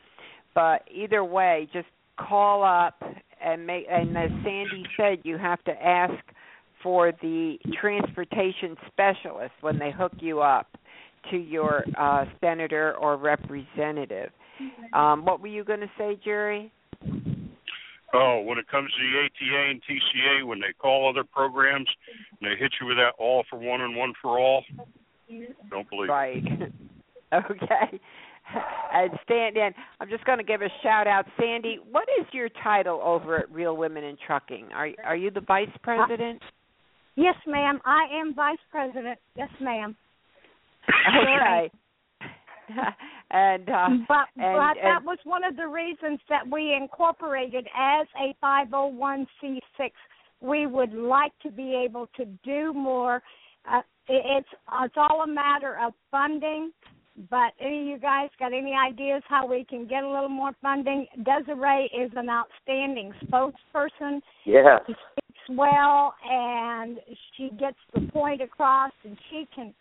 But 0.54 0.82
either 0.92 1.22
way, 1.24 1.68
just 1.72 1.88
call 2.18 2.64
up 2.64 3.02
and 3.44 3.66
make 3.66 3.86
and 3.90 4.16
as 4.16 4.30
Sandy 4.42 4.84
said, 4.96 5.18
you 5.22 5.38
have 5.38 5.62
to 5.64 5.72
ask 5.72 6.14
for 6.82 7.12
the 7.22 7.58
transportation 7.80 8.76
specialist 8.86 9.52
when 9.60 9.78
they 9.78 9.90
hook 9.90 10.12
you 10.18 10.40
up 10.40 10.68
to 11.30 11.36
your 11.36 11.84
uh 11.98 12.24
senator 12.40 12.94
or 12.96 13.16
representative. 13.16 14.30
Um 14.92 15.24
what 15.24 15.40
were 15.40 15.48
you 15.48 15.64
going 15.64 15.80
to 15.80 15.90
say, 15.98 16.18
Jerry? 16.24 16.72
Oh, 18.14 18.40
when 18.40 18.58
it 18.58 18.68
comes 18.68 18.90
to 18.92 18.98
the 18.98 19.18
ATA 19.24 19.70
and 19.70 19.82
TCA, 19.82 20.46
when 20.46 20.60
they 20.60 20.72
call 20.78 21.08
other 21.08 21.24
programs 21.24 21.88
and 22.40 22.50
they 22.50 22.56
hit 22.56 22.72
you 22.80 22.86
with 22.86 22.96
that 22.96 23.14
all 23.18 23.44
for 23.50 23.58
one 23.58 23.80
and 23.80 23.96
one 23.96 24.12
for 24.22 24.38
all, 24.38 24.64
don't 25.70 25.88
believe 25.90 26.08
Right. 26.08 26.44
okay. 27.34 28.00
And 28.92 29.10
stand 29.24 29.56
in. 29.56 29.70
I'm 30.00 30.08
just 30.08 30.24
going 30.24 30.38
to 30.38 30.44
give 30.44 30.62
a 30.62 30.68
shout 30.82 31.08
out, 31.08 31.26
Sandy. 31.38 31.80
What 31.90 32.06
is 32.20 32.26
your 32.32 32.48
title 32.62 33.00
over 33.02 33.38
at 33.38 33.50
Real 33.50 33.76
Women 33.76 34.04
in 34.04 34.16
Trucking? 34.24 34.68
Are 34.72 34.88
are 35.04 35.16
you 35.16 35.32
the 35.32 35.40
vice 35.40 35.68
president? 35.82 36.40
Yes, 37.16 37.34
ma'am. 37.46 37.80
I 37.84 38.06
am 38.20 38.34
vice 38.34 38.58
president. 38.70 39.18
Yes, 39.36 39.50
ma'am. 39.60 39.96
Okay. 41.08 41.70
and 43.30 43.68
uh, 43.68 43.88
But 44.08 44.28
and, 44.36 44.56
but 44.56 44.74
that 44.82 44.96
and- 44.98 45.06
was 45.06 45.18
one 45.24 45.44
of 45.44 45.56
the 45.56 45.66
reasons 45.66 46.20
that 46.28 46.48
we 46.50 46.74
incorporated 46.74 47.66
as 47.76 48.06
a 48.20 48.34
501c6. 48.44 49.90
We 50.40 50.66
would 50.66 50.92
like 50.92 51.32
to 51.42 51.50
be 51.50 51.74
able 51.74 52.08
to 52.16 52.24
do 52.44 52.72
more. 52.72 53.22
Uh, 53.70 53.80
it's 54.08 54.48
it's 54.84 54.94
all 54.96 55.22
a 55.22 55.26
matter 55.26 55.78
of 55.84 55.92
funding. 56.10 56.72
But 57.30 57.52
any 57.60 57.80
of 57.80 57.86
you 57.86 57.98
guys 57.98 58.28
got 58.38 58.52
any 58.52 58.74
ideas 58.74 59.22
how 59.26 59.46
we 59.46 59.64
can 59.64 59.86
get 59.86 60.04
a 60.04 60.08
little 60.08 60.28
more 60.28 60.52
funding? 60.60 61.06
Desiree 61.24 61.90
is 61.98 62.10
an 62.14 62.28
outstanding 62.28 63.10
spokesperson. 63.24 64.20
Yes. 64.44 64.82
She 64.86 64.92
speaks 64.92 65.58
well 65.58 66.14
and 66.30 66.98
she 67.36 67.48
gets 67.58 67.78
the 67.94 68.02
point 68.12 68.42
across, 68.42 68.92
and 69.02 69.16
she 69.30 69.48
can 69.54 69.72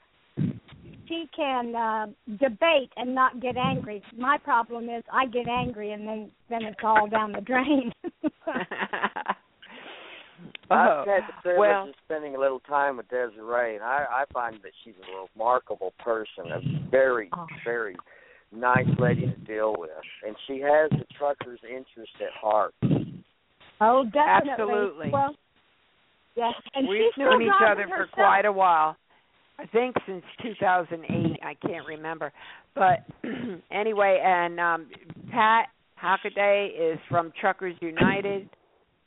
she 1.08 1.26
can 1.36 1.76
uh, 1.76 2.08
debate 2.40 2.92
and 2.98 3.14
not 3.14 3.42
get 3.42 3.58
angry. 3.58 4.02
My 4.18 4.38
problem 4.38 4.86
is 4.86 5.04
I 5.12 5.26
get 5.28 5.48
angry 5.48 5.92
and 5.92 6.08
then 6.08 6.32
then 6.50 6.64
it's 6.64 6.80
all 6.84 7.08
down 7.08 7.32
the 7.32 7.42
drain. 7.42 7.92
I've 10.70 11.08
had 11.08 11.24
the 11.28 11.34
privilege 11.42 11.60
well- 11.60 11.90
of 11.90 11.96
spending 12.06 12.36
a 12.36 12.40
little 12.40 12.60
time 12.62 12.98
with 12.98 13.08
Desiree, 13.10 13.76
and 13.76 13.84
I, 13.84 14.06
I 14.10 14.24
find 14.34 14.56
that 14.64 14.72
she's 14.84 14.96
a 14.96 15.28
remarkable 15.36 15.94
person, 16.04 16.52
a 16.52 16.90
very, 16.90 17.30
very 17.64 17.96
nice 18.52 18.88
lady 19.00 19.28
to 19.28 19.38
deal 19.46 19.76
with, 19.78 19.92
and 20.26 20.36
she 20.48 20.60
has 20.62 20.90
the 20.92 21.06
trucker's 21.18 21.60
interest 21.64 22.14
at 22.20 22.34
heart. 22.40 22.74
oh, 23.82 24.06
definitely. 24.06 24.52
Absolutely. 24.52 25.10
Well, 25.12 25.36
yes, 26.36 26.54
and 26.74 26.88
We've 26.88 27.12
known 27.18 27.42
each 27.42 27.50
driving 27.60 27.86
other 27.86 28.08
for 28.08 28.08
quite 28.14 28.46
a 28.46 28.52
while. 28.52 28.98
I 29.58 29.66
think 29.68 29.96
since 30.06 30.24
2008. 30.44 31.40
I 31.44 31.54
can't 31.68 31.86
remember, 31.88 32.32
but 32.74 33.06
anyway, 33.72 34.22
and 34.24 34.60
um 34.60 34.88
Pat 35.32 35.68
Hockaday 36.02 36.94
is 36.94 37.00
from 37.10 37.32
Truckers 37.40 37.76
United. 37.82 38.50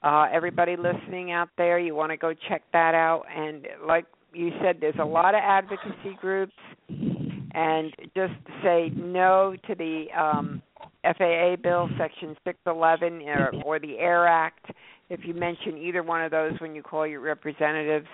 Uh 0.03 0.27
everybody 0.33 0.77
listening 0.77 1.33
out 1.33 1.49
there, 1.57 1.79
you 1.79 1.95
want 1.95 2.11
to 2.13 2.17
go 2.17 2.33
check 2.49 2.63
that 2.73 2.95
out. 2.95 3.25
And 3.35 3.67
like 3.87 4.07
you 4.33 4.51
said, 4.63 4.79
there's 4.81 4.99
a 5.01 5.05
lot 5.05 5.35
of 5.35 5.41
advocacy 5.43 6.17
groups, 6.21 6.53
and 6.89 7.93
just 8.15 8.35
say 8.63 8.91
no 8.95 9.55
to 9.67 9.75
the 9.75 10.07
um 10.19 10.63
FAA 11.05 11.57
bill 11.63 11.89
section 11.99 12.37
611 12.45 13.23
or, 13.29 13.53
or 13.65 13.79
the 13.79 13.99
Air 13.99 14.27
Act. 14.27 14.71
If 15.11 15.21
you 15.25 15.35
mention 15.35 15.79
either 15.79 16.03
one 16.03 16.23
of 16.23 16.31
those 16.31 16.53
when 16.61 16.75
you 16.75 16.83
call 16.83 17.07
your 17.07 17.21
representatives, 17.21 18.07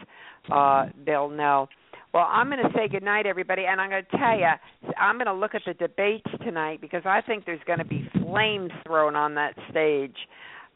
uh, 0.52 0.86
they'll 1.04 1.30
know. 1.30 1.68
Well, 2.12 2.28
I'm 2.30 2.48
going 2.48 2.62
to 2.62 2.70
say 2.76 2.86
good 2.86 3.02
night, 3.02 3.26
everybody, 3.26 3.64
and 3.68 3.80
I'm 3.80 3.90
going 3.90 4.04
to 4.08 4.16
tell 4.16 4.38
you, 4.38 4.46
I'm 4.96 5.16
going 5.16 5.26
to 5.26 5.34
look 5.34 5.56
at 5.56 5.62
the 5.66 5.74
debates 5.74 6.30
tonight 6.44 6.80
because 6.80 7.02
I 7.04 7.20
think 7.20 7.44
there's 7.44 7.58
going 7.66 7.80
to 7.80 7.84
be 7.84 8.08
flames 8.22 8.70
thrown 8.86 9.16
on 9.16 9.34
that 9.34 9.54
stage. 9.70 10.14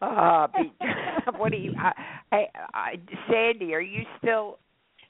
Uh, 0.03 0.49
be, 0.49 0.73
what 1.39 1.53
do 1.53 1.59
you, 1.59 1.75
I, 1.79 1.93
I, 2.33 2.47
I, 2.75 2.95
Sandy? 3.31 3.73
Are 3.75 3.81
you 3.81 4.03
still 4.19 4.59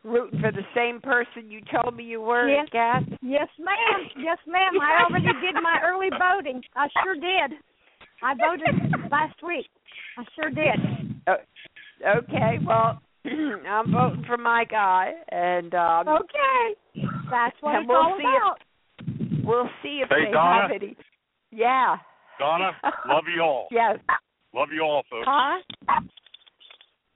rooting 0.05 0.41
for 0.41 0.53
the 0.53 0.65
same 0.75 1.01
person 1.01 1.51
you 1.51 1.61
told 1.73 1.97
me 1.97 2.05
you 2.05 2.21
were, 2.21 2.47
Yes. 2.47 2.69
Gas? 2.73 3.03
Yes, 3.23 3.49
ma'am. 3.59 4.09
Yes, 4.19 4.39
ma'am. 4.47 4.73
I 4.83 5.05
already 5.05 5.27
did 5.41 5.55
my 5.63 5.81
early 5.83 6.09
voting. 6.11 6.63
I 6.77 6.89
sure 7.03 7.15
did. 7.15 7.59
I 8.23 8.35
voted 8.35 9.11
last 9.11 9.43
week. 9.47 9.67
I 10.19 10.25
sure 10.35 10.51
did. 10.51 10.81
Uh, 11.29 11.37
okay, 12.19 12.59
well, 12.67 13.01
I'm 13.25 13.93
voting 13.93 14.25
for 14.27 14.37
my 14.37 14.65
guy, 14.65 15.13
and 15.29 15.73
um, 15.75 16.09
Okay. 16.09 17.07
That's 17.31 17.57
what 17.61 17.75
and 17.77 17.85
it's 17.85 17.89
we'll 17.89 17.99
all 17.99 18.17
see 18.19 18.25
about. 18.25 18.59
if 19.39 19.45
we'll 19.47 19.69
see 19.83 20.01
if 20.03 20.09
Hey, 20.09 20.25
they 20.27 20.33
Donna? 20.33 20.63
have 20.63 20.71
any. 20.73 20.97
Yeah. 21.53 21.97
Donna, 22.41 22.73
love 23.09 23.25
you 23.33 23.43
all. 23.43 23.69
Yes. 23.71 23.99
Love 24.55 24.69
you 24.75 24.83
all, 24.83 25.05
folks. 25.09 25.27
Huh? 25.29 25.61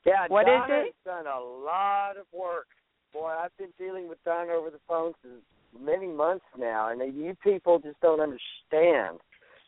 Yeah, 0.04 0.26
What 0.28 0.42
is 0.42 0.60
Donna's 0.68 0.86
it? 0.88 0.94
done 1.04 1.26
a 1.26 1.40
lot 1.40 2.16
of 2.16 2.26
work. 2.32 2.66
Boy, 3.12 3.30
I've 3.42 3.56
been 3.56 3.72
dealing 3.78 4.08
with 4.08 4.18
Donna 4.24 4.52
over 4.52 4.70
the 4.70 4.80
phone 4.88 5.12
for 5.22 5.28
many 5.80 6.06
months 6.08 6.44
now, 6.58 6.90
and 6.90 7.00
you 7.16 7.36
people 7.42 7.78
just 7.78 8.00
don't 8.00 8.20
understand 8.20 9.18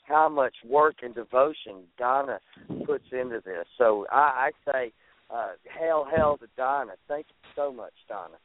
how 0.06 0.28
much 0.28 0.54
work 0.66 0.96
and 1.02 1.14
devotion 1.14 1.84
Donna 1.98 2.38
puts 2.86 3.04
into 3.12 3.40
this. 3.44 3.66
So 3.78 4.06
I, 4.10 4.50
I 4.66 4.70
say, 4.70 4.92
uh, 5.30 5.52
hail, 5.78 6.06
hail 6.14 6.36
to 6.38 6.46
Donna. 6.56 6.92
Thank 7.08 7.26
you 7.28 7.50
so 7.56 7.72
much, 7.72 7.92
Donna. 8.08 8.36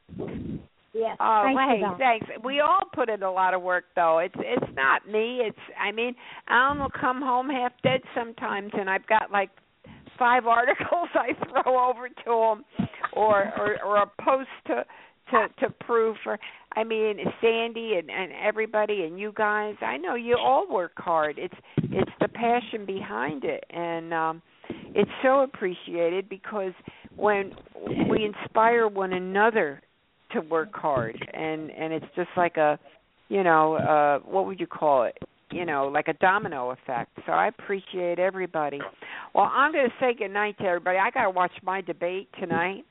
Yes. 0.92 1.16
Oh, 1.20 1.42
Thank 1.44 1.58
hey, 1.58 1.82
thanks. 1.98 2.26
We 2.42 2.60
all 2.60 2.80
put 2.92 3.08
in 3.08 3.22
a 3.22 3.30
lot 3.30 3.54
of 3.54 3.62
work, 3.62 3.84
though. 3.94 4.18
It's 4.18 4.34
it's 4.38 4.72
not 4.74 5.06
me. 5.06 5.40
It's 5.40 5.58
I 5.80 5.92
mean, 5.92 6.16
Alan 6.48 6.80
will 6.80 6.90
come 6.90 7.22
home 7.22 7.48
half 7.48 7.72
dead 7.84 8.00
sometimes, 8.12 8.72
and 8.74 8.90
I've 8.90 9.06
got 9.06 9.30
like 9.30 9.50
five 10.18 10.46
articles 10.48 11.08
I 11.14 11.30
throw 11.48 11.88
over 11.88 12.08
to 12.08 12.32
him, 12.32 12.64
or 13.12 13.52
or, 13.56 13.78
or 13.84 13.96
a 13.98 14.10
post 14.20 14.48
to 14.66 14.84
to 15.30 15.46
to 15.60 15.70
prove 15.84 16.16
for. 16.24 16.38
I 16.76 16.84
mean, 16.84 17.18
Sandy 17.40 17.94
and 17.98 18.10
and 18.10 18.32
everybody 18.32 19.04
and 19.04 19.18
you 19.18 19.32
guys. 19.34 19.74
I 19.80 19.96
know 19.96 20.14
you 20.14 20.36
all 20.38 20.72
work 20.72 20.92
hard. 20.96 21.38
It's 21.38 21.54
it's 21.78 22.10
the 22.20 22.28
passion 22.28 22.86
behind 22.86 23.44
it, 23.44 23.64
and 23.70 24.14
um 24.14 24.42
it's 24.94 25.10
so 25.22 25.40
appreciated 25.42 26.28
because 26.28 26.72
when 27.16 27.52
we 28.08 28.24
inspire 28.24 28.88
one 28.88 29.12
another 29.12 29.82
to 30.32 30.40
work 30.40 30.70
hard 30.72 31.16
and 31.34 31.70
and 31.70 31.92
it's 31.92 32.06
just 32.14 32.30
like 32.36 32.56
a 32.56 32.78
you 33.28 33.42
know 33.42 33.74
uh 33.74 34.18
what 34.20 34.46
would 34.46 34.60
you 34.60 34.66
call 34.66 35.04
it? 35.04 35.18
You 35.50 35.64
know 35.64 35.88
like 35.88 36.06
a 36.06 36.14
domino 36.14 36.70
effect. 36.70 37.10
So 37.26 37.32
i 37.32 37.48
appreciate 37.48 38.18
everybody. 38.20 38.78
Well 39.34 39.50
i'm 39.52 39.72
going 39.72 39.88
to 39.88 39.94
say 39.98 40.14
good 40.14 40.30
night 40.30 40.56
to 40.58 40.64
everybody. 40.64 40.98
I 40.98 41.10
got 41.10 41.24
to 41.24 41.30
watch 41.30 41.52
my 41.62 41.80
debate 41.80 42.28
tonight. 42.38 42.84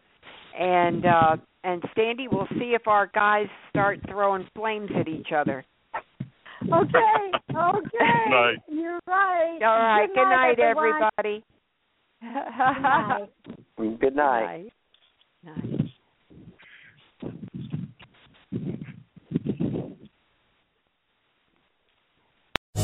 And 0.59 1.05
uh 1.05 1.37
and 1.63 1.83
Sandy, 1.95 2.27
we'll 2.27 2.47
see 2.57 2.73
if 2.73 2.87
our 2.87 3.07
guys 3.13 3.47
start 3.69 3.99
throwing 4.07 4.47
flames 4.55 4.89
at 4.97 5.07
each 5.07 5.31
other. 5.35 5.65
Okay. 6.63 7.31
Okay. 7.51 8.29
Night. 8.29 8.57
You're 8.67 8.99
right. 9.07 9.59
All 9.61 9.79
right. 9.79 10.07
Good 10.07 10.15
Good 10.15 10.29
night, 10.29 10.59
everyone. 10.59 11.09
everybody. 11.17 11.43
Good 12.21 12.81
night. 12.81 13.99
Good 13.99 14.15
night. 14.15 14.71
Night. 15.43 15.89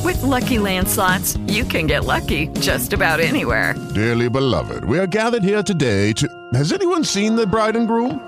With 0.04 0.18
LuckyLand 0.18 0.88
slots, 0.88 1.36
you 1.48 1.64
can 1.66 1.88
get 1.88 2.06
lucky 2.06 2.48
just 2.60 2.94
about 2.94 3.20
anywhere. 3.20 3.74
Dearly 3.96 4.30
beloved, 4.30 4.86
we 4.86 5.00
are 5.00 5.08
gathered 5.08 5.44
here 5.44 5.64
today 5.64 6.14
to. 6.14 6.28
Has 6.54 6.72
anyone 6.72 7.04
seen 7.04 7.36
the 7.36 7.48
bride 7.48 7.76
and 7.76 7.88
groom? 7.88 8.28